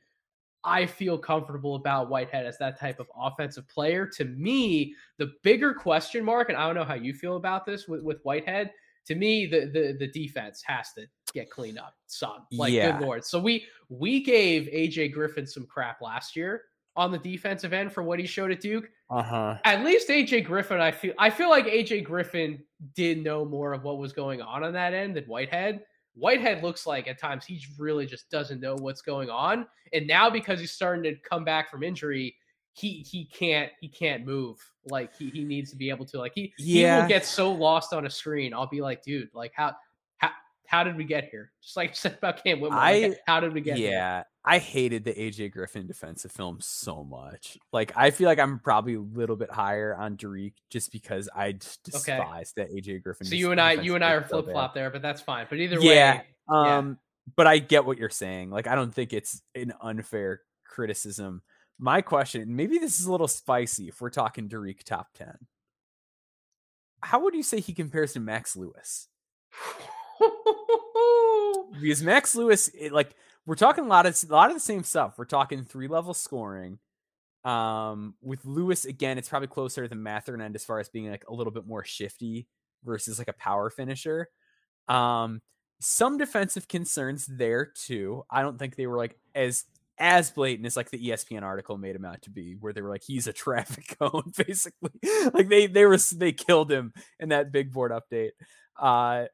I 0.63 0.85
feel 0.85 1.17
comfortable 1.17 1.75
about 1.75 2.09
Whitehead 2.09 2.45
as 2.45 2.57
that 2.57 2.77
type 2.77 2.99
of 2.99 3.07
offensive 3.17 3.67
player. 3.69 4.05
To 4.17 4.25
me, 4.25 4.93
the 5.17 5.31
bigger 5.41 5.73
question 5.73 6.23
mark, 6.23 6.49
and 6.49 6.57
I 6.57 6.65
don't 6.65 6.75
know 6.75 6.83
how 6.83 6.95
you 6.95 7.13
feel 7.13 7.37
about 7.37 7.65
this 7.65 7.87
with, 7.87 8.03
with 8.03 8.19
Whitehead, 8.23 8.71
to 9.09 9.15
me, 9.15 9.47
the 9.47 9.61
the 9.65 9.95
the 9.97 10.07
defense 10.07 10.61
has 10.67 10.93
to 10.93 11.07
get 11.33 11.49
cleaned 11.49 11.79
up 11.79 11.95
some. 12.05 12.45
Like 12.51 12.71
yeah. 12.71 12.91
good 12.91 13.05
lord. 13.05 13.25
So 13.25 13.39
we 13.39 13.65
we 13.89 14.21
gave 14.21 14.67
AJ 14.67 15.13
Griffin 15.13 15.47
some 15.47 15.65
crap 15.65 15.99
last 15.99 16.35
year 16.35 16.65
on 16.95 17.11
the 17.11 17.17
defensive 17.17 17.73
end 17.73 17.91
for 17.91 18.03
what 18.03 18.19
he 18.19 18.27
showed 18.27 18.51
at 18.51 18.61
Duke. 18.61 18.87
Uh 19.09 19.23
huh. 19.23 19.57
At 19.65 19.83
least 19.83 20.09
AJ 20.09 20.45
Griffin, 20.45 20.79
I 20.79 20.91
feel 20.91 21.13
I 21.17 21.31
feel 21.31 21.49
like 21.49 21.65
AJ 21.65 22.03
Griffin 22.03 22.63
did 22.95 23.23
know 23.23 23.43
more 23.43 23.73
of 23.73 23.83
what 23.83 23.97
was 23.97 24.13
going 24.13 24.43
on 24.43 24.63
on 24.63 24.73
that 24.73 24.93
end 24.93 25.15
than 25.15 25.23
Whitehead. 25.23 25.81
Whitehead 26.13 26.61
looks 26.61 26.85
like 26.85 27.07
at 27.07 27.19
times 27.19 27.45
he 27.45 27.59
really 27.79 28.05
just 28.05 28.29
doesn't 28.29 28.61
know 28.61 28.75
what's 28.75 29.01
going 29.01 29.31
on, 29.31 29.65
and 29.91 30.05
now 30.05 30.29
because 30.29 30.59
he's 30.59 30.71
starting 30.71 31.03
to 31.03 31.15
come 31.27 31.43
back 31.43 31.71
from 31.71 31.81
injury, 31.81 32.35
he 32.73 33.05
he 33.09 33.25
can't 33.25 33.71
he 33.81 33.87
can't 33.87 34.25
move 34.25 34.57
like 34.85 35.15
he, 35.15 35.29
he 35.29 35.43
needs 35.43 35.69
to 35.71 35.75
be 35.75 35.89
able 35.89 36.05
to 36.05 36.17
like 36.17 36.31
he 36.35 36.53
yeah. 36.57 36.95
he 36.95 37.01
will 37.01 37.09
get 37.09 37.25
so 37.25 37.51
lost 37.51 37.93
on 37.93 38.05
a 38.05 38.09
screen. 38.09 38.53
I'll 38.53 38.67
be 38.67 38.81
like, 38.81 39.03
dude, 39.03 39.29
like 39.33 39.51
how 39.55 39.75
how 40.17 40.29
how 40.65 40.83
did 40.83 40.95
we 40.95 41.03
get 41.03 41.29
here? 41.29 41.51
Just 41.61 41.75
like 41.75 41.91
I 41.91 41.93
said 41.95 42.17
about 42.17 42.43
Cam 42.43 42.59
Whitmore, 42.59 42.79
I, 42.79 42.99
like, 42.99 43.19
how 43.27 43.39
did 43.39 43.53
we 43.53 43.61
get 43.61 43.77
yeah, 43.77 43.89
here? 43.89 44.25
I 44.45 44.59
hated 44.59 45.03
the 45.03 45.13
AJ 45.13 45.51
Griffin 45.51 45.87
defensive 45.87 46.31
film 46.31 46.57
so 46.61 47.03
much. 47.03 47.57
Like 47.73 47.91
I 47.95 48.11
feel 48.11 48.27
like 48.27 48.39
I'm 48.39 48.59
probably 48.59 48.95
a 48.95 49.01
little 49.01 49.35
bit 49.35 49.51
higher 49.51 49.95
on 49.95 50.15
Dariq 50.15 50.53
just 50.69 50.91
because 50.91 51.27
I 51.35 51.53
despise 51.83 52.53
okay. 52.57 52.67
that 52.67 52.71
AJ 52.71 53.03
Griffin. 53.03 53.27
So 53.27 53.35
you 53.35 53.51
and 53.51 53.59
I, 53.59 53.73
you 53.73 53.95
and 53.95 54.03
I 54.03 54.13
are 54.13 54.23
flip 54.23 54.45
flop 54.45 54.73
there, 54.73 54.89
but 54.89 55.01
that's 55.01 55.21
fine. 55.21 55.47
But 55.49 55.59
either 55.59 55.79
yeah, 55.79 56.17
way, 56.17 56.23
um, 56.47 56.87
yeah. 56.87 56.93
but 57.35 57.47
I 57.47 57.57
get 57.59 57.85
what 57.85 57.97
you're 57.97 58.09
saying. 58.09 58.49
Like 58.49 58.67
I 58.67 58.75
don't 58.75 58.93
think 58.93 59.11
it's 59.11 59.41
an 59.55 59.73
unfair 59.81 60.41
criticism. 60.65 61.41
My 61.79 62.01
question, 62.01 62.55
maybe 62.55 62.77
this 62.77 62.99
is 62.99 63.05
a 63.05 63.11
little 63.11 63.27
spicy 63.27 63.87
if 63.87 64.01
we're 64.01 64.09
talking 64.09 64.49
Dariq 64.49 64.83
top 64.83 65.07
ten. 65.13 65.37
How 67.01 67.21
would 67.21 67.33
you 67.33 67.43
say 67.43 67.61
he 67.61 67.73
compares 67.73 68.13
to 68.13 68.19
Max 68.19 68.57
Lewis? 68.57 69.07
because 71.81 72.03
Max 72.03 72.35
Lewis, 72.35 72.69
it, 72.77 72.91
like 72.91 73.15
we're 73.45 73.55
talking 73.55 73.85
a 73.85 73.87
lot 73.87 74.05
of 74.05 74.17
a 74.29 74.33
lot 74.33 74.49
of 74.49 74.55
the 74.55 74.61
same 74.61 74.83
stuff. 74.83 75.17
We're 75.17 75.25
talking 75.25 75.63
three 75.63 75.87
level 75.87 76.13
scoring. 76.13 76.79
Um, 77.45 78.15
with 78.21 78.43
Lewis 78.43 78.85
again, 78.85 79.17
it's 79.17 79.29
probably 79.29 79.47
closer 79.47 79.83
to 79.83 79.87
the 79.87 79.95
Mathurin 79.95 80.41
end 80.41 80.55
as 80.55 80.65
far 80.65 80.79
as 80.79 80.89
being 80.89 81.09
like 81.09 81.25
a 81.29 81.33
little 81.33 81.51
bit 81.51 81.65
more 81.65 81.85
shifty 81.85 82.47
versus 82.83 83.17
like 83.17 83.29
a 83.29 83.33
power 83.33 83.69
finisher. 83.69 84.29
Um, 84.87 85.41
some 85.79 86.17
defensive 86.17 86.67
concerns 86.67 87.25
there 87.25 87.65
too. 87.65 88.23
I 88.29 88.41
don't 88.41 88.59
think 88.59 88.75
they 88.75 88.87
were 88.87 88.97
like 88.97 89.17
as 89.33 89.63
as 89.99 90.31
blatant 90.31 90.65
as 90.65 90.77
like 90.77 90.89
the 90.89 91.09
ESPN 91.09 91.43
article 91.43 91.77
made 91.77 91.95
him 91.95 92.05
out 92.05 92.21
to 92.23 92.29
be, 92.29 92.55
where 92.59 92.73
they 92.73 92.81
were 92.81 92.89
like 92.89 93.03
he's 93.05 93.27
a 93.27 93.33
traffic 93.33 93.97
cone, 93.99 94.31
basically. 94.37 94.91
like 95.33 95.49
they 95.49 95.67
they 95.67 95.85
were 95.85 95.97
they 96.15 96.31
killed 96.31 96.71
him 96.71 96.93
in 97.19 97.29
that 97.29 97.51
big 97.51 97.71
board 97.71 97.91
update. 97.91 98.31
Uh, 98.79 99.25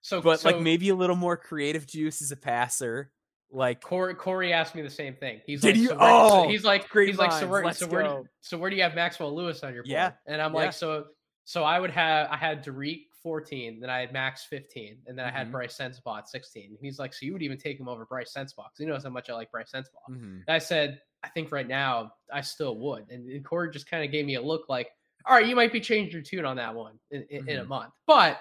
so 0.00 0.20
but 0.20 0.40
so, 0.40 0.50
like 0.50 0.60
maybe 0.60 0.88
a 0.88 0.94
little 0.94 1.16
more 1.16 1.36
creative 1.36 1.86
juice 1.86 2.22
as 2.22 2.32
a 2.32 2.36
passer. 2.36 3.10
Like 3.50 3.80
Corey, 3.80 4.14
Corey 4.14 4.52
asked 4.52 4.74
me 4.74 4.82
the 4.82 4.90
same 4.90 5.14
thing. 5.14 5.40
He's 5.46 5.62
Did 5.62 5.76
like, 5.76 5.82
you? 5.82 5.88
So 5.88 5.96
oh, 5.98 6.42
so 6.42 6.48
he's 6.50 6.64
like, 6.64 6.88
great 6.90 7.08
he's 7.08 7.18
like, 7.18 7.32
so 7.32 7.46
where, 7.48 7.64
Let's 7.64 7.78
so 7.78 7.86
where, 7.86 8.02
do 8.02 8.08
you, 8.08 8.26
so 8.42 8.58
where 8.58 8.68
do 8.68 8.76
you 8.76 8.82
have 8.82 8.94
Maxwell 8.94 9.34
Lewis 9.34 9.62
on 9.62 9.72
your 9.72 9.84
board? 9.84 9.90
Yeah, 9.90 10.12
and 10.26 10.42
I'm 10.42 10.52
yeah. 10.52 10.58
like, 10.58 10.72
so, 10.74 11.06
so 11.44 11.64
I 11.64 11.80
would 11.80 11.90
have, 11.90 12.28
I 12.30 12.36
had 12.36 12.62
Dariq 12.62 13.06
14, 13.22 13.80
then 13.80 13.90
I 13.90 14.00
had 14.00 14.12
Max 14.12 14.44
15, 14.44 15.02
and 15.06 15.18
then 15.18 15.24
I 15.26 15.30
had 15.30 15.48
Mhm. 15.48 15.52
Bryce 15.52 15.76
Sensabaugh 15.76 16.18
at 16.18 16.28
16. 16.28 16.70
And 16.70 16.78
he's 16.80 16.98
like, 16.98 17.12
so 17.12 17.26
you 17.26 17.32
would 17.32 17.42
even 17.42 17.58
take 17.58 17.78
him 17.78 17.88
over 17.88 18.04
Bryce 18.06 18.32
Sensabaugh 18.32 18.64
because 18.66 18.78
he 18.78 18.86
knows 18.86 19.04
how 19.04 19.10
much 19.10 19.28
I 19.30 19.34
like 19.34 19.50
Bryce 19.50 19.72
Sensabaugh. 19.72 20.08
Mhm. 20.10 20.44
I 20.48 20.58
said, 20.58 21.02
I 21.22 21.28
think 21.28 21.50
right 21.52 21.66
now 21.66 22.14
I 22.32 22.40
still 22.40 22.76
would. 22.78 23.10
And, 23.10 23.28
and 23.28 23.44
Corey 23.44 23.70
just 23.70 23.88
kind 23.88 24.04
of 24.04 24.10
gave 24.10 24.24
me 24.24 24.34
a 24.36 24.42
look 24.42 24.68
like, 24.68 24.90
all 25.26 25.34
right, 25.34 25.46
you 25.46 25.56
might 25.56 25.72
be 25.72 25.80
changing 25.80 26.12
your 26.12 26.22
tune 26.22 26.44
on 26.44 26.56
that 26.56 26.74
one 26.74 26.98
in, 27.10 27.22
in, 27.24 27.48
in 27.48 27.58
a 27.60 27.64
Mhm. 27.64 27.68
month, 27.68 27.94
but. 28.06 28.40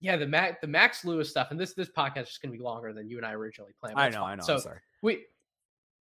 Yeah, 0.00 0.16
the 0.16 0.28
Mac, 0.28 0.60
the 0.60 0.66
Max 0.68 1.04
Lewis 1.04 1.28
stuff, 1.28 1.50
and 1.50 1.58
this 1.58 1.74
this 1.74 1.88
podcast 1.88 2.22
is 2.22 2.28
just 2.28 2.40
gonna 2.40 2.52
be 2.52 2.60
longer 2.60 2.92
than 2.92 3.08
you 3.08 3.16
and 3.16 3.26
I 3.26 3.32
originally 3.32 3.72
planned. 3.80 3.98
I 3.98 4.08
know. 4.10 4.22
I 4.22 4.36
know. 4.36 4.44
So 4.44 4.54
I'm 4.54 4.60
sorry. 4.60 4.78
we 5.02 5.26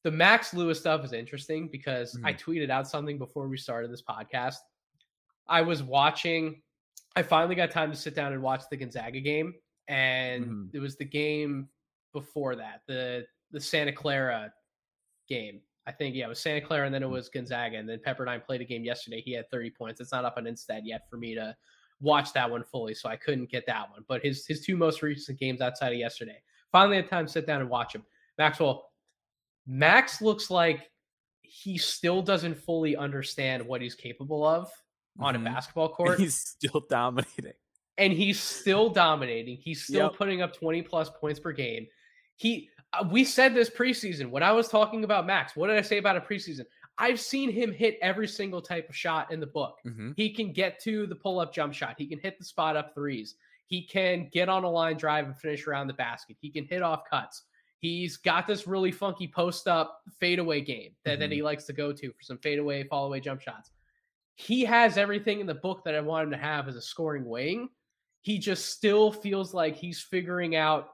the 0.02 0.10
Max 0.10 0.52
Lewis 0.52 0.80
stuff 0.80 1.04
is 1.04 1.12
interesting 1.12 1.68
because 1.68 2.18
I 2.24 2.32
Mhm. 2.32 2.40
tweeted 2.40 2.70
out 2.70 2.88
something 2.88 3.18
before 3.18 3.46
we 3.46 3.56
started 3.56 3.92
this 3.92 4.02
podcast. 4.02 4.56
I 5.46 5.62
was 5.62 5.84
watching. 5.84 6.60
I 7.16 7.22
finally 7.22 7.54
got 7.54 7.70
time 7.70 7.90
to 7.90 7.96
sit 7.96 8.14
down 8.14 8.32
and 8.32 8.42
watch 8.42 8.62
the 8.70 8.76
Gonzaga 8.76 9.20
game, 9.20 9.54
and 9.88 10.46
Mhm. 10.46 10.74
it 10.74 10.80
was 10.80 10.96
the 10.96 11.04
game 11.04 11.68
before 12.12 12.56
that, 12.56 12.82
the 12.86 13.26
the 13.50 13.60
Santa 13.60 13.92
Clara 13.92 14.52
game. 15.28 15.62
I 15.86 15.92
think 15.92 16.16
yeah, 16.16 16.26
it 16.26 16.28
was 16.28 16.40
Santa 16.40 16.60
Clara, 16.60 16.86
and 16.86 16.94
then 16.94 17.02
it 17.04 17.08
was 17.08 17.28
Gonzaga, 17.28 17.76
and 17.76 17.88
then 17.88 18.00
Pepperdine 18.00 18.44
played 18.44 18.60
a 18.62 18.64
game 18.64 18.84
yesterday. 18.84 19.20
He 19.20 19.32
had 19.32 19.48
30 19.50 19.70
points. 19.70 20.00
It's 20.00 20.10
not 20.10 20.24
up 20.24 20.36
on 20.36 20.44
InStat 20.44 20.80
yet 20.84 21.08
for 21.08 21.18
me 21.18 21.34
to 21.36 21.56
watch 22.00 22.32
that 22.32 22.50
one 22.50 22.64
fully, 22.64 22.94
so 22.94 23.08
I 23.08 23.16
couldn't 23.16 23.50
get 23.50 23.64
that 23.66 23.90
one. 23.90 24.04
But 24.08 24.22
his 24.24 24.44
his 24.46 24.64
two 24.64 24.76
most 24.76 25.02
recent 25.02 25.38
games 25.38 25.60
outside 25.60 25.92
of 25.92 25.98
yesterday, 25.98 26.42
finally 26.72 26.96
had 26.96 27.08
time 27.08 27.26
to 27.26 27.32
sit 27.32 27.46
down 27.46 27.60
and 27.60 27.70
watch 27.70 27.94
him. 27.94 28.04
Maxwell, 28.38 28.90
Max 29.66 30.20
looks 30.20 30.50
like 30.50 30.90
he 31.42 31.78
still 31.78 32.22
doesn't 32.22 32.56
fully 32.56 32.96
understand 32.96 33.64
what 33.64 33.80
he's 33.80 33.94
capable 33.94 34.44
of 34.44 34.72
on 35.18 35.34
Mhm. 35.34 35.40
a 35.40 35.44
basketball 35.44 35.88
court, 35.90 36.18
He's 36.18 36.34
still 36.34 36.80
dominating. 36.88 37.52
and 37.98 38.12
he's 38.12 38.40
still 38.40 38.88
dominating. 38.90 39.56
He's 39.56 39.84
still 39.84 40.08
Yep. 40.08 40.14
putting 40.16 40.42
up 40.42 40.52
20 40.54 40.82
plus 40.82 41.10
points 41.10 41.38
per 41.40 41.52
game. 41.52 41.86
He 42.36 42.68
uh, 42.92 43.04
we 43.10 43.24
said 43.24 43.54
this 43.54 43.68
preseason 43.70 44.30
when 44.30 44.42
I 44.44 44.52
was 44.52 44.68
talking 44.68 45.02
about 45.02 45.26
Max. 45.26 45.56
What 45.56 45.66
did 45.66 45.76
I 45.76 45.82
say 45.82 45.98
about 45.98 46.16
a 46.16 46.20
preseason? 46.20 46.64
I've 46.96 47.18
seen 47.18 47.50
him 47.50 47.72
hit 47.72 47.98
every 48.00 48.28
single 48.28 48.62
type 48.62 48.88
of 48.88 48.94
shot 48.94 49.32
in 49.32 49.40
the 49.40 49.46
book. 49.48 49.78
hmm 49.82 50.12
He 50.16 50.30
can 50.30 50.52
get 50.52 50.78
to 50.82 51.06
the 51.08 51.16
pull 51.16 51.40
up 51.40 51.52
jump 51.52 51.74
shot. 51.74 51.96
He 51.98 52.06
can 52.06 52.20
hit 52.20 52.38
the 52.38 52.44
spot 52.44 52.76
up 52.76 52.94
threes. 52.94 53.34
He 53.66 53.82
can 53.82 54.28
get 54.32 54.48
on 54.48 54.62
a 54.62 54.70
line 54.70 54.96
drive 54.96 55.24
and 55.26 55.36
finish 55.36 55.66
around 55.66 55.88
the 55.88 55.94
basket. 55.94 56.36
He 56.40 56.50
can 56.50 56.66
hit 56.66 56.82
off 56.82 57.02
cuts. 57.10 57.42
He's 57.80 58.16
got 58.16 58.46
this 58.46 58.66
really 58.68 58.92
funky 58.92 59.26
post 59.26 59.66
up 59.66 60.02
fadeaway 60.20 60.60
game 60.60 60.94
that, 61.04 61.18
that 61.18 61.32
he 61.32 61.42
likes 61.42 61.64
to 61.64 61.72
go 61.72 61.92
to 61.92 62.12
for 62.12 62.22
some 62.22 62.38
fadeaway, 62.38 62.84
fall 62.84 63.06
away 63.06 63.18
jump 63.20 63.40
shots. 63.40 63.72
He 64.36 64.64
has 64.64 64.98
everything 64.98 65.40
in 65.40 65.46
the 65.46 65.54
book 65.54 65.84
that 65.84 65.94
I 65.94 66.00
want 66.00 66.24
him 66.24 66.30
to 66.32 66.36
have 66.36 66.68
as 66.68 66.76
a 66.76 66.82
scoring 66.82 67.24
wing. 67.24 67.68
He 68.22 68.38
just 68.38 68.66
still 68.66 69.12
feels 69.12 69.54
like 69.54 69.76
he's 69.76 70.00
figuring 70.00 70.56
out 70.56 70.90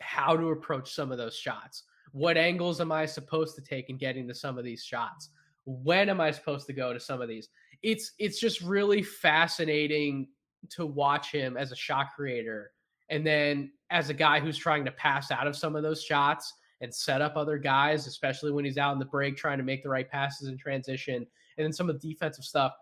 how 0.00 0.36
to 0.36 0.48
approach 0.48 0.94
some 0.94 1.12
of 1.12 1.18
those 1.18 1.36
shots. 1.36 1.84
What 2.12 2.36
angles 2.36 2.80
am 2.80 2.92
I 2.92 3.06
supposed 3.06 3.54
to 3.56 3.62
take 3.62 3.88
in 3.88 3.96
getting 3.96 4.26
to 4.28 4.34
some 4.34 4.58
of 4.58 4.64
these 4.64 4.82
shots? 4.82 5.30
When 5.64 6.08
am 6.08 6.20
I 6.20 6.30
supposed 6.30 6.66
to 6.66 6.72
go 6.72 6.92
to 6.92 7.00
some 7.00 7.20
of 7.20 7.28
these? 7.28 7.48
It's 7.82 8.12
it's 8.18 8.40
just 8.40 8.60
really 8.60 9.02
fascinating 9.02 10.28
to 10.70 10.86
watch 10.86 11.30
him 11.30 11.56
as 11.56 11.72
a 11.72 11.76
shot 11.76 12.08
creator 12.14 12.72
and 13.10 13.26
then 13.26 13.70
as 13.90 14.08
a 14.08 14.14
guy 14.14 14.40
who's 14.40 14.56
trying 14.56 14.84
to 14.84 14.92
pass 14.92 15.30
out 15.30 15.46
of 15.46 15.56
some 15.56 15.76
of 15.76 15.82
those 15.82 16.02
shots 16.02 16.54
and 16.80 16.92
set 16.92 17.20
up 17.20 17.36
other 17.36 17.58
guys, 17.58 18.06
especially 18.06 18.50
when 18.50 18.64
he's 18.64 18.78
out 18.78 18.92
in 18.92 18.98
the 18.98 19.04
break 19.04 19.36
trying 19.36 19.58
to 19.58 19.64
make 19.64 19.82
the 19.82 19.88
right 19.88 20.10
passes 20.10 20.48
in 20.48 20.56
transition. 20.56 21.26
And 21.62 21.68
then 21.68 21.72
some 21.72 21.88
of 21.88 22.00
the 22.00 22.08
defensive 22.12 22.44
stuff, 22.44 22.72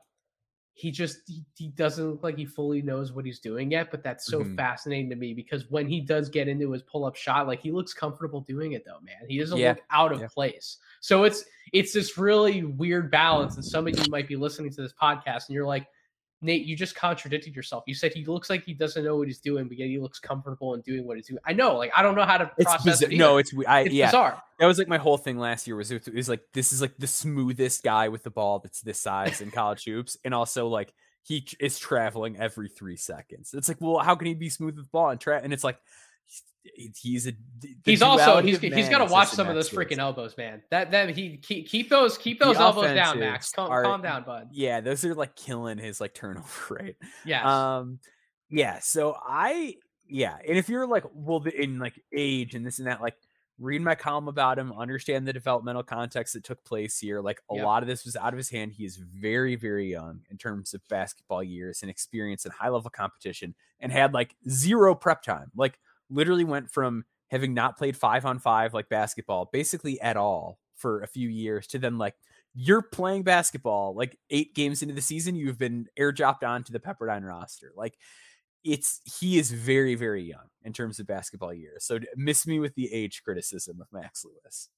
he 0.73 0.91
just 0.91 1.19
he, 1.27 1.45
he 1.57 1.69
doesn't 1.69 2.11
look 2.11 2.23
like 2.23 2.37
he 2.39 2.47
fully 2.47 2.81
knows 2.81 3.13
what 3.13 3.27
he's 3.27 3.39
doing 3.39 3.71
yet. 3.71 3.91
But 3.91 4.03
that's 4.03 4.27
so 4.27 4.43
Mhm. 4.43 4.57
fascinating 4.57 5.11
to 5.11 5.17
me 5.17 5.35
because 5.35 5.69
when 5.71 5.87
he 5.87 6.01
does 6.01 6.29
get 6.31 6.49
into 6.49 6.71
his 6.73 6.83
pull 6.83 7.05
up 7.05 7.17
shot, 7.17 7.47
like 7.47 7.61
he 7.61 7.71
looks 7.71 7.93
comfortable 7.93 8.41
doing 8.41 8.73
it 8.73 8.85
though, 8.87 9.01
man. 9.03 9.29
He 9.29 9.39
doesn't 9.39 9.59
Yeah. 9.59 9.71
look 9.73 9.83
out 9.91 10.13
of 10.13 10.21
Yeah. 10.21 10.29
place. 10.29 10.79
So 11.01 11.25
it's 11.25 11.45
it's 11.73 11.93
this 11.93 12.17
really 12.19 12.63
weird 12.65 13.11
balance. 13.11 13.57
And 13.57 13.65
some 13.65 13.87
of 13.87 13.97
you 13.97 14.05
might 14.11 14.27
be 14.27 14.37
listening 14.37 14.71
to 14.73 14.83
this 14.83 14.93
podcast 14.93 15.49
and 15.49 15.55
you're 15.55 15.67
like, 15.67 15.87
Nate, 16.43 16.65
you 16.65 16.75
just 16.75 16.95
contradicted 16.95 17.55
yourself. 17.55 17.85
You 17.87 17.95
said 17.95 18.15
he 18.15 18.25
looks 18.25 18.49
like 18.49 18.65
he 18.65 18.73
doesn't 18.73 19.05
know 19.05 19.17
what 19.17 19.27
he's 19.29 19.41
doing, 19.41 19.69
but 19.69 19.77
yet 19.79 19.89
he 19.89 19.99
looks 19.99 20.19
comfortable 20.19 20.73
in 20.75 20.81
doing 20.81 21.07
what 21.07 21.17
he's 21.19 21.27
doing. 21.27 21.39
I 21.45 21.53
know, 21.53 21.77
like 21.77 21.91
I 21.95 22.03
don't 22.03 22.15
know 22.15 22.25
how 22.25 22.39
to 22.39 22.51
It's 22.57 22.65
process 22.65 23.01
bizarre. 23.01 23.13
it. 23.13 23.19
No, 23.19 23.37
it's 23.37 23.53
we- 23.53 23.67
I 23.67 23.81
it's 23.83 23.93
yeah. 23.95 24.07
bizarre. 24.07 24.43
That 24.59 24.67
was 24.67 24.79
like 24.79 24.89
my 24.89 24.99
whole 24.99 25.19
thing 25.19 25.39
last 25.39 25.67
year 25.67 25.77
was 25.77 25.91
it 25.91 26.13
was 26.15 26.29
like 26.29 26.41
this 26.55 26.73
is 26.73 26.81
like 26.81 26.95
the 26.99 27.07
smoothest 27.07 27.83
guy 27.83 28.09
with 28.09 28.23
the 28.23 28.31
ball 28.31 28.59
that's 28.59 28.81
this 28.81 28.99
size 29.01 29.41
in 29.41 29.51
college 29.51 29.85
hoops, 29.85 30.17
and 30.25 30.33
also 30.35 30.67
like 30.69 30.93
he 31.23 31.47
is 31.61 31.79
traveling 31.79 32.39
every 32.39 32.69
three 32.69 32.97
seconds. 32.97 33.53
It's 33.53 33.69
like, 33.69 33.77
well, 33.81 33.99
how 33.99 34.15
can 34.15 34.27
he 34.27 34.35
be 34.35 34.49
smooth 34.49 34.77
with 34.77 34.87
the 34.87 34.91
ball 34.91 35.11
and 35.11 35.21
tra- 35.21 35.41
And 35.43 35.53
it's 35.53 35.63
like 35.65 35.79
he's- 36.63 36.99
he's 36.99 37.27
a 37.27 37.33
He's 37.85 38.03
also 38.03 38.41
he's 38.43 38.59
he's 38.59 38.89
got 38.89 38.99
to 38.99 39.13
watch 39.13 39.29
some 39.29 39.49
of 39.49 39.55
those 39.55 39.69
freaking 39.71 39.99
elbows, 39.99 40.37
man. 40.37 40.63
That 40.71 40.91
that 40.93 41.11
he 41.11 41.37
keep, 41.37 41.69
keep 41.69 41.89
those 41.91 42.17
keep 42.19 42.39
The 42.39 42.47
those 42.47 42.57
elbows 42.57 42.95
down, 42.95 43.19
Max. 43.19 43.51
Calm, 43.53 43.71
are- 43.71 43.83
calm 43.83 44.03
down, 44.03 44.25
bud. 44.25 44.49
Yeah, 44.53 44.81
those 44.81 45.05
are 45.05 45.15
like 45.15 45.37
killing 45.37 45.79
his 45.79 46.01
like 46.01 46.15
turnover 46.15 46.47
rate. 46.81 46.97
Yeah. 47.25 47.77
Um, 47.79 47.99
yeah. 48.49 48.79
So 48.81 49.17
I, 49.25 49.77
yeah, 50.09 50.37
and 50.47 50.57
if 50.59 50.69
you're 50.69 50.87
like, 50.87 51.05
well, 51.15 51.43
in 51.45 51.79
like 51.79 52.03
age 52.13 52.55
and 52.55 52.67
this 52.67 52.79
and 52.79 52.89
that, 52.89 53.01
like, 53.01 53.15
read 53.59 53.83
my 53.83 53.95
column 53.95 54.27
about 54.27 54.59
him, 54.59 54.73
understand 54.73 55.29
the 55.29 55.33
developmental 55.35 55.83
context 55.83 56.33
that 56.35 56.43
took 56.43 56.65
place 56.65 56.99
here. 56.99 57.21
Like, 57.21 57.41
a 57.51 57.57
Yep. 57.57 57.65
lot 57.65 57.83
of 57.83 57.89
this 57.89 58.05
was 58.07 58.17
out 58.17 58.33
of 58.33 58.39
his 58.39 58.49
hand. 58.51 58.73
He 58.73 58.85
is 58.87 58.97
very, 58.97 59.55
very 59.55 59.91
young 59.91 60.23
in 60.31 60.39
terms 60.39 60.73
of 60.75 60.81
basketball 60.89 61.43
years 61.43 61.83
and 61.83 61.91
experience 61.91 62.45
and 62.47 62.55
high 62.55 62.71
level 62.71 62.91
competition, 62.91 63.55
and 63.79 63.93
had 63.93 64.15
like 64.15 64.35
zero 64.49 64.95
prep 64.95 65.23
time. 65.23 65.51
Like, 65.55 65.79
literally 66.11 66.45
went 66.45 66.71
from 66.71 67.05
having 67.31 67.55
not 67.55 67.79
played 67.79 67.97
five 67.97 68.25
on 68.27 68.39
five 68.39 68.75
like 68.75 68.89
basketball 68.89 69.49
basically 69.53 70.01
at 70.01 70.17
all 70.17 70.59
for 70.77 71.03
a 71.03 71.07
few 71.07 71.29
years 71.29 71.67
to 71.67 71.79
then 71.79 71.99
like 71.99 72.15
you're 72.55 72.83
playing 72.83 73.23
basketball 73.23 73.95
like 73.95 74.19
eight 74.31 74.55
games 74.55 74.83
into 74.83 74.95
the 74.95 75.01
season 75.01 75.37
you've 75.37 75.59
been 75.59 75.87
air 75.97 76.13
dropped 76.13 76.43
onto 76.43 76.73
the 76.73 76.81
pepperdine 76.81 77.27
roster 77.27 77.73
like 77.77 77.97
it's 78.65 79.01
he 79.21 79.39
is 79.39 79.51
very 79.51 79.95
very 79.95 80.23
young 80.23 80.49
in 80.65 80.73
terms 80.73 80.99
of 80.99 81.07
basketball 81.07 81.55
years 81.55 81.85
so 81.85 81.99
miss 82.17 82.47
me 82.47 82.59
with 82.59 82.75
the 82.75 82.93
age 82.93 83.23
criticism 83.25 83.81
of 83.81 83.87
max 83.93 84.25
lewis 84.25 84.69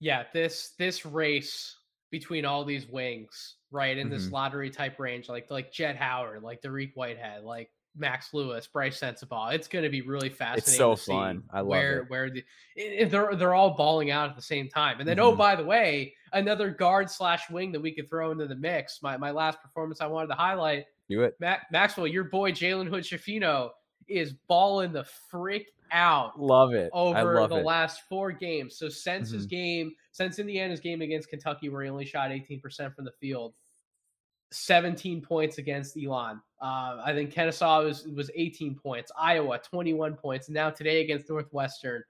Yeah, 0.00 0.24
this 0.32 0.74
this 0.78 1.06
race 1.06 1.76
between 2.10 2.44
all 2.44 2.64
these 2.64 2.86
wings, 2.86 3.56
right, 3.70 3.96
in 3.96 4.08
mm-hmm. 4.08 4.16
this 4.16 4.30
lottery 4.30 4.70
type 4.70 4.98
range, 4.98 5.28
like 5.28 5.50
like 5.50 5.72
Jett 5.72 5.96
Howard, 5.96 6.42
like 6.42 6.60
Dariq 6.62 6.92
Whitehead, 6.94 7.44
like 7.44 7.70
Max 7.96 8.32
Lewis, 8.32 8.66
Bryce 8.66 9.00
Sensabaugh. 9.00 9.52
It's 9.52 9.68
going 9.68 9.84
to 9.84 9.90
be 9.90 10.02
really 10.02 10.28
fascinating. 10.28 10.64
It's 10.68 10.76
so 10.76 10.96
fun. 10.96 11.42
I 11.50 11.60
love 11.60 11.68
where, 11.68 11.98
it. 12.00 12.10
Where 12.10 12.30
the, 12.30 12.44
it, 12.76 13.10
they're 13.10 13.34
they're 13.34 13.54
all 13.54 13.76
balling 13.76 14.10
out 14.10 14.30
at 14.30 14.36
the 14.36 14.42
same 14.42 14.68
time. 14.68 15.00
And 15.00 15.08
then, 15.08 15.18
oh, 15.18 15.30
mm-hmm. 15.30 15.34
oh, 15.34 15.36
by 15.36 15.56
the 15.56 15.64
way, 15.64 16.14
another 16.32 16.70
guard 16.70 17.10
slash 17.10 17.48
wing 17.50 17.72
that 17.72 17.80
we 17.80 17.92
could 17.92 18.08
throw 18.08 18.30
into 18.30 18.46
the 18.46 18.56
mix. 18.56 19.00
My 19.02 19.16
my 19.16 19.30
last 19.30 19.60
performance 19.62 20.00
I 20.00 20.06
wanted 20.06 20.28
to 20.28 20.34
highlight. 20.34 20.84
Do 21.08 21.22
it, 21.22 21.34
Ma- 21.40 21.56
Maxwell. 21.70 22.06
Your 22.06 22.24
boy 22.24 22.52
Jalen 22.52 22.88
Hood 22.88 23.04
Schifino 23.04 23.70
is 24.08 24.34
balling 24.48 24.92
the 24.92 25.04
freak 25.30 25.68
out. 25.92 26.38
Love 26.38 26.74
it 26.74 26.90
over 26.92 27.46
the 27.48 27.56
it. 27.56 27.64
last 27.64 28.02
four 28.08 28.32
games. 28.32 28.76
So 28.76 28.88
since 28.88 29.28
mm-hmm. 29.28 29.36
his 29.36 29.46
game, 29.46 29.92
since 30.12 30.38
Indiana's 30.38 30.80
game 30.80 31.02
against 31.02 31.28
Kentucky, 31.28 31.68
where 31.68 31.82
he 31.82 31.90
only 31.90 32.04
shot 32.04 32.30
18% 32.30 32.94
from 32.94 33.04
the 33.04 33.12
field, 33.20 33.54
17 34.52 35.20
points 35.20 35.58
against 35.58 35.96
Elon. 35.96 36.40
Uh, 36.60 36.98
I 37.04 37.12
think 37.12 37.32
Kennesaw 37.32 37.84
was 37.84 38.06
was 38.06 38.30
18 38.34 38.76
points. 38.76 39.12
Iowa 39.18 39.58
21 39.58 40.14
points. 40.14 40.48
Now 40.48 40.70
today 40.70 41.02
against 41.02 41.28
Northwestern, 41.28 42.02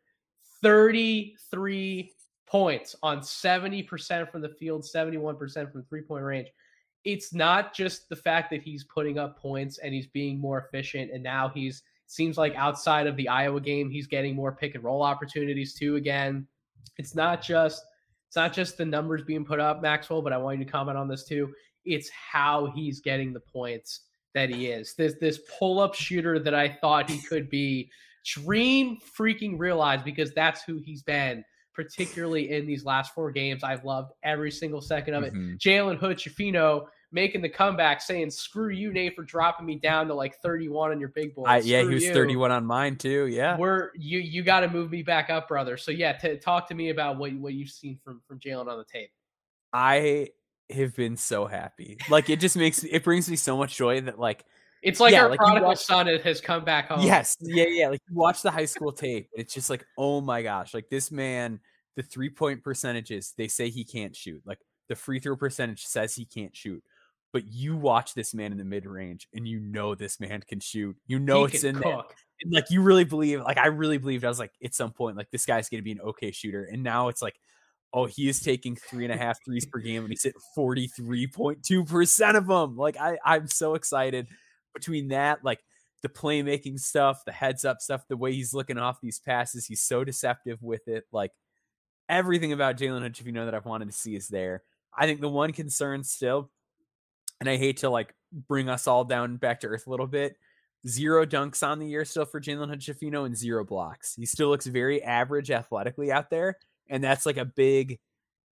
33 0.62 2.12
points 2.46 2.94
on 3.02 3.20
70% 3.20 4.30
from 4.30 4.40
the 4.40 4.48
field, 4.48 4.84
71% 4.84 5.72
from 5.72 5.84
three 5.84 6.02
point 6.02 6.24
range. 6.24 6.48
It's 7.04 7.32
not 7.32 7.74
just 7.74 8.08
the 8.08 8.16
fact 8.16 8.50
that 8.50 8.62
he's 8.62 8.84
putting 8.84 9.18
up 9.18 9.38
points 9.38 9.78
and 9.78 9.94
he's 9.94 10.06
being 10.08 10.38
more 10.38 10.58
efficient, 10.58 11.10
and 11.12 11.22
now 11.22 11.48
he's 11.48 11.82
seems 12.08 12.38
like 12.38 12.54
outside 12.54 13.06
of 13.06 13.16
the 13.16 13.28
Iowa 13.28 13.60
game, 13.60 13.90
he's 13.90 14.06
getting 14.06 14.36
more 14.36 14.52
pick 14.52 14.74
and 14.74 14.84
roll 14.84 15.02
opportunities 15.02 15.74
too. 15.74 15.96
Again, 15.96 16.46
it's 16.98 17.14
not 17.14 17.42
just 17.42 17.84
it's 18.28 18.36
not 18.36 18.52
just 18.52 18.76
the 18.76 18.84
numbers 18.84 19.22
being 19.22 19.44
put 19.44 19.60
up, 19.60 19.82
Maxwell, 19.82 20.22
but 20.22 20.32
I 20.32 20.36
want 20.36 20.58
you 20.58 20.64
to 20.64 20.70
comment 20.70 20.98
on 20.98 21.08
this 21.08 21.24
too. 21.24 21.52
It's 21.86 22.10
how 22.10 22.72
he's 22.74 23.00
getting 23.00 23.32
the 23.32 23.40
points 23.40 24.00
that 24.34 24.50
he 24.50 24.66
is. 24.66 24.94
This 24.94 25.14
this 25.20 25.40
pull 25.58 25.80
up 25.80 25.94
shooter 25.94 26.38
that 26.38 26.54
I 26.54 26.68
thought 26.68 27.10
he 27.10 27.18
could 27.18 27.48
be. 27.50 27.90
Dream 28.24 28.98
freaking 29.18 29.58
realized 29.58 30.04
because 30.04 30.32
that's 30.32 30.62
who 30.62 30.78
he's 30.78 31.02
been, 31.02 31.44
particularly 31.72 32.50
in 32.50 32.66
these 32.66 32.84
last 32.84 33.14
four 33.14 33.30
games. 33.30 33.62
I've 33.64 33.84
loved 33.84 34.12
every 34.22 34.50
single 34.50 34.80
second 34.80 35.14
of 35.14 35.22
it. 35.22 35.32
Mm-hmm. 35.32 35.54
Jalen 35.56 35.96
Hood 35.96 36.18
Schifino 36.18 36.86
making 37.12 37.40
the 37.40 37.48
comeback, 37.48 38.02
saying 38.02 38.30
"Screw 38.30 38.68
you, 38.68 38.92
Nate, 38.92 39.14
for 39.14 39.22
dropping 39.22 39.64
me 39.64 39.76
down 39.76 40.08
to 40.08 40.14
like 40.14 40.36
31 40.42 40.90
on 40.90 41.00
your 41.00 41.08
big 41.10 41.34
boy." 41.34 41.44
I, 41.44 41.58
yeah, 41.58 41.82
he 41.82 41.88
was 41.88 42.04
you. 42.04 42.12
31 42.12 42.50
on 42.50 42.66
mine 42.66 42.96
too. 42.96 43.26
Yeah, 43.26 43.56
we're 43.56 43.90
you 43.96 44.18
you 44.18 44.42
got 44.42 44.60
to 44.60 44.68
move 44.68 44.90
me 44.90 45.02
back 45.02 45.30
up, 45.30 45.48
brother. 45.48 45.76
So 45.76 45.92
yeah, 45.92 46.12
t- 46.12 46.36
talk 46.36 46.68
to 46.68 46.74
me 46.74 46.90
about 46.90 47.16
what 47.16 47.32
what 47.34 47.54
you've 47.54 47.70
seen 47.70 47.98
from 48.04 48.20
from 48.26 48.38
Jalen 48.38 48.68
on 48.68 48.78
the 48.78 48.84
tape. 48.84 49.10
I 49.72 50.28
have 50.70 50.94
been 50.94 51.16
so 51.16 51.46
happy. 51.46 51.98
Like 52.08 52.30
it 52.30 52.40
just 52.40 52.56
makes 52.56 52.82
it 52.84 53.04
brings 53.04 53.28
me 53.30 53.36
so 53.36 53.56
much 53.56 53.76
joy 53.76 54.00
that 54.02 54.18
like 54.18 54.44
it's 54.82 55.00
like 55.00 55.12
yeah, 55.12 55.24
our 55.24 55.30
like 55.30 55.38
prodigal 55.38 55.68
watch, 55.68 55.78
son 55.78 56.06
has 56.06 56.40
come 56.40 56.64
back 56.64 56.88
home. 56.88 57.00
Yes, 57.00 57.36
yeah, 57.40 57.66
yeah. 57.68 57.88
Like 57.88 58.00
you 58.08 58.16
watch 58.16 58.42
the 58.42 58.50
high 58.50 58.66
school 58.66 58.92
tape, 58.92 59.28
it's 59.32 59.54
just 59.54 59.70
like, 59.70 59.84
oh 59.98 60.20
my 60.20 60.42
gosh, 60.42 60.74
like 60.74 60.88
this 60.90 61.10
man, 61.10 61.60
the 61.96 62.02
three 62.02 62.30
point 62.30 62.62
percentages, 62.62 63.34
they 63.36 63.48
say 63.48 63.68
he 63.68 63.84
can't 63.84 64.14
shoot. 64.14 64.42
Like 64.44 64.58
the 64.88 64.94
free 64.94 65.18
throw 65.18 65.36
percentage 65.36 65.84
says 65.84 66.14
he 66.14 66.24
can't 66.24 66.54
shoot. 66.54 66.82
But 67.32 67.52
you 67.52 67.76
watch 67.76 68.14
this 68.14 68.32
man 68.32 68.52
in 68.52 68.58
the 68.58 68.64
mid 68.64 68.86
range 68.86 69.28
and 69.34 69.46
you 69.46 69.60
know 69.60 69.94
this 69.94 70.20
man 70.20 70.42
can 70.46 70.60
shoot. 70.60 70.96
You 71.06 71.18
know 71.18 71.44
he 71.44 71.54
it's 71.54 71.64
in 71.64 71.74
cook. 71.74 71.82
there. 71.84 72.16
And 72.42 72.52
like 72.52 72.70
you 72.70 72.82
really 72.82 73.04
believe, 73.04 73.40
like 73.40 73.58
I 73.58 73.66
really 73.66 73.98
believed 73.98 74.24
I 74.24 74.28
was 74.28 74.38
like 74.38 74.52
at 74.62 74.74
some 74.74 74.92
point, 74.92 75.16
like 75.16 75.30
this 75.30 75.46
guy's 75.46 75.68
gonna 75.68 75.82
be 75.82 75.92
an 75.92 76.00
okay 76.00 76.30
shooter. 76.30 76.64
And 76.64 76.82
now 76.82 77.08
it's 77.08 77.22
like 77.22 77.34
oh, 77.92 78.06
he 78.06 78.28
is 78.28 78.40
taking 78.40 78.76
three 78.76 79.04
and 79.04 79.12
a 79.12 79.16
half 79.16 79.42
threes 79.44 79.64
per 79.64 79.78
game 79.78 80.02
and 80.02 80.10
he's 80.10 80.22
hit 80.22 80.34
43.2% 80.56 82.36
of 82.36 82.46
them. 82.46 82.76
Like, 82.76 82.96
I, 82.98 83.18
I'm 83.24 83.46
so 83.46 83.74
excited 83.74 84.28
between 84.74 85.08
that, 85.08 85.44
like 85.44 85.60
the 86.02 86.08
playmaking 86.08 86.78
stuff, 86.78 87.24
the 87.24 87.32
heads 87.32 87.64
up 87.64 87.80
stuff, 87.80 88.02
the 88.08 88.16
way 88.16 88.32
he's 88.32 88.52
looking 88.52 88.78
off 88.78 89.00
these 89.00 89.18
passes. 89.18 89.66
He's 89.66 89.80
so 89.80 90.04
deceptive 90.04 90.62
with 90.62 90.88
it. 90.88 91.04
Like, 91.10 91.32
everything 92.08 92.52
about 92.52 92.76
Jalen 92.76 93.02
Hood 93.02 93.14
Schifino 93.14 93.44
that 93.44 93.54
I've 93.54 93.66
wanted 93.66 93.86
to 93.86 93.92
see, 93.92 94.14
is 94.14 94.28
there. 94.28 94.62
I 94.96 95.06
think 95.06 95.20
the 95.20 95.28
one 95.28 95.52
concern 95.52 96.04
still, 96.04 96.50
and 97.40 97.48
I 97.48 97.56
hate 97.56 97.78
to 97.78 97.90
like 97.90 98.14
bring 98.32 98.68
us 98.68 98.86
all 98.86 99.04
down 99.04 99.36
back 99.36 99.60
to 99.60 99.68
earth 99.68 99.86
a 99.86 99.90
little 99.90 100.06
bit. 100.06 100.36
Zero 100.86 101.26
dunks 101.26 101.66
on 101.66 101.78
the 101.78 101.86
year 101.86 102.04
still 102.04 102.24
for 102.24 102.40
Jalen 102.40 102.68
Hood 102.68 103.24
and 103.24 103.36
zero 103.36 103.64
blocks. 103.64 104.14
He 104.14 104.26
still 104.26 104.48
looks 104.48 104.66
very 104.66 105.02
average 105.02 105.50
athletically 105.50 106.12
out 106.12 106.30
there 106.30 106.56
and 106.88 107.02
that's 107.02 107.26
like 107.26 107.36
a 107.36 107.44
big 107.44 107.98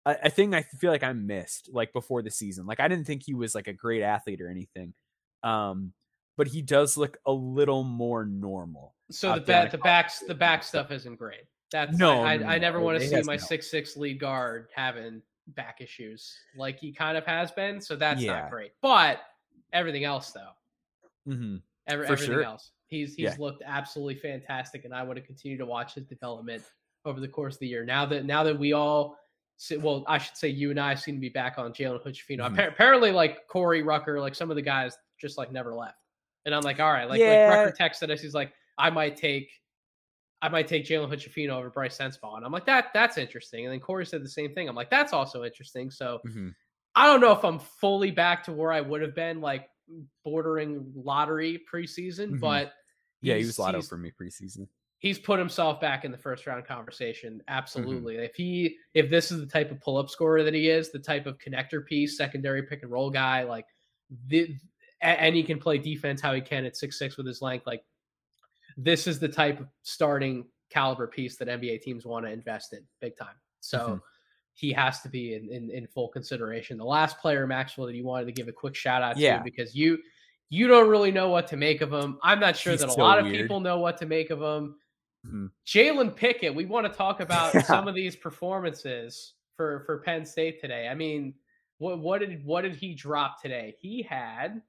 a, 0.04 0.16
a 0.24 0.30
thing 0.30 0.54
I 0.54 0.62
feel 0.62 0.90
like 0.90 1.02
I 1.02 1.12
missed 1.12 1.68
like 1.72 1.92
before 1.92 2.22
the 2.22 2.30
season. 2.30 2.66
Like 2.66 2.80
I 2.80 2.88
didn't 2.88 3.06
think 3.06 3.22
he 3.24 3.34
was 3.34 3.54
like 3.54 3.68
a 3.68 3.72
great 3.72 4.02
athlete 4.02 4.40
or 4.40 4.48
anything. 4.48 4.94
Um, 5.42 5.92
but 6.36 6.46
he 6.46 6.62
does 6.62 6.96
look 6.96 7.18
a 7.26 7.32
little 7.32 7.82
more 7.82 8.24
normal. 8.24 8.94
So 9.10 9.34
the 9.34 9.40
back, 9.40 9.70
the 9.70 9.78
backs, 9.78 10.20
the 10.20 10.34
back 10.34 10.62
stuff 10.62 10.90
isn't 10.90 11.16
great. 11.16 11.42
That's 11.70 11.98
no, 11.98 12.22
I, 12.22 12.34
I, 12.34 12.54
I 12.54 12.58
never 12.58 12.80
want 12.80 12.98
to 12.98 13.06
see 13.06 13.20
my 13.22 13.36
six 13.36 13.70
six 13.70 13.96
lead 13.96 14.18
guard 14.18 14.68
having 14.74 15.20
back 15.48 15.80
issues 15.80 16.34
like 16.56 16.78
he 16.78 16.92
kind 16.92 17.18
of 17.18 17.26
has 17.26 17.50
been. 17.50 17.80
So 17.80 17.96
that's 17.96 18.22
yeah. 18.22 18.40
not 18.40 18.50
great. 18.50 18.72
But 18.80 19.20
everything 19.72 20.04
else 20.04 20.32
though, 20.32 21.32
mm-hmm. 21.32 21.56
Every, 21.86 22.06
everything 22.06 22.26
sure. 22.26 22.42
else, 22.42 22.70
he's 22.86 23.14
he's 23.14 23.24
yeah. 23.24 23.36
looked 23.38 23.62
absolutely 23.66 24.16
fantastic, 24.16 24.84
and 24.84 24.94
I 24.94 25.02
want 25.02 25.16
to 25.16 25.22
continue 25.22 25.58
to 25.58 25.66
watch 25.66 25.94
his 25.94 26.04
development 26.04 26.62
over 27.08 27.20
the 27.20 27.28
course 27.28 27.54
of 27.54 27.60
the 27.60 27.66
year. 27.66 27.84
Now 27.84 28.06
that 28.06 28.24
now 28.24 28.44
that 28.44 28.58
we 28.58 28.72
all, 28.72 29.16
well, 29.80 30.04
I 30.06 30.18
should 30.18 30.36
say 30.36 30.48
you 30.48 30.70
and 30.70 30.78
I 30.78 30.94
seem 30.94 31.16
to 31.16 31.20
be 31.20 31.28
back 31.28 31.58
on 31.58 31.72
Jalen 31.72 32.02
Hood 32.02 32.14
Schifino. 32.14 32.48
Mm-hmm. 32.48 32.60
Apparently, 32.60 33.10
like 33.10 33.48
Corey 33.48 33.82
Rucker, 33.82 34.20
like 34.20 34.34
some 34.34 34.50
of 34.50 34.56
the 34.56 34.62
guys 34.62 34.96
just 35.20 35.36
like 35.38 35.50
never 35.50 35.74
left. 35.74 35.96
And 36.44 36.54
I'm 36.54 36.62
like, 36.62 36.80
all 36.80 36.92
right, 36.92 37.08
like, 37.08 37.18
yeah. 37.18 37.48
like 37.48 37.58
Rucker 37.58 37.76
texted 37.76 38.10
us. 38.10 38.20
He's 38.20 38.34
like, 38.34 38.52
I 38.78 38.90
might 38.90 39.16
take, 39.16 39.50
I 40.40 40.48
might 40.48 40.68
take 40.68 40.86
Jalen 40.86 41.08
Hood 41.08 41.18
Schifino 41.18 41.50
over 41.50 41.70
Bryce 41.70 41.98
Sensabaugh. 41.98 42.36
And 42.36 42.44
I'm 42.46 42.52
like, 42.52 42.66
that 42.66 42.86
that's 42.94 43.18
interesting. 43.18 43.64
And 43.64 43.72
then 43.72 43.80
Corey 43.80 44.06
said 44.06 44.22
the 44.22 44.28
same 44.28 44.54
thing. 44.54 44.68
I'm 44.68 44.76
like, 44.76 44.90
that's 44.90 45.12
also 45.12 45.44
interesting. 45.44 45.90
So 45.90 46.20
mm-hmm. 46.26 46.50
I 46.94 47.06
don't 47.06 47.20
know 47.20 47.32
if 47.32 47.44
I'm 47.44 47.58
fully 47.58 48.10
back 48.10 48.44
to 48.44 48.52
where 48.52 48.72
I 48.72 48.80
would 48.80 49.02
have 49.02 49.14
been, 49.14 49.40
like 49.40 49.68
bordering 50.24 50.92
lottery 50.94 51.62
preseason, 51.72 52.28
mm-hmm. 52.28 52.38
but 52.38 52.72
yeah, 53.22 53.36
he 53.36 53.44
was 53.44 53.58
lotto 53.58 53.82
for 53.82 53.96
me 53.96 54.12
preseason 54.20 54.68
he's 54.98 55.18
put 55.18 55.38
himself 55.38 55.80
back 55.80 56.04
in 56.04 56.10
the 56.10 56.18
first 56.18 56.46
round 56.46 56.64
conversation. 56.66 57.34
Mm-hmm. 57.34 57.48
Absolutely. 57.48 58.14
Mm-hmm. 58.14 58.24
If 58.24 58.34
he 58.34 58.76
if 58.94 59.10
this 59.10 59.30
is 59.30 59.40
the 59.40 59.46
type 59.46 59.70
of 59.70 59.80
pull 59.80 59.96
up 59.96 60.10
scorer 60.10 60.42
that 60.42 60.54
he 60.54 60.68
is, 60.68 60.90
the 60.90 60.98
type 60.98 61.26
of 61.26 61.38
connector 61.38 61.84
piece, 61.84 62.16
secondary 62.16 62.62
pick 62.62 62.82
and 62.82 62.90
roll 62.90 63.10
guy, 63.10 63.44
like 63.44 63.66
the 64.26 64.54
and 65.00 65.34
he 65.34 65.44
can 65.44 65.58
play 65.60 65.78
defense 65.78 66.20
how 66.20 66.34
he 66.34 66.40
can 66.40 66.64
at 66.64 66.76
six 66.76 66.98
six 66.98 67.16
with 67.16 67.26
his 67.26 67.40
length. 67.40 67.66
Like 67.66 67.82
this 68.76 69.06
is 69.06 69.18
the 69.18 69.28
type 69.28 69.60
of 69.60 69.66
starting 69.82 70.44
caliber 70.70 71.06
piece 71.06 71.36
that 71.36 71.48
NBA 71.48 71.82
teams 71.82 72.04
want 72.04 72.26
to 72.26 72.32
invest 72.32 72.72
in 72.72 72.80
big 73.00 73.16
time. 73.16 73.34
So 73.60 73.78
mm-hmm. 73.78 73.96
he 74.54 74.72
has 74.72 75.00
to 75.00 75.08
be 75.08 75.34
in, 75.34 75.48
in, 75.50 75.70
in 75.70 75.86
full 75.86 76.08
consideration. 76.08 76.78
The 76.78 76.84
last 76.84 77.18
player, 77.18 77.46
Maxwell, 77.46 77.86
that 77.86 77.94
you 77.94 78.04
wanted 78.04 78.26
to 78.26 78.32
give 78.32 78.48
a 78.48 78.52
quick 78.52 78.74
shout 78.74 79.02
out 79.02 79.16
yeah. 79.16 79.38
to 79.38 79.44
because 79.44 79.74
you 79.74 79.98
you 80.50 80.66
don't 80.66 80.88
really 80.88 81.12
know 81.12 81.28
what 81.28 81.46
to 81.48 81.56
make 81.56 81.80
of 81.82 81.92
him. 81.92 82.18
I'm 82.22 82.40
not 82.40 82.56
sure 82.56 82.72
He's 82.72 82.80
that 82.80 82.88
a 82.88 82.92
so 82.92 83.00
lot 83.00 83.22
weird. 83.22 83.34
of 83.34 83.40
people 83.42 83.60
know 83.60 83.78
what 83.78 83.98
to 83.98 84.06
make 84.06 84.30
of 84.30 84.40
him. 84.40 84.76
Mm-hmm. 85.26 85.46
Jalen 85.66 86.14
Pickett, 86.14 86.54
we 86.54 86.64
want 86.64 86.86
to 86.86 86.92
talk 86.92 87.20
about 87.20 87.54
yeah. 87.54 87.62
some 87.62 87.88
of 87.88 87.94
these 87.94 88.16
performances 88.16 89.34
for 89.56 89.82
for 89.86 89.98
Penn 89.98 90.24
State 90.24 90.60
today. 90.60 90.88
I 90.88 90.94
mean, 90.94 91.34
what 91.78 91.98
what 91.98 92.20
did 92.20 92.44
what 92.44 92.62
did 92.62 92.74
he 92.74 92.94
drop 92.94 93.42
today? 93.42 93.74
He 93.80 94.02
had 94.02 94.62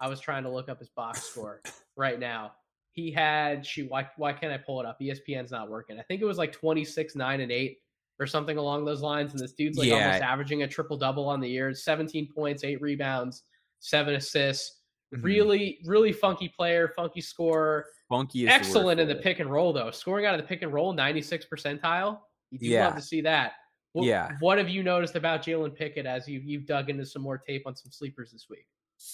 I 0.00 0.08
was 0.08 0.20
trying 0.20 0.44
to 0.44 0.50
look 0.50 0.68
up 0.68 0.78
his 0.78 0.90
box 0.90 1.22
score 1.22 1.60
right 1.96 2.18
now. 2.18 2.52
He 2.92 3.10
had 3.10 3.66
shoot 3.66 3.90
why 3.90 4.08
why 4.16 4.32
can't 4.32 4.52
I 4.52 4.58
pull 4.58 4.80
it 4.80 4.86
up? 4.86 4.98
ESPN's 5.00 5.50
not 5.50 5.70
working. 5.70 5.98
I 5.98 6.02
think 6.02 6.22
it 6.22 6.26
was 6.26 6.38
like 6.38 6.52
26 6.52 7.16
9 7.16 7.40
and 7.40 7.52
8 7.52 7.78
or 8.18 8.26
something 8.26 8.58
along 8.58 8.84
those 8.84 9.00
lines 9.00 9.32
and 9.32 9.40
this 9.40 9.52
dude's 9.52 9.78
like 9.78 9.88
yeah. 9.88 10.06
almost 10.06 10.22
averaging 10.22 10.62
a 10.62 10.68
triple 10.68 10.96
double 10.96 11.28
on 11.28 11.40
the 11.40 11.48
year, 11.48 11.72
17 11.74 12.28
points, 12.32 12.62
8 12.62 12.80
rebounds, 12.80 13.42
7 13.80 14.14
assists. 14.14 14.80
Mm-hmm. 15.14 15.24
Really 15.24 15.78
really 15.84 16.12
funky 16.12 16.48
player, 16.48 16.92
funky 16.94 17.20
scorer 17.20 17.86
funky. 18.12 18.46
Excellent 18.46 19.00
in 19.00 19.08
the 19.08 19.14
pick 19.14 19.40
and 19.40 19.50
roll 19.50 19.72
though. 19.72 19.90
Scoring 19.90 20.26
out 20.26 20.34
of 20.34 20.40
the 20.40 20.46
pick 20.46 20.62
and 20.62 20.72
roll, 20.72 20.92
96 20.92 21.46
percentile. 21.52 22.18
You 22.50 22.58
do 22.58 22.66
yeah. 22.66 22.86
love 22.86 22.96
to 22.96 23.02
see 23.02 23.22
that. 23.22 23.52
What, 23.92 24.04
yeah. 24.04 24.32
What 24.40 24.58
have 24.58 24.68
you 24.68 24.82
noticed 24.82 25.16
about 25.16 25.42
Jalen 25.42 25.74
Pickett 25.74 26.06
as 26.06 26.28
you 26.28 26.40
you've 26.44 26.66
dug 26.66 26.90
into 26.90 27.06
some 27.06 27.22
more 27.22 27.38
tape 27.38 27.62
on 27.66 27.74
some 27.74 27.90
sleepers 27.90 28.32
this 28.32 28.46
week? 28.50 28.66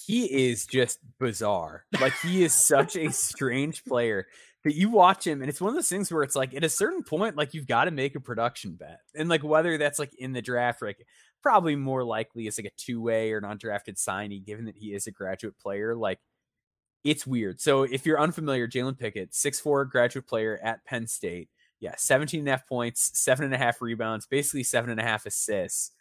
He 0.06 0.48
is 0.48 0.66
just 0.66 0.98
bizarre. 1.18 1.84
Like 2.00 2.12
he 2.20 2.44
is 2.44 2.52
such 2.52 2.96
a 2.96 3.10
strange 3.12 3.84
player 3.84 4.26
that 4.64 4.74
you 4.74 4.90
watch 4.90 5.26
him, 5.26 5.40
and 5.40 5.48
it's 5.48 5.60
one 5.60 5.70
of 5.70 5.74
those 5.74 5.88
things 5.88 6.12
where 6.12 6.22
it's 6.22 6.36
like 6.36 6.54
at 6.54 6.64
a 6.64 6.68
certain 6.68 7.02
point, 7.02 7.36
like 7.36 7.54
you've 7.54 7.66
got 7.66 7.84
to 7.84 7.90
make 7.90 8.16
a 8.16 8.20
production 8.20 8.74
bet, 8.74 9.00
and 9.14 9.28
like 9.28 9.42
whether 9.42 9.78
that's 9.78 9.98
like 9.98 10.14
in 10.14 10.32
the 10.32 10.42
draft, 10.42 10.82
like 10.82 11.06
probably 11.42 11.76
more 11.76 12.04
likely 12.04 12.46
is 12.46 12.58
like 12.58 12.66
a 12.66 12.76
two 12.76 13.00
way 13.00 13.32
or 13.32 13.40
non 13.40 13.56
drafted 13.56 13.96
signee, 13.96 14.44
given 14.44 14.66
that 14.66 14.76
he 14.76 14.92
is 14.92 15.06
a 15.06 15.12
graduate 15.12 15.58
player, 15.58 15.94
like 15.94 16.18
it's 17.04 17.26
weird. 17.26 17.60
So 17.60 17.84
if 17.84 18.04
you're 18.04 18.20
unfamiliar, 18.20 18.68
Jalen 18.68 18.98
Pickett, 18.98 19.34
six 19.34 19.60
four 19.60 19.84
graduate 19.84 20.26
player 20.26 20.58
at 20.62 20.84
Penn 20.84 21.06
State, 21.06 21.48
yeah, 21.80 21.94
17 21.96 22.40
and 22.40 22.48
a 22.48 22.52
half 22.52 22.66
points, 22.66 23.18
seven 23.18 23.44
and 23.44 23.54
a 23.54 23.58
half 23.58 23.80
rebounds, 23.80 24.26
basically 24.26 24.64
seven 24.64 24.90
and 24.90 25.00
a 25.00 25.04
half 25.04 25.26
assists. 25.26 25.92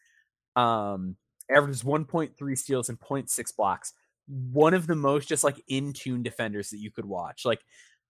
Um, 0.55 1.17
averages 1.49 1.83
1.3 1.83 2.57
steals 2.57 2.89
and 2.89 2.99
0.6 2.99 3.55
blocks. 3.55 3.93
One 4.27 4.73
of 4.73 4.87
the 4.87 4.95
most 4.95 5.29
just 5.29 5.43
like 5.43 5.61
in 5.67 5.93
tune 5.93 6.23
defenders 6.23 6.71
that 6.71 6.79
you 6.79 6.91
could 6.91 7.05
watch. 7.05 7.45
Like 7.45 7.61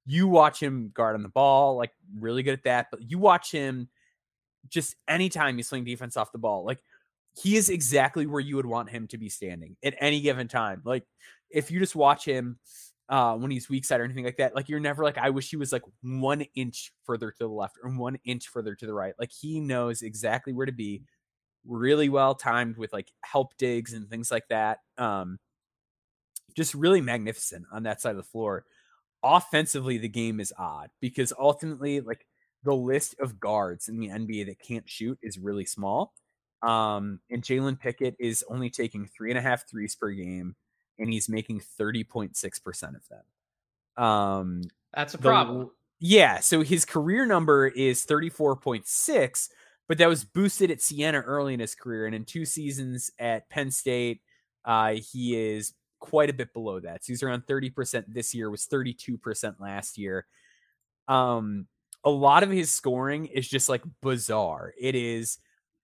you 0.06 0.28
watch 0.28 0.62
him 0.62 0.92
guard 0.94 1.16
on 1.16 1.24
the 1.24 1.30
ball, 1.30 1.76
like 1.76 1.92
really 2.18 2.42
good 2.42 2.54
at 2.54 2.64
that. 2.64 2.88
But 2.90 3.10
you 3.10 3.20
watch 3.20 3.52
him 3.52 3.90
just 4.70 4.96
anytime 5.08 5.58
you 5.58 5.64
swing 5.64 5.84
defense 5.84 6.18
off 6.18 6.32
the 6.32 6.38
ball, 6.38 6.66
like 6.66 6.80
he 7.36 7.56
is 7.56 7.70
exactly 7.70 8.26
where 8.26 8.40
you 8.40 8.56
would 8.56 8.66
want 8.66 8.90
him 8.90 9.08
to 9.08 9.18
be 9.18 9.30
standing 9.30 9.76
at 9.84 9.94
any 10.00 10.22
given 10.22 10.48
time. 10.48 10.82
Like 10.86 11.04
if 11.50 11.72
you 11.72 11.80
just 11.80 11.96
watch 11.96 12.26
him 12.26 12.60
uh, 13.10 13.36
when 13.36 13.52
he's 13.52 13.70
weak 13.70 13.86
side 13.86 14.02
or 14.02 14.04
anything 14.04 14.26
like 14.26 14.38
that, 14.38 14.56
like 14.56 14.70
you're 14.70 14.80
never 14.80 15.04
like, 15.04 15.18
I 15.18 15.30
wish 15.30 15.50
he 15.50 15.58
was 15.58 15.72
like 15.72 15.84
one 16.02 16.42
inch 16.56 16.92
further 17.04 17.32
to 17.32 17.38
the 17.40 17.48
left 17.48 17.78
or 17.84 17.90
one 17.90 18.18
inch 18.26 18.48
further 18.48 18.76
to 18.76 18.86
the 18.86 18.94
right. 18.94 19.14
Like 19.20 19.32
he 19.32 19.60
knows 19.60 20.02
exactly 20.02 20.54
where 20.54 20.66
to 20.66 20.72
be, 20.72 21.04
really 21.66 22.08
well 22.08 22.34
timed 22.34 22.78
with 22.78 22.94
like 22.94 23.12
help 23.24 23.58
digs 23.58 23.94
and 23.94 24.10
things 24.10 24.32
like 24.32 24.48
that. 24.50 24.80
Um, 24.98 25.38
just 26.56 26.74
really 26.74 27.02
magnificent 27.02 27.66
on 27.72 27.84
that 27.84 28.02
side 28.02 28.12
of 28.12 28.18
the 28.18 28.24
floor 28.24 28.66
offensively 29.24 29.98
the 29.98 30.08
game 30.08 30.40
is 30.40 30.54
odd 30.58 30.90
because 31.02 31.34
ultimately 31.38 32.00
like 32.00 32.26
the 32.64 32.76
list 32.76 33.16
of 33.20 33.40
guards 33.40 33.88
in 33.88 34.00
the 34.00 34.10
NBA 34.10 34.48
that 34.48 34.60
can't 34.60 34.90
shoot 34.90 35.18
is 35.22 35.38
really 35.38 35.66
small. 35.66 36.14
Um, 36.64 37.20
and 37.30 37.44
Jalen 37.44 37.80
Pickett 37.80 38.16
is 38.20 38.44
only 38.50 38.70
taking 38.70 39.06
three 39.06 39.30
and 39.30 39.38
a 39.38 39.42
half 39.42 39.70
threes 39.70 39.96
per 39.96 40.12
game, 40.12 40.56
and 41.00 41.12
he's 41.12 41.30
making 41.30 41.62
30.6% 41.80 42.96
of 42.96 43.08
them. 43.08 44.04
Um, 44.04 44.62
That's 44.94 45.14
a 45.14 45.18
problem. 45.18 45.66
The, 45.66 45.72
yeah. 46.00 46.40
So 46.40 46.62
his 46.62 46.86
career 46.86 47.26
number 47.26 47.68
is 47.68 48.06
34.6, 48.06 49.50
but 49.88 49.98
that 49.98 50.08
was 50.10 50.24
boosted 50.24 50.72
at 50.72 50.82
Siena 50.82 51.20
early 51.20 51.54
in 51.54 51.60
his 51.60 51.76
career. 51.76 52.06
And 52.06 52.16
in 52.16 52.26
two 52.26 52.46
seasons 52.46 53.12
at 53.20 53.50
Penn 53.50 53.72
State, 53.72 54.22
uh, 54.66 54.96
he 54.96 55.36
is 55.36 55.74
quite 56.00 56.30
a 56.30 56.34
bit 56.34 56.54
below 56.54 56.80
that. 56.80 57.04
So 57.04 57.14
he's 57.14 57.24
around 57.24 57.44
30% 57.48 58.06
this 58.08 58.34
year, 58.34 58.50
was 58.50 58.68
32% 58.68 59.56
last 59.60 59.98
year. 59.98 60.26
Um, 61.08 61.68
a 62.04 62.10
lot 62.10 62.44
of 62.44 62.50
his 62.50 62.72
scoring 62.72 63.26
is 63.26 63.48
just 63.48 63.70
like 63.70 63.82
bizarre. 64.02 64.74
It 64.80 64.96
is 64.96 65.40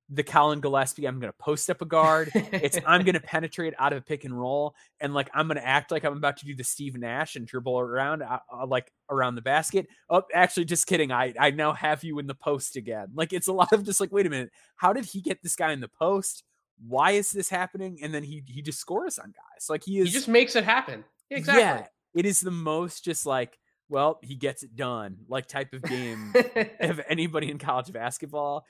the 0.10 0.24
Collin 0.24 0.60
Gillespie, 0.60 1.08
I'm 1.08 1.20
going 1.20 1.32
to 1.32 1.38
post 1.38 1.70
up 1.70 1.82
a 1.82 1.86
guard. 1.86 2.32
It's 2.34 2.78
I'm 2.86 3.04
going 3.04 3.14
to 3.20 3.22
penetrate 3.22 3.74
out 3.80 3.94
of 3.94 4.00
a 4.00 4.02
pick 4.02 4.26
and 4.26 4.38
roll, 4.38 4.76
and 5.00 5.14
like 5.14 5.30
I'm 5.34 5.48
going 5.48 5.58
to 5.58 5.66
act 5.66 5.92
like 5.92 6.04
I'm 6.04 6.18
about 6.18 6.38
to 6.38 6.46
do 6.46 6.56
the 6.56 6.64
Steve 6.64 6.98
Nash 6.98 7.36
and 7.36 7.48
dribble 7.48 7.80
around 7.80 8.22
uh, 8.22 8.40
uh, 8.52 8.66
like 8.66 8.92
around 9.10 9.36
the 9.36 9.42
basket. 9.42 9.88
Oh, 10.10 10.24
actually, 10.34 10.66
just 10.66 10.88
kidding. 10.88 11.12
I 11.12 11.34
I 11.40 11.52
now 11.52 11.74
have 11.74 12.04
you 12.04 12.20
in 12.20 12.28
the 12.28 12.36
post 12.36 12.76
again. 12.76 13.08
Like 13.16 13.34
it's 13.34 13.48
a 13.48 13.54
lot 13.54 13.72
of 13.72 13.84
just 13.84 14.00
like, 14.00 14.12
wait 14.12 14.26
a 14.26 14.30
minute, 14.30 14.52
how 14.76 14.94
did 14.94 15.06
he 15.06 15.22
get 15.22 15.42
this 15.42 15.56
guy 15.56 15.72
in 15.72 15.80
the 15.80 15.88
post? 15.88 16.44
why 16.88 17.12
is 17.12 17.32
this 17.32 17.50
happening? 17.50 18.00
And 18.02 18.14
then 18.14 18.24
he 18.24 18.44
he 18.46 18.62
just 18.62 18.80
scores 18.80 19.20
on 19.20 19.28
guys. 19.28 19.70
Like 19.70 19.84
he 19.84 20.00
is 20.00 20.08
he 20.08 20.14
just 20.14 20.28
makes 20.28 20.56
it 20.56 20.64
happen. 20.64 21.04
Exactly. 21.30 21.62
Yeah, 21.62 21.86
it 22.14 22.26
is 22.26 22.40
the 22.40 22.52
most 22.52 23.04
just 23.04 23.26
like 23.26 23.58
well, 23.90 24.20
he 24.24 24.36
gets 24.36 24.64
it 24.64 24.76
done, 24.76 25.18
like 25.28 25.48
type 25.48 25.74
of 25.74 25.84
game 25.84 26.34
of 26.80 27.02
anybody 27.08 27.52
in 27.52 27.58
college 27.58 27.92
basketball. 27.92 28.66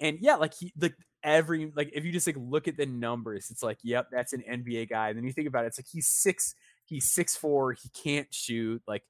And 0.00 0.18
yeah, 0.20 0.36
like 0.36 0.54
he 0.54 0.72
like 0.80 0.94
every 1.22 1.72
like 1.74 1.90
if 1.92 2.04
you 2.04 2.12
just 2.12 2.26
like 2.26 2.36
look 2.38 2.68
at 2.68 2.76
the 2.76 2.86
numbers, 2.86 3.50
it's 3.50 3.62
like, 3.62 3.78
yep, 3.82 4.08
that's 4.10 4.32
an 4.32 4.42
NBA 4.48 4.90
guy. 4.90 5.08
And 5.08 5.16
then 5.16 5.24
you 5.24 5.32
think 5.32 5.48
about 5.48 5.64
it, 5.64 5.68
it's 5.68 5.78
like 5.78 5.88
he's 5.90 6.06
six, 6.06 6.54
he's 6.84 7.10
six 7.10 7.36
four, 7.36 7.72
he 7.72 7.88
can't 7.90 8.32
shoot. 8.32 8.82
Like 8.86 9.02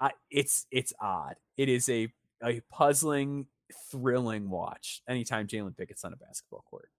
I, 0.00 0.10
it's 0.30 0.66
it's 0.70 0.92
odd. 1.00 1.36
It 1.56 1.68
is 1.68 1.88
a 1.88 2.12
a 2.42 2.60
puzzling, 2.70 3.46
thrilling 3.90 4.50
watch 4.50 5.02
anytime 5.08 5.46
Jalen 5.46 5.76
Pickett's 5.76 6.04
on 6.04 6.12
a 6.12 6.16
basketball 6.16 6.64
court 6.70 6.90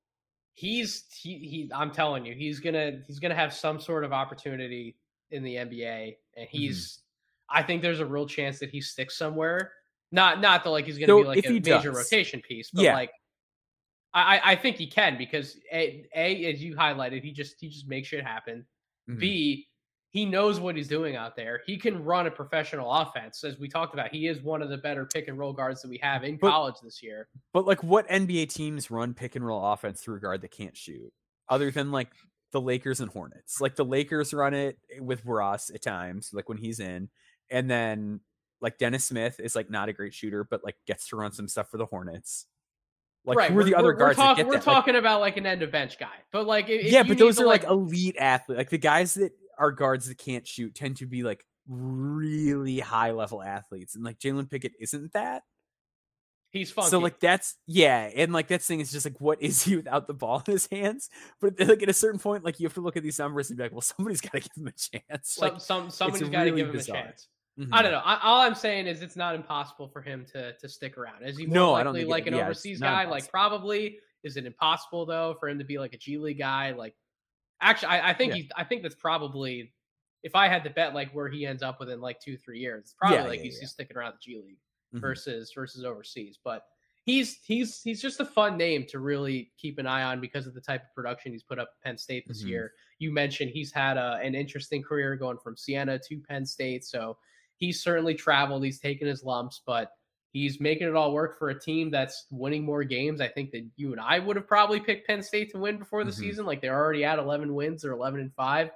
he's 0.60 1.06
he, 1.14 1.38
he 1.38 1.72
I'm 1.74 1.92
telling 1.92 2.26
you, 2.26 2.34
he's 2.34 2.60
gonna 2.60 3.00
he's 3.08 3.20
gonna 3.20 3.36
have 3.36 3.54
some 3.54 3.80
sort 3.80 4.04
of 4.04 4.12
opportunity 4.12 4.98
in 5.32 5.42
the 5.42 5.56
NBA, 5.56 6.16
and 6.36 6.46
mm-hmm. 6.46 6.58
he's 6.58 7.00
mm-hmm. 7.50 7.60
I 7.60 7.64
think 7.64 7.82
there's 7.82 8.02
a 8.02 8.06
real 8.06 8.28
chance 8.28 8.60
that 8.60 8.70
he 8.70 8.82
sticks 8.82 9.18
somewhere. 9.18 9.72
Not 10.12 10.42
not 10.42 10.66
that 10.66 10.70
like 10.70 10.86
he's 10.86 10.98
gonna 10.98 11.08
so 11.08 11.22
be 11.22 11.28
like 11.28 11.46
a 11.46 11.50
major 11.50 11.62
does, 11.62 11.86
rotation 11.86 12.42
piece, 12.42 12.72
but 12.72 12.84
yeah. 12.84 12.94
like 12.94 13.12
I 14.14 14.42
I 14.44 14.56
think 14.56 14.78
he 14.78 14.88
can 14.88 15.18
because 15.18 15.58
a, 15.72 16.06
a 16.16 16.54
as 16.54 16.64
you 16.64 16.76
highlighted, 16.76 17.24
he 17.24 17.32
just 17.32 17.56
he 17.60 17.70
just 17.70 17.88
makes 17.88 18.08
shit 18.08 18.26
happen. 18.26 18.66
Mm-hmm. 19.10 19.20
B 19.20 19.68
he 20.12 20.26
knows 20.26 20.60
what 20.60 20.76
he's 20.76 20.88
doing 20.88 21.16
out 21.16 21.36
there. 21.36 21.62
He 21.68 21.78
can 21.78 22.04
run 22.04 22.26
a 22.26 22.32
professional 22.32 22.92
offense. 22.92 23.44
As 23.44 23.60
we 23.60 23.70
talked 23.70 23.94
about, 23.94 24.10
he 24.12 24.26
is 24.26 24.42
one 24.42 24.64
of 24.64 24.70
the 24.70 24.78
better 24.78 25.06
pick 25.06 25.28
and 25.28 25.38
roll 25.38 25.54
guards 25.54 25.84
that 25.84 25.90
we 25.90 26.00
have 26.02 26.24
in 26.24 26.38
but, 26.38 26.50
college 26.50 26.76
this 26.82 27.04
year. 27.04 27.28
But 27.54 27.68
like 27.68 27.84
what 27.84 28.10
NBA 28.10 28.50
teams 28.50 28.90
run 28.90 29.14
pick 29.14 29.36
and 29.36 29.46
roll 29.46 29.64
offense 29.64 30.02
through 30.02 30.18
a 30.18 30.20
guard 30.20 30.42
that 30.42 30.52
can't 30.52 30.76
shoot? 30.76 31.14
Other 31.48 31.70
than 31.70 31.92
like 31.92 32.10
the 32.52 32.62
Lakers 32.62 33.00
and 33.00 33.12
Hornets. 33.12 33.62
Like 33.62 33.76
the 33.76 33.86
Lakers 33.86 34.34
run 34.34 34.54
it 34.54 34.80
with 35.00 35.24
Russ 35.26 35.70
at 35.74 35.84
times, 35.84 36.32
like 36.34 36.50
when 36.50 36.58
he's 36.58 36.80
in. 36.80 37.10
And 37.52 37.70
then 37.70 38.22
like 38.62 38.78
Dennis 38.78 39.06
Smith 39.06 39.40
is 39.40 39.56
like 39.56 39.70
not 39.70 39.90
a 39.90 39.94
great 39.94 40.14
shooter, 40.14 40.44
but 40.44 40.64
like 40.64 40.76
gets 40.88 41.08
to 41.10 41.16
run 41.16 41.32
some 41.32 41.48
stuff 41.48 41.70
for 41.70 41.78
the 41.78 41.86
Hornets. 41.86 42.48
Like 43.26 43.38
right. 43.38 43.52
who 43.52 43.60
are 43.60 43.64
the 43.64 43.76
other 43.76 43.94
guards? 43.94 44.18
We're, 44.18 44.24
talk, 44.24 44.38
we're 44.48 44.60
talking 44.60 44.96
about 44.96 45.20
like 45.20 45.38
an 45.38 45.46
end 45.46 45.62
of 45.62 45.72
bench 45.72 46.00
guy, 46.00 46.08
but 46.32 46.48
like 46.48 46.66
yeah, 46.68 47.04
but 47.04 47.18
those 47.18 47.40
are 47.40 47.46
like, 47.46 47.64
like 47.64 47.72
elite 47.72 48.16
athletes, 48.18 48.58
like 48.58 48.70
the 48.70 48.78
guys 48.78 49.14
that 49.16 49.34
are 49.58 49.72
guards 49.72 50.08
that 50.08 50.18
can't 50.18 50.48
shoot 50.48 50.74
tend 50.74 50.98
to 50.98 51.06
be 51.06 51.22
like 51.24 51.46
really 51.68 52.80
high 52.80 53.12
level 53.12 53.44
athletes, 53.44 53.96
and 53.96 54.04
like 54.04 54.20
Jalen 54.20 54.50
Pickett 54.50 54.74
isn't 54.80 55.14
that. 55.14 55.44
He's 56.52 56.72
fun. 56.72 56.90
So 56.90 56.98
like 56.98 57.20
that's 57.20 57.58
yeah, 57.68 58.10
and 58.16 58.34
like 58.34 58.48
that 58.48 58.64
thing 58.64 58.80
is 58.80 58.92
just 58.92 59.06
like 59.06 59.22
what 59.22 59.42
is 59.42 59.64
he 59.64 59.76
without 59.76 60.08
the 60.08 60.16
ball 60.16 60.42
in 60.48 60.54
his 60.54 60.68
hands? 60.72 61.10
But 61.40 61.60
like 61.60 61.84
at 61.84 61.90
a 61.90 61.94
certain 61.94 62.20
point, 62.20 62.44
like 62.44 62.60
you 62.60 62.66
have 62.66 62.74
to 62.74 62.82
look 62.82 62.98
at 62.98 63.04
these 63.04 63.20
numbers 63.20 63.50
and 63.50 63.58
be 63.58 63.64
like, 63.64 63.72
well, 63.72 63.82
somebody's 63.82 64.22
got 64.22 64.32
to 64.32 64.40
give 64.40 64.52
him 64.56 64.68
a 64.68 64.72
chance. 64.72 65.38
Like 65.40 65.62
some 65.62 65.92
somebody's 65.92 66.30
got 66.30 66.46
to 66.46 66.52
give 66.52 66.68
him 66.68 66.72
bizarre. 66.72 66.98
a 66.98 67.04
chance. 67.04 67.28
Mm-hmm. 67.60 67.74
I 67.74 67.82
don't 67.82 67.92
know. 67.92 68.02
I, 68.06 68.20
all 68.24 68.40
I'm 68.42 68.56
saying 68.56 68.88
is 68.88 69.02
it's 69.02 69.18
not 69.18 69.36
impossible 69.36 69.90
for 69.90 70.02
him 70.02 70.26
to 70.32 70.54
to 70.54 70.70
stick 70.70 70.98
around. 70.98 71.24
Is 71.24 71.38
he 71.38 71.46
more 71.46 71.56
no, 71.56 71.72
likely 71.72 72.06
like 72.06 72.26
it, 72.26 72.34
an 72.34 72.40
yeah, 72.40 72.46
overseas 72.46 72.80
guy? 72.80 73.04
Impossible. 73.04 73.12
Like 73.12 73.30
probably. 73.30 74.00
Is 74.24 74.36
it 74.36 74.46
impossible 74.46 75.06
though 75.06 75.36
for 75.40 75.48
him 75.48 75.58
to 75.60 75.66
be 75.66 75.78
like 75.78 75.94
a 75.94 75.98
G 75.98 76.18
League 76.18 76.40
guy? 76.40 76.72
Like 76.72 76.94
actually, 77.62 77.90
I, 77.90 78.10
I 78.10 78.14
think 78.14 78.32
yeah. 78.32 78.38
he. 78.38 78.52
I 78.56 78.64
think 78.64 78.82
that's 78.82 78.96
probably 78.96 79.74
if 80.24 80.36
I 80.36 80.48
had 80.48 80.64
to 80.66 80.70
bet 80.70 80.94
like 80.94 81.12
where 81.12 81.30
he 81.30 81.46
ends 81.46 81.64
up 81.64 81.80
within 81.80 82.02
like 82.02 82.20
two 82.20 82.38
three 82.38 82.60
years, 82.60 82.84
it's 82.84 82.94
probably 82.94 83.18
yeah, 83.18 83.24
like 83.26 83.42
he's, 83.42 83.60
he's 83.60 83.72
sticking 83.72 83.98
around 83.98 84.14
the 84.14 84.20
G 84.22 84.38
League 84.38 84.58
mm-hmm. 84.94 85.00
versus 85.00 85.52
versus 85.56 85.86
overseas. 85.86 86.38
But 86.44 86.64
he's 87.06 87.40
he's 87.44 87.82
he's 87.82 88.02
just 88.02 88.20
a 88.20 88.26
fun 88.26 88.58
name 88.58 88.86
to 88.90 89.00
really 89.00 89.52
keep 89.58 89.80
an 89.80 89.88
eye 89.88 90.04
on 90.04 90.20
because 90.20 90.48
of 90.48 90.54
the 90.54 90.62
type 90.62 90.84
of 90.84 90.94
production 90.94 91.32
he's 91.32 91.44
put 91.44 91.60
up 91.60 91.70
at 91.78 91.86
Penn 91.86 91.98
State 91.98 92.26
this 92.28 92.40
mm-hmm. 92.40 92.50
year. 92.50 92.74
You 93.00 93.12
mentioned 93.14 93.52
he's 93.52 93.72
had 93.72 93.98
a, 93.98 94.20
an 94.22 94.36
interesting 94.36 94.84
career 94.84 95.16
going 95.16 95.38
from 95.38 95.56
Siena 95.56 95.98
to 95.98 96.20
Penn 96.28 96.46
State, 96.46 96.84
so 96.84 97.18
he's 97.60 97.84
certainly 97.84 98.16
traveled. 98.16 98.64
He's 98.64 98.80
taken 98.80 99.08
his 99.08 99.24
lumps, 99.24 99.62
but 99.66 99.92
he's 100.32 100.60
making 100.60 100.88
it 100.88 100.96
all 100.96 101.14
work 101.14 101.38
for 101.38 101.50
a 101.50 101.60
team 101.60 101.92
that's 101.92 102.26
winning 102.32 102.64
more 102.64 102.84
games. 102.84 103.22
I 103.22 103.28
think 103.28 103.52
that 103.52 103.68
you 103.76 103.92
and 103.92 104.02
I 104.02 104.20
would 104.20 104.36
have 104.36 104.48
probably 104.48 104.80
picked 104.80 105.08
Penn 105.08 105.22
State 105.22 105.52
to 105.52 105.60
win 105.60 105.78
before 105.78 106.04
the 106.04 106.12
mm-hmm. 106.12 106.22
season. 106.22 106.46
Like 106.46 106.62
they're 106.62 106.78
already 106.78 107.04
at 107.04 107.20
11 107.20 107.54
wins 107.54 107.86
or 107.86 107.92
11 107.92 108.22
and 108.22 108.34
five. 108.34 108.72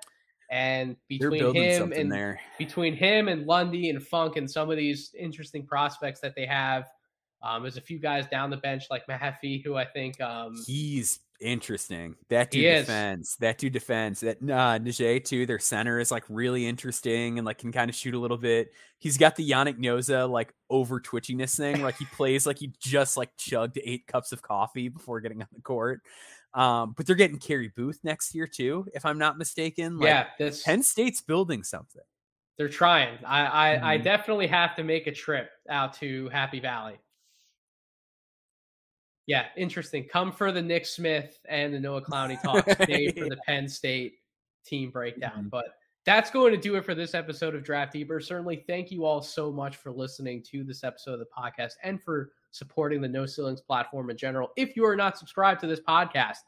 And 0.51 0.97
between 1.07 1.55
him 1.55 1.93
and 1.93 2.11
there. 2.11 2.39
between 2.59 2.93
him 2.93 3.27
and 3.27 3.47
Lundy 3.47 3.89
and 3.89 4.05
Funk 4.05 4.35
and 4.35 4.49
some 4.49 4.69
of 4.69 4.77
these 4.77 5.15
interesting 5.17 5.65
prospects 5.65 6.19
that 6.19 6.35
they 6.35 6.45
have, 6.45 6.89
um, 7.41 7.63
there's 7.63 7.77
a 7.77 7.81
few 7.81 7.97
guys 7.97 8.27
down 8.27 8.49
the 8.51 8.57
bench 8.57 8.85
like 8.91 9.07
Mahaffey, 9.07 9.63
who 9.63 9.75
I 9.75 9.85
think 9.85 10.21
um, 10.21 10.55
he's 10.67 11.21
interesting. 11.43 12.15
That 12.29 12.49
dude 12.49 12.63
defends. 12.63 13.35
That 13.37 13.57
dude 13.57 13.73
defends. 13.73 14.21
That 14.21 14.37
uh, 14.37 14.79
Njie 14.79 15.23
too. 15.23 15.45
Their 15.45 15.59
center 15.59 15.99
is 15.99 16.09
like 16.09 16.23
really 16.29 16.65
interesting 16.65 17.37
and 17.37 17.45
like 17.45 17.59
can 17.59 17.71
kind 17.71 17.89
of 17.89 17.95
shoot 17.95 18.13
a 18.13 18.19
little 18.19 18.37
bit. 18.37 18.71
He's 18.97 19.17
got 19.17 19.35
the 19.35 19.47
Yannick 19.47 19.77
Nzosa 19.77 20.29
like 20.29 20.53
over 20.69 20.99
twitchiness 20.99 21.57
thing. 21.57 21.81
Like 21.81 21.97
he 21.97 22.05
plays 22.05 22.47
like 22.47 22.59
he 22.59 22.71
just 22.79 23.17
like 23.17 23.29
chugged 23.37 23.77
eight 23.83 24.07
cups 24.07 24.31
of 24.31 24.41
coffee 24.41 24.87
before 24.87 25.19
getting 25.19 25.41
on 25.41 25.47
the 25.53 25.61
court. 25.61 26.01
Um, 26.53 26.93
but 26.95 27.05
they're 27.05 27.15
getting 27.15 27.39
Carey 27.39 27.71
Booth 27.75 27.99
next 28.03 28.33
year 28.35 28.47
too, 28.47 28.85
if 28.93 29.05
I'm 29.05 29.17
not 29.17 29.37
mistaken. 29.37 29.97
Like, 29.97 30.07
yeah, 30.07 30.27
this 30.37 30.63
Penn 30.63 30.83
State's 30.83 31.21
building 31.21 31.63
something. 31.63 32.03
They're 32.57 32.69
trying. 32.69 33.17
I 33.25 33.71
I, 33.71 33.75
mm-hmm. 33.75 33.85
I 33.85 33.97
definitely 33.97 34.47
have 34.47 34.75
to 34.75 34.83
make 34.83 35.07
a 35.07 35.11
trip 35.11 35.49
out 35.69 35.93
to 35.95 36.29
Happy 36.29 36.59
Valley. 36.59 36.99
Yeah, 39.25 39.45
interesting. 39.55 40.05
Come 40.05 40.31
for 40.31 40.51
the 40.51 40.61
Nick 40.61 40.85
Smith 40.85 41.39
and 41.47 41.73
the 41.73 41.79
Noah 41.79 42.01
Clowney 42.01 42.41
talk. 42.41 42.69
Stay 42.83 43.11
for 43.17 43.29
the 43.29 43.37
Penn 43.47 43.67
State 43.69 44.15
team 44.65 44.89
breakdown. 44.89 45.31
Mm-hmm. 45.31 45.49
But 45.49 45.65
that's 46.05 46.29
going 46.29 46.51
to 46.51 46.59
do 46.59 46.75
it 46.75 46.83
for 46.83 46.93
this 46.93 47.13
episode 47.13 47.55
of 47.55 47.63
Draft 47.63 47.93
Deeper. 47.93 48.19
Certainly, 48.19 48.65
thank 48.67 48.91
you 48.91 49.05
all 49.05 49.21
so 49.21 49.51
much 49.51 49.77
for 49.77 49.91
listening 49.91 50.43
to 50.51 50.63
this 50.63 50.83
episode 50.83 51.13
of 51.13 51.19
the 51.19 51.25
podcast 51.25 51.73
and 51.83 52.01
for 52.01 52.31
supporting 52.51 53.01
the 53.01 53.07
No 53.07 53.25
Ceilings 53.25 53.61
platform 53.61 54.09
in 54.09 54.17
general. 54.17 54.51
If 54.57 54.75
you 54.75 54.85
are 54.85 54.97
not 54.97 55.17
subscribed 55.17 55.61
to 55.61 55.67
this 55.67 55.79
podcast, 55.79 56.39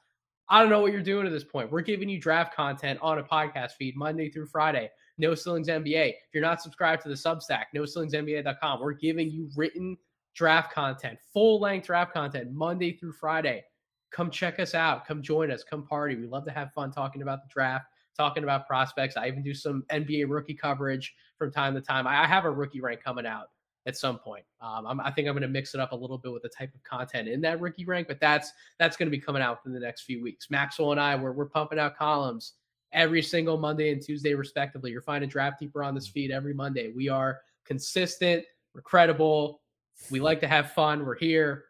I 0.49 0.59
don't 0.59 0.69
know 0.69 0.81
what 0.81 0.91
you're 0.91 1.01
doing 1.01 1.25
at 1.25 1.31
this 1.31 1.43
point. 1.43 1.71
We're 1.71 1.81
giving 1.81 2.09
you 2.09 2.19
draft 2.19 2.53
content 2.53 2.99
on 3.01 3.17
a 3.17 3.23
podcast 3.23 3.71
feed 3.79 3.95
Monday 3.95 4.29
through 4.29 4.47
Friday. 4.47 4.91
No 5.17 5.33
Ceilings 5.33 5.69
NBA. 5.69 6.09
If 6.09 6.33
you're 6.33 6.43
not 6.43 6.61
subscribed 6.61 7.01
to 7.03 7.09
the 7.09 7.15
Substack, 7.15 7.65
NoCeilingsNBA.com, 7.73 8.81
we're 8.81 8.93
giving 8.93 9.31
you 9.31 9.49
written 9.55 9.97
draft 10.35 10.71
content, 10.71 11.17
full 11.33 11.59
length 11.59 11.87
draft 11.87 12.13
content, 12.13 12.51
Monday 12.51 12.95
through 12.97 13.13
Friday. 13.13 13.63
Come 14.11 14.29
check 14.29 14.59
us 14.59 14.75
out. 14.75 15.07
Come 15.07 15.21
join 15.21 15.49
us. 15.49 15.63
Come 15.63 15.85
party. 15.85 16.15
We 16.15 16.27
love 16.27 16.45
to 16.45 16.51
have 16.51 16.71
fun 16.73 16.91
talking 16.91 17.21
about 17.21 17.41
the 17.41 17.49
draft, 17.51 17.85
talking 18.15 18.43
about 18.43 18.67
prospects. 18.67 19.17
I 19.17 19.27
even 19.27 19.43
do 19.43 19.53
some 19.53 19.83
NBA 19.91 20.25
rookie 20.29 20.53
coverage 20.53 21.13
from 21.37 21.51
time 21.51 21.73
to 21.73 21.81
time. 21.81 22.05
I 22.05 22.27
have 22.27 22.45
a 22.45 22.51
rookie 22.51 22.81
rank 22.81 23.03
coming 23.03 23.25
out 23.25 23.47
at 23.85 23.95
some 23.95 24.17
point. 24.17 24.43
Um, 24.61 24.99
i 24.99 25.11
think 25.11 25.27
I'm 25.27 25.33
going 25.33 25.43
to 25.43 25.47
mix 25.47 25.73
it 25.73 25.79
up 25.79 25.91
a 25.91 25.95
little 25.95 26.17
bit 26.17 26.31
with 26.31 26.41
the 26.41 26.49
type 26.49 26.73
of 26.73 26.83
content 26.83 27.27
in 27.27 27.41
that 27.41 27.61
rookie 27.61 27.85
rank, 27.85 28.07
but 28.07 28.19
that's 28.19 28.51
that's 28.79 28.97
going 28.97 29.07
to 29.07 29.11
be 29.11 29.19
coming 29.19 29.41
out 29.41 29.59
in 29.65 29.73
the 29.73 29.79
next 29.79 30.03
few 30.03 30.21
weeks. 30.21 30.49
Maxwell 30.49 30.91
and 30.91 30.99
I, 30.99 31.15
we're, 31.15 31.33
we're 31.33 31.45
pumping 31.45 31.79
out 31.79 31.95
columns 31.95 32.53
every 32.93 33.21
single 33.21 33.57
Monday 33.57 33.91
and 33.91 34.01
Tuesday, 34.01 34.33
respectively. 34.33 34.91
You're 34.91 35.01
finding 35.01 35.29
Draft 35.29 35.59
Deeper 35.59 35.83
on 35.83 35.93
this 35.93 36.07
feed 36.07 36.31
every 36.31 36.53
Monday. 36.53 36.91
We 36.95 37.09
are 37.09 37.41
consistent, 37.65 38.43
we're 38.73 38.81
credible, 38.81 39.61
we 40.09 40.19
like 40.19 40.39
to 40.41 40.47
have 40.47 40.71
fun, 40.71 41.05
we're 41.05 41.17
here. 41.17 41.65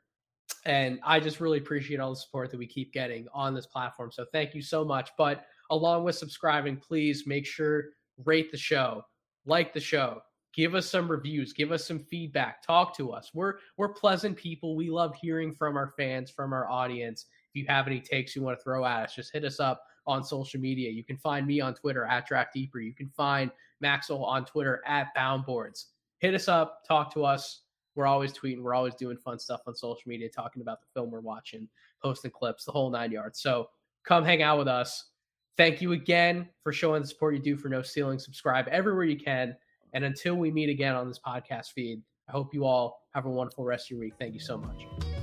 And 0.65 0.99
I 1.03 1.19
just 1.19 1.39
really 1.39 1.57
appreciate 1.57 1.99
all 1.99 2.11
the 2.11 2.15
support 2.15 2.51
that 2.51 2.57
we 2.57 2.67
keep 2.67 2.91
getting 2.91 3.27
on 3.33 3.53
this 3.53 3.67
platform. 3.67 4.11
So 4.11 4.25
thank 4.31 4.53
you 4.53 4.61
so 4.61 4.83
much. 4.83 5.11
But 5.17 5.45
along 5.69 6.03
with 6.03 6.15
subscribing, 6.15 6.77
please 6.77 7.25
make 7.25 7.45
sure 7.45 7.85
rate 8.23 8.51
the 8.51 8.57
show, 8.57 9.03
like 9.45 9.73
the 9.73 9.79
show, 9.79 10.21
give 10.55 10.73
us 10.73 10.89
some 10.89 11.09
reviews 11.09 11.53
give 11.53 11.71
us 11.71 11.85
some 11.85 11.99
feedback 11.99 12.63
talk 12.65 12.95
to 12.95 13.11
us 13.11 13.31
we're 13.33 13.55
we're 13.77 13.89
pleasant 13.89 14.35
people 14.37 14.75
we 14.75 14.89
love 14.89 15.13
hearing 15.21 15.53
from 15.53 15.75
our 15.75 15.93
fans 15.97 16.31
from 16.31 16.53
our 16.53 16.69
audience 16.69 17.25
if 17.53 17.61
you 17.61 17.65
have 17.67 17.87
any 17.87 17.99
takes 17.99 18.35
you 18.35 18.41
want 18.41 18.57
to 18.57 18.63
throw 18.63 18.85
at 18.85 19.03
us 19.03 19.15
just 19.15 19.33
hit 19.33 19.43
us 19.43 19.59
up 19.59 19.83
on 20.07 20.23
social 20.23 20.59
media 20.59 20.89
you 20.89 21.03
can 21.03 21.17
find 21.17 21.45
me 21.45 21.59
on 21.59 21.73
twitter 21.73 22.05
at 22.05 22.25
draft 22.25 22.53
deeper 22.53 22.79
you 22.79 22.93
can 22.93 23.09
find 23.09 23.51
maxwell 23.81 24.23
on 24.23 24.45
twitter 24.45 24.81
at 24.87 25.07
boundboards 25.15 25.85
hit 26.19 26.33
us 26.33 26.47
up 26.47 26.79
talk 26.87 27.13
to 27.13 27.25
us 27.25 27.63
we're 27.95 28.05
always 28.05 28.33
tweeting 28.33 28.61
we're 28.61 28.73
always 28.73 28.95
doing 28.95 29.17
fun 29.17 29.39
stuff 29.39 29.61
on 29.67 29.75
social 29.75 30.07
media 30.07 30.29
talking 30.29 30.61
about 30.61 30.81
the 30.81 30.87
film 30.93 31.09
we're 31.09 31.19
watching 31.19 31.67
posting 32.01 32.31
clips 32.31 32.65
the 32.65 32.71
whole 32.71 32.89
nine 32.89 33.11
yards 33.11 33.39
so 33.41 33.69
come 34.05 34.23
hang 34.23 34.41
out 34.41 34.57
with 34.57 34.67
us 34.67 35.05
thank 35.57 35.81
you 35.81 35.93
again 35.93 36.47
for 36.61 36.71
showing 36.71 37.01
the 37.01 37.07
support 37.07 37.33
you 37.33 37.41
do 37.41 37.55
for 37.55 37.69
no 37.69 37.81
ceiling 37.81 38.19
subscribe 38.19 38.67
everywhere 38.67 39.05
you 39.05 39.17
can 39.17 39.55
and 39.95 40.03
until 40.03 40.35
we 40.35 40.51
meet 40.51 40.69
again 40.69 40.93
on 40.93 41.07
this 41.07 41.19
podcast 41.25 41.71
feed, 41.71 42.01
I 42.27 42.33
hope 42.33 42.53
you 42.53 42.65
all 42.65 43.01
have 43.13 43.25
a 43.25 43.29
wonderful 43.29 43.63
rest 43.63 43.87
of 43.87 43.91
your 43.91 44.01
week. 44.01 44.13
Thank 44.19 44.33
you 44.33 44.41
so 44.41 44.57
much. 44.57 45.14